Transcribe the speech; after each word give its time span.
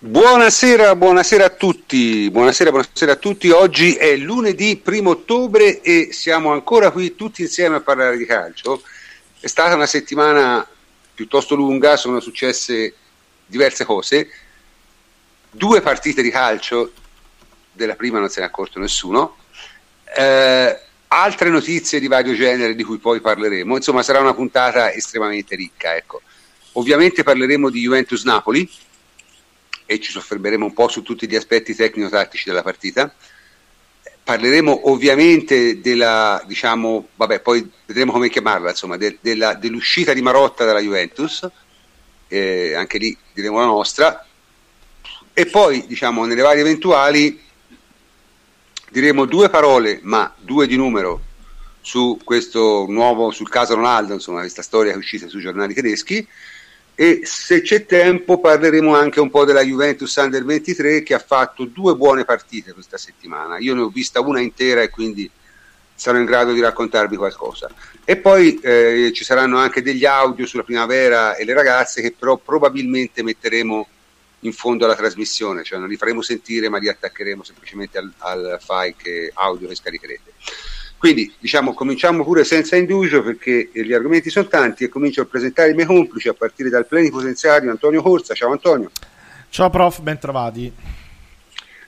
Buonasera, 0.00 0.94
buonasera 0.94 1.46
a 1.46 1.48
tutti, 1.48 2.30
buonasera, 2.30 2.70
buonasera 2.70 3.10
a 3.10 3.16
tutti. 3.16 3.50
Oggi 3.50 3.94
è 3.96 4.14
lunedì 4.14 4.76
primo 4.76 5.10
ottobre 5.10 5.80
e 5.80 6.10
siamo 6.12 6.52
ancora 6.52 6.92
qui 6.92 7.16
tutti 7.16 7.42
insieme 7.42 7.74
a 7.74 7.80
parlare 7.80 8.16
di 8.16 8.24
calcio. 8.24 8.80
È 9.40 9.48
stata 9.48 9.74
una 9.74 9.86
settimana 9.86 10.64
piuttosto 11.12 11.56
lunga, 11.56 11.96
sono 11.96 12.20
successe 12.20 12.94
diverse 13.44 13.84
cose. 13.84 14.30
Due 15.50 15.80
partite 15.80 16.22
di 16.22 16.30
calcio, 16.30 16.92
della 17.72 17.96
prima 17.96 18.20
non 18.20 18.28
se 18.28 18.38
ne 18.38 18.46
è 18.46 18.48
accorto 18.48 18.78
nessuno. 18.78 19.38
Eh, 20.16 20.80
altre 21.08 21.50
notizie 21.50 21.98
di 21.98 22.06
vario 22.06 22.36
genere 22.36 22.76
di 22.76 22.84
cui 22.84 22.98
poi 22.98 23.20
parleremo. 23.20 23.74
Insomma, 23.74 24.04
sarà 24.04 24.20
una 24.20 24.34
puntata 24.34 24.92
estremamente 24.92 25.56
ricca. 25.56 25.96
Ecco. 25.96 26.22
Ovviamente 26.74 27.24
parleremo 27.24 27.68
di 27.68 27.80
Juventus 27.80 28.22
Napoli 28.22 28.86
e 29.90 30.00
ci 30.00 30.10
soffermeremo 30.10 30.66
un 30.66 30.74
po' 30.74 30.88
su 30.88 31.00
tutti 31.00 31.26
gli 31.26 31.34
aspetti 31.34 31.74
tecnico-tattici 31.74 32.44
della 32.50 32.62
partita. 32.62 33.10
Parleremo 34.22 34.90
ovviamente 34.90 35.80
della, 35.80 36.44
diciamo, 36.46 37.08
vabbè, 37.16 37.40
poi 37.40 37.66
vedremo 37.86 38.12
come 38.12 38.28
chiamarla, 38.28 38.68
insomma, 38.68 38.98
de, 38.98 39.16
della, 39.22 39.54
dell'uscita 39.54 40.12
di 40.12 40.20
Marotta 40.20 40.66
dalla 40.66 40.80
Juventus, 40.80 41.48
eh, 42.28 42.74
anche 42.74 42.98
lì 42.98 43.16
diremo 43.32 43.60
la 43.60 43.64
nostra, 43.64 44.26
e 45.32 45.46
poi, 45.46 45.86
diciamo, 45.86 46.26
nelle 46.26 46.42
varie 46.42 46.60
eventuali 46.60 47.40
diremo 48.90 49.24
due 49.24 49.48
parole, 49.48 50.00
ma 50.02 50.34
due 50.38 50.66
di 50.66 50.76
numero, 50.76 51.22
su 51.80 52.20
questo 52.22 52.84
nuovo, 52.86 53.30
sul 53.30 53.48
caso 53.48 53.74
Ronaldo, 53.74 54.12
insomma, 54.12 54.40
questa 54.40 54.60
storia 54.60 54.90
che 54.90 54.98
è 54.98 55.00
uscita 55.00 55.28
sui 55.28 55.40
giornali 55.40 55.72
tedeschi, 55.72 56.28
e 57.00 57.20
se 57.22 57.62
c'è 57.62 57.86
tempo 57.86 58.40
parleremo 58.40 58.92
anche 58.92 59.20
un 59.20 59.30
po' 59.30 59.44
della 59.44 59.62
Juventus 59.62 60.16
Under 60.16 60.44
23 60.44 61.04
che 61.04 61.14
ha 61.14 61.20
fatto 61.20 61.64
due 61.64 61.94
buone 61.94 62.24
partite 62.24 62.72
questa 62.72 62.98
settimana. 62.98 63.58
Io 63.58 63.72
ne 63.76 63.82
ho 63.82 63.88
vista 63.88 64.18
una 64.20 64.40
intera 64.40 64.82
e 64.82 64.90
quindi 64.90 65.30
sarò 65.94 66.18
in 66.18 66.24
grado 66.24 66.50
di 66.50 66.60
raccontarvi 66.60 67.14
qualcosa. 67.14 67.70
E 68.04 68.16
poi 68.16 68.58
eh, 68.58 69.12
ci 69.14 69.22
saranno 69.22 69.58
anche 69.58 69.80
degli 69.80 70.04
audio 70.04 70.44
sulla 70.44 70.64
primavera 70.64 71.36
e 71.36 71.44
le 71.44 71.54
ragazze 71.54 72.02
che 72.02 72.16
però 72.18 72.36
probabilmente 72.36 73.22
metteremo 73.22 73.88
in 74.40 74.52
fondo 74.52 74.84
alla 74.84 74.96
trasmissione, 74.96 75.62
cioè 75.62 75.78
non 75.78 75.86
li 75.86 75.96
faremo 75.96 76.20
sentire 76.20 76.68
ma 76.68 76.78
li 76.78 76.88
attaccheremo 76.88 77.44
semplicemente 77.44 77.98
al, 77.98 78.12
al 78.18 78.58
file 78.60 78.96
che, 78.96 79.30
audio 79.34 79.68
che 79.68 79.76
scaricherete. 79.76 80.32
Quindi 80.98 81.32
diciamo 81.38 81.74
cominciamo 81.74 82.24
pure 82.24 82.42
senza 82.42 82.74
indugio 82.74 83.22
perché 83.22 83.70
gli 83.72 83.92
argomenti 83.92 84.30
sono 84.30 84.48
tanti 84.48 84.82
e 84.82 84.88
comincio 84.88 85.22
a 85.22 85.26
presentare 85.26 85.70
i 85.70 85.74
miei 85.74 85.86
complici 85.86 86.28
a 86.28 86.34
partire 86.34 86.68
dal 86.68 86.86
plenipotenziario 86.86 87.70
Antonio 87.70 88.02
Corsa. 88.02 88.34
Ciao 88.34 88.50
Antonio. 88.50 88.90
Ciao 89.48 89.70
prof, 89.70 90.00
ben 90.00 90.18
trovati. 90.18 90.72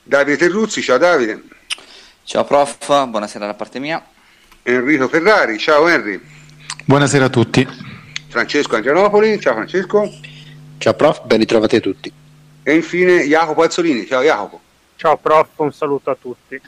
Davide 0.02 0.36
Terruzzi, 0.36 0.80
ciao 0.80 0.96
Davide. 0.96 1.42
Ciao 2.22 2.44
prof, 2.44 3.06
buonasera 3.08 3.46
da 3.46 3.54
parte 3.54 3.80
mia. 3.80 4.00
Enrico 4.62 5.08
Ferrari, 5.08 5.58
ciao 5.58 5.88
Henry. 5.88 6.20
Buonasera 6.84 7.24
a 7.24 7.28
tutti. 7.30 7.66
Francesco 8.28 8.76
Angianopoli, 8.76 9.40
ciao 9.40 9.54
Francesco. 9.54 10.08
Ciao 10.78 10.94
prof, 10.94 11.24
ben 11.24 11.38
ritrovati 11.38 11.76
a 11.76 11.80
tutti. 11.80 12.12
E 12.62 12.74
infine 12.74 13.26
Jacopo 13.26 13.62
Azzolini, 13.62 14.06
ciao 14.06 14.22
Jacopo. 14.22 14.60
Ciao 14.94 15.16
prof, 15.16 15.48
un 15.56 15.72
saluto 15.72 16.10
a 16.10 16.16
tutti. 16.18 16.60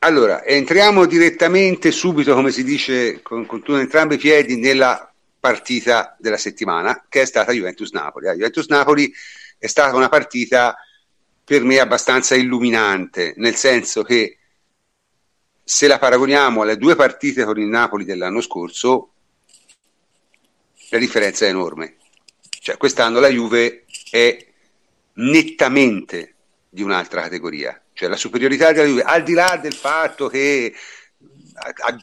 Allora, 0.00 0.44
entriamo 0.44 1.06
direttamente 1.06 1.90
subito, 1.90 2.32
come 2.32 2.52
si 2.52 2.62
dice, 2.62 3.20
con, 3.20 3.46
con 3.46 3.62
entrambi 3.80 4.14
i 4.14 4.18
piedi 4.18 4.56
nella 4.56 5.12
partita 5.40 6.16
della 6.20 6.36
settimana, 6.36 7.06
che 7.08 7.22
è 7.22 7.24
stata 7.24 7.50
Juventus-Napoli. 7.50 8.26
La 8.26 8.34
Juventus-Napoli 8.34 9.12
è 9.58 9.66
stata 9.66 9.96
una 9.96 10.08
partita 10.08 10.76
per 11.42 11.64
me 11.64 11.80
abbastanza 11.80 12.36
illuminante, 12.36 13.34
nel 13.38 13.56
senso 13.56 14.04
che 14.04 14.38
se 15.64 15.88
la 15.88 15.98
paragoniamo 15.98 16.62
alle 16.62 16.76
due 16.76 16.94
partite 16.94 17.44
con 17.44 17.58
il 17.58 17.66
Napoli 17.66 18.04
dell'anno 18.04 18.40
scorso, 18.40 19.12
la 20.90 20.98
differenza 20.98 21.44
è 21.44 21.48
enorme. 21.48 21.96
Cioè, 22.60 22.76
quest'anno 22.76 23.18
la 23.18 23.28
Juve 23.28 23.84
è 24.10 24.46
nettamente 25.14 26.34
di 26.68 26.82
un'altra 26.82 27.22
categoria 27.22 27.82
cioè 27.98 28.08
la 28.08 28.16
superiorità 28.16 28.70
della 28.70 28.86
Juve, 28.86 29.02
al 29.02 29.24
di 29.24 29.32
là 29.32 29.58
del 29.60 29.74
fatto 29.74 30.28
che 30.28 30.72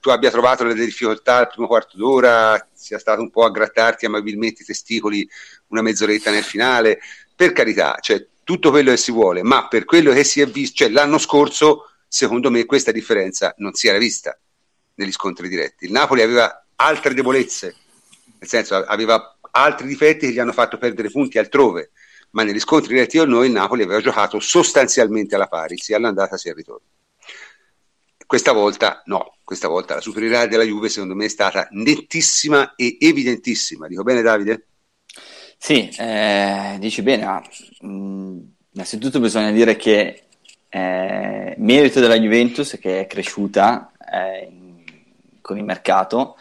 tu 0.02 0.10
abbia 0.10 0.30
trovato 0.30 0.66
delle 0.66 0.84
difficoltà 0.84 1.38
al 1.38 1.48
primo 1.48 1.68
quarto 1.68 1.96
d'ora, 1.96 2.68
sia 2.74 3.00
stato 3.00 3.22
un 3.22 3.30
po' 3.30 3.46
a 3.46 3.50
grattarti 3.50 4.06
amabilmente 4.06 4.64
i 4.64 4.66
testicoli 4.66 5.26
una 5.68 5.82
mezz'oretta 5.82 6.32
nel 6.32 6.44
finale, 6.44 7.00
per 7.34 7.54
carità, 7.54 7.98
cioè 8.02 8.28
tutto 8.44 8.72
quello 8.72 8.92
che 8.92 8.98
si 8.98 9.14
vuole, 9.14 9.42
ma 9.42 9.70
per 9.70 9.86
quello 9.86 10.12
che 10.12 10.26
si 10.26 10.42
è 10.42 10.48
visto, 10.48 10.84
cioè 10.84 10.90
l'anno 10.90 11.18
scorso, 11.18 11.92
secondo 12.10 12.52
me 12.52 12.66
questa 12.66 12.92
differenza 12.92 13.54
non 13.60 13.74
si 13.74 13.88
era 13.88 13.98
vista 13.98 14.38
negli 14.96 15.14
scontri 15.14 15.48
diretti. 15.48 15.86
Il 15.86 15.94
Napoli 15.94 16.24
aveva 16.24 16.66
altre 16.76 17.14
debolezze, 17.14 17.74
nel 18.38 18.50
senso 18.50 18.76
aveva 18.76 19.38
altri 19.52 19.88
difetti 19.88 20.28
che 20.28 20.34
gli 20.34 20.40
hanno 20.40 20.52
fatto 20.52 20.78
perdere 20.78 21.10
punti 21.10 21.38
altrove 21.38 21.92
ma 22.36 22.44
negli 22.44 22.60
scontri 22.60 22.94
diretti 22.94 23.18
con 23.18 23.30
noi 23.30 23.48
il 23.48 23.54
Napoli 23.54 23.84
aveva 23.84 24.02
giocato 24.02 24.40
sostanzialmente 24.42 25.36
alla 25.36 25.48
pari, 25.48 25.78
sia 25.78 25.96
all'andata 25.96 26.36
sia 26.38 26.52
al 26.52 26.58
ritorno. 26.58 26.86
Questa 28.26 28.52
volta 28.52 29.02
no, 29.06 29.38
questa 29.44 29.70
volta 29.70 29.96
la 29.96 30.02
superiorità 30.02 30.46
della 30.46 30.64
Juve 30.64 30.90
secondo 30.90 31.16
me 31.16 31.26
è 31.26 31.30
stata 31.30 31.68
nettissima 31.72 32.76
e 32.76 32.98
evidentissima. 33.00 33.88
Dico 33.88 34.04
bene 34.04 34.22
Davide? 34.22 34.68
Sì, 35.58 35.90
eh, 35.98 36.76
dici 36.78 37.02
bene, 37.04 37.42
mh, 37.80 37.88
mm, 37.88 38.40
innanzitutto 38.72 39.22
bisogna 39.22 39.52
dire 39.52 39.78
che 39.78 40.24
eh, 40.68 41.56
merito 41.58 42.02
della 42.02 42.20
Juventus 42.20 42.78
che 42.82 43.02
è 43.02 43.08
cresciuta 43.08 43.94
eh, 44.12 44.52
con 45.40 45.58
il 45.58 45.64
mercato 45.64 46.36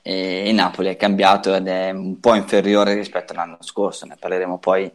e 0.00 0.52
Napoli 0.52 0.88
è 0.88 0.96
cambiato 0.96 1.54
ed 1.54 1.66
è 1.66 1.90
un 1.90 2.20
po' 2.20 2.34
inferiore 2.34 2.94
rispetto 2.94 3.32
all'anno 3.32 3.58
scorso, 3.60 4.06
ne 4.06 4.16
parleremo 4.18 4.58
poi 4.58 4.90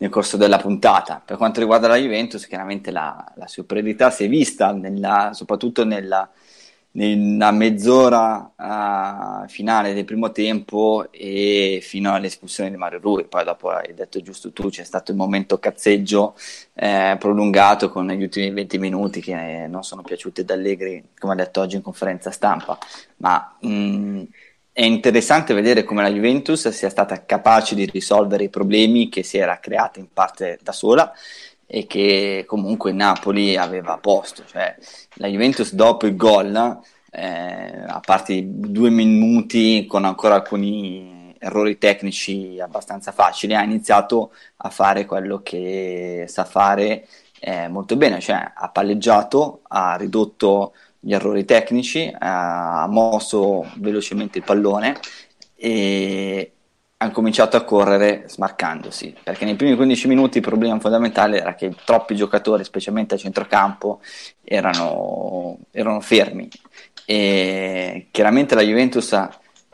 nel 0.00 0.10
corso 0.10 0.36
della 0.36 0.58
puntata. 0.58 1.22
Per 1.24 1.36
quanto 1.36 1.60
riguarda 1.60 1.86
la 1.86 1.96
Juventus, 1.96 2.46
chiaramente 2.46 2.90
la, 2.90 3.32
la 3.36 3.46
superiorità 3.46 4.10
si 4.10 4.24
è 4.24 4.28
vista 4.28 4.72
nella, 4.72 5.32
soprattutto 5.34 5.84
nella, 5.84 6.28
nella 6.92 7.50
mezz'ora 7.50 8.50
uh, 8.56 9.48
finale 9.48 9.92
del 9.92 10.06
primo 10.06 10.32
tempo 10.32 11.08
e 11.10 11.80
fino 11.82 12.14
all'espulsione 12.14 12.70
di 12.70 12.76
Mario 12.78 12.98
Rui. 12.98 13.26
Poi 13.26 13.44
dopo 13.44 13.68
hai 13.68 13.92
detto 13.92 14.22
giusto 14.22 14.52
tu, 14.52 14.70
c'è 14.70 14.84
stato 14.84 15.10
il 15.10 15.18
momento 15.18 15.58
cazzeggio 15.58 16.34
eh, 16.72 17.16
prolungato 17.18 17.90
con 17.90 18.08
gli 18.08 18.22
ultimi 18.22 18.50
20 18.50 18.78
minuti 18.78 19.20
che 19.20 19.66
non 19.68 19.84
sono 19.84 20.00
piaciuti 20.00 20.40
ad 20.40 20.50
Allegri, 20.50 21.10
come 21.18 21.34
ha 21.34 21.36
detto 21.36 21.60
oggi 21.60 21.76
in 21.76 21.82
conferenza 21.82 22.30
stampa. 22.30 22.78
Ma 23.16 23.54
mh, 23.60 23.68
mm, 23.68 24.22
è 24.80 24.84
interessante 24.84 25.52
vedere 25.52 25.84
come 25.84 26.00
la 26.00 26.10
Juventus 26.10 26.66
sia 26.70 26.88
stata 26.88 27.26
capace 27.26 27.74
di 27.74 27.84
risolvere 27.84 28.44
i 28.44 28.48
problemi 28.48 29.10
che 29.10 29.22
si 29.22 29.36
era 29.36 29.58
creata 29.58 30.00
in 30.00 30.06
parte 30.10 30.58
da 30.62 30.72
sola 30.72 31.12
e 31.66 31.86
che 31.86 32.44
comunque 32.46 32.90
Napoli 32.90 33.58
aveva 33.58 33.98
posto. 33.98 34.42
Cioè, 34.46 34.74
la 35.16 35.26
Juventus 35.26 35.74
dopo 35.74 36.06
il 36.06 36.16
gol, 36.16 36.80
eh, 37.10 37.84
a 37.86 38.00
parte 38.02 38.40
due 38.42 38.88
minuti 38.88 39.84
con 39.86 40.06
ancora 40.06 40.36
alcuni 40.36 41.34
errori 41.38 41.76
tecnici 41.76 42.58
abbastanza 42.58 43.12
facili, 43.12 43.54
ha 43.54 43.62
iniziato 43.62 44.32
a 44.56 44.70
fare 44.70 45.04
quello 45.04 45.42
che 45.42 46.24
sa 46.26 46.46
fare 46.46 47.06
eh, 47.38 47.68
molto 47.68 47.96
bene, 47.96 48.18
cioè 48.20 48.52
ha 48.54 48.70
palleggiato, 48.70 49.60
ha 49.68 49.96
ridotto 49.96 50.72
gli 51.00 51.12
errori 51.14 51.44
tecnici, 51.44 52.06
eh, 52.06 52.16
ha 52.18 52.86
mosso 52.88 53.66
velocemente 53.76 54.38
il 54.38 54.44
pallone 54.44 54.98
e 55.56 56.52
ha 56.98 57.10
cominciato 57.10 57.56
a 57.56 57.64
correre 57.64 58.24
smarcandosi, 58.28 59.16
perché 59.24 59.46
nei 59.46 59.56
primi 59.56 59.74
15 59.74 60.06
minuti 60.06 60.38
il 60.38 60.44
problema 60.44 60.78
fondamentale 60.78 61.40
era 61.40 61.54
che 61.54 61.74
troppi 61.84 62.14
giocatori, 62.14 62.62
specialmente 62.62 63.14
a 63.14 63.18
centrocampo, 63.18 64.00
erano, 64.44 65.58
erano 65.70 66.00
fermi 66.00 66.48
e 67.06 68.08
chiaramente 68.10 68.54
la 68.54 68.62
Juventus 68.62 69.12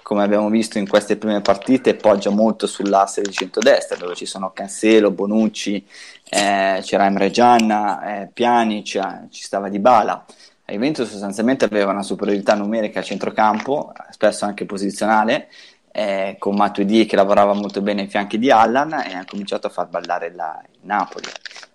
come 0.06 0.22
abbiamo 0.22 0.48
visto 0.48 0.78
in 0.78 0.86
queste 0.88 1.16
prime 1.16 1.40
partite, 1.40 1.96
poggia 1.96 2.30
molto 2.30 2.68
sull'asse 2.68 3.22
di 3.22 3.32
centrodestra, 3.32 3.96
dove 3.96 4.14
ci 4.14 4.24
sono 4.24 4.52
Cancelo, 4.52 5.10
Bonucci, 5.10 5.84
eh, 6.30 6.78
c'era 6.80 7.06
Emre 7.06 7.32
Gianna, 7.32 8.20
eh, 8.20 8.30
Pjanic, 8.32 9.26
ci 9.30 9.42
stava 9.42 9.68
Di 9.68 9.80
Bala. 9.80 10.24
La 10.66 10.74
Juventus 10.74 11.08
sostanzialmente 11.08 11.64
aveva 11.64 11.92
una 11.92 12.02
superiorità 12.02 12.54
numerica 12.54 13.00
a 13.00 13.04
centrocampo, 13.04 13.92
spesso 14.10 14.44
anche 14.44 14.66
posizionale, 14.66 15.48
eh, 15.92 16.36
con 16.38 16.56
Matuidi 16.56 17.06
che 17.06 17.14
lavorava 17.16 17.54
molto 17.54 17.80
bene 17.80 18.02
ai 18.02 18.08
fianchi 18.08 18.36
di 18.36 18.50
Allan 18.50 18.92
e 18.92 19.14
ha 19.14 19.24
cominciato 19.24 19.68
a 19.68 19.70
far 19.70 19.88
ballare 19.88 20.34
la, 20.34 20.60
Napoli. 20.82 21.26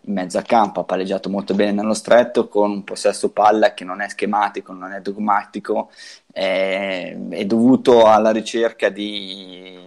In 0.01 0.13
mezzo 0.13 0.37
a 0.39 0.41
campo 0.41 0.81
ha 0.81 0.83
palleggiato 0.83 1.29
molto 1.29 1.53
bene 1.53 1.71
nello 1.71 1.93
stretto 1.93 2.47
con 2.47 2.71
un 2.71 2.83
possesso 2.83 3.29
palla 3.31 3.73
che 3.73 3.85
non 3.85 4.01
è 4.01 4.09
schematico, 4.09 4.73
non 4.73 4.91
è 4.91 4.99
dogmatico, 4.99 5.89
eh, 6.33 7.17
è 7.29 7.45
dovuto 7.45 8.07
alla 8.07 8.31
ricerca 8.31 8.89
di 8.89 9.77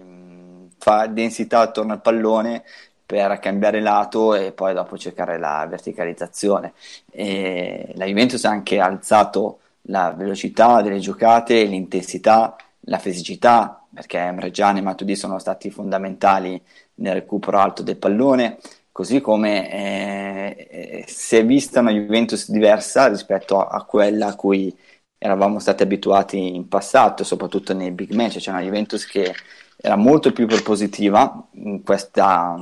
fare 0.78 1.12
densità 1.12 1.60
attorno 1.60 1.92
al 1.92 2.00
pallone 2.00 2.64
per 3.06 3.38
cambiare 3.38 3.80
lato 3.80 4.34
e 4.34 4.52
poi 4.52 4.74
dopo 4.74 4.96
cercare 4.96 5.38
la 5.38 5.66
verticalizzazione. 5.68 6.72
E 7.10 7.92
la 7.96 8.06
Juventus 8.06 8.44
ha 8.44 8.50
anche 8.50 8.78
alzato 8.78 9.58
la 9.88 10.12
velocità 10.16 10.80
delle 10.82 10.98
giocate, 10.98 11.64
l'intensità, 11.64 12.56
la 12.86 12.98
fisicità, 12.98 13.84
perché 13.92 14.18
Emre 14.18 14.50
Can 14.50 14.78
e 14.78 14.80
Matuidi 14.80 15.16
sono 15.16 15.38
stati 15.38 15.70
fondamentali 15.70 16.60
nel 16.96 17.14
recupero 17.14 17.58
alto 17.58 17.82
del 17.82 17.96
pallone, 17.96 18.58
così 18.92 19.20
come 19.20 19.70
eh, 19.70 21.04
si 21.06 21.36
è 21.36 21.44
vista 21.44 21.80
una 21.80 21.90
Juventus 21.90 22.50
diversa 22.50 23.08
rispetto 23.08 23.60
a, 23.60 23.76
a, 23.76 23.84
quella 23.84 24.28
a 24.28 24.36
cui 24.36 24.74
eravamo 25.18 25.58
stati 25.58 25.82
abituati 25.82 26.54
in 26.54 26.68
passato, 26.68 27.24
soprattutto 27.24 27.74
nei 27.74 27.90
big 27.90 28.12
match, 28.12 28.38
c'è 28.38 28.50
una 28.50 28.60
Juventus 28.60 29.06
che 29.06 29.34
era 29.76 29.96
molto 29.96 30.32
più 30.32 30.46
propositiva 30.46 31.48
in 31.52 31.82
questa 31.82 32.56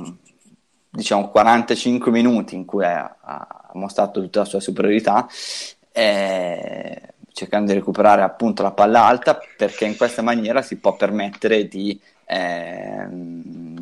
diciamo 0.95 1.29
45 1.29 2.11
minuti 2.11 2.55
in 2.55 2.65
cui 2.65 2.85
ha, 2.85 3.17
ha 3.19 3.71
mostrato 3.73 4.21
tutta 4.21 4.39
la 4.39 4.45
sua 4.45 4.59
superiorità 4.59 5.27
eh, 5.91 7.01
cercando 7.31 7.71
di 7.71 7.77
recuperare 7.79 8.21
appunto 8.21 8.61
la 8.61 8.71
palla 8.71 9.03
alta 9.05 9.39
perché 9.57 9.85
in 9.85 9.97
questa 9.97 10.21
maniera 10.21 10.61
si 10.61 10.77
può 10.77 10.95
permettere 10.95 11.67
di 11.67 11.99
eh, 12.25 13.07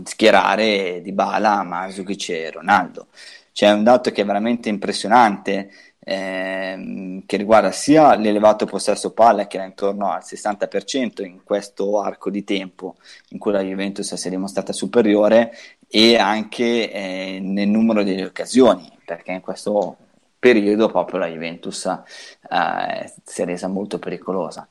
schierare 0.03 1.01
Di 1.01 1.11
Bala, 1.11 1.63
Masukic 1.63 2.29
e 2.29 2.51
Ronaldo. 2.51 3.07
C'è 3.51 3.69
un 3.71 3.83
dato 3.83 4.11
che 4.11 4.21
è 4.21 4.25
veramente 4.25 4.69
impressionante 4.69 5.69
ehm, 5.99 7.23
che 7.25 7.37
riguarda 7.37 7.71
sia 7.71 8.15
l'elevato 8.15 8.65
possesso 8.65 9.11
palla 9.11 9.47
che 9.47 9.57
era 9.57 9.65
intorno 9.65 10.09
al 10.09 10.21
60% 10.23 11.23
in 11.23 11.43
questo 11.43 11.99
arco 12.01 12.29
di 12.29 12.43
tempo 12.45 12.95
in 13.29 13.37
cui 13.37 13.51
la 13.51 13.61
Juventus 13.61 14.13
si 14.13 14.27
è 14.27 14.29
dimostrata 14.29 14.73
superiore 14.73 15.53
e 15.93 16.17
anche 16.17 16.89
eh, 16.91 17.39
nel 17.41 17.67
numero 17.67 18.01
delle 18.03 18.23
occasioni 18.23 18.89
perché 19.03 19.33
in 19.33 19.41
questo 19.41 19.97
periodo 20.39 20.87
proprio 20.87 21.19
la 21.19 21.27
Juventus 21.27 21.85
eh, 21.85 23.13
si 23.25 23.41
è 23.41 23.45
resa 23.45 23.67
molto 23.67 23.99
pericolosa. 23.99 24.67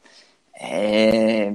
E, 0.50 1.55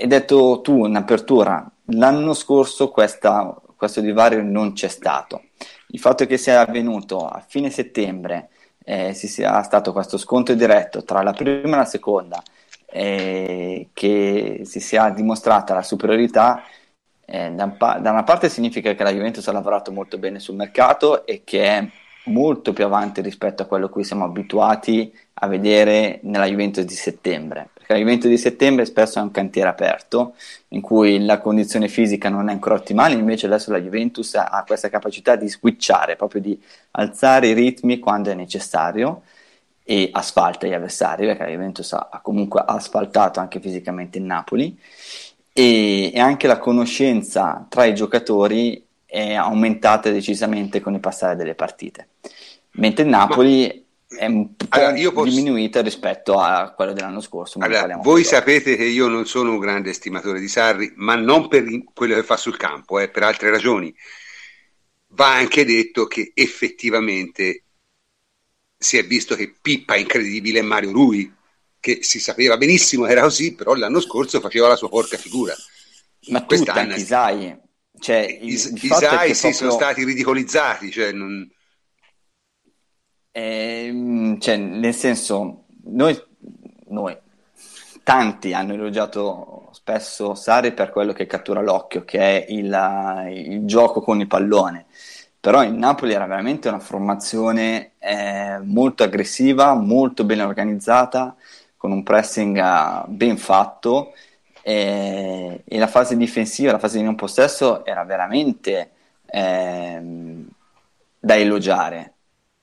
hai 0.00 0.06
detto 0.08 0.60
tu 0.60 0.84
in 0.84 0.96
apertura, 0.96 1.70
l'anno 1.86 2.34
scorso 2.34 2.90
questa, 2.90 3.54
questo 3.76 4.00
divario 4.00 4.42
non 4.42 4.72
c'è 4.72 4.88
stato. 4.88 5.42
Il 5.88 6.00
fatto 6.00 6.26
che 6.26 6.36
sia 6.36 6.60
avvenuto 6.60 7.26
a 7.28 7.44
fine 7.46 7.70
settembre 7.70 8.48
eh, 8.84 9.14
si 9.14 9.28
sia 9.28 9.62
stato 9.62 9.92
questo 9.92 10.18
scontro 10.18 10.54
diretto 10.54 11.04
tra 11.04 11.22
la 11.22 11.32
prima 11.32 11.76
e 11.76 11.78
la 11.78 11.84
seconda, 11.84 12.42
eh, 12.86 13.90
che 13.92 14.62
si 14.64 14.80
sia 14.80 15.08
dimostrata 15.10 15.72
la 15.72 15.82
superiorità, 15.82 16.62
eh, 17.26 17.50
da, 17.52 17.76
da, 18.00 18.10
una 18.10 18.22
parte 18.22 18.48
significa 18.48 18.92
che 18.94 19.02
la 19.02 19.12
Juventus 19.12 19.46
ha 19.48 19.52
lavorato 19.52 19.92
molto 19.92 20.18
bene 20.18 20.38
sul 20.38 20.56
mercato 20.56 21.26
e 21.26 21.42
che 21.44 21.64
è 21.64 21.88
molto 22.24 22.72
più 22.72 22.84
avanti 22.84 23.20
rispetto 23.20 23.62
a 23.62 23.66
quello 23.66 23.86
a 23.86 23.88
cui 23.90 24.04
siamo 24.04 24.24
abituati 24.24 25.12
a 25.34 25.46
vedere 25.46 26.20
nella 26.22 26.46
Juventus 26.46 26.84
di 26.84 26.94
settembre, 26.94 27.68
perché 27.72 27.92
la 27.92 27.98
Juventus 27.98 28.28
di 28.30 28.38
settembre 28.38 28.84
spesso 28.84 29.18
è 29.18 29.22
un 29.22 29.30
cantiere 29.30 29.68
aperto 29.68 30.34
in 30.68 30.80
cui 30.80 31.24
la 31.24 31.38
condizione 31.38 31.88
fisica 31.88 32.28
non 32.28 32.48
è 32.48 32.52
ancora 32.52 32.76
ottimale, 32.76 33.14
invece 33.14 33.46
adesso 33.46 33.70
la 33.70 33.80
Juventus 33.80 34.34
ha 34.34 34.64
questa 34.66 34.88
capacità 34.88 35.36
di 35.36 35.48
switchare, 35.48 36.16
proprio 36.16 36.40
di 36.40 36.60
alzare 36.92 37.48
i 37.48 37.52
ritmi 37.52 37.98
quando 37.98 38.30
è 38.30 38.34
necessario 38.34 39.22
e 39.82 40.08
asfalta 40.12 40.66
gli 40.66 40.72
avversari, 40.72 41.26
perché 41.26 41.42
la 41.42 41.50
Juventus 41.50 41.92
ha, 41.92 42.08
ha 42.10 42.20
comunque 42.20 42.62
asfaltato 42.66 43.40
anche 43.40 43.60
fisicamente 43.60 44.16
il 44.16 44.24
Napoli 44.24 44.78
e, 45.56 46.12
e 46.12 46.20
anche 46.20 46.48
la 46.48 46.58
conoscenza 46.58 47.64
tra 47.68 47.84
i 47.84 47.94
giocatori 47.94 48.84
è 49.06 49.34
aumentata 49.34 50.10
decisamente 50.10 50.80
con 50.80 50.94
il 50.94 51.00
passare 51.00 51.36
delle 51.36 51.54
partite. 51.54 52.08
Mentre 52.72 53.04
il 53.04 53.10
Napoli 53.10 53.86
Ma, 54.08 54.18
è 54.18 54.26
un 54.26 54.56
po' 54.56 54.66
allora, 54.70 55.12
posso... 55.12 55.30
diminuita 55.30 55.80
rispetto 55.80 56.40
a 56.40 56.72
quello 56.72 56.92
dell'anno 56.92 57.20
scorso. 57.20 57.60
Allora, 57.60 57.96
voi 57.98 58.24
sapete 58.24 58.74
che 58.74 58.84
io 58.84 59.06
non 59.06 59.26
sono 59.26 59.52
un 59.52 59.60
grande 59.60 59.90
estimatore 59.90 60.40
di 60.40 60.48
Sarri, 60.48 60.92
ma 60.96 61.14
non 61.14 61.46
per 61.46 61.64
quello 61.92 62.16
che 62.16 62.24
fa 62.24 62.36
sul 62.36 62.56
campo, 62.56 62.98
eh, 62.98 63.08
per 63.08 63.22
altre 63.22 63.50
ragioni. 63.50 63.94
Va 65.10 65.32
anche 65.34 65.64
detto 65.64 66.06
che 66.06 66.32
effettivamente 66.34 67.62
si 68.76 68.98
è 68.98 69.04
visto 69.06 69.36
che 69.36 69.54
Pippa 69.62 69.94
è 69.94 69.98
incredibile 69.98 70.60
Mario 70.62 70.90
Rui, 70.90 71.32
che 71.84 71.98
si 72.00 72.18
sapeva 72.18 72.56
benissimo 72.56 73.04
era 73.04 73.20
così, 73.20 73.54
però 73.54 73.74
l'anno 73.74 74.00
scorso 74.00 74.40
faceva 74.40 74.68
la 74.68 74.76
sua 74.76 74.88
porca 74.88 75.18
figura. 75.18 75.54
Ma 76.28 76.40
tu 76.40 76.62
tanti 76.62 77.00
sai, 77.00 77.54
cioè, 77.98 78.38
il, 78.40 78.48
I, 78.48 78.52
il 78.52 78.84
Isai 78.84 79.34
sì, 79.34 79.40
proprio... 79.40 79.52
sono 79.52 79.70
stati 79.72 80.02
ridicolizzati, 80.02 80.90
cioè, 80.90 81.12
non... 81.12 81.46
eh, 83.32 84.36
cioè, 84.40 84.56
nel 84.56 84.94
senso, 84.94 85.66
noi, 85.84 86.18
noi, 86.88 87.14
tanti 88.02 88.54
hanno 88.54 88.72
elogiato 88.72 89.68
spesso 89.72 90.34
Sari 90.34 90.72
per 90.72 90.88
quello 90.88 91.12
che 91.12 91.26
cattura 91.26 91.60
l'occhio, 91.60 92.06
che 92.06 92.18
è 92.18 92.50
il, 92.50 93.28
il 93.30 93.66
gioco 93.66 94.00
con 94.00 94.20
il 94.20 94.26
pallone. 94.26 94.86
Però 95.38 95.62
il 95.62 95.74
Napoli 95.74 96.14
era 96.14 96.24
veramente 96.24 96.68
una 96.68 96.80
formazione 96.80 97.92
eh, 97.98 98.58
molto 98.62 99.02
aggressiva, 99.02 99.74
molto 99.74 100.24
ben 100.24 100.40
organizzata, 100.40 101.36
con 101.84 101.92
un 101.92 102.02
pressing 102.02 102.56
uh, 102.56 103.06
ben 103.10 103.36
fatto. 103.36 104.14
E, 104.62 105.64
e, 105.66 105.78
la 105.78 105.86
fase 105.86 106.16
difensiva, 106.16 106.72
la 106.72 106.78
fase 106.78 106.96
di 106.96 107.04
non 107.04 107.14
possesso 107.14 107.84
era 107.84 108.04
veramente 108.04 108.92
eh, 109.26 110.00
da 111.18 111.36
elogiare. 111.36 112.14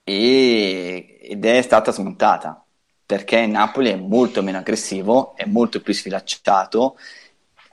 E, 0.04 1.20
ed 1.22 1.46
è 1.46 1.62
stata 1.62 1.92
smontata 1.92 2.66
perché 3.06 3.46
Napoli 3.46 3.92
è 3.92 3.96
molto 3.96 4.42
meno 4.42 4.58
aggressivo, 4.58 5.36
è 5.36 5.46
molto 5.46 5.82
più 5.82 5.94
sfilacciato, 5.94 6.98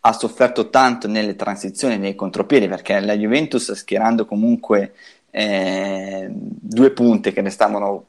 ha 0.00 0.12
sofferto 0.12 0.68
tanto 0.68 1.08
nelle 1.08 1.34
transizioni, 1.34 1.96
nei 1.96 2.14
contropiedi 2.14 2.68
perché 2.68 3.00
la 3.00 3.16
Juventus 3.16 3.72
schierando 3.72 4.26
comunque 4.26 4.92
eh, 5.30 6.28
due 6.30 6.90
punte 6.90 7.32
che 7.32 7.40
ne 7.40 7.48
stavano 7.48 8.08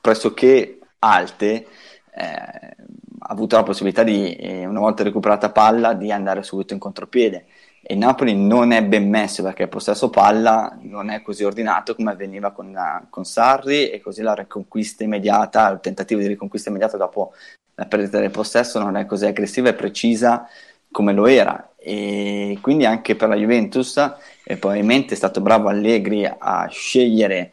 pressoché 0.00 0.78
alte 1.00 1.66
eh, 2.14 2.76
ha 3.24 3.28
avuto 3.28 3.56
la 3.56 3.62
possibilità 3.62 4.02
di, 4.02 4.34
eh, 4.34 4.66
una 4.66 4.80
volta 4.80 5.02
recuperata 5.02 5.50
palla, 5.50 5.94
di 5.94 6.12
andare 6.12 6.42
subito 6.42 6.74
in 6.74 6.78
contropiede. 6.78 7.46
E 7.84 7.94
Napoli 7.96 8.34
non 8.34 8.70
è 8.70 8.84
ben 8.84 9.08
messo 9.08 9.42
perché 9.42 9.64
il 9.64 9.68
possesso 9.68 10.08
palla 10.08 10.78
non 10.82 11.10
è 11.10 11.20
così 11.22 11.42
ordinato 11.42 11.94
come 11.96 12.12
avveniva 12.12 12.52
con, 12.52 12.70
la, 12.70 13.04
con 13.10 13.24
Sarri 13.24 13.90
e 13.90 14.00
così 14.00 14.22
la 14.22 14.34
riconquista 14.34 15.02
immediata, 15.02 15.68
il 15.70 15.80
tentativo 15.80 16.20
di 16.20 16.28
riconquista 16.28 16.68
immediata 16.68 16.96
dopo 16.96 17.32
la 17.74 17.86
perdita 17.86 18.20
del 18.20 18.30
possesso 18.30 18.78
non 18.78 18.96
è 18.96 19.06
così 19.06 19.26
aggressiva 19.26 19.70
e 19.70 19.74
precisa 19.74 20.46
come 20.90 21.12
lo 21.12 21.26
era. 21.26 21.72
E 21.76 22.58
quindi 22.60 22.84
anche 22.84 23.16
per 23.16 23.28
la 23.28 23.34
Juventus, 23.34 23.96
e 24.44 24.56
probabilmente 24.56 25.14
è 25.14 25.16
stato 25.16 25.40
bravo 25.40 25.68
Allegri 25.68 26.24
a 26.24 26.68
scegliere 26.68 27.52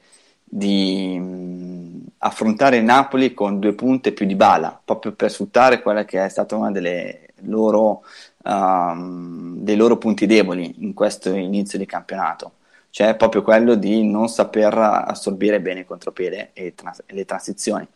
di 0.49 2.07
affrontare 2.19 2.81
Napoli 2.81 3.33
con 3.33 3.59
due 3.59 3.73
punte 3.73 4.11
più 4.13 4.25
di 4.25 4.35
bala, 4.35 4.79
proprio 4.83 5.13
per 5.13 5.31
sfruttare 5.31 5.81
quella 5.81 6.05
che 6.05 6.23
è 6.23 6.29
stata 6.29 6.55
una 6.55 6.71
delle 6.71 7.27
loro, 7.43 8.03
um, 8.43 9.57
dei 9.59 9.75
loro 9.75 9.97
punti 9.97 10.25
deboli 10.25 10.83
in 10.83 10.93
questo 10.93 11.29
inizio 11.33 11.77
di 11.77 11.85
campionato, 11.85 12.53
cioè 12.89 13.15
proprio 13.15 13.41
quello 13.41 13.75
di 13.75 14.03
non 14.05 14.27
saper 14.27 14.73
assorbire 14.77 15.61
bene 15.61 15.81
il 15.81 15.85
contropiede 15.85 16.49
e 16.53 16.73
trans- 16.75 17.03
le 17.07 17.25
transizioni. 17.25 17.87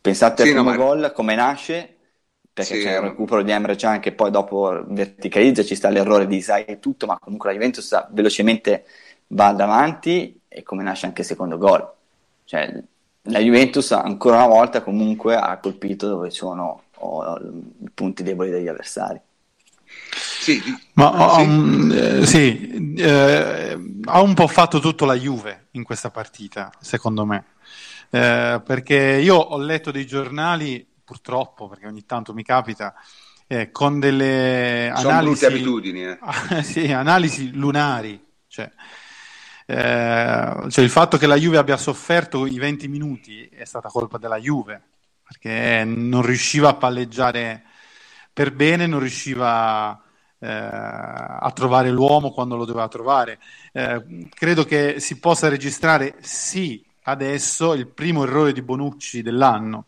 Pensate 0.00 0.42
sì, 0.42 0.44
al 0.44 0.50
primo 0.50 0.72
no, 0.72 0.74
gol, 0.74 1.12
come 1.14 1.34
nasce, 1.34 1.96
perché 2.52 2.74
sì, 2.74 2.78
c'è 2.78 2.94
il 2.94 3.00
recupero 3.02 3.42
di 3.42 3.50
Emre 3.50 3.76
Can 3.76 4.00
che 4.00 4.12
poi 4.12 4.30
dopo 4.30 4.82
verticalizza, 4.88 5.62
ci 5.62 5.74
sta 5.74 5.90
l'errore 5.90 6.26
di 6.26 6.36
Isai 6.36 6.64
e 6.64 6.78
tutto, 6.78 7.06
ma 7.06 7.18
comunque 7.18 7.48
la 7.50 7.54
Juventus 7.54 8.06
velocemente 8.12 8.86
va 9.28 9.52
davanti 9.52 10.39
e 10.52 10.62
come 10.64 10.82
nasce 10.82 11.06
anche 11.06 11.20
il 11.20 11.26
secondo 11.26 11.56
gol. 11.56 11.88
Cioè, 12.44 12.82
la 13.22 13.38
Juventus 13.38 13.92
ancora 13.92 14.36
una 14.36 14.48
volta 14.48 14.82
comunque 14.82 15.36
ha 15.36 15.56
colpito 15.58 16.08
dove 16.08 16.30
sono 16.30 16.82
oh, 16.96 17.38
i 17.38 17.90
punti 17.94 18.22
deboli 18.22 18.50
degli 18.50 18.68
avversari. 18.68 19.20
Sì, 20.12 20.60
Ma, 20.94 21.34
sì. 21.34 21.40
Um, 21.42 21.92
eh, 21.92 22.26
sì 22.26 22.94
eh, 22.96 23.78
ha 24.04 24.20
un 24.20 24.34
po' 24.34 24.46
fatto 24.46 24.80
tutto 24.80 25.04
la 25.04 25.14
Juve 25.14 25.66
in 25.72 25.82
questa 25.82 26.10
partita, 26.10 26.72
secondo 26.80 27.24
me. 27.24 27.44
Eh, 28.10 28.60
perché 28.64 29.20
io 29.22 29.36
ho 29.36 29.58
letto 29.58 29.90
dei 29.90 30.06
giornali, 30.06 30.86
purtroppo, 31.04 31.68
perché 31.68 31.86
ogni 31.86 32.04
tanto 32.06 32.32
mi 32.34 32.42
capita, 32.42 32.94
eh, 33.46 33.70
con 33.70 34.00
delle 34.00 34.92
Sono 34.96 35.10
analisi, 35.10 35.44
abitudini, 35.44 36.04
eh. 36.04 36.18
sì, 36.62 36.90
analisi 36.90 37.52
lunari. 37.52 38.22
Cioè, 38.48 38.70
eh, 39.72 40.68
cioè 40.68 40.84
il 40.84 40.90
fatto 40.90 41.16
che 41.16 41.28
la 41.28 41.36
Juve 41.36 41.56
abbia 41.56 41.76
sofferto 41.76 42.44
i 42.44 42.58
20 42.58 42.88
minuti 42.88 43.48
è 43.52 43.64
stata 43.64 43.88
colpa 43.88 44.18
della 44.18 44.38
Juve, 44.38 44.82
perché 45.22 45.84
non 45.84 46.22
riusciva 46.22 46.70
a 46.70 46.74
palleggiare 46.74 47.62
per 48.32 48.52
bene, 48.52 48.88
non 48.88 48.98
riusciva 48.98 50.02
eh, 50.40 50.48
a 50.48 51.52
trovare 51.54 51.90
l'uomo 51.90 52.32
quando 52.32 52.56
lo 52.56 52.64
doveva 52.64 52.88
trovare. 52.88 53.38
Eh, 53.72 54.28
credo 54.34 54.64
che 54.64 54.98
si 54.98 55.20
possa 55.20 55.48
registrare 55.48 56.16
sì 56.20 56.84
adesso 57.02 57.74
il 57.74 57.86
primo 57.86 58.24
errore 58.24 58.52
di 58.52 58.62
Bonucci 58.62 59.22
dell'anno, 59.22 59.86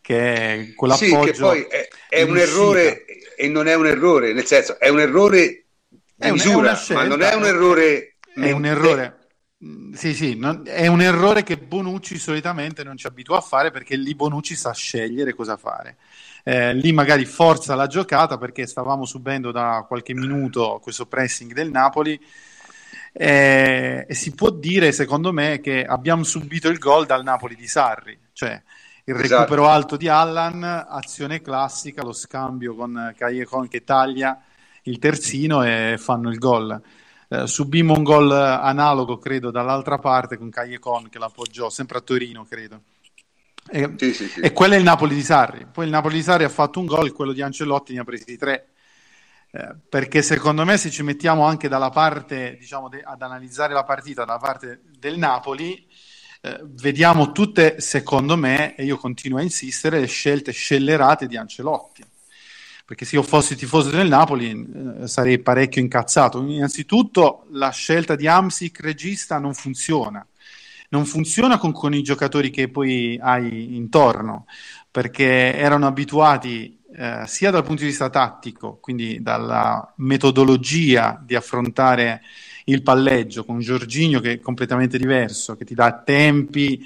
che 0.00 0.34
è 0.34 0.74
quell'appoggio. 0.74 1.24
Sì, 1.24 1.30
che 1.30 1.38
poi 1.38 1.62
è, 1.64 1.88
è 2.08 2.22
un 2.22 2.38
errore 2.38 3.04
e 3.36 3.48
non 3.48 3.68
è 3.68 3.74
un 3.74 3.86
errore, 3.86 4.32
nel 4.32 4.46
senso 4.46 4.78
è 4.78 4.88
un 4.88 5.00
errore 5.00 5.64
di 5.88 6.00
è 6.16 6.30
misura, 6.30 6.74
scelta, 6.74 7.02
ma 7.02 7.08
non 7.08 7.20
è 7.20 7.34
un 7.34 7.44
errore. 7.44 8.09
È 8.34 8.50
un 8.50 8.64
errore. 8.64 9.16
Mm, 9.64 9.92
sì, 9.92 10.14
sì, 10.14 10.36
non, 10.36 10.62
è 10.64 10.86
un 10.86 11.02
errore 11.02 11.42
che 11.42 11.58
Bonucci 11.58 12.18
solitamente 12.18 12.82
non 12.82 12.96
ci 12.96 13.06
abitua 13.06 13.38
a 13.38 13.42
fare 13.42 13.70
perché 13.70 13.94
lì 13.96 14.14
Bonucci 14.14 14.54
sa 14.56 14.72
scegliere 14.72 15.34
cosa 15.34 15.56
fare. 15.56 15.96
Eh, 16.42 16.72
lì 16.74 16.92
magari 16.92 17.26
forza 17.26 17.74
la 17.74 17.86
giocata 17.86 18.38
perché 18.38 18.66
stavamo 18.66 19.04
subendo 19.04 19.50
da 19.50 19.84
qualche 19.86 20.14
minuto 20.14 20.78
questo 20.82 21.06
pressing 21.06 21.52
del 21.52 21.70
Napoli 21.70 22.18
eh, 23.12 24.06
e 24.08 24.14
si 24.14 24.32
può 24.34 24.50
dire, 24.50 24.92
secondo 24.92 25.32
me, 25.32 25.60
che 25.60 25.84
abbiamo 25.84 26.22
subito 26.22 26.68
il 26.68 26.78
gol 26.78 27.06
dal 27.06 27.24
Napoli 27.24 27.56
di 27.56 27.66
Sarri, 27.66 28.18
cioè 28.32 28.50
il 29.04 29.14
esatto. 29.14 29.34
recupero 29.34 29.62
esatto. 29.62 29.76
alto 29.76 29.96
di 29.96 30.08
Allan, 30.08 30.62
azione 30.88 31.40
classica, 31.40 32.02
lo 32.02 32.12
scambio 32.12 32.74
con 32.74 33.12
Callecon 33.16 33.68
che 33.68 33.82
taglia 33.82 34.40
il 34.84 34.98
terzino 34.98 35.62
e 35.64 35.96
fanno 35.98 36.30
il 36.30 36.38
gol. 36.38 36.80
Eh, 37.32 37.46
subimmo 37.46 37.94
un 37.94 38.02
gol 38.02 38.32
analogo, 38.32 39.18
credo, 39.18 39.52
dall'altra 39.52 39.98
parte 39.98 40.36
con 40.36 40.50
Callecon 40.50 41.08
che 41.08 41.20
l'appoggiò, 41.20 41.70
sempre 41.70 41.98
a 41.98 42.00
Torino, 42.00 42.44
credo. 42.44 42.82
E, 43.70 43.94
sì, 43.98 44.12
sì, 44.12 44.26
sì. 44.26 44.40
e 44.40 44.52
quello 44.52 44.74
è 44.74 44.78
il 44.78 44.82
Napoli 44.82 45.14
di 45.14 45.22
Sarri. 45.22 45.64
Poi 45.70 45.84
il 45.84 45.92
Napoli 45.92 46.16
di 46.16 46.22
Sarri 46.24 46.42
ha 46.42 46.48
fatto 46.48 46.80
un 46.80 46.86
gol, 46.86 47.06
e 47.06 47.12
quello 47.12 47.32
di 47.32 47.40
Ancelotti 47.40 47.94
ne 47.94 48.00
ha 48.00 48.04
presi 48.04 48.36
tre. 48.36 48.70
Eh, 49.52 49.76
perché 49.88 50.22
secondo 50.22 50.64
me 50.64 50.76
se 50.76 50.90
ci 50.90 51.04
mettiamo 51.04 51.44
anche 51.44 51.68
dalla 51.68 51.90
parte, 51.90 52.56
diciamo, 52.58 52.88
de- 52.88 53.02
ad 53.04 53.22
analizzare 53.22 53.74
la 53.74 53.84
partita 53.84 54.24
dalla 54.24 54.40
parte 54.40 54.82
del 54.98 55.16
Napoli, 55.16 55.86
eh, 56.40 56.58
vediamo 56.64 57.30
tutte, 57.30 57.80
secondo 57.80 58.36
me, 58.36 58.74
e 58.74 58.82
io 58.82 58.96
continuo 58.96 59.38
a 59.38 59.42
insistere, 59.42 60.00
le 60.00 60.06
scelte 60.06 60.50
scellerate 60.50 61.28
di 61.28 61.36
Ancelotti 61.36 62.02
perché 62.90 63.04
se 63.04 63.14
io 63.14 63.22
fossi 63.22 63.54
tifoso 63.54 63.88
del 63.90 64.08
Napoli 64.08 64.50
eh, 64.50 65.06
sarei 65.06 65.38
parecchio 65.38 65.80
incazzato. 65.80 66.42
Innanzitutto 66.42 67.46
la 67.52 67.70
scelta 67.70 68.16
di 68.16 68.26
Amsic 68.26 68.80
regista 68.80 69.38
non 69.38 69.54
funziona, 69.54 70.26
non 70.88 71.04
funziona 71.04 71.56
con, 71.56 71.70
con, 71.70 71.94
i 71.94 72.02
giocatori 72.02 72.50
che 72.50 72.68
poi 72.68 73.16
hai 73.22 73.76
intorno, 73.76 74.46
perché 74.90 75.54
erano 75.54 75.86
abituati 75.86 76.80
eh, 76.92 77.22
sia 77.28 77.52
dal 77.52 77.62
punto 77.62 77.82
di 77.82 77.90
vista 77.90 78.10
tattico, 78.10 78.78
quindi 78.80 79.22
dalla 79.22 79.94
metodologia 79.98 81.16
di 81.24 81.36
affrontare 81.36 82.22
il 82.64 82.82
palleggio 82.82 83.44
con 83.44 83.60
Giorginio 83.60 84.18
che 84.18 84.32
è 84.32 84.40
completamente 84.40 84.98
diverso, 84.98 85.54
che 85.54 85.64
ti 85.64 85.74
dà 85.74 85.92
tempi, 85.92 86.84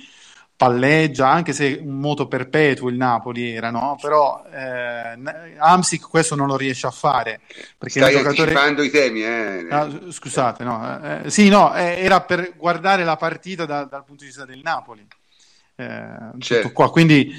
palleggia, 0.56 1.28
anche 1.28 1.52
se 1.52 1.80
un 1.82 1.99
moto 1.99 2.28
perpetuo 2.28 2.88
il 2.88 2.96
Napoli 2.96 3.50
era, 3.50 3.70
no? 3.70 3.99
Però 4.00 4.44
eh, 4.52 5.18
Amsic 5.58 6.08
questo 6.08 6.34
non 6.34 6.46
lo 6.46 6.56
riesce 6.56 6.87
a 6.87 6.90
fare. 6.90 7.40
Perché 7.76 8.00
Stai 8.00 8.12
giocatore... 8.12 8.84
i 8.84 8.90
temi, 8.90 9.23
eh? 9.23 9.66
Ah, 9.68 9.90
scusate, 10.11 10.62
no. 10.64 11.00
Eh, 11.25 11.30
sì, 11.30 11.49
no, 11.49 11.75
eh, 11.75 11.96
era 11.99 12.20
per 12.23 12.54
guardare 12.56 13.04
la 13.04 13.16
partita 13.16 13.64
da, 13.64 13.84
dal 13.84 14.04
punto 14.04 14.23
di 14.23 14.28
vista 14.28 14.44
del 14.44 14.61
Napoli. 14.62 15.06
Eh, 15.76 16.06
certo. 16.38 16.73
qua. 16.73 16.90
Quindi 16.90 17.34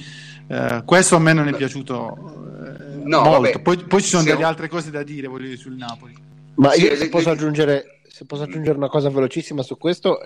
eh, 0.47 0.83
questo 0.85 1.15
a 1.15 1.19
me 1.19 1.33
non 1.33 1.47
è 1.47 1.53
piaciuto 1.53 2.15
eh, 2.63 3.03
no, 3.03 3.21
molto. 3.21 3.61
Poi, 3.61 3.77
poi, 3.77 4.01
ci 4.01 4.09
sono 4.09 4.23
Siamo... 4.23 4.37
delle 4.37 4.49
altre 4.49 4.67
cose 4.67 4.91
da 4.91 5.03
dire, 5.03 5.27
voglio 5.27 5.45
dire, 5.45 5.57
sul 5.57 5.75
Napoli. 5.75 6.13
Ma 6.55 6.73
io 6.73 6.95
se 6.95 7.09
posso 7.09 7.29
aggiungere 7.29 7.95
se 8.15 8.23
posso 8.23 8.43
aggiungere 8.43 8.77
una 8.77 8.87
cosa 8.87 9.09
velocissima 9.09 9.61
su 9.61 9.77
questo, 9.77 10.19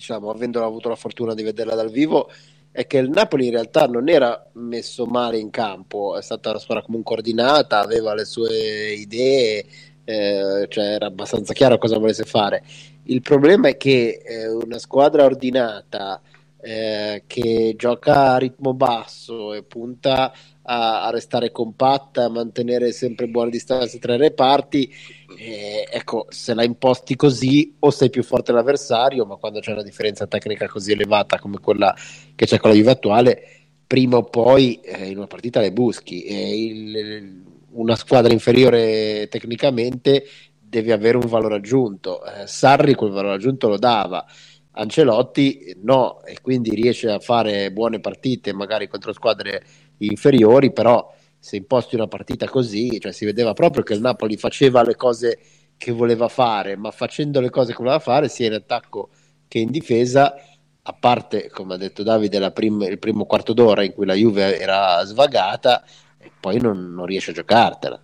diciamo, 0.00 0.30
avendo 0.30 0.64
avuto 0.64 0.88
la 0.88 0.96
fortuna 0.96 1.34
di 1.34 1.42
vederla 1.42 1.74
dal 1.74 1.90
vivo, 1.90 2.30
è 2.72 2.86
che 2.86 2.98
il 2.98 3.10
Napoli 3.10 3.46
in 3.46 3.52
realtà 3.52 3.86
non 3.86 4.08
era 4.08 4.48
messo 4.54 5.04
male 5.04 5.38
in 5.38 5.50
campo, 5.50 6.16
è 6.16 6.22
stata 6.22 6.50
una 6.50 6.58
squadra 6.58 6.82
comunque 6.82 7.14
coordinata, 7.14 7.80
aveva 7.80 8.14
le 8.14 8.24
sue 8.24 8.92
idee, 8.92 9.64
eh, 10.04 10.66
cioè 10.68 10.84
era 10.84 11.06
abbastanza 11.06 11.52
chiaro 11.52 11.78
cosa 11.78 11.98
volesse 11.98 12.24
fare. 12.24 12.64
Il 13.04 13.20
problema 13.20 13.68
è 13.68 13.76
che 13.76 14.22
eh, 14.24 14.48
una 14.48 14.78
squadra 14.78 15.24
ordinata 15.24 16.20
eh, 16.62 17.24
che 17.26 17.74
gioca 17.76 18.34
a 18.34 18.38
ritmo 18.38 18.74
basso 18.74 19.54
e 19.54 19.62
punta 19.62 20.32
a, 20.62 21.06
a, 21.06 21.10
restare 21.10 21.50
compatta, 21.50 22.24
a 22.24 22.28
mantenere 22.28 22.92
sempre 22.92 23.28
buone 23.28 23.50
distanze 23.50 23.98
tra 23.98 24.14
i 24.14 24.18
reparti, 24.18 24.92
eh, 25.38 25.88
ecco, 25.90 26.26
se 26.28 26.54
la 26.54 26.62
imposti 26.62 27.16
così 27.16 27.76
o 27.80 27.90
sei 27.90 28.10
più 28.10 28.22
forte 28.22 28.52
l'avversario, 28.52 29.24
ma 29.24 29.36
quando 29.36 29.60
c'è 29.60 29.72
una 29.72 29.82
differenza 29.82 30.26
tecnica 30.26 30.68
così 30.68 30.92
elevata 30.92 31.38
come 31.38 31.58
quella 31.58 31.94
che 32.34 32.46
c'è 32.46 32.58
con 32.58 32.70
la 32.70 32.76
Juve 32.76 32.90
attuale, 32.90 33.42
prima 33.86 34.18
o 34.18 34.22
poi 34.22 34.80
eh, 34.80 35.08
in 35.08 35.16
una 35.16 35.26
partita 35.26 35.60
le 35.60 35.72
buschi. 35.72 36.22
E 36.22 36.64
il, 36.64 37.42
una 37.72 37.96
squadra 37.96 38.32
inferiore 38.32 39.28
tecnicamente 39.28 40.24
deve 40.60 40.92
avere 40.92 41.16
un 41.16 41.26
valore 41.26 41.56
aggiunto. 41.56 42.24
Eh, 42.24 42.46
Sarri 42.46 42.94
quel 42.94 43.10
valore 43.10 43.34
aggiunto 43.34 43.68
lo 43.68 43.78
dava. 43.78 44.24
Ancelotti 44.72 45.76
no, 45.82 46.22
e 46.24 46.38
quindi 46.40 46.70
riesce 46.74 47.10
a 47.10 47.18
fare 47.18 47.72
buone 47.72 48.00
partite 48.00 48.52
magari 48.52 48.88
contro 48.88 49.12
squadre 49.12 49.62
inferiori, 49.98 50.72
però 50.72 51.12
se 51.38 51.56
imposti 51.56 51.94
una 51.94 52.06
partita 52.06 52.48
così, 52.48 53.00
cioè 53.00 53.12
si 53.12 53.24
vedeva 53.24 53.52
proprio 53.52 53.82
che 53.82 53.94
il 53.94 54.00
Napoli 54.00 54.36
faceva 54.36 54.82
le 54.82 54.94
cose 54.94 55.38
che 55.76 55.92
voleva 55.92 56.28
fare, 56.28 56.76
ma 56.76 56.90
facendo 56.90 57.40
le 57.40 57.48
cose 57.48 57.72
che 57.72 57.78
voleva 57.78 57.98
fare, 57.98 58.28
sia 58.28 58.46
in 58.46 58.52
attacco 58.52 59.08
che 59.48 59.58
in 59.58 59.70
difesa, 59.70 60.34
a 60.82 60.92
parte, 60.92 61.48
come 61.50 61.74
ha 61.74 61.76
detto 61.78 62.02
Davide, 62.02 62.52
prim- 62.52 62.82
il 62.82 62.98
primo 62.98 63.24
quarto 63.24 63.54
d'ora 63.54 63.82
in 63.82 63.92
cui 63.92 64.04
la 64.04 64.14
Juve 64.14 64.60
era 64.60 65.02
svagata, 65.04 65.82
e 66.18 66.30
poi 66.38 66.60
non, 66.60 66.92
non, 66.92 67.06
riesce 67.06 67.30
a 67.30 67.34
giocartela. 67.34 68.02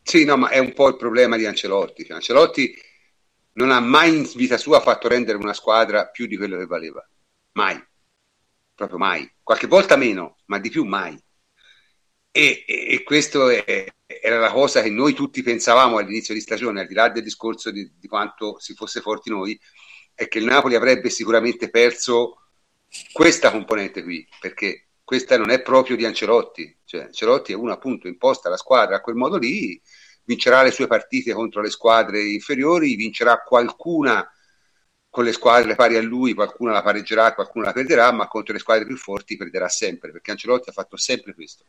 Sì, 0.00 0.24
no, 0.24 0.36
ma 0.36 0.48
è 0.50 0.58
un 0.58 0.72
po' 0.72 0.88
il 0.88 0.96
problema 0.96 1.36
di 1.36 1.44
Ancelotti. 1.44 2.04
Cioè, 2.04 2.14
Ancelotti 2.14 2.72
non 3.54 3.70
ha 3.70 3.80
mai 3.80 4.16
in 4.16 4.30
vita 4.34 4.56
sua 4.56 4.80
fatto 4.80 5.08
rendere 5.08 5.38
una 5.38 5.52
squadra 5.52 6.08
più 6.08 6.26
di 6.26 6.36
quello 6.36 6.56
che 6.58 6.66
valeva. 6.66 7.06
Mai. 7.52 7.82
Proprio 8.74 8.98
mai. 8.98 9.30
Qualche 9.42 9.66
volta 9.66 9.96
meno, 9.96 10.38
ma 10.46 10.58
di 10.58 10.70
più 10.70 10.84
mai. 10.84 11.16
E, 12.30 12.64
e, 12.66 12.94
e 12.94 13.02
questo 13.04 13.48
era 13.48 14.38
la 14.38 14.50
cosa 14.50 14.82
che 14.82 14.90
noi 14.90 15.12
tutti 15.14 15.42
pensavamo 15.42 15.98
all'inizio 15.98 16.34
di 16.34 16.40
stagione, 16.40 16.80
al 16.80 16.86
di 16.88 16.94
là 16.94 17.08
del 17.08 17.22
discorso 17.22 17.70
di, 17.70 17.92
di, 17.96 18.08
quanto 18.08 18.58
si 18.58 18.74
fosse 18.74 19.00
forti 19.00 19.30
noi, 19.30 19.58
è 20.14 20.26
che 20.26 20.38
il 20.38 20.44
Napoli 20.44 20.74
avrebbe 20.74 21.10
sicuramente 21.10 21.70
perso 21.70 22.48
questa 23.12 23.52
componente 23.52 24.02
qui, 24.02 24.26
perché 24.40 24.88
questa 25.04 25.36
non 25.36 25.50
è 25.50 25.62
proprio 25.62 25.96
di 25.96 26.04
Ancelotti, 26.04 26.76
cioè 26.84 27.02
Ancelotti 27.02 27.52
è 27.52 27.56
uno 27.56 27.72
appunto 27.72 28.08
imposta 28.08 28.48
la 28.48 28.56
squadra 28.56 28.96
a 28.96 29.00
quel 29.00 29.16
modo 29.16 29.36
lì, 29.36 29.80
vincerà 30.24 30.62
le 30.62 30.70
sue 30.70 30.86
partite 30.86 31.32
contro 31.32 31.60
le 31.60 31.70
squadre 31.70 32.22
inferiori, 32.22 32.94
vincerà 32.94 33.38
qualcuna 33.38 34.28
con 35.08 35.24
le 35.24 35.32
squadre 35.32 35.76
pari 35.76 35.96
a 35.96 36.02
lui, 36.02 36.34
qualcuna 36.34 36.72
la 36.72 36.82
pareggerà, 36.82 37.34
qualcuna 37.34 37.66
la 37.66 37.72
perderà, 37.72 38.10
ma 38.12 38.26
contro 38.26 38.52
le 38.52 38.58
squadre 38.58 38.84
più 38.84 38.96
forti 38.96 39.36
perderà 39.36 39.68
sempre, 39.68 40.10
perché 40.10 40.32
Ancelotti 40.32 40.70
ha 40.70 40.72
fatto 40.72 40.96
sempre 40.96 41.34
questo 41.34 41.64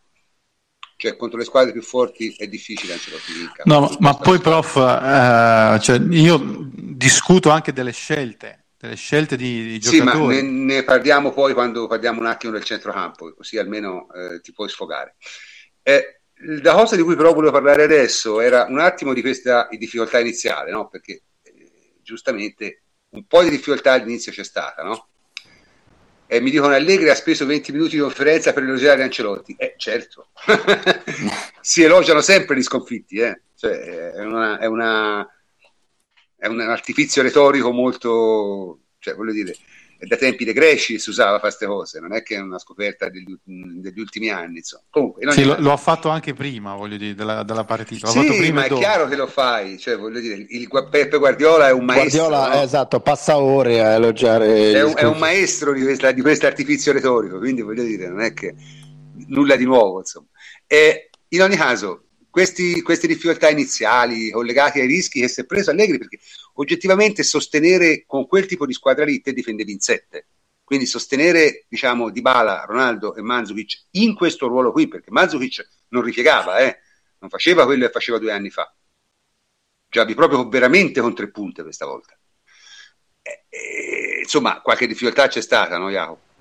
cioè 0.98 1.16
contro 1.18 1.38
le 1.38 1.44
squadre 1.44 1.72
più 1.72 1.82
forti 1.82 2.34
è 2.38 2.48
difficile 2.48 2.94
Ancelotti 2.94 3.34
vinca. 3.34 3.64
No, 3.66 3.96
ma 4.00 4.16
poi 4.16 4.40
prof, 4.40 4.76
eh, 4.78 5.80
cioè, 5.82 6.00
io 6.10 6.70
discuto 6.72 7.50
anche 7.50 7.74
delle 7.74 7.92
scelte, 7.92 8.68
delle 8.78 8.96
scelte 8.96 9.36
di, 9.36 9.64
di 9.64 9.80
giocatori. 9.80 10.38
Sì, 10.38 10.42
ma 10.42 10.50
ne, 10.50 10.74
ne, 10.74 10.84
parliamo 10.84 11.34
poi 11.34 11.54
quando 11.54 11.88
parliamo 11.88 12.22
un 12.22 12.28
attimo 12.28 12.54
del 12.54 12.64
centrocampo, 12.64 13.34
così 13.36 13.58
almeno 13.58 14.08
eh, 14.14 14.40
ti 14.42 14.54
puoi 14.54 14.70
sfogare. 14.70 15.16
Eh, 15.84 16.22
la 16.40 16.74
cosa 16.74 16.96
di 16.96 17.02
cui 17.02 17.16
però 17.16 17.34
volevo 17.34 17.52
parlare 17.52 17.84
adesso 17.84 18.42
era 18.42 18.66
un 18.68 18.80
attimo 18.80 19.14
di 19.14 19.22
questa 19.22 19.68
difficoltà 19.72 20.20
iniziale, 20.20 20.72
no? 20.72 20.88
perché 20.88 21.22
eh, 21.42 22.00
giustamente 22.02 22.82
un 23.10 23.26
po' 23.26 23.42
di 23.44 23.50
difficoltà 23.50 23.94
all'inizio 23.94 24.32
c'è 24.32 24.44
stata, 24.44 24.84
no? 24.84 25.08
E 26.28 26.42
mi 26.42 26.50
dicono 26.50 26.74
Allegri 26.74 27.10
ha 27.10 27.16
speso 27.16 27.46
20 27.46 27.72
minuti 27.72 27.96
di 27.96 28.02
conferenza 28.02 28.52
per 28.52 28.64
elogiare 28.64 29.04
Ancelotti. 29.04 29.56
Eh, 29.58 29.76
certo, 29.78 30.30
si 31.62 31.84
elogiano 31.84 32.22
sempre 32.22 32.58
gli 32.58 32.64
sconfitti, 32.64 33.20
eh. 33.20 33.44
cioè, 33.56 34.12
è, 34.12 34.24
una, 34.24 34.58
è, 34.58 34.66
una, 34.66 35.26
è 36.36 36.48
un 36.48 36.60
artifizio 36.62 37.22
retorico 37.22 37.72
molto, 37.72 38.80
cioè, 38.98 39.14
voglio 39.14 39.34
dire, 39.34 39.56
da 40.00 40.18
tempi 40.18 40.44
dei 40.44 40.54
greci 40.54 41.00
si 41.00 41.10
usava 41.10 41.40
queste 41.40 41.66
cose, 41.66 42.00
non 42.00 42.14
è 42.14 42.22
che 42.22 42.36
è 42.36 42.40
una 42.40 42.60
scoperta 42.60 43.10
degli, 43.10 43.36
degli 43.44 44.00
ultimi 44.00 44.30
anni. 44.30 44.58
Insomma. 44.58 44.84
Comunque, 44.90 45.32
sì, 45.32 45.44
lo, 45.44 45.56
lo, 45.60 45.72
ha 45.72 45.78
fatto 45.78 46.10
anche 46.10 46.34
prima, 46.34 46.76
voglio 46.76 46.98
dire, 46.98 47.16
della, 47.16 47.44
della 47.44 47.64
partita. 47.64 48.12
L'ho 48.14 48.22
sì, 48.34 48.52
ma 48.52 48.66
è 48.66 48.68
dopo. 48.68 48.82
chiaro 48.82 49.08
che 49.08 49.16
lo 49.16 49.28
fai, 49.28 49.80
cioè, 49.80 49.98
voglio 49.98 50.20
dire, 50.20 50.36
il, 50.36 50.48
il 50.50 50.68
Peppe 50.90 51.18
Guardiola 51.18 51.68
è 51.68 51.72
un 51.72 51.86
maestro. 51.86 52.28
Guardiola, 52.28 52.56
no? 52.56 52.62
esatto, 52.64 53.00
passa 53.00 53.38
ore 53.38 53.82
a 53.82 53.94
elogiare. 53.94 54.74
È 54.74 54.84
un, 54.84 54.94
è 54.96 55.04
un 55.04 55.18
maestro 55.18 55.74
di, 55.74 55.82
questa, 55.82 56.12
di 56.12 56.22
questo 56.22 56.46
artifizio 56.46 56.92
retorico, 56.92 57.38
quindi 57.38 57.62
voglio 57.62 57.84
dire, 57.84 58.08
non 58.08 58.22
è 58.22 58.34
che 58.34 58.54
nulla 59.28 59.56
di 59.56 59.66
nuovo, 59.66 60.00
insomma. 60.00 60.28
E 60.68 61.10
in 61.30 61.42
ogni 61.42 61.56
caso, 61.56 62.05
questi, 62.36 62.82
queste 62.82 63.08
difficoltà 63.08 63.50
iniziali 63.50 64.30
collegate 64.30 64.82
ai 64.82 64.88
rischi 64.88 65.22
che 65.22 65.30
si 65.30 65.40
è 65.40 65.46
preso 65.46 65.72
Allegri, 65.72 65.98
perché 65.98 66.20
oggettivamente 66.56 67.24
sostenere 67.24 68.04
con 68.06 68.28
quel 68.28 68.46
tipo 68.46 68.66
di 68.66 68.74
squadra 68.74 69.06
lì 69.06 69.22
te 69.22 69.32
difendevi 69.32 69.72
in 69.72 69.80
sette. 69.80 70.28
Quindi 70.62 70.86
sostenere, 70.86 71.64
diciamo, 71.70 72.10
Dybala, 72.10 72.66
Ronaldo 72.68 73.16
e 73.16 73.22
Manzukic 73.22 73.86
in 73.92 74.16
questo 74.16 74.48
ruolo 74.48 74.74
qui, 74.74 74.90
perché 74.90 75.12
Manzukic 75.12 75.66
non 75.90 76.02
ripiegava, 76.02 76.58
eh, 76.58 76.80
non 77.20 77.30
faceva 77.30 77.64
quello 77.64 77.86
che 77.86 77.92
faceva 77.94 78.18
due 78.18 78.34
anni 78.34 78.50
fa. 78.50 78.70
Giocavi 79.88 80.14
proprio 80.14 80.50
veramente 80.50 81.00
con 81.00 81.16
tre 81.16 81.32
punte 81.32 81.64
questa 81.64 81.86
volta. 81.86 82.20
E, 83.22 83.46
e, 83.48 84.20
insomma, 84.20 84.60
qualche 84.60 84.88
difficoltà 84.88 85.30
c'è 85.30 85.42
stata, 85.42 85.78
no, 85.78 85.90
Jacopo? 85.90 86.35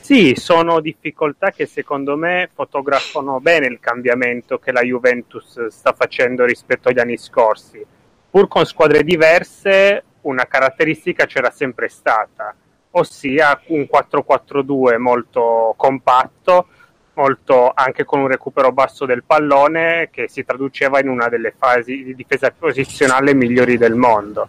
Sì, 0.00 0.34
sono 0.36 0.80
difficoltà 0.80 1.50
che 1.50 1.66
secondo 1.66 2.16
me 2.16 2.48
fotografano 2.54 3.40
bene 3.40 3.66
il 3.66 3.80
cambiamento 3.80 4.58
che 4.58 4.70
la 4.70 4.82
Juventus 4.82 5.66
sta 5.66 5.92
facendo 5.92 6.44
rispetto 6.44 6.88
agli 6.88 7.00
anni 7.00 7.16
scorsi. 7.16 7.84
Pur 8.30 8.48
con 8.48 8.64
squadre 8.64 9.02
diverse, 9.02 10.04
una 10.22 10.44
caratteristica 10.44 11.26
c'era 11.26 11.50
sempre 11.50 11.88
stata, 11.88 12.54
ossia 12.92 13.60
un 13.66 13.88
4-4-2 13.90 14.96
molto 14.98 15.74
compatto, 15.76 16.68
molto 17.14 17.72
anche 17.74 18.04
con 18.04 18.20
un 18.20 18.28
recupero 18.28 18.72
basso 18.72 19.06
del 19.06 19.24
pallone 19.24 20.08
che 20.12 20.28
si 20.28 20.44
traduceva 20.44 21.00
in 21.00 21.08
una 21.08 21.28
delle 21.28 21.54
fasi 21.56 22.04
di 22.04 22.14
difesa 22.14 22.52
posizionale 22.56 23.34
migliori 23.34 23.76
del 23.76 23.94
mondo 23.94 24.48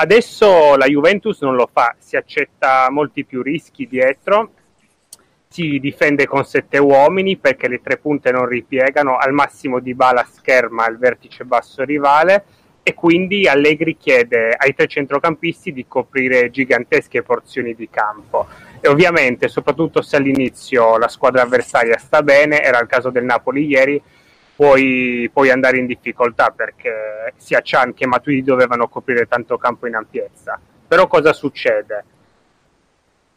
Adesso 0.00 0.76
la 0.76 0.86
Juventus 0.86 1.40
non 1.40 1.56
lo 1.56 1.68
fa, 1.72 1.96
si 1.98 2.14
accetta 2.14 2.86
molti 2.88 3.24
più 3.24 3.42
rischi 3.42 3.88
dietro, 3.88 4.52
si 5.48 5.80
difende 5.80 6.24
con 6.24 6.44
sette 6.44 6.78
uomini 6.78 7.36
perché 7.36 7.66
le 7.66 7.80
tre 7.82 7.96
punte 7.96 8.30
non 8.30 8.46
ripiegano, 8.46 9.16
al 9.16 9.32
massimo 9.32 9.80
di 9.80 9.94
bala 9.94 10.24
scherma 10.24 10.86
il 10.86 10.98
vertice 10.98 11.44
basso 11.44 11.82
rivale 11.82 12.44
e 12.84 12.94
quindi 12.94 13.48
Allegri 13.48 13.96
chiede 13.96 14.54
ai 14.56 14.72
tre 14.72 14.86
centrocampisti 14.86 15.72
di 15.72 15.86
coprire 15.88 16.48
gigantesche 16.50 17.24
porzioni 17.24 17.74
di 17.74 17.90
campo. 17.90 18.46
E 18.80 18.86
ovviamente, 18.86 19.48
soprattutto 19.48 20.00
se 20.00 20.14
all'inizio 20.14 20.96
la 20.96 21.08
squadra 21.08 21.42
avversaria 21.42 21.98
sta 21.98 22.22
bene, 22.22 22.62
era 22.62 22.78
il 22.78 22.86
caso 22.86 23.10
del 23.10 23.24
Napoli 23.24 23.66
ieri, 23.66 24.00
puoi, 24.58 25.30
puoi, 25.32 25.50
andare 25.50 25.78
in 25.78 25.86
difficoltà 25.86 26.50
perché 26.50 27.32
sia 27.36 27.60
Chan 27.62 27.94
che 27.94 28.08
Matuidi 28.08 28.42
dovevano 28.42 28.88
coprire 28.88 29.28
tanto 29.28 29.56
campo 29.56 29.86
in 29.86 29.94
ampiezza. 29.94 30.58
Però 30.88 31.06
cosa 31.06 31.32
succede? 31.32 32.04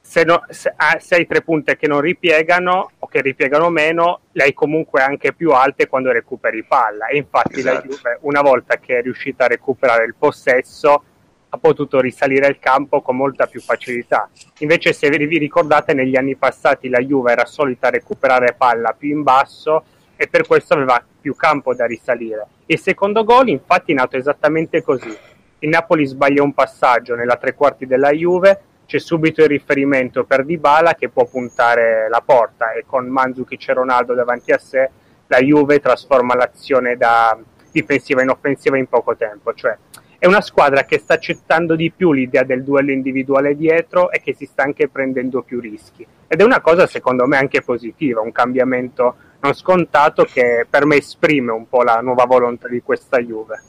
Se, 0.01 0.24
no, 0.24 0.44
se, 0.50 0.74
ah, 0.75 0.98
se, 0.98 1.13
hai 1.13 1.28
tre 1.28 1.44
punte 1.44 1.78
che 1.78 1.88
non 1.88 2.01
ripiegano 2.01 2.94
o 2.98 3.06
che 3.06 3.22
ripiegano 3.22 3.70
meno, 3.70 4.22
le 4.32 4.46
hai 4.46 4.54
comunque 4.54 5.04
anche 5.04 5.32
più 5.34 5.51
alte 5.51 5.86
quando 5.86 6.12
recuperi 6.12 6.63
palla. 6.63 7.06
E 7.06 7.18
infatti 7.18 7.60
esatto. 7.60 7.88
la 7.88 7.94
Juve, 7.94 8.18
una 8.22 8.42
volta 8.42 8.78
che 8.78 8.98
è 8.98 9.01
riuscita 9.04 9.46
a 9.46 9.50
recuperare 9.50 10.06
il 10.06 10.16
possesso, 10.18 11.04
ha 11.50 11.58
potuto 11.60 12.00
risalire 12.00 12.48
il 12.48 12.58
campo 12.58 13.01
con 13.01 13.16
molta 13.16 13.46
più 13.46 13.62
facilità. 13.62 14.28
Invece, 14.62 14.92
se 14.92 15.08
vi 15.08 15.38
ricordate, 15.38 15.94
negli 15.94 16.16
anni 16.16 16.36
passati 16.36 16.90
la 16.90 17.00
Juve 17.00 17.34
era 17.34 17.46
solita 17.46 17.92
recuperare 17.92 18.56
palla 18.58 18.96
più 18.98 19.10
in 19.10 19.22
basso 19.22 19.84
e 20.22 20.28
per 20.28 20.46
questo 20.46 20.75
aveva 20.75 21.04
più 21.20 21.36
campo 21.36 21.74
da 21.74 21.88
risalire. 21.88 22.46
Il 22.68 22.78
secondo 22.78 23.24
gol 23.24 23.48
infatti 23.48 23.92
è 23.92 23.96
nato 23.96 24.18
esattamente 24.18 24.84
così. 24.84 25.12
Il 25.58 25.70
Napoli 25.70 26.06
sbaglia 26.06 26.44
un 26.44 26.54
passaggio 26.54 27.16
nella 27.16 27.38
tre 27.38 27.56
quarti 27.56 27.88
della 27.88 28.12
Juve, 28.12 28.62
c'è 28.86 29.00
subito 29.00 29.42
il 29.42 29.48
riferimento 29.48 30.24
per 30.25 30.46
Dybala 30.46 30.94
che 30.94 31.10
può 31.10 31.25
puntare 31.25 32.08
la 32.08 32.22
porta 32.24 32.72
e 32.74 32.84
con 32.86 33.08
Mandzukic 33.08 33.68
e 33.68 33.74
Ronaldo 33.74 34.13
davanti 34.13 34.51
a 34.51 34.60
sé 34.60 34.92
la 35.25 35.40
Juve 35.40 35.80
trasforma 35.80 36.36
l'azione 36.36 36.98
da 36.98 37.36
difensiva 37.72 38.22
in 38.22 38.30
offensiva 38.30 38.78
in 38.78 38.86
poco 38.86 39.16
tempo, 39.16 39.56
cioè 39.56 39.75
è 40.20 40.28
una 40.28 40.42
squadra 40.42 40.84
che 40.84 41.00
sta 41.00 41.16
accettando 41.16 41.75
di 41.75 41.90
più 41.90 42.12
l'idea 42.12 42.44
del 42.44 42.63
duello 42.63 42.92
individuale 42.92 43.56
dietro 43.56 44.12
e 44.12 44.22
che 44.22 44.36
si 44.36 44.46
sta 44.46 44.62
anche 44.62 44.88
prendendo 44.88 45.42
più 45.42 45.60
rischi. 45.60 46.06
Ed 46.27 46.42
è 46.42 46.44
una 46.44 46.62
cosa 46.62 46.86
secondo 46.86 47.25
me 47.25 47.38
anche 47.38 47.64
positiva, 47.64 48.22
un 48.22 48.31
cambiamento 48.31 49.16
non 49.42 49.54
scontato 49.54 50.24
che 50.24 50.66
per 50.70 50.86
me 50.86 50.98
esprime 50.98 51.51
un 51.51 51.68
po' 51.68 51.84
la 51.84 52.00
nuova 52.01 52.25
volontà 52.25 52.68
di 52.68 52.82
questa 52.82 53.20
Juve. 53.20 53.64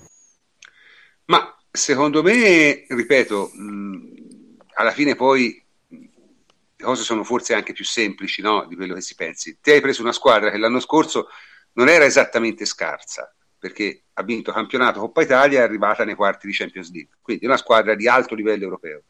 Ma 1.27 1.57
secondo 1.71 2.23
me, 2.23 2.85
ripeto, 2.89 3.51
mh, 3.53 4.57
alla 4.75 4.91
fine 4.91 5.15
poi 5.15 5.61
le 5.89 6.85
cose 6.85 7.03
sono 7.03 7.25
forse 7.25 7.55
anche 7.55 7.73
più 7.73 7.85
semplici 7.85 8.43
no? 8.43 8.67
di 8.67 8.77
quello 8.77 8.95
che 8.95 9.01
si 9.01 9.15
pensi. 9.15 9.59
Ti 9.61 9.71
hai 9.71 9.81
preso 9.81 10.03
una 10.03 10.13
squadra 10.13 10.51
che 10.51 10.59
l'anno 10.59 10.81
scorso 10.81 11.29
non 11.75 11.89
era 11.89 12.05
esattamente 12.05 12.67
scarsa, 12.67 13.35
perché 13.59 14.05
ha 14.15 14.23
vinto 14.23 14.53
campionato 14.53 15.01
Coppa 15.01 15.23
Italia 15.23 15.61
e 15.61 15.63
è 15.63 15.65
arrivata 15.65 16.05
nei 16.05 16.15
quarti 16.15 16.47
di 16.47 16.53
Champions 16.53 16.91
League, 16.93 17.17
quindi 17.23 17.47
una 17.47 17.57
squadra 17.57 17.95
di 17.95 18.09
alto 18.09 18.35
livello 18.35 18.65
europeo. 18.65 19.05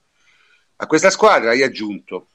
A 0.76 0.86
questa 0.86 1.10
squadra 1.10 1.50
hai 1.50 1.62
aggiunto 1.62 2.28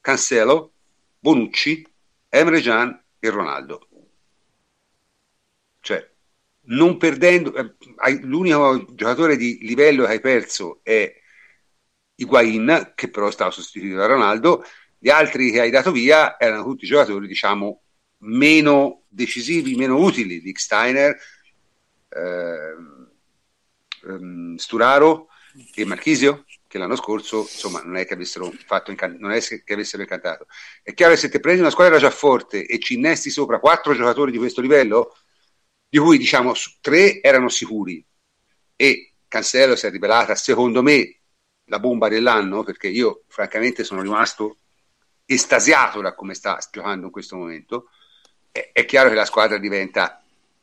Cancelo, 0.00 0.72
Bonucci, 1.18 1.86
Emre 2.28 2.60
Can 2.60 3.03
e 3.26 3.30
Ronaldo. 3.30 3.88
Cioè, 5.80 6.10
non 6.66 6.96
perdendo, 6.96 7.54
eh, 7.54 7.74
l'unico 8.22 8.94
giocatore 8.94 9.36
di 9.36 9.58
livello 9.62 10.04
che 10.04 10.12
hai 10.12 10.20
perso 10.20 10.80
è 10.82 11.12
Higuain, 12.16 12.92
che 12.94 13.10
però 13.10 13.30
stava 13.30 13.50
sostituito 13.50 13.96
da 13.96 14.06
Ronaldo, 14.06 14.64
gli 14.98 15.10
altri 15.10 15.50
che 15.50 15.60
hai 15.60 15.70
dato 15.70 15.92
via 15.92 16.38
erano 16.38 16.64
tutti 16.64 16.86
giocatori, 16.86 17.26
diciamo, 17.26 17.82
meno 18.18 19.04
decisivi, 19.08 19.74
meno 19.74 19.98
utili, 19.98 20.40
Dick 20.40 20.60
Steiner, 20.60 21.16
eh, 22.08 22.74
Sturaro 24.56 25.28
e 25.74 25.84
Marchisio 25.84 26.44
che 26.74 26.80
l'anno 26.80 26.96
scorso 26.96 27.42
insomma 27.42 27.82
non 27.82 27.96
è 27.96 28.04
che 28.04 28.14
avessero 28.14 28.52
fatto 28.66 28.90
incan- 28.90 29.16
non 29.20 29.30
è 29.30 29.40
che 29.40 29.72
avessero 29.72 30.02
incantato. 30.02 30.48
È 30.82 30.92
chiaro 30.92 31.12
che 31.12 31.20
se 31.20 31.28
ti 31.28 31.38
prendi 31.38 31.60
una 31.60 31.70
squadra 31.70 31.98
già 31.98 32.10
forte 32.10 32.66
e 32.66 32.80
ci 32.80 32.94
innesti 32.94 33.30
sopra 33.30 33.60
quattro 33.60 33.94
giocatori 33.94 34.32
di 34.32 34.38
questo 34.38 34.60
livello 34.60 35.16
di 35.88 35.98
cui 35.98 36.18
diciamo 36.18 36.52
tre 36.80 37.20
erano 37.22 37.48
sicuri 37.48 38.04
e 38.74 39.12
Cancello 39.28 39.76
si 39.76 39.86
è 39.86 39.90
rivelata 39.90 40.34
secondo 40.34 40.82
me 40.82 41.20
la 41.66 41.78
bomba 41.78 42.08
dell'anno 42.08 42.64
perché 42.64 42.88
io 42.88 43.22
francamente 43.28 43.84
sono 43.84 44.02
rimasto 44.02 44.58
estasiato 45.24 46.00
da 46.00 46.12
come 46.16 46.34
sta 46.34 46.58
giocando 46.72 47.06
in 47.06 47.12
questo 47.12 47.36
momento 47.36 47.88
è, 48.50 48.70
è 48.72 48.84
chiaro 48.84 49.10
che 49.10 49.14
la 49.14 49.24
squadra 49.24 49.58
diventa 49.58 50.20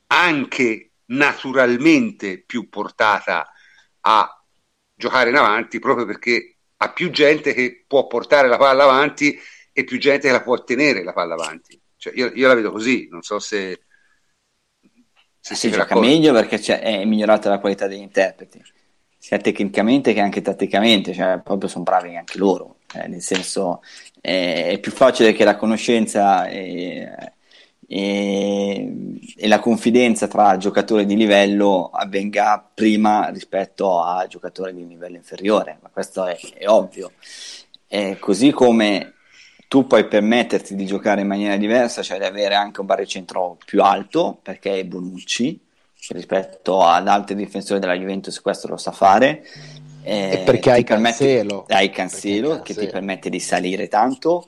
anche 0.08 0.92
naturalmente 1.06 2.44
più 2.46 2.68
portata 2.68 3.50
a 4.02 4.41
giocare 5.02 5.32
in 5.32 5.36
avanti 5.36 5.80
proprio 5.80 6.06
perché 6.06 6.58
ha 6.78 6.94
più 6.94 7.10
gente 7.10 7.54
che 7.54 7.84
può 7.88 8.06
portare 8.06 8.48
la 8.48 8.58
palla 8.58 8.84
avanti 8.84 9.38
e 9.74 9.84
più 9.84 9.98
gente 9.98 10.28
che 10.28 10.34
la 10.34 10.44
può 10.44 10.64
tenere 10.64 11.04
la 11.04 11.14
palla 11.14 11.34
avanti. 11.34 11.80
Cioè, 11.98 12.14
io, 12.16 12.32
io 12.34 12.48
la 12.48 12.54
vedo 12.54 12.72
così, 12.72 13.08
non 13.10 13.22
so 13.22 13.40
se... 13.40 13.82
se 15.40 15.56
si 15.56 15.72
gioca 15.72 16.00
meglio 16.00 16.34
perché 16.34 16.60
è 16.80 17.04
migliorata 17.06 17.50
la 17.50 17.60
qualità 17.60 17.88
degli 17.88 18.02
interpreti, 18.02 18.62
sia 19.18 19.38
tecnicamente 19.38 20.14
che 20.14 20.20
anche 20.20 20.42
tatticamente, 20.42 21.14
cioè 21.14 21.42
proprio 21.44 21.68
sono 21.68 21.84
bravi 21.84 22.16
anche 22.16 22.38
loro, 22.38 22.78
eh, 22.94 23.08
nel 23.08 23.22
senso 23.22 23.82
è 24.20 24.78
più 24.80 24.92
facile 24.92 25.34
che 25.34 25.44
la 25.44 25.56
conoscenza... 25.56 26.46
È, 26.46 27.34
e, 27.94 29.20
e, 29.36 29.48
la 29.50 29.60
confidenza 29.60 30.30
tra 30.30 30.56
giocatori 30.56 31.06
di 31.06 31.18
livello 31.18 31.90
avvenga 31.92 32.66
prima 32.74 33.28
rispetto 33.28 34.02
a 34.02 34.26
giocatori 34.28 34.74
di 34.74 34.88
livello 34.88 35.18
inferiore, 35.18 35.78
ma 35.82 35.90
questo 35.90 36.26
è, 36.26 36.40
è 36.54 36.70
ovvio. 36.70 37.12
E 37.90 38.16
così 38.18 38.52
come 38.52 39.16
tu 39.68 39.88
puoi 39.88 40.08
permetterti 40.08 40.74
di 40.74 40.86
giocare 40.86 41.20
in 41.20 41.28
maniera 41.28 41.58
diversa, 41.58 42.02
cioè 42.02 42.18
di 42.18 42.24
avere 42.24 42.56
anche 42.56 42.80
un 42.80 42.86
baricentro 42.86 43.58
più 43.66 43.82
alto, 43.84 44.40
perché 44.42 44.80
è 44.80 44.86
Bonucci, 44.86 45.60
rispetto 46.12 46.82
ad 46.82 47.10
altri 47.10 47.36
difensori 47.36 47.82
della 47.82 47.98
Juventus 47.98 48.40
questo 48.40 48.70
lo 48.70 48.78
sa 48.78 48.94
fare. 48.94 49.44
Eh, 50.04 50.32
e 50.32 50.38
perché 50.46 50.72
hai 50.72 50.86
Cancelo. 50.86 51.66
Hai 51.68 51.90
Cancelo 51.90 52.62
che 52.62 52.74
ti 52.74 52.88
permette 52.88 53.30
di 53.30 53.42
salire 53.42 53.90
tanto 53.90 54.48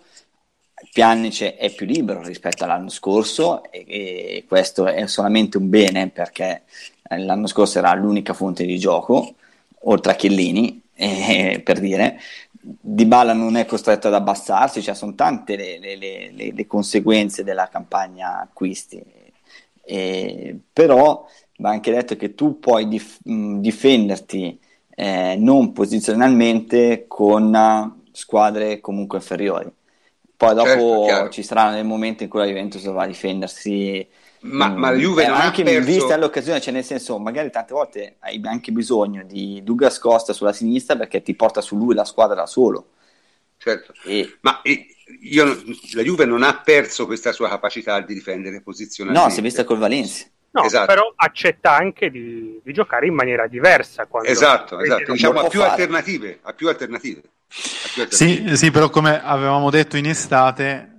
Pjanic 0.93 1.55
è 1.55 1.73
più 1.73 1.87
libero 1.87 2.21
rispetto 2.21 2.63
all'anno 2.63 2.89
scorso 2.89 3.63
e, 3.71 3.83
e, 3.87 4.45
questo 4.47 4.85
è 4.85 5.07
solamente 5.07 5.57
un 5.57 5.67
bene 5.67 6.09
perché 6.09 6.61
eh, 7.09 7.17
l'anno 7.17 7.47
scorso 7.47 7.79
era 7.79 7.95
l'unica 7.95 8.33
fonte 8.35 8.63
di 8.63 8.77
gioco, 8.77 9.33
oltre 9.85 10.11
a 10.11 10.15
Chiellini, 10.15 10.81
eh, 10.93 11.61
per 11.63 11.79
dire. 11.79 12.19
Di 12.61 13.05
Bala 13.05 13.33
non 13.33 13.55
è 13.57 13.65
costretto 13.65 14.07
ad 14.07 14.13
abbassarsi, 14.13 14.83
cioè 14.83 14.93
sono 14.93 15.15
tante 15.15 15.55
le, 15.55 15.79
le, 15.79 15.95
le, 15.97 16.51
le 16.53 16.67
conseguenze 16.67 17.43
della 17.43 17.67
campagna 17.69 18.39
acquisti. 18.41 19.03
E, 19.83 20.59
però 20.71 21.25
va 21.57 21.71
anche 21.71 21.91
detto 21.91 22.15
che 22.15 22.35
tu 22.35 22.59
puoi 22.59 22.87
dif- 22.87 23.19
difenderti 23.23 24.59
eh, 24.95 25.35
non 25.39 25.73
posizionalmente 25.73 27.05
con 27.07 28.01
squadre 28.11 28.79
comunque 28.79 29.17
inferiori 29.17 29.71
Poi 30.45 30.55
dopo 30.55 31.05
certo, 31.07 31.29
ci 31.29 31.43
sarà 31.43 31.71
nel 31.71 31.85
momento 31.85 32.23
in 32.23 32.29
cui 32.29 32.39
la 32.39 32.45
Juventus 32.45 32.83
dovrà 32.83 33.05
difendersi. 33.05 34.07
Ma, 34.41 34.67
ma 34.69 34.91
la 34.91 34.97
Juve 34.97 35.23
eh, 35.23 35.27
non 35.27 35.37
anche 35.37 35.61
ha 35.61 35.65
perso... 35.65 35.85
vista 35.85 36.17
l'occasione, 36.17 36.59
cioè 36.59 36.73
nel 36.73 36.83
senso, 36.83 37.17
magari 37.17 37.49
tante 37.49 37.73
volte 37.73 38.15
hai 38.19 38.41
anche 38.43 38.71
bisogno 38.71 39.23
di 39.23 39.61
Douglas 39.63 39.99
Costa 39.99 40.33
sulla 40.33 40.51
sinistra 40.51 40.97
perché 40.97 41.21
ti 41.21 41.33
porta 41.33 41.61
su 41.61 41.77
lui 41.77 41.95
la 41.95 42.03
squadra 42.03 42.35
da 42.35 42.45
solo. 42.45 42.89
Certo, 43.57 43.93
e... 44.05 44.37
ma 44.41 44.61
io, 45.21 45.45
la 45.93 46.01
Juve 46.01 46.25
non 46.25 46.43
ha 46.43 46.59
perso 46.59 47.05
questa 47.05 47.31
sua 47.31 47.47
capacità 47.47 48.01
di 48.01 48.13
difendere 48.13 48.61
posizioni. 48.61 49.13
No, 49.13 49.29
si 49.29 49.39
è 49.39 49.41
vista 49.41 49.63
col 49.63 49.77
Valencia. 49.77 50.25
No, 50.51 50.63
esatto. 50.65 50.85
però 50.85 51.11
accetta 51.15 51.75
anche 51.75 52.11
di, 52.11 52.59
di, 52.63 52.73
giocare 52.73 53.07
in 53.07 53.15
maniera 53.15 53.47
diversa. 53.47 54.07
esatto, 54.23 54.79
esatto. 54.79 55.11
Diciamo, 55.13 55.39
ha 55.39 55.47
più, 55.47 55.63
ha 55.63 56.53
più 56.53 56.67
alternative. 56.67 57.21
Sì, 58.09 58.55
sì, 58.55 58.71
però 58.71 58.89
come 58.89 59.21
avevamo 59.21 59.69
detto 59.69 59.97
in 59.97 60.07
estate, 60.07 60.89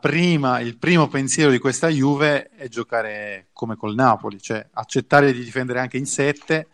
prima, 0.00 0.60
il 0.60 0.78
primo 0.78 1.08
pensiero 1.08 1.50
di 1.50 1.58
questa 1.58 1.88
Juve 1.88 2.50
è 2.56 2.68
giocare 2.68 3.48
come 3.52 3.76
col 3.76 3.94
Napoli, 3.94 4.40
cioè 4.40 4.66
accettare 4.72 5.32
di 5.32 5.44
difendere 5.44 5.80
anche 5.80 5.98
in 5.98 6.06
sette 6.06 6.68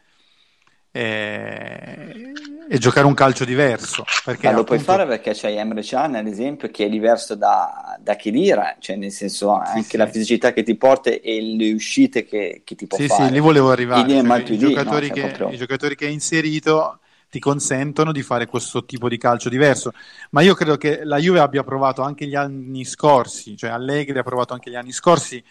e, 0.93 2.33
e 2.69 2.79
giocare 2.79 3.07
un 3.07 3.15
calcio 3.15 3.45
diverso. 3.45 4.05
Perché 4.25 4.47
Ma 4.47 4.53
lo 4.53 4.65
puoi 4.65 4.79
fare 4.79 5.07
perché 5.07 5.33
c'è 5.33 5.51
Emre 5.51 5.83
Can, 5.83 6.15
ad 6.15 6.27
esempio, 6.27 6.71
che 6.71 6.85
è 6.85 6.89
diverso 6.89 7.35
da, 7.35 7.99
da 8.01 8.15
Khedira, 8.15 8.77
cioè 8.79 8.97
nel 8.97 9.11
senso 9.11 9.53
anche 9.53 9.83
sì, 9.83 9.97
la 9.97 10.07
sì. 10.07 10.13
fisicità 10.13 10.53
che 10.53 10.63
ti 10.63 10.77
porta 10.77 11.11
e 11.11 11.41
le 11.41 11.73
uscite 11.73 12.25
che, 12.25 12.63
che 12.65 12.75
ti 12.75 12.87
può 12.87 12.99
sì, 12.99 13.07
fare. 13.07 13.27
Sì, 13.27 13.33
lì 13.33 13.41
volevo 13.41 13.71
arrivare. 13.71 14.09
Cioè, 14.09 14.53
i, 14.53 14.59
giocatori 14.59 15.09
no, 15.09 15.15
cioè, 15.15 15.25
che, 15.25 15.31
proprio... 15.33 15.57
I 15.57 15.59
giocatori 15.59 15.97
che 15.97 16.07
hai 16.07 16.13
inserito 16.13 16.99
ti 17.33 17.39
consentono 17.39 18.13
di 18.13 18.23
fare 18.23 18.45
questo 18.45 18.85
tipo 18.85 19.09
di 19.09 19.17
calcio 19.17 19.49
diverso. 19.49 19.93
Ma 20.33 20.43
io 20.43 20.53
credo 20.53 20.77
che 20.77 21.03
la 21.03 21.17
Juve 21.17 21.41
abbia 21.41 21.65
provato 21.65 22.03
anche 22.03 22.27
gli 22.27 22.35
anni 22.35 22.85
scorsi, 22.85 23.57
cioè 23.57 23.71
Allegri 23.71 24.19
ha 24.19 24.23
provato 24.23 24.53
anche 24.53 24.69
gli 24.69 24.75
anni 24.75 24.93
scorsi 24.93 25.43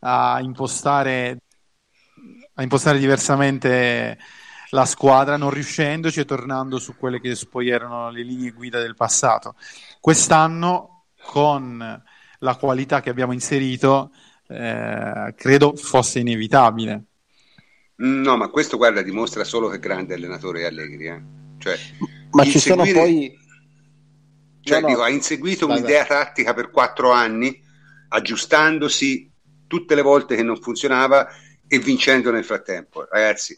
a 0.00 0.38
impostare, 0.42 1.38
a 2.52 2.62
impostare 2.62 2.98
diversamente 2.98 4.18
la 4.70 4.84
squadra, 4.84 5.38
non 5.38 5.48
riuscendoci 5.48 6.20
e 6.20 6.26
tornando 6.26 6.78
su 6.78 6.94
quelle 6.98 7.18
che 7.18 7.34
poi 7.50 7.70
erano 7.70 8.10
le 8.10 8.22
linee 8.22 8.50
guida 8.50 8.78
del 8.78 8.94
passato. 8.94 9.54
Quest'anno, 9.98 11.04
con 11.22 12.02
la 12.40 12.56
qualità 12.56 13.00
che 13.00 13.08
abbiamo 13.08 13.32
inserito, 13.32 14.10
eh, 14.48 15.32
credo 15.34 15.76
fosse 15.76 16.18
inevitabile. 16.18 17.04
No, 17.98 18.36
ma 18.36 18.48
questo 18.48 18.76
guarda 18.76 19.02
dimostra 19.02 19.44
solo 19.44 19.68
che 19.68 19.78
grande 19.78 20.14
allenatore 20.14 20.62
è 20.62 20.64
Allegri. 20.64 21.06
Eh? 21.06 21.22
Cioè, 21.58 21.78
ma 22.32 22.44
ci 22.44 22.58
sono 22.58 22.84
poi. 22.84 23.38
Cioè, 24.60 24.80
no, 24.80 24.88
dico, 24.88 25.02
ha 25.02 25.08
inseguito 25.08 25.66
vai, 25.66 25.78
un'idea 25.78 26.04
tattica 26.04 26.52
per 26.52 26.70
quattro 26.70 27.12
anni, 27.12 27.62
aggiustandosi 28.08 29.30
tutte 29.66 29.94
le 29.94 30.02
volte 30.02 30.36
che 30.36 30.42
non 30.42 30.60
funzionava 30.60 31.28
e 31.66 31.78
vincendo 31.78 32.30
nel 32.30 32.44
frattempo. 32.44 33.06
Ragazzi, 33.08 33.56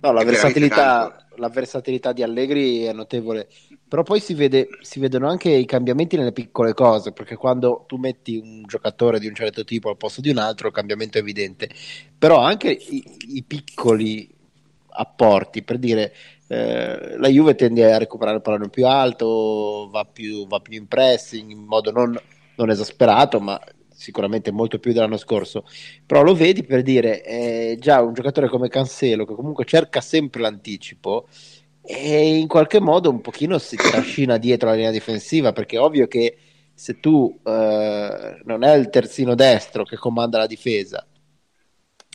no, 0.00 0.12
la, 0.12 0.24
versatilità, 0.24 1.28
la 1.36 1.48
versatilità 1.48 2.12
di 2.12 2.22
Allegri 2.22 2.82
è 2.84 2.92
notevole 2.92 3.48
però 3.94 4.02
poi 4.02 4.18
si, 4.18 4.34
vede, 4.34 4.66
si, 4.80 4.98
vedono 4.98 5.28
anche 5.28 5.50
i 5.50 5.64
cambiamenti 5.66 6.16
nelle 6.16 6.32
piccole 6.32 6.74
cose, 6.74 7.12
perché 7.12 7.36
quando 7.36 7.84
tu 7.86 7.94
metti 7.94 8.36
un 8.36 8.64
giocatore 8.66 9.20
di 9.20 9.28
un 9.28 9.36
certo 9.36 9.62
tipo 9.62 9.88
al 9.88 9.96
posto 9.96 10.20
di 10.20 10.30
un 10.30 10.38
altro, 10.38 10.66
il 10.66 10.74
cambiamento 10.74 11.16
è 11.16 11.20
evidente. 11.20 11.70
Però 12.18 12.40
anche 12.40 12.72
i, 12.72 13.04
i 13.36 13.44
piccoli 13.44 14.28
apporti, 14.88 15.62
per 15.62 15.78
dire, 15.78 16.12
eh, 16.48 17.16
la 17.18 17.28
Juve 17.28 17.54
tende 17.54 17.92
a 17.92 17.98
recuperare 17.98 18.38
il 18.38 18.42
pallone 18.42 18.68
più 18.68 18.84
alto, 18.84 19.88
va 19.92 20.04
più, 20.04 20.44
va 20.48 20.58
più 20.58 20.76
in 20.76 20.88
pressing 20.88 21.52
in 21.52 21.62
modo 21.62 21.92
non, 21.92 22.18
non 22.56 22.70
esasperato, 22.70 23.38
ma 23.38 23.60
sicuramente 23.94 24.50
molto 24.50 24.80
più 24.80 24.92
dell'anno 24.92 25.16
scorso, 25.16 25.64
però 26.04 26.24
lo 26.24 26.34
vedi 26.34 26.64
per 26.64 26.82
dire, 26.82 27.22
eh, 27.22 27.76
già 27.78 28.02
un 28.02 28.12
giocatore 28.12 28.48
come 28.48 28.68
Cancelo 28.68 29.24
che 29.24 29.34
comunque 29.34 29.64
cerca 29.64 30.00
sempre 30.00 30.40
l'anticipo, 30.40 31.28
e 31.86 32.38
in 32.38 32.48
qualche 32.48 32.80
modo 32.80 33.10
un 33.10 33.20
pochino 33.20 33.58
si 33.58 33.76
trascina 33.76 34.38
dietro 34.38 34.68
la 34.68 34.74
linea 34.74 34.90
difensiva 34.90 35.52
perché 35.52 35.76
è 35.76 35.80
ovvio 35.80 36.06
che 36.06 36.36
se 36.72 36.98
tu 36.98 37.38
eh, 37.44 38.40
non 38.44 38.64
è 38.64 38.74
il 38.74 38.88
terzino 38.88 39.34
destro 39.34 39.84
che 39.84 39.96
comanda 39.96 40.38
la 40.38 40.46
difesa 40.46 41.06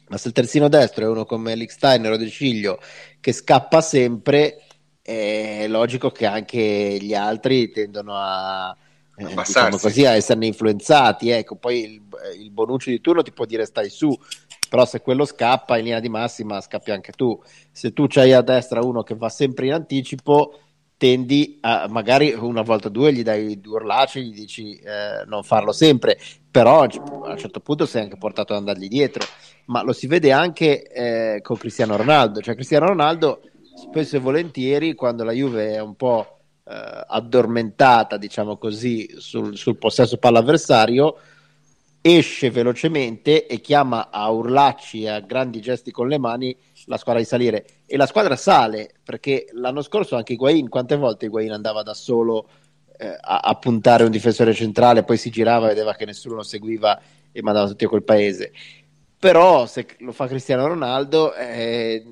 ma 0.08 0.18
se 0.18 0.28
il 0.28 0.34
terzino 0.34 0.70
destro 0.70 1.06
è 1.06 1.08
uno 1.08 1.26
come 1.26 1.56
Licksteiner 1.56 2.12
o 2.12 2.18
De 2.18 2.30
Ciglio 2.30 2.80
che 3.20 3.32
scappa 3.32 3.82
sempre 3.82 4.64
è 5.02 5.68
logico 5.68 6.10
che 6.10 6.26
anche 6.26 6.98
gli 7.00 7.14
altri 7.14 7.72
tendono 7.72 8.14
a 8.16 8.76
eh, 9.20 9.36
diciamo 9.36 9.78
così, 9.78 10.06
a 10.06 10.16
esserne 10.16 10.46
influenzati 10.46 11.30
ecco. 11.30 11.56
Poi 11.56 11.84
il, 11.84 12.02
il 12.40 12.52
Bonucci 12.52 12.92
di 12.92 13.02
turno 13.02 13.22
ti 13.22 13.32
può 13.32 13.46
dire 13.46 13.66
stai 13.66 13.90
su 13.90 14.18
però 14.70 14.86
se 14.86 15.02
quello 15.02 15.26
scappa 15.26 15.78
in 15.78 15.86
linea 15.86 16.00
di 16.00 16.10
massima 16.10 16.62
scappi 16.62 16.92
anche 16.92 17.12
tu. 17.12 17.42
Se 17.72 17.92
tu 17.92 18.06
c'hai 18.08 18.34
a 18.34 18.42
destra 18.42 18.82
uno 18.82 19.04
che 19.04 19.16
va 19.16 19.30
sempre 19.30 19.66
in 19.66 19.74
anticipo, 19.74 20.60
tendi 20.96 21.58
a 21.62 21.88
magari 21.90 22.34
una 22.34 22.62
volta 22.62 22.88
o 22.88 22.92
due 22.92 23.14
gli 23.14 23.24
dai 23.24 23.60
due 23.60 23.76
orlaci, 23.76 24.22
gli 24.22 24.34
dici 24.34 24.76
eh, 24.76 25.24
non 25.26 25.44
farlo 25.44 25.72
sempre, 25.72 26.18
però 26.52 26.82
a 26.82 26.90
un 26.92 27.38
certo 27.38 27.62
punto 27.62 27.86
sei 27.86 28.04
anche 28.04 28.18
portato 28.18 28.54
ad 28.54 28.60
andargli 28.60 28.88
dietro. 28.88 29.26
Ma 29.66 29.82
lo 29.82 29.94
si 29.94 30.08
vede 30.08 30.32
anche 30.32 30.84
eh, 30.84 31.42
con 31.42 31.58
Cristiano 31.58 31.96
Ronaldo, 31.96 32.42
cioè 32.42 32.56
Cristiano 32.56 32.88
Ronaldo 32.88 33.42
spesso 33.76 34.18
e 34.18 34.20
volentieri 34.20 34.94
quando 34.94 35.24
la 35.24 35.32
Juve 35.32 35.74
è 35.74 35.80
un 35.80 35.96
po' 35.96 36.40
eh, 36.66 37.04
addormentata, 37.08 38.18
diciamo 38.18 38.58
così, 38.58 39.10
sul, 39.18 39.56
sul 39.58 39.78
possesso 39.78 40.18
palla 40.18 40.40
avversario, 40.40 41.18
esce 42.02 42.50
velocemente 42.50 43.46
e 43.46 43.60
chiama 43.60 44.10
a 44.10 44.30
urlacci 44.30 45.06
a 45.08 45.20
grandi 45.20 45.60
gesti 45.60 45.92
con 45.92 46.08
le 46.08 46.18
mani 46.18 46.56
la 46.86 46.98
squadra 46.98 47.22
di 47.22 47.28
salire. 47.28 47.66
E 47.86 47.98
la 47.98 48.06
squadra 48.06 48.36
sale 48.36 48.92
perché 49.04 49.48
l'anno 49.54 49.82
scorso 49.82 50.16
anche 50.16 50.34
Higuain 50.34 50.70
quante 50.70 50.96
volte 50.96 51.26
Higuain 51.26 51.52
andava 51.52 51.84
da 51.84 51.94
solo 51.94 52.48
eh, 52.98 53.18
a, 53.20 53.40
a, 53.40 53.56
puntare 53.56 54.04
un 54.04 54.12
difensore 54.12 54.54
centrale 54.54 55.04
poi 55.04 55.18
si 55.18 55.30
girava 55.30 55.66
e 55.66 55.70
vedeva 55.70 55.94
che 55.94 56.06
nessuno 56.06 56.36
lo 56.36 56.44
seguiva 56.44 57.00
e 57.32 57.42
mandava 57.42 57.68
tutti 57.68 57.86
a 57.86 57.90
quel 57.90 58.04
paese. 58.04 58.52
Però 59.18 59.66
se 59.66 59.86
lo 60.00 60.14
fa 60.14 60.28
Cristiano 60.28 60.68
Ronaldo 60.68 61.34
eh, 61.36 62.04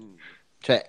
cioè 0.59 0.83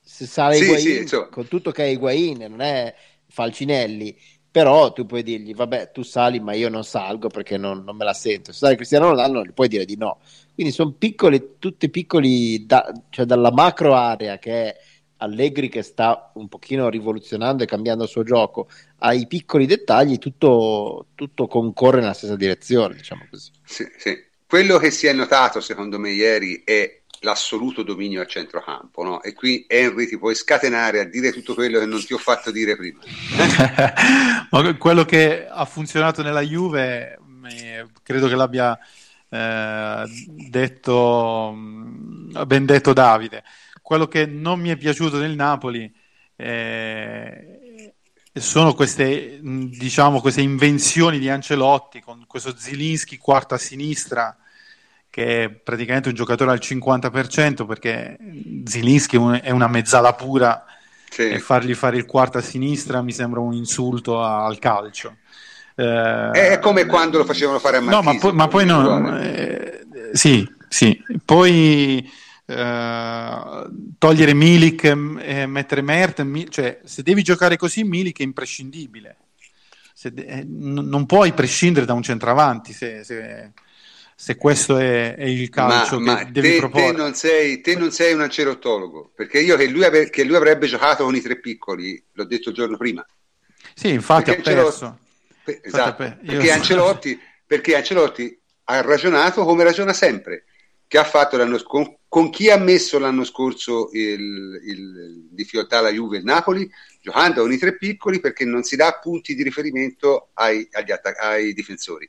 se 0.00 0.26
sale 0.26 0.56
sì, 0.56 0.62
Higuain 0.62 1.06
sì, 1.08 1.16
con 1.30 1.48
tutto 1.48 1.72
che 1.72 1.84
è 1.84 1.88
Higuain 1.88 2.46
non 2.48 2.60
è 2.60 2.94
Falcinelli 3.28 4.16
però 4.56 4.90
tu 4.94 5.04
puoi 5.04 5.22
dirgli 5.22 5.54
vabbè 5.54 5.90
tu 5.92 6.02
sali 6.02 6.40
ma 6.40 6.54
io 6.54 6.70
non 6.70 6.82
salgo 6.82 7.28
perché 7.28 7.58
non, 7.58 7.84
non 7.84 7.94
me 7.94 8.06
la 8.06 8.14
sento. 8.14 8.52
Se 8.52 8.58
sale 8.60 8.74
Cristiano 8.74 9.10
Ronaldo 9.10 9.44
gli 9.44 9.52
puoi 9.52 9.68
dire 9.68 9.84
di 9.84 9.98
no. 9.98 10.20
Quindi 10.54 10.72
sono 10.72 10.92
piccoli 10.92 11.56
tutti 11.58 11.90
piccoli 11.90 12.64
da, 12.64 12.90
cioè 13.10 13.26
dalla 13.26 13.52
macro 13.52 13.92
area 13.92 14.38
che 14.38 14.52
è 14.52 14.76
Allegri 15.18 15.68
che 15.68 15.82
sta 15.82 16.32
un 16.36 16.48
pochino 16.48 16.88
rivoluzionando 16.88 17.64
e 17.64 17.66
cambiando 17.66 18.04
il 18.04 18.08
suo 18.08 18.22
gioco 18.22 18.68
ai 19.00 19.26
piccoli 19.26 19.66
dettagli 19.66 20.16
tutto, 20.16 21.08
tutto 21.14 21.46
concorre 21.48 22.00
nella 22.00 22.14
stessa 22.14 22.34
direzione 22.34 22.94
diciamo 22.94 23.26
così. 23.28 23.50
Sì, 23.62 23.86
sì. 23.98 24.16
quello 24.46 24.78
che 24.78 24.90
si 24.90 25.06
è 25.06 25.12
notato 25.12 25.60
secondo 25.60 25.98
me 25.98 26.12
ieri 26.12 26.62
è 26.64 27.02
l'assoluto 27.20 27.82
dominio 27.82 28.20
a 28.20 28.26
centrocampo, 28.26 29.02
no? 29.02 29.22
E 29.22 29.32
qui 29.32 29.64
Henry 29.68 30.06
ti 30.06 30.18
puoi 30.18 30.34
scatenare 30.34 31.00
a 31.00 31.04
dire 31.04 31.32
tutto 31.32 31.54
quello 31.54 31.78
che 31.78 31.86
non 31.86 32.04
ti 32.04 32.12
ho 32.12 32.18
fatto 32.18 32.50
dire 32.50 32.76
prima. 32.76 33.00
Ma 34.50 34.76
quello 34.76 35.04
che 35.04 35.46
ha 35.48 35.64
funzionato 35.64 36.22
nella 36.22 36.42
Juve, 36.42 37.18
credo 38.02 38.28
che 38.28 38.34
l'abbia 38.34 38.78
eh, 39.28 40.04
detto, 40.26 41.52
ben 41.54 42.64
detto 42.64 42.92
Davide. 42.92 43.42
Quello 43.82 44.08
che 44.08 44.26
non 44.26 44.60
mi 44.60 44.70
è 44.70 44.76
piaciuto 44.76 45.18
nel 45.18 45.34
Napoli 45.34 45.92
eh, 46.36 47.94
sono 48.32 48.74
queste, 48.74 49.38
diciamo, 49.40 50.20
queste 50.20 50.42
invenzioni 50.42 51.18
di 51.18 51.28
Ancelotti 51.28 52.00
con 52.00 52.24
questo 52.26 52.54
Zilinski 52.56 53.16
quarto 53.16 53.54
a 53.54 53.58
sinistra 53.58 54.36
che 55.16 55.44
è 55.44 55.48
praticamente 55.48 56.10
un 56.10 56.14
giocatore 56.14 56.50
al 56.50 56.60
50% 56.60 57.64
perché 57.66 58.18
Zilinski 58.66 59.16
è 59.40 59.48
una 59.48 59.66
mezzala 59.66 60.12
pura 60.12 60.62
sì. 61.08 61.30
e 61.30 61.38
fargli 61.38 61.72
fare 61.72 61.96
il 61.96 62.04
quarto 62.04 62.36
a 62.36 62.42
sinistra 62.42 63.00
mi 63.00 63.12
sembra 63.12 63.40
un 63.40 63.54
insulto 63.54 64.22
al 64.22 64.58
calcio. 64.58 65.16
Eh, 65.74 66.30
è 66.32 66.58
come 66.58 66.84
quando 66.84 67.16
lo 67.16 67.24
facevano 67.24 67.58
fare 67.58 67.78
a 67.78 67.80
Marchisi. 67.80 68.04
No, 68.04 68.12
ma 68.12 68.18
poi, 68.18 68.32
ma 68.34 68.48
poi 68.48 68.66
no, 68.66 69.18
eh, 69.18 69.86
sì, 70.12 70.46
sì. 70.68 71.02
Poi 71.24 72.12
eh, 72.44 73.66
togliere 73.96 74.34
Milik 74.34 74.84
e 74.84 75.46
mettere 75.46 75.80
Mert, 75.80 76.50
cioè 76.50 76.80
se 76.84 77.02
devi 77.02 77.22
giocare 77.22 77.56
così 77.56 77.84
Milik 77.84 78.18
è 78.18 78.22
imprescindibile. 78.22 79.16
Se, 79.94 80.12
eh, 80.14 80.44
non 80.46 81.06
puoi 81.06 81.32
prescindere 81.32 81.86
da 81.86 81.94
un 81.94 82.02
centravanti 82.02 82.74
se, 82.74 83.02
se 83.02 83.52
se 84.18 84.36
questo 84.36 84.78
è, 84.78 85.14
è 85.14 85.24
il 85.24 85.50
calcio 85.50 86.00
ma, 86.00 86.16
che 86.16 86.24
ma 86.24 86.30
devi 86.30 86.52
te, 86.52 86.56
proporre. 86.56 86.86
Te 86.86 86.92
non, 86.92 87.14
sei, 87.14 87.60
te 87.60 87.76
non 87.76 87.92
sei 87.92 88.14
un 88.14 88.22
ancerottologo, 88.22 89.12
perché 89.14 89.40
io 89.40 89.56
che 89.56 89.66
lui, 89.68 89.84
ave, 89.84 90.08
che 90.08 90.24
lui, 90.24 90.36
avrebbe 90.36 90.66
giocato 90.66 91.04
con 91.04 91.14
i 91.14 91.20
tre 91.20 91.38
piccoli, 91.38 92.02
l'ho 92.12 92.24
detto 92.24 92.48
il 92.48 92.54
giorno 92.54 92.78
prima. 92.78 93.06
Sì, 93.74 93.90
infatti 93.90 94.32
perché 94.32 94.52
ha 94.52 94.62
perso. 94.62 94.98
Per, 95.44 95.60
esatto, 95.62 95.96
per, 95.96 96.18
perché, 96.24 96.50
Ancelotti, 96.50 97.20
perché 97.46 97.76
Ancelotti 97.76 98.40
ha 98.64 98.80
ragionato 98.80 99.44
come 99.44 99.64
ragiona 99.64 99.92
sempre, 99.92 100.46
che 100.86 100.96
ha 100.96 101.04
fatto 101.04 101.36
l'anno 101.36 101.58
scorso, 101.58 101.98
con 102.08 102.30
chi 102.30 102.48
ha 102.48 102.56
messo 102.56 102.98
l'anno 102.98 103.22
scorso 103.22 103.90
il, 103.92 104.62
il, 104.64 105.28
difficoltà 105.30 105.82
la 105.82 105.90
Juve 105.90 106.16
e 106.16 106.18
il 106.20 106.24
Napoli, 106.24 106.68
giocando 107.02 107.42
con 107.42 107.52
i 107.52 107.58
tre 107.58 107.76
piccoli 107.76 108.18
perché 108.18 108.46
non 108.46 108.62
si 108.62 108.76
dà 108.76 108.98
punti 108.98 109.34
di 109.34 109.42
riferimento 109.42 110.30
ai, 110.32 110.66
attac- 110.70 111.20
ai 111.20 111.52
difensori. 111.52 112.08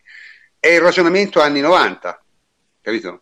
È 0.59 0.67
il 0.67 0.81
ragionamento 0.81 1.41
anni 1.41 1.61
90, 1.61 2.23
capito? 2.81 3.21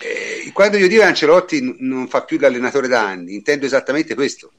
Eh, 0.00 0.50
quando 0.52 0.76
io 0.76 0.88
dico 0.88 1.02
Ancelotti 1.02 1.60
n- 1.60 1.76
non 1.80 2.08
fa 2.08 2.24
più 2.24 2.38
l'allenatore 2.38 2.88
da 2.88 3.06
anni, 3.06 3.34
intendo 3.34 3.64
esattamente 3.64 4.14
questo. 4.14 4.52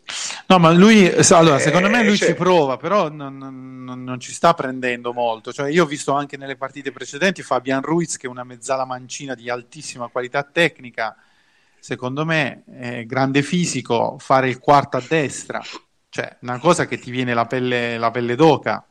No, 0.48 0.60
ma 0.60 0.72
lui, 0.72 1.08
allora, 1.30 1.60
secondo 1.60 1.90
me 1.90 2.04
lui 2.04 2.16
cioè... 2.16 2.30
ci 2.30 2.34
prova, 2.36 2.78
però 2.78 3.10
non, 3.10 3.38
non, 3.38 4.04
non, 4.04 4.20
ci 4.20 4.32
sta 4.32 4.54
prendendo 4.54 5.12
molto. 5.12 5.52
Cioè, 5.52 5.70
io 5.70 5.84
ho 5.84 5.88
visto 5.88 6.14
anche 6.14 6.38
nelle 6.38 6.56
partite 6.56 6.92
precedenti 6.92 7.42
Fabian 7.42 7.82
Ruiz, 7.82 8.18
che 8.18 8.28
è 8.28 8.30
una 8.30 8.44
mezzala 8.44 8.86
mancina 8.86 9.36
di 9.36 9.50
altissima 9.50 10.08
qualità 10.08 10.44
tecnica, 10.44 11.16
secondo 11.80 12.24
me, 12.24 12.64
è 12.72 13.06
grande 13.06 13.42
fisico, 13.42 14.18
fare 14.20 14.48
il 14.48 14.60
quarto 14.60 14.98
a 14.98 15.04
destra, 15.06 15.62
cioè 16.10 16.38
una 16.42 16.60
cosa 16.60 16.86
che 16.86 16.98
ti 16.98 17.12
viene 17.12 17.34
la 17.34 17.46
pelle, 17.46 17.98
la 17.98 18.12
pelle 18.12 18.36
d'oca 18.36 18.86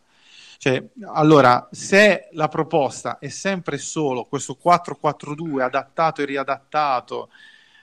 cioè, 0.65 0.83
allora, 1.13 1.69
se 1.73 2.31
la 2.33 2.49
proposta 2.49 3.19
è 3.19 3.29
sempre 3.29 3.77
solo 3.77 4.25
questo 4.25 4.57
4-4-2 4.65 5.61
adattato 5.61 6.23
e 6.23 6.25
riadattato, 6.25 7.29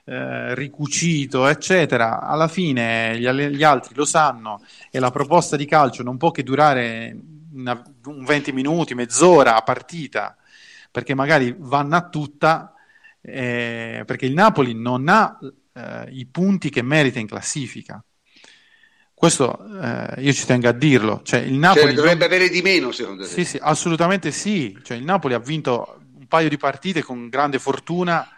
eh, 0.04 0.52
ricucito, 0.56 1.46
eccetera, 1.46 2.22
alla 2.22 2.48
fine 2.48 3.16
gli, 3.20 3.30
gli, 3.30 3.62
altri 3.62 3.94
lo 3.94 4.04
sanno 4.04 4.64
e 4.90 4.98
la 4.98 5.12
proposta 5.12 5.54
di 5.54 5.64
calcio 5.64 6.02
non 6.02 6.16
può 6.16 6.32
che 6.32 6.42
durare 6.42 7.16
una, 7.52 7.80
un 8.06 8.24
20 8.24 8.50
minuti, 8.50 8.96
mezz'ora 8.96 9.54
a 9.54 9.62
partita, 9.62 10.36
perché 10.90 11.14
magari 11.14 11.54
vanno 11.56 11.94
a 11.94 12.08
tutta, 12.08 12.74
eh, 13.20 14.02
perché 14.04 14.26
il 14.26 14.34
Napoli 14.34 14.74
non 14.74 15.08
ha 15.08 15.38
eh, 15.72 16.08
i 16.10 16.26
punti 16.26 16.68
che 16.68 16.82
merita 16.82 17.20
in 17.20 17.28
classifica. 17.28 18.02
Questo 19.22 19.56
eh, 19.80 20.14
io 20.20 20.32
ci 20.32 20.44
tengo 20.46 20.66
a 20.66 20.72
dirlo. 20.72 21.20
Cioè, 21.22 21.38
il 21.38 21.52
Napoli 21.52 21.84
cioè, 21.84 21.94
dovrebbe 21.94 22.24
avere 22.24 22.48
di 22.48 22.60
meno, 22.60 22.90
secondo 22.90 23.22
te? 23.22 23.28
Sì, 23.28 23.44
sì, 23.44 23.56
assolutamente 23.62 24.32
sì. 24.32 24.76
Cioè, 24.82 24.96
il 24.96 25.04
Napoli 25.04 25.34
ha 25.34 25.38
vinto 25.38 26.00
un 26.18 26.26
paio 26.26 26.48
di 26.48 26.56
partite 26.56 27.04
con 27.04 27.28
grande 27.28 27.60
fortuna, 27.60 28.28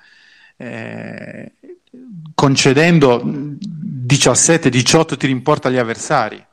eh, 0.59 1.53
concedendo 2.35 3.23
17-18 3.25 5.17
tiri 5.17 5.33
in 5.33 5.41
porta 5.41 5.69
agli 5.69 5.79
avversari. 5.79 6.47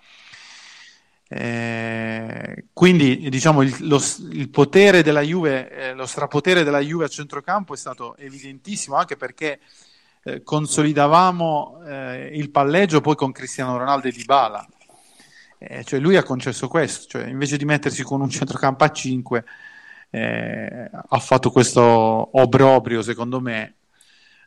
Eh, 1.28 2.67
quindi 2.72 3.30
diciamo 3.30 3.63
il, 3.63 3.76
lo, 3.82 4.02
il, 4.32 4.48
potere 4.48 5.04
della 5.04 5.20
Juve, 5.20 5.70
eh, 5.70 5.94
lo 5.94 6.06
strapotere 6.06 6.63
della 6.63 6.80
Juve 6.80 7.04
a 7.04 7.10
centrocampo 7.10 7.74
è 7.74 7.78
stato 7.78 8.15
evidentissimo 8.15 8.96
anche 8.96 9.17
perché 9.17 9.60
eh, 10.23 10.43
consolidavamo 10.43 11.81
eh, 11.86 12.31
il 12.34 12.51
palleggio 12.51 13.01
poi 13.01 13.15
con 13.15 13.31
Cristiano 13.31 13.77
Ronaldo 13.77 14.07
e 14.07 14.12
Dybala. 14.12 14.67
Eh, 15.57 15.84
cioè 15.84 15.99
lui 15.99 16.17
ha 16.17 16.23
concesso 16.23 16.67
questo, 16.67 17.07
cioè 17.07 17.27
invece 17.27 17.57
di 17.57 17.65
mettersi 17.65 18.03
con 18.03 18.21
un 18.21 18.29
centrocampo 18.29 18.84
a 18.84 18.91
5 18.91 19.43
eh, 20.10 20.89
ha 20.91 21.19
fatto 21.19 21.51
questo 21.51 21.81
obrobrio 21.81 23.01
secondo 23.01 23.39
me. 23.39 23.75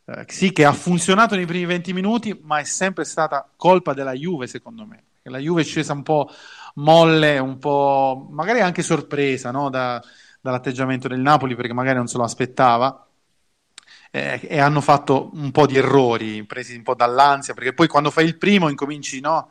Eh, 0.05 0.25
sì 0.29 0.53
che 0.53 0.65
ha 0.65 0.73
funzionato 0.73 1.35
nei 1.35 1.47
primi 1.47 1.65
20 1.67 1.93
minuti, 1.93 2.39
ma 2.43 2.59
è 2.59 2.65
sempre 2.65 3.05
stata 3.05 3.49
colpa 3.57 3.95
della 3.95 4.13
Juve 4.13 4.47
secondo 4.47 4.85
me. 4.87 5.05
La 5.25 5.39
Juve 5.39 5.63
è 5.63 5.65
scesa 5.65 5.95
un 5.95 6.03
po' 6.03 6.29
molle, 6.75 7.39
un 7.39 7.59
po' 7.59 8.29
magari 8.31 8.61
anche 8.61 8.83
sorpresa 8.83 9.51
no? 9.51 9.71
da, 9.71 10.03
dall'atteggiamento 10.41 11.09
del 11.09 11.21
Napoli 11.21 11.55
perché 11.55 11.73
magari 11.73 11.97
non 11.97 12.09
se 12.09 12.19
lo 12.19 12.25
aspettava 12.25 13.04
eh, 14.15 14.39
e 14.47 14.61
hanno 14.61 14.81
fatto 14.81 15.31
un 15.35 15.51
po' 15.51 15.67
di 15.67 15.77
errori, 15.77 16.45
presi 16.45 16.77
un 16.77 16.85
po' 16.85 16.95
dall'ansia, 16.95 17.53
perché 17.53 17.75
poi 17.75 17.89
quando 17.89 18.13
fai 18.13 18.25
il 18.25 18.39
primo 18.39 18.69
incominci 18.69 19.19
no, 19.19 19.51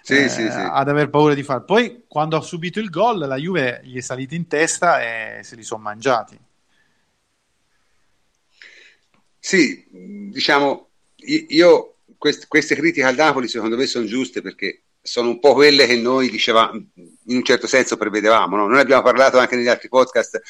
sì, 0.00 0.14
eh, 0.14 0.28
sì, 0.30 0.40
sì. 0.50 0.56
ad 0.56 0.88
aver 0.88 1.10
paura 1.10 1.34
di 1.34 1.42
fare. 1.42 1.64
Poi 1.64 2.04
quando 2.08 2.38
ha 2.38 2.40
subito 2.40 2.80
il 2.80 2.88
gol, 2.88 3.18
la 3.18 3.36
Juve 3.36 3.82
gli 3.84 3.98
è 3.98 4.00
salita 4.00 4.34
in 4.34 4.46
testa 4.46 5.02
e 5.02 5.42
se 5.42 5.54
li 5.54 5.62
sono 5.62 5.82
mangiati. 5.82 6.38
Sì, 9.38 9.86
diciamo, 10.32 10.88
io 11.48 11.96
quest- 12.16 12.48
queste 12.48 12.74
critiche 12.74 13.04
al 13.04 13.14
Napoli 13.14 13.48
secondo 13.48 13.76
me 13.76 13.84
sono 13.84 14.06
giuste 14.06 14.40
perché 14.40 14.84
sono 15.02 15.28
un 15.28 15.40
po' 15.40 15.52
quelle 15.52 15.86
che 15.86 15.96
noi 15.96 16.30
dicevamo, 16.30 16.72
in 16.94 17.36
un 17.36 17.44
certo 17.44 17.66
senso 17.66 17.98
prevedevamo. 17.98 18.56
No? 18.56 18.66
Noi 18.66 18.80
abbiamo 18.80 19.02
parlato 19.02 19.36
anche 19.36 19.56
negli 19.56 19.68
altri 19.68 19.90
podcast 19.90 20.40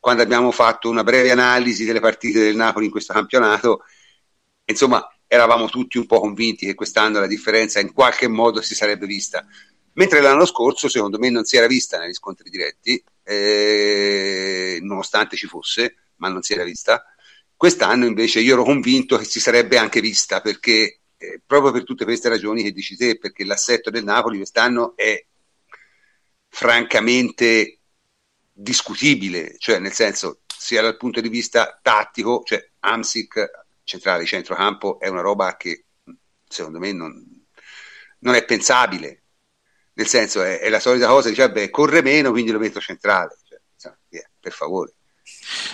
quando 0.00 0.22
abbiamo 0.22 0.50
fatto 0.50 0.88
una 0.88 1.04
breve 1.04 1.30
analisi 1.30 1.84
delle 1.84 2.00
partite 2.00 2.40
del 2.40 2.56
Napoli 2.56 2.86
in 2.86 2.90
questo 2.90 3.12
campionato, 3.12 3.84
insomma, 4.64 5.06
eravamo 5.26 5.68
tutti 5.68 5.98
un 5.98 6.06
po' 6.06 6.18
convinti 6.20 6.66
che 6.66 6.74
quest'anno 6.74 7.20
la 7.20 7.26
differenza 7.26 7.78
in 7.78 7.92
qualche 7.92 8.26
modo 8.26 8.62
si 8.62 8.74
sarebbe 8.74 9.06
vista. 9.06 9.46
Mentre 9.92 10.20
l'anno 10.20 10.46
scorso, 10.46 10.88
secondo 10.88 11.18
me, 11.18 11.28
non 11.28 11.44
si 11.44 11.56
era 11.56 11.66
vista 11.66 11.98
negli 11.98 12.14
scontri 12.14 12.48
diretti, 12.48 13.02
eh, 13.22 14.78
nonostante 14.80 15.36
ci 15.36 15.46
fosse, 15.46 15.96
ma 16.16 16.28
non 16.28 16.42
si 16.42 16.54
era 16.54 16.64
vista. 16.64 17.04
Quest'anno 17.54 18.06
invece 18.06 18.40
io 18.40 18.54
ero 18.54 18.64
convinto 18.64 19.18
che 19.18 19.24
si 19.24 19.38
sarebbe 19.38 19.76
anche 19.76 20.00
vista, 20.00 20.40
perché 20.40 21.00
eh, 21.18 21.40
proprio 21.44 21.72
per 21.72 21.84
tutte 21.84 22.04
queste 22.04 22.30
ragioni 22.30 22.62
che 22.62 22.72
dici 22.72 22.96
te, 22.96 23.18
perché 23.18 23.44
l'assetto 23.44 23.90
del 23.90 24.04
Napoli 24.04 24.38
quest'anno 24.38 24.96
è 24.96 25.22
francamente 26.48 27.79
discutibile, 28.60 29.56
cioè 29.58 29.78
nel 29.78 29.92
senso 29.92 30.40
sia 30.46 30.82
dal 30.82 30.96
punto 30.96 31.20
di 31.20 31.28
vista 31.28 31.78
tattico, 31.82 32.42
cioè 32.44 32.68
Amsic 32.80 33.50
centrale 33.84 34.20
di 34.20 34.26
centrocampo 34.26 35.00
è 35.00 35.08
una 35.08 35.22
roba 35.22 35.56
che 35.56 35.86
secondo 36.46 36.78
me 36.78 36.92
non, 36.92 37.12
non 38.18 38.34
è 38.34 38.44
pensabile, 38.44 39.22
nel 39.94 40.06
senso 40.06 40.42
è, 40.42 40.58
è, 40.60 40.68
la 40.68 40.80
solita 40.80 41.08
cosa, 41.08 41.30
dice 41.30 41.46
vabbè 41.46 41.70
corre 41.70 42.02
meno 42.02 42.30
quindi 42.30 42.50
lo 42.50 42.58
metto 42.58 42.80
centrale, 42.80 43.38
cioè, 43.48 43.58
insomma, 43.72 43.98
yeah, 44.10 44.28
per 44.38 44.52
favore. 44.52 44.92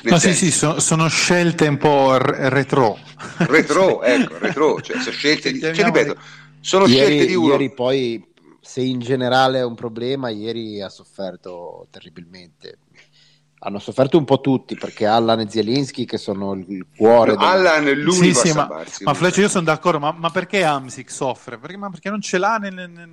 no, 0.02 0.18
senso, 0.18 0.38
sì, 0.38 0.50
sì, 0.50 0.56
so, 0.56 0.78
sono 0.78 1.08
scelte 1.08 1.66
un 1.66 1.78
po' 1.78 2.16
retro. 2.18 2.98
Retro, 3.38 4.02
ecco, 4.04 4.38
retro, 4.38 4.80
cioè, 4.80 5.00
sono 5.00 5.16
scelte 5.16 5.50
di, 5.50 5.60
cioè, 5.60 5.72
ripeto, 5.74 6.16
sono 6.60 6.86
ieri, 6.86 7.06
scelte 7.06 7.26
di 7.26 7.34
uno. 7.34 7.52
Ieri 7.52 7.74
poi 7.74 8.34
se 8.66 8.80
in 8.80 8.98
generale 8.98 9.60
è 9.60 9.64
un 9.64 9.76
problema, 9.76 10.28
ieri 10.28 10.82
ha 10.82 10.88
sofferto 10.88 11.86
terribilmente. 11.90 12.78
Hanno 13.60 13.78
sofferto 13.78 14.18
un 14.18 14.24
po' 14.24 14.40
tutti 14.40 14.74
perché 14.74 15.06
Allan 15.06 15.40
e 15.40 15.48
Zielinski 15.48 16.04
che 16.04 16.18
sono 16.18 16.52
il 16.54 16.86
cuore. 16.94 17.32
No, 17.32 17.38
del... 17.38 17.46
Allan 17.46 17.86
è 17.86 17.94
l'unico 17.94 18.40
sì, 18.40 18.48
sì, 18.48 18.52
ma, 18.52 18.68
ma 19.04 19.14
Fleccio, 19.14 19.40
io 19.40 19.48
sono 19.48 19.64
d'accordo, 19.64 20.00
ma, 20.00 20.12
ma 20.12 20.30
perché 20.30 20.64
Amsic 20.64 21.10
soffre? 21.10 21.58
Perché, 21.58 21.76
ma 21.76 21.90
perché 21.90 22.10
non 22.10 22.20
ce 22.20 22.38
l'ha 22.38 22.56
nel, 22.56 22.74
nel, 22.74 23.10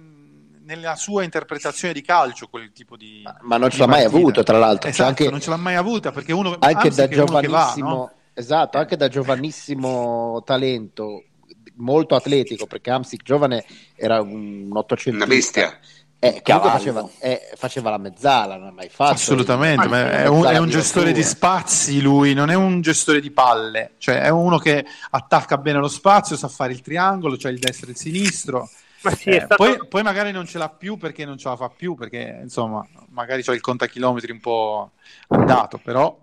nella 0.64 0.96
sua 0.96 1.24
interpretazione 1.24 1.94
di 1.94 2.02
calcio 2.02 2.48
quel 2.48 2.72
tipo 2.72 2.98
di. 2.98 3.22
Ma, 3.24 3.38
ma 3.42 3.58
non 3.58 3.70
ce 3.70 3.78
l'ha 3.78 3.88
mai 3.88 4.04
avuto, 4.04 4.42
tra 4.42 4.58
l'altro. 4.58 4.90
Esatto, 4.90 5.08
anche, 5.08 5.30
non 5.30 5.40
ce 5.40 5.52
l'ha 5.52 5.58
mai 5.58 5.76
avuta 5.76 6.12
perché 6.12 6.34
uno 6.34 6.58
anche 6.60 6.88
Amsic 6.88 6.96
da 6.96 7.08
giovanissimo. 7.08 7.90
Va, 7.90 7.96
no? 7.96 8.12
Esatto, 8.34 8.78
anche 8.80 8.98
da 8.98 9.08
giovanissimo 9.08 10.42
talento 10.44 11.26
molto 11.76 12.16
atletico 12.16 12.66
perché 12.66 12.92
Amsic 12.92 13.24
giovane 13.24 13.64
era 13.96 14.22
un 14.22 14.70
800 14.72 15.18
una 15.18 15.28
bestia. 15.28 15.80
Eh, 16.20 16.42
faceva, 16.46 17.06
eh, 17.20 17.52
faceva, 17.56 17.90
la 17.90 17.98
mezzala, 17.98 18.56
non 18.56 18.68
ha 18.68 18.72
mai 18.72 18.88
fatto. 18.88 19.12
Assolutamente, 19.12 19.90
ma 19.90 20.10
è 20.10 20.28
un, 20.28 20.46
è 20.46 20.58
un 20.58 20.70
gestore 20.70 21.12
di 21.12 21.22
spazi 21.22 22.00
lui, 22.00 22.34
non 22.34 22.50
è 22.50 22.54
un 22.54 22.80
gestore 22.80 23.20
di 23.20 23.30
palle, 23.30 23.96
cioè 23.98 24.22
è 24.22 24.30
uno 24.30 24.58
che 24.58 24.86
attacca 25.10 25.58
bene 25.58 25.80
lo 25.80 25.90
spazio, 25.90 26.38
sa 26.38 26.48
fare 26.48 26.72
il 26.72 26.80
triangolo, 26.80 27.36
cioè 27.36 27.52
il 27.52 27.60
destro 27.60 27.88
e 27.88 27.92
il 27.92 27.98
sinistro. 27.98 28.70
Sì, 29.18 29.32
eh, 29.32 29.42
stato... 29.42 29.56
poi, 29.56 29.86
poi, 29.86 30.02
magari 30.02 30.32
non 30.32 30.46
ce 30.46 30.58
l'ha 30.58 30.70
più 30.70 30.96
perché 30.96 31.26
non 31.26 31.38
ce 31.38 31.50
la 31.50 31.58
fa 31.58 31.68
più, 31.68 31.96
perché 31.96 32.40
insomma, 32.42 32.88
magari 33.10 33.44
c'è 33.44 33.54
il 33.54 33.60
contachilometri 33.60 34.32
un 34.32 34.40
po' 34.40 34.92
andato, 35.28 35.78
però 35.78 36.18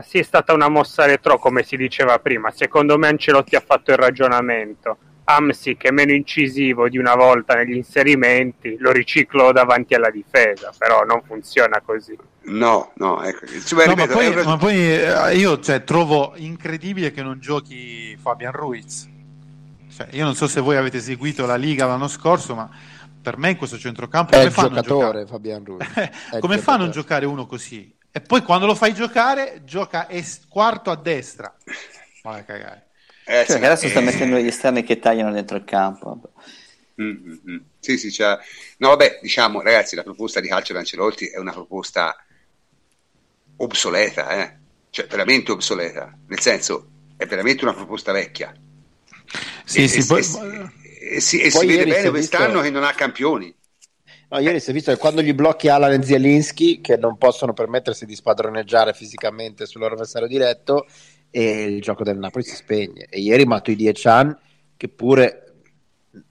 sì, 0.00 0.18
è 0.18 0.22
stata 0.22 0.54
una 0.54 0.68
mossa 0.68 1.04
retro, 1.04 1.38
come 1.38 1.62
si 1.62 1.76
diceva 1.76 2.18
prima. 2.18 2.50
Secondo 2.50 2.96
me 2.96 3.08
Ancelotti 3.08 3.56
ha 3.56 3.62
fatto 3.64 3.90
il 3.90 3.98
ragionamento. 3.98 4.96
Amsic 5.24 5.84
è 5.84 5.90
meno 5.90 6.12
incisivo 6.12 6.88
di 6.88 6.98
una 6.98 7.14
volta 7.14 7.54
negli 7.54 7.74
inserimenti, 7.74 8.76
lo 8.78 8.90
riciclo 8.90 9.52
davanti 9.52 9.94
alla 9.94 10.10
difesa, 10.10 10.72
però 10.76 11.04
non 11.04 11.22
funziona 11.22 11.80
così. 11.84 12.16
No, 12.44 12.92
no, 12.96 13.22
ecco. 13.22 13.46
Cioè, 13.46 13.86
no, 13.86 13.94
ripeto, 13.94 13.94
ma, 13.94 14.06
poi, 14.06 14.44
ma, 14.44 14.56
poi, 14.56 14.76
eh, 14.76 15.36
io 15.36 15.60
cioè, 15.60 15.84
trovo 15.84 16.32
incredibile 16.36 17.12
che 17.12 17.22
non 17.22 17.38
giochi 17.38 18.16
Fabian 18.20 18.52
Ruiz. 18.52 19.08
Cioè, 19.94 20.08
io 20.12 20.24
non 20.24 20.34
so 20.34 20.48
se 20.48 20.60
voi 20.60 20.76
avete 20.76 21.00
seguito 21.00 21.46
la 21.46 21.56
Liga 21.56 21.86
l'anno 21.86 22.08
scorso, 22.08 22.54
ma 22.54 22.68
per 23.20 23.36
me 23.36 23.50
in 23.50 23.56
questo 23.56 23.78
centrocampo 23.78 24.32
è 24.32 24.38
come 24.38 24.50
fanno 24.50 24.80
giocatore 24.80 25.26
Fabian 25.26 25.64
Ruiz. 25.64 25.86
come 26.40 26.58
fa 26.58 26.72
a 26.72 26.78
non 26.78 26.90
giocare 26.90 27.26
uno 27.26 27.46
così? 27.46 27.94
E 28.12 28.20
poi 28.20 28.42
quando 28.42 28.66
lo 28.66 28.74
fai 28.74 28.94
giocare, 28.94 29.62
gioca 29.64 30.08
es- 30.08 30.46
quarto 30.48 30.90
a 30.90 30.96
destra. 30.96 31.54
Vai 32.22 32.40
a 32.40 32.44
cagare. 32.44 32.88
Eh, 33.24 33.44
cioè, 33.46 33.56
adesso 33.56 33.88
sta 33.88 34.00
mettendo 34.00 34.36
gli 34.36 34.46
esterni 34.46 34.82
che 34.82 34.98
tagliano 34.98 35.32
dentro 35.32 35.56
il 35.56 35.64
campo. 35.64 36.20
Mm-hmm. 37.00 37.56
Sì, 37.80 37.96
sì, 37.96 38.10
c'è. 38.10 38.36
No, 38.78 38.88
vabbè, 38.88 39.20
diciamo, 39.22 39.62
ragazzi, 39.62 39.96
la 39.96 40.02
proposta 40.02 40.40
di 40.40 40.48
calcio 40.48 40.72
di 40.72 40.78
Ancelotti 40.78 41.26
è 41.26 41.38
una 41.38 41.52
proposta 41.52 42.14
obsoleta, 43.56 44.30
eh? 44.30 44.56
cioè 44.90 45.06
veramente 45.06 45.52
obsoleta, 45.52 46.16
nel 46.26 46.40
senso 46.40 46.88
è 47.16 47.26
veramente 47.26 47.64
una 47.64 47.72
proposta 47.72 48.12
vecchia. 48.12 48.52
Sì, 49.64 49.84
e, 49.84 49.88
sì, 49.88 50.00
e, 50.00 50.04
poi, 50.04 50.20
e, 50.20 51.16
e 51.16 51.20
si, 51.20 51.50
si 51.50 51.66
vede 51.66 51.86
bene 51.86 52.10
quest'anno 52.10 52.46
visto... 52.46 52.60
che 52.60 52.70
non 52.70 52.84
ha 52.84 52.92
campioni. 52.92 53.54
No, 54.32 54.38
ieri 54.38 54.60
si 54.60 54.70
è 54.70 54.72
visto 54.72 54.90
che 54.90 54.96
quando 54.96 55.20
gli 55.20 55.34
blocchi 55.34 55.68
Alan 55.68 55.92
e 55.92 56.02
Zielinski, 56.02 56.80
che 56.80 56.96
non 56.96 57.18
possono 57.18 57.52
permettersi 57.52 58.06
di 58.06 58.14
spadroneggiare 58.14 58.94
fisicamente 58.94 59.66
sul 59.66 59.82
loro 59.82 59.92
avversario 59.92 60.26
diretto, 60.26 60.86
e 61.28 61.64
il 61.64 61.82
gioco 61.82 62.02
del 62.02 62.16
Napoli 62.16 62.42
si 62.42 62.54
spegne. 62.54 63.04
E 63.10 63.20
ieri 63.20 63.44
Matuidi 63.44 63.88
e 63.88 63.92
Chan, 63.94 64.34
che 64.78 64.88
pure 64.88 65.52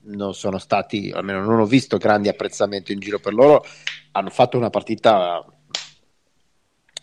non 0.06 0.34
sono 0.34 0.58
stati, 0.58 1.12
almeno 1.14 1.44
non 1.44 1.60
ho 1.60 1.64
visto 1.64 1.96
grandi 1.96 2.28
apprezzamenti 2.28 2.92
in 2.92 2.98
giro 2.98 3.20
per 3.20 3.34
loro, 3.34 3.64
hanno 4.10 4.30
fatto 4.30 4.56
una 4.56 4.70
partita 4.70 5.44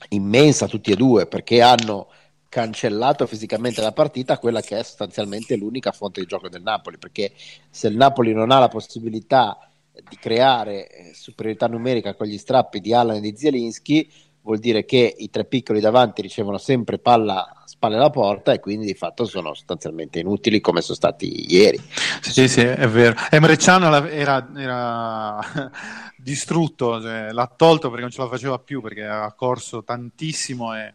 immensa 0.10 0.68
tutti 0.68 0.92
e 0.92 0.98
due 0.98 1.28
perché 1.28 1.62
hanno 1.62 2.10
cancellato 2.50 3.26
fisicamente 3.26 3.80
la 3.80 3.94
partita, 3.94 4.38
quella 4.38 4.60
che 4.60 4.78
è 4.80 4.84
sostanzialmente 4.84 5.56
l'unica 5.56 5.94
fonte 5.94 6.20
di 6.20 6.28
gioco 6.28 6.50
del 6.50 6.62
Napoli, 6.62 6.98
perché 6.98 7.32
se 7.70 7.88
il 7.88 7.96
Napoli 7.96 8.34
non 8.34 8.52
ha 8.52 8.60
la 8.60 8.68
possibilità 8.68 9.64
di 10.08 10.18
creare 10.18 10.88
eh, 10.88 11.14
superiorità 11.14 11.68
numerica 11.68 12.16
con 12.16 12.28
gli 12.28 12.38
strappi 12.38 12.80
di 12.80 12.94
Allan 12.94 13.18
e 13.18 13.22
di 13.22 13.36
Zielinski, 13.36 14.10
vuol 14.42 14.60
dire 14.60 14.86
che 14.86 15.14
i 15.18 15.30
tre 15.30 15.46
piccoli 15.46 15.80
davanti 15.80 16.22
ricevono 16.22 16.58
sempre 16.58 16.98
palla 16.98 17.64
spalle 17.66 17.98
alla 17.98 18.10
porta 18.10 18.52
e 18.52 18.60
quindi 18.60 18.86
di 18.86 18.94
fatto 18.94 19.26
sono 19.26 19.54
sostanzialmente 19.54 20.20
inutili 20.20 20.60
come 20.60 20.82
sono 20.82 20.96
stati 20.96 21.54
ieri. 21.54 21.80
Sì, 22.22 22.48
sì, 22.48 22.62
è 22.62 22.88
vero. 22.88 23.16
Emre 23.30 23.58
Can 23.58 23.84
era, 24.10 24.50
era 24.56 25.40
distrutto, 26.18 27.02
cioè, 27.02 27.32
l'ha 27.32 27.54
tolto 27.56 27.90
perché 27.90 28.02
non 28.02 28.12
ce 28.12 28.22
la 28.22 28.28
faceva 28.28 28.60
più 28.60 28.82
perché 28.82 29.06
ha 29.06 29.32
corso 29.34 29.84
tantissimo 29.84 30.76
e 30.76 30.94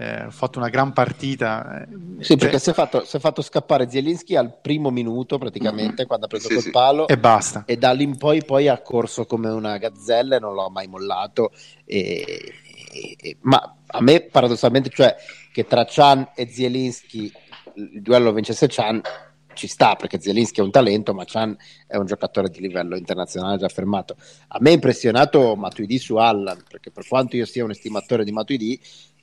ha 0.00 0.26
eh, 0.26 0.30
fatto 0.30 0.58
una 0.58 0.68
gran 0.68 0.92
partita. 0.92 1.86
Sì, 2.18 2.28
cioè... 2.28 2.36
perché 2.38 2.58
si 2.58 2.70
è, 2.70 2.72
fatto, 2.72 3.04
si 3.04 3.16
è, 3.16 3.20
fatto, 3.20 3.42
scappare 3.42 3.88
Zielinski 3.88 4.34
al 4.34 4.58
primo 4.60 4.90
minuto 4.90 5.38
praticamente 5.38 5.94
mm-hmm. 5.94 6.06
quando 6.06 6.26
ha 6.26 6.28
preso 6.28 6.48
sì, 6.48 6.54
col 6.54 6.62
sì. 6.62 6.70
palo 6.70 7.06
e 7.06 7.18
basta. 7.18 7.64
E 7.66 7.76
da 7.76 7.92
lì 7.92 8.04
in 8.04 8.16
poi, 8.16 8.42
poi 8.44 8.68
ha 8.68 8.80
corso 8.80 9.26
come 9.26 9.50
una 9.50 9.76
gazzella 9.76 10.36
e 10.36 10.38
non 10.40 10.54
l'ho 10.54 10.70
mai 10.70 10.86
mollato. 10.86 11.52
E, 11.84 12.52
e, 12.92 13.36
ma 13.42 13.76
a 13.86 14.00
me 14.00 14.22
paradossalmente, 14.22 14.88
cioè 14.88 15.14
che 15.52 15.66
tra 15.66 15.84
Chan 15.86 16.30
e 16.34 16.48
Zielinski 16.48 17.32
il 17.74 18.02
duello 18.02 18.32
vincesse 18.32 18.66
Chan 18.68 19.00
ci 19.54 19.66
sta 19.66 19.96
perché 19.96 20.20
Zielinski 20.20 20.60
è 20.60 20.62
un 20.62 20.70
talento, 20.70 21.12
ma 21.12 21.24
Chan 21.26 21.56
è 21.86 21.96
un 21.96 22.06
giocatore 22.06 22.48
di 22.48 22.60
livello 22.60 22.96
internazionale 22.96 23.58
già 23.58 23.66
affermato. 23.66 24.16
A 24.48 24.58
me 24.60 24.70
ha 24.70 24.72
impressionato 24.72 25.54
Matuidi 25.56 25.98
su 25.98 26.16
Allan, 26.16 26.62
perché 26.68 26.90
per 26.90 27.06
quanto 27.06 27.36
io 27.36 27.44
sia 27.44 27.64
un 27.64 27.70
estimatore 27.70 28.24
di 28.24 28.32
Matuidi, 28.32 28.80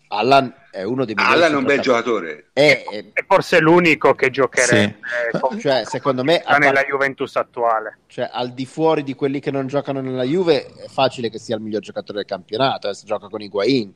Allan 0.10 0.54
è 0.72 0.84
uno 0.84 1.06
dei 1.06 1.16
migliori 1.16 1.36
Allan 1.36 1.52
è 1.52 1.56
un 1.56 1.64
bel 1.64 1.80
giocatore. 1.80 2.50
È, 2.54 2.84
è, 2.90 3.06
è 3.14 3.26
forse 3.26 3.60
l'unico 3.60 4.14
che 4.14 4.30
giocherebbe 4.30 5.00
sì. 5.32 5.40
con, 5.40 5.60
cioè, 5.60 5.84
secondo 5.86 6.24
me 6.24 6.44
nella 6.60 6.84
Juventus 6.84 7.36
attuale. 7.36 8.00
Cioè 8.08 8.30
al 8.32 8.54
di 8.54 8.66
fuori 8.66 9.04
di 9.04 9.16
quelli 9.16 9.40
che 9.40 9.52
non 9.52 9.68
giocano 9.68 10.02
nella 10.02 10.24
Juve 10.24 10.66
è 10.66 10.88
facile 10.88 11.30
che 11.30 11.40
sia 11.40 11.56
il 11.56 11.62
miglior 11.62 11.82
giocatore 11.82 12.20
del 12.20 12.28
campionato 12.28 12.90
eh, 12.90 12.94
se 12.94 13.06
gioca 13.06 13.28
con 13.28 13.42
Higuain 13.42 13.94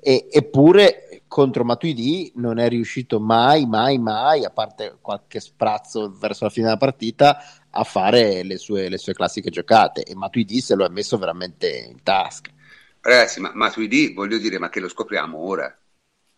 e, 0.00 0.28
eppure 0.30 1.22
contro 1.26 1.64
Matuidi 1.64 2.32
non 2.36 2.58
è 2.58 2.68
riuscito 2.68 3.18
mai, 3.18 3.66
mai, 3.66 3.98
mai, 3.98 4.44
a 4.44 4.50
parte 4.50 4.98
qualche 5.00 5.40
sprazzo 5.40 6.14
verso 6.16 6.44
la 6.44 6.50
fine 6.50 6.66
della 6.66 6.78
partita, 6.78 7.42
a 7.70 7.84
fare 7.84 8.44
le 8.44 8.58
sue, 8.58 8.88
le 8.88 8.98
sue 8.98 9.12
classiche 9.12 9.50
giocate. 9.50 10.02
E 10.04 10.14
Matuidi 10.14 10.60
se 10.60 10.74
lo 10.74 10.84
è 10.84 10.88
messo 10.88 11.18
veramente 11.18 11.68
in 11.68 12.02
tasca. 12.02 12.50
Ragazzi, 13.08 13.40
ma 13.40 13.52
Matuidi 13.54 14.12
voglio 14.12 14.36
dire, 14.36 14.58
ma 14.58 14.68
che 14.68 14.80
lo 14.80 14.88
scopriamo 14.88 15.38
ora? 15.38 15.74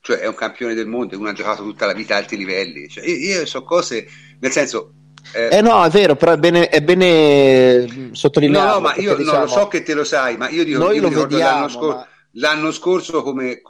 Cioè 0.01 0.19
è 0.19 0.29
un 0.29 0.37
campione 0.37 0.75
del 0.75 0.87
mondo, 0.87 1.19
uno 1.19 1.29
ha 1.29 1.33
giocato 1.33 1.65
tutta 1.65 1.85
la 1.85 1.93
vita 1.93 2.15
a 2.15 2.19
alti 2.19 2.37
livelli. 2.37 2.89
Cioè, 2.89 3.05
io, 3.05 3.41
io 3.41 3.47
so 3.47 3.65
cose, 3.65 4.07
nel 4.39 4.53
senso, 4.53 4.93
eh, 5.33 5.49
eh, 5.51 5.61
no, 5.63 5.85
è 5.85 5.91
vero, 5.91 6.15
però 6.15 6.33
è 6.33 6.37
bene, 6.37 6.69
è 6.69 6.81
bene 6.81 8.11
sottolineare. 8.13 8.69
No, 8.69 8.75
no, 8.75 8.81
ma 8.81 8.95
io 8.95 9.17
diciamo, 9.17 9.39
no, 9.39 9.45
lo 9.45 9.51
so 9.51 9.67
che 9.67 9.83
te 9.83 9.95
lo 9.95 10.05
sai, 10.05 10.37
ma 10.37 10.49
io 10.49 10.63
dico, 10.63 10.79
noi 10.79 10.97
io 10.97 11.03
lo 11.03 11.09
vediamo, 11.09 11.51
l'anno 11.51 11.69
scorso, 11.69 11.97
ma 11.97 12.09
l'anno 12.35 12.71
scorso 12.71 13.23
come 13.25 13.63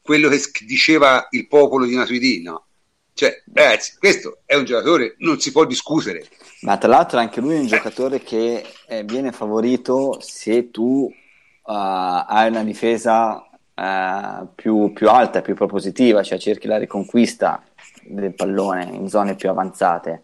quello 0.00 0.28
che 0.28 0.40
diceva 0.64 1.26
il 1.30 1.48
popolo 1.48 1.86
di 1.86 1.96
Matuidi, 1.96 2.40
no? 2.40 2.66
Cioè, 3.14 3.42
ragazzi, 3.52 3.96
questo 3.98 4.42
è 4.44 4.54
un 4.54 4.64
giocatore, 4.64 5.16
non 5.18 5.40
si 5.40 5.50
può 5.50 5.64
discutere. 5.64 6.28
Ma 6.60 6.78
tra 6.78 6.88
l'altro 6.88 7.18
anche 7.18 7.40
lui 7.40 7.56
è 7.56 7.58
un 7.58 7.66
giocatore 7.66 8.22
che 8.22 8.64
eh, 8.86 9.02
viene 9.02 9.32
favorito 9.32 10.18
se 10.20 10.70
tu 10.70 11.12
hai 11.66 12.48
una 12.48 12.62
difesa 12.62 13.46
uh, 13.74 14.48
più, 14.54 14.92
più, 14.92 15.08
alta, 15.08 15.40
più 15.40 15.54
propositiva, 15.54 16.22
cioè 16.22 16.38
cerchi 16.38 16.66
la 16.66 16.78
riconquista 16.78 17.62
del 18.02 18.34
pallone 18.34 18.84
in 18.84 19.08
zone 19.08 19.34
più 19.34 19.48
avanzate. 19.48 20.22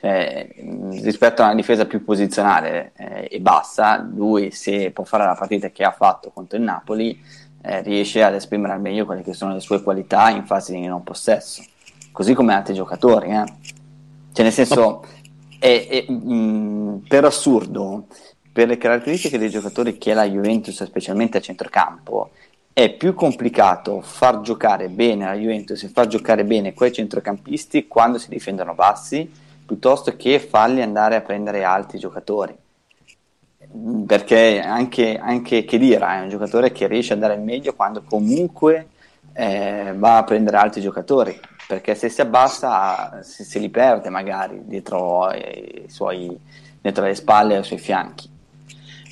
Cioè, 0.00 0.54
rispetto 1.02 1.42
a 1.42 1.46
una 1.46 1.56
difesa 1.56 1.84
più 1.84 2.04
posizionale 2.04 2.92
eh, 2.94 3.28
e 3.32 3.40
bassa, 3.40 3.98
lui 3.98 4.52
se 4.52 4.92
può 4.92 5.02
fare 5.02 5.24
la 5.24 5.34
partita 5.34 5.70
che 5.70 5.82
ha 5.82 5.90
fatto 5.90 6.30
contro 6.30 6.56
il 6.56 6.62
Napoli, 6.62 7.20
eh, 7.62 7.82
riesce 7.82 8.22
ad 8.22 8.34
esprimere 8.34 8.74
al 8.74 8.80
meglio 8.80 9.04
quelle 9.04 9.22
che 9.22 9.34
sono 9.34 9.54
le 9.54 9.60
sue 9.60 9.82
qualità 9.82 10.30
in 10.30 10.46
fase 10.46 10.72
di 10.72 10.86
non 10.86 11.02
possesso, 11.02 11.64
così 12.12 12.32
come 12.32 12.54
altri 12.54 12.74
giocatori. 12.74 13.30
Eh. 13.30 13.44
Cioè, 14.32 14.44
nel 14.44 14.52
senso, 14.52 15.04
è, 15.58 15.88
è, 15.88 16.12
mh, 16.12 17.02
per 17.08 17.24
assurdo, 17.24 18.06
per 18.58 18.66
le 18.66 18.76
caratteristiche 18.76 19.38
dei 19.38 19.50
giocatori 19.50 19.98
che 19.98 20.14
la 20.14 20.28
Juventus, 20.28 20.82
specialmente 20.82 21.38
a 21.38 21.40
centrocampo, 21.40 22.30
è 22.72 22.92
più 22.92 23.14
complicato 23.14 24.00
far 24.00 24.40
giocare 24.40 24.88
bene 24.88 25.26
la 25.26 25.34
Juventus 25.34 25.80
e 25.84 25.88
far 25.88 26.08
giocare 26.08 26.42
bene 26.42 26.74
quei 26.74 26.92
centrocampisti 26.92 27.86
quando 27.86 28.18
si 28.18 28.28
difendono 28.28 28.74
bassi 28.74 29.30
piuttosto 29.64 30.16
che 30.16 30.40
farli 30.40 30.82
andare 30.82 31.14
a 31.14 31.20
prendere 31.20 31.62
altri 31.62 32.00
giocatori. 32.00 32.52
Perché 34.04 34.60
anche, 34.60 35.16
anche 35.16 35.64
Kedira 35.64 36.16
è 36.16 36.22
un 36.22 36.28
giocatore 36.28 36.72
che 36.72 36.88
riesce 36.88 37.12
a 37.12 37.16
dare 37.16 37.34
il 37.34 37.42
meglio 37.42 37.76
quando 37.76 38.02
comunque 38.02 38.88
eh, 39.34 39.92
va 39.94 40.16
a 40.16 40.24
prendere 40.24 40.56
altri 40.56 40.80
giocatori, 40.80 41.38
perché 41.68 41.94
se 41.94 42.08
si 42.08 42.20
abbassa 42.20 43.22
se, 43.22 43.44
se 43.44 43.60
li 43.60 43.68
perde 43.68 44.08
magari 44.08 44.62
dietro, 44.64 45.26
ai 45.26 45.84
suoi, 45.86 46.36
dietro 46.80 47.04
le 47.04 47.14
spalle 47.14 47.54
e 47.54 47.58
ai 47.58 47.62
suoi 47.62 47.78
fianchi. 47.78 48.36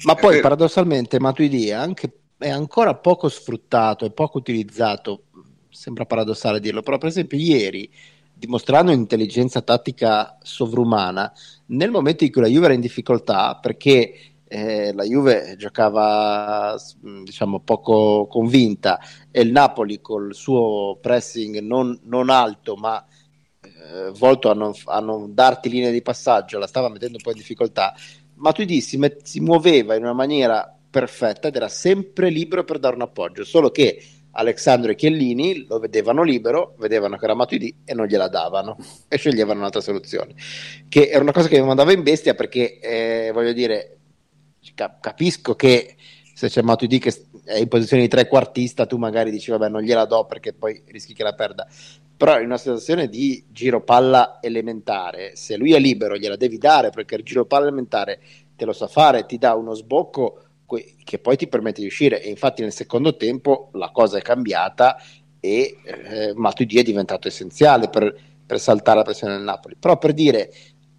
Ma 0.05 0.15
poi 0.15 0.41
paradossalmente 0.41 1.19
Matuidi 1.19 1.69
è, 1.69 1.73
anche, 1.73 2.13
è 2.37 2.49
ancora 2.49 2.95
poco 2.95 3.29
sfruttato 3.29 4.05
e 4.05 4.11
poco 4.11 4.39
utilizzato, 4.39 5.25
sembra 5.71 6.07
paradossale 6.07 6.61
dirlo, 6.61 6.83
però 6.83 6.99
per 6.99 7.09
esempio 7.09 7.39
ieri 7.39 7.91
dimostrando 8.39 8.93
un'intelligenza 8.93 9.63
tattica 9.63 10.37
sovrumana 10.43 11.33
nel 11.67 11.91
momento 11.91 12.25
in 12.25 12.31
cui 12.31 12.43
la 12.43 12.49
Juve 12.49 12.67
era 12.67 12.75
in 12.75 12.81
difficoltà 12.81 13.57
perché 13.57 14.13
eh, 14.47 14.93
la 14.93 15.05
Juve 15.05 15.57
giocava 15.57 16.77
diciamo 17.25 17.61
poco 17.61 18.27
convinta 18.27 19.01
e 19.31 19.41
il 19.41 19.51
Napoli 19.51 20.03
col 20.03 20.35
suo 20.35 20.99
pressing 21.01 21.61
non, 21.61 21.99
non 22.05 22.29
alto 22.29 22.77
ma 22.77 23.03
eh, 23.63 24.11
volto 24.11 24.51
a 24.51 24.55
non, 24.55 24.73
a 24.85 25.01
non, 25.01 25.33
darti 25.35 25.71
linee 25.71 25.91
di 25.91 26.03
passaggio 26.03 26.59
la 26.59 26.67
stava 26.67 26.91
mettendo 26.91 27.17
un 27.17 27.23
po' 27.23 27.31
in 27.31 27.39
difficoltà 27.39 27.95
Matuidi 28.37 28.81
si, 28.81 28.97
met- 28.97 29.23
si 29.25 29.41
muoveva 29.41 29.95
in 29.95 30.03
una 30.03 30.13
maniera 30.13 30.75
perfetta 30.89 31.49
ed 31.49 31.57
era 31.57 31.69
sempre 31.69 32.31
libero 32.31 32.65
per 32.65 32.79
dare 32.79 32.95
un 32.95 33.03
appoggio 33.03 33.45
solo 33.45 33.71
che 33.71 34.03
Alessandro 34.33 34.91
e 34.91 34.95
Chiellini 34.95 35.67
lo 35.67 35.79
vedevano 35.79 36.23
libero, 36.23 36.75
vedevano 36.79 37.17
che 37.17 37.25
era 37.25 37.35
Matuidi 37.35 37.75
e 37.85 37.95
non 37.95 38.07
gliela 38.07 38.29
davano 38.29 38.77
e 39.09 39.17
sceglievano 39.17 39.61
un'altra 39.61 39.81
soluzione. 39.81 40.35
Che 40.89 41.09
era 41.09 41.23
una 41.23 41.33
cosa 41.33 41.49
che 41.49 41.59
mi 41.59 41.67
mandava 41.67 41.93
in 41.93 42.03
bestia 42.03 42.35
perché, 42.35 42.79
eh, 42.79 43.31
voglio 43.33 43.53
dire, 43.53 43.97
cap- 44.75 45.01
capisco 45.01 45.55
che 45.55 45.97
se 46.35 46.49
c'è 46.49 46.61
Matuidi 46.61 46.99
che 46.99 47.15
è 47.45 47.57
in 47.57 47.69
posizione 47.69 48.03
di 48.03 48.09
trequartista, 48.09 48.85
tu 48.85 48.99
magari 48.99 49.31
dici 49.31 49.51
vabbè 49.51 49.71
non 49.71 49.81
gliela 49.81 50.05
do 50.05 50.27
perché 50.27 50.53
poi 50.53 50.83
rischi 50.89 51.15
che 51.15 51.23
la 51.23 51.35
perda. 51.35 51.67
Però 52.17 52.39
in 52.39 52.47
una 52.47 52.57
situazione 52.57 53.09
di 53.09 53.45
giro 53.51 53.83
palla 53.83 54.39
elementare, 54.41 55.37
se 55.37 55.57
lui 55.57 55.75
è 55.75 55.79
libero 55.79 56.17
gliela 56.17 56.37
devi 56.37 56.57
dare 56.57 56.91
perché 56.91 57.17
il 57.17 57.23
giro 57.23 57.45
palla 57.45 57.67
elementare 57.67 58.21
te 58.57 58.65
lo 58.65 58.73
sa 58.73 58.87
fare, 58.87 59.27
ti 59.27 59.37
dà 59.37 59.55
uno 59.55 59.75
sbocco 59.75 60.41
che 61.05 61.19
poi 61.19 61.37
ti 61.37 61.47
permette 61.47 61.81
di 61.81 61.87
uscire. 61.87 62.23
E 62.23 62.31
infatti 62.31 62.63
nel 62.63 62.73
secondo 62.73 63.17
tempo 63.17 63.69
la 63.73 63.91
cosa 63.91 64.19
è 64.19 64.23
cambiata 64.23 64.97
e 65.41 65.77
eh, 65.85 66.33
Matuidi 66.35 66.79
è 66.79 66.83
diventato 66.83 67.29
essenziale 67.29 67.89
per, 67.89 68.15
per 68.47 68.59
saltare 68.59 68.99
la 68.99 69.05
pressione 69.05 69.35
del 69.35 69.45
Napoli. 69.45 69.77
Però 69.79 69.99
per 69.99 70.13
dire 70.13 70.53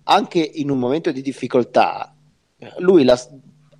anche 0.03 0.39
in 0.39 0.70
un 0.70 0.78
momento 0.78 1.11
di 1.11 1.22
difficoltà 1.22 2.13
lui 2.78 3.03
la, 3.03 3.20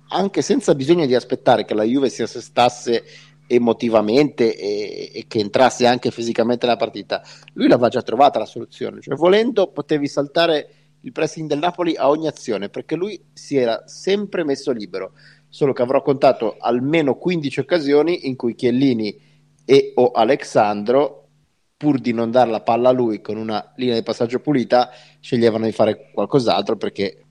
anche 0.08 0.42
senza 0.42 0.74
bisogno 0.74 1.06
di 1.06 1.14
aspettare 1.14 1.64
che 1.64 1.74
la 1.74 1.82
Juve 1.82 2.08
si 2.08 2.22
assestasse 2.22 3.04
emotivamente 3.48 4.56
e, 4.56 5.10
e, 5.12 5.24
che 5.26 5.40
entrasse 5.40 5.86
anche 5.86 6.12
fisicamente 6.12 6.66
nella 6.66 6.78
partita 6.78 7.22
lui 7.54 7.66
l'aveva 7.66 7.88
già 7.88 8.02
trovata 8.02 8.38
la 8.38 8.46
soluzione 8.46 9.00
cioè 9.00 9.16
volendo 9.16 9.72
potevi 9.72 10.06
saltare 10.06 10.78
il 11.02 11.12
pressing 11.12 11.48
del 11.48 11.58
Napoli 11.58 11.96
a 11.96 12.08
ogni 12.08 12.26
azione 12.26 12.68
perché 12.68 12.96
lui 12.96 13.20
si 13.32 13.56
era 13.56 13.86
sempre 13.86 14.44
messo 14.44 14.72
libero. 14.72 15.12
Solo 15.48 15.72
che 15.72 15.82
avrò 15.82 16.02
contato 16.02 16.56
almeno 16.58 17.16
15 17.16 17.60
occasioni 17.60 18.28
in 18.28 18.36
cui 18.36 18.54
Chiellini 18.54 19.18
e 19.64 19.92
o 19.94 20.10
Alexandro, 20.10 21.28
pur 21.76 21.98
di 21.98 22.12
non 22.12 22.30
dare 22.30 22.50
la 22.50 22.60
palla 22.60 22.88
a 22.88 22.92
lui 22.92 23.20
con 23.20 23.36
una 23.36 23.72
linea 23.76 23.94
di 23.94 24.02
passaggio 24.02 24.40
pulita, 24.40 24.90
sceglievano 25.20 25.64
di 25.64 25.72
fare 25.72 26.10
qualcos'altro 26.12 26.76
perché 26.76 27.24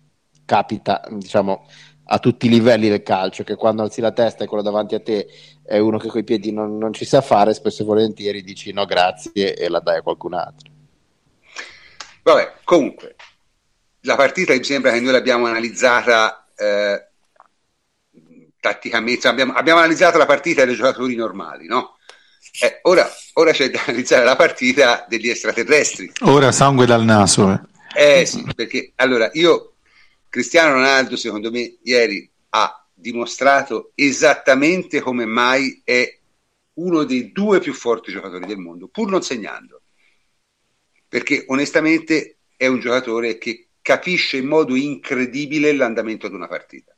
capita, 0.45 1.01
diciamo, 1.11 1.65
a 2.09 2.19
tutti 2.19 2.45
i 2.45 2.49
livelli 2.49 2.87
del 2.89 3.03
calcio, 3.03 3.43
che 3.43 3.55
quando 3.55 3.81
alzi 3.81 3.99
la 3.99 4.11
testa 4.11 4.43
e 4.43 4.47
quello 4.47 4.63
davanti 4.63 4.95
a 4.95 5.01
te 5.01 5.27
è 5.63 5.77
uno 5.77 5.97
che 5.97 6.07
coi 6.07 6.23
piedi 6.23 6.51
non, 6.51 6.77
non 6.77 6.93
ci 6.93 7.05
sa 7.05 7.21
fare, 7.21 7.53
spesso 7.53 7.83
e 7.83 7.85
volentieri 7.85 8.41
dici 8.41 8.71
no 8.71 8.85
grazie 8.85 9.55
e 9.55 9.67
la 9.67 9.79
dai 9.79 9.97
a 9.97 10.01
qualcun 10.01 10.33
altro. 10.33 10.71
Vabbè, 12.23 12.53
comunque, 12.63 13.15
la 14.01 14.15
partita 14.15 14.53
mi 14.53 14.63
sembra 14.63 14.91
che 14.91 14.99
noi 14.99 15.11
l'abbiamo 15.11 15.45
analizzata 15.45 16.47
eh, 16.55 17.07
tatticamente, 18.59 19.27
abbiamo, 19.27 19.53
abbiamo, 19.53 19.79
analizzato 19.79 20.17
la 20.17 20.25
partita 20.25 20.65
dei 20.65 20.75
giocatori 20.75 21.15
normali, 21.15 21.67
no? 21.67 21.97
Eh, 22.59 22.79
ora, 22.83 23.07
ora, 23.33 23.51
c'è 23.51 23.69
da 23.69 23.81
analizzare 23.85 24.23
la 24.23 24.35
partita 24.35 25.05
degli 25.07 25.29
extraterrestri. 25.29 26.11
Ora 26.21 26.51
sangue 26.51 26.85
dal 26.85 27.03
naso. 27.03 27.51
Eh, 27.93 28.21
eh 28.21 28.25
sì, 28.25 28.45
perché 28.55 28.93
allora 28.95 29.29
io 29.33 29.73
Cristiano 30.29 30.73
Ronaldo, 30.73 31.15
secondo 31.15 31.51
me, 31.51 31.77
ieri 31.83 32.29
ha 32.49 32.87
dimostrato 32.93 33.91
esattamente 33.95 34.99
come 34.99 35.25
mai 35.25 35.81
è 35.83 36.19
uno 36.73 37.03
dei 37.03 37.31
due 37.31 37.59
più 37.59 37.73
forti 37.73 38.11
giocatori 38.11 38.45
del 38.45 38.57
mondo, 38.57 38.87
pur 38.87 39.09
non 39.09 39.21
segnando. 39.21 39.83
Perché 41.07 41.45
onestamente 41.47 42.39
è 42.55 42.67
un 42.67 42.79
giocatore 42.79 43.37
che 43.37 43.69
capisce 43.81 44.37
in 44.37 44.47
modo 44.47 44.75
incredibile 44.75 45.73
l'andamento 45.73 46.27
di 46.27 46.35
una 46.35 46.47
partita. 46.47 46.95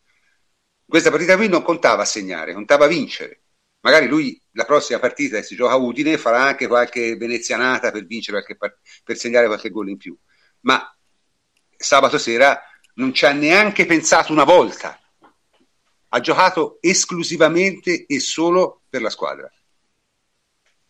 Questa 0.85 1.11
partita 1.11 1.35
qui 1.35 1.47
non 1.47 1.61
contava 1.61 2.03
segnare, 2.05 2.53
contava 2.53 2.87
vincere. 2.87 3.43
Magari 3.81 4.07
lui 4.07 4.41
la 4.51 4.65
prossima 4.65 4.99
partita, 4.99 5.37
se 5.37 5.43
si 5.43 5.55
gioca 5.55 5.75
utile, 5.75 6.17
farà 6.17 6.43
anche 6.43 6.67
qualche 6.67 7.15
venezianata 7.15 7.91
per 7.91 8.05
vincere, 8.05 8.43
qualche, 8.43 8.79
per 9.03 9.15
segnare 9.15 9.45
qualche 9.45 9.69
gol 9.69 9.89
in 9.89 9.97
più. 9.97 10.17
Ma 10.61 10.83
sabato 11.77 12.17
sera 12.17 12.59
non 12.99 13.13
ci 13.13 13.25
ha 13.25 13.31
neanche 13.31 13.85
pensato 13.85 14.31
una 14.31 14.43
volta. 14.43 14.99
Ha 16.09 16.19
giocato 16.19 16.77
esclusivamente 16.81 18.05
e 18.05 18.19
solo 18.19 18.81
per 18.89 19.01
la 19.01 19.09
squadra. 19.09 19.51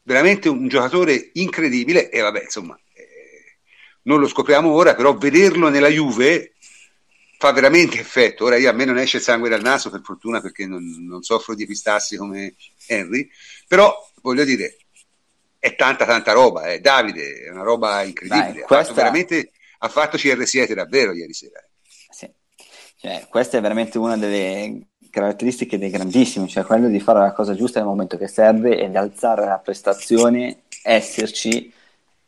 Veramente 0.01 0.49
un 0.49 0.67
giocatore 0.67 1.29
incredibile 1.33 2.09
e 2.09 2.21
vabbè, 2.21 2.43
insomma, 2.43 2.77
eh, 2.93 3.57
non 4.03 4.19
lo 4.19 4.27
scopriamo 4.27 4.71
ora, 4.71 4.95
però 4.95 5.15
vederlo 5.15 5.69
nella 5.69 5.89
Juve 5.89 6.53
fa 7.37 7.51
veramente 7.51 7.99
effetto. 7.99 8.45
Ora 8.45 8.57
io 8.57 8.69
a 8.69 8.73
me 8.73 8.85
non 8.85 8.97
esce 8.97 9.17
il 9.17 9.23
sangue 9.23 9.49
dal 9.49 9.61
naso, 9.61 9.91
per 9.91 10.01
fortuna, 10.03 10.41
perché 10.41 10.65
non, 10.65 10.83
non 11.05 11.21
soffro 11.21 11.53
di 11.53 11.63
epistassi 11.63 12.17
come 12.17 12.55
Henry, 12.87 13.29
però 13.67 13.95
voglio 14.21 14.45
dire, 14.45 14.77
è 15.59 15.75
tanta 15.75 16.05
tanta 16.05 16.31
roba, 16.31 16.71
eh. 16.71 16.79
Davide 16.79 17.43
è 17.43 17.49
una 17.51 17.63
roba 17.63 18.01
incredibile, 18.01 18.45
Dai, 18.45 18.63
questa... 18.63 18.77
ha, 18.77 18.83
fatto 18.83 18.93
veramente, 18.95 19.51
ha 19.77 19.89
fatto 19.89 20.17
CR7 20.17 20.73
davvero 20.73 21.13
ieri 21.13 21.33
sera. 21.33 21.63
Cioè, 23.01 23.27
questa 23.29 23.57
è 23.57 23.61
veramente 23.61 23.97
una 23.97 24.17
delle 24.17 24.87
caratteristiche 25.09 25.77
dei 25.77 25.89
grandissimi, 25.89 26.49
cioè 26.49 26.65
quello 26.65 26.89
di 26.89 26.99
fare 26.99 27.19
la 27.19 27.31
cosa 27.31 27.55
giusta 27.55 27.79
nel 27.79 27.87
momento 27.87 28.17
che 28.17 28.27
serve 28.27 28.77
e 28.77 28.89
di 28.89 28.97
alzare 28.97 29.45
la 29.45 29.57
prestazione, 29.57 30.63
esserci 30.83 31.71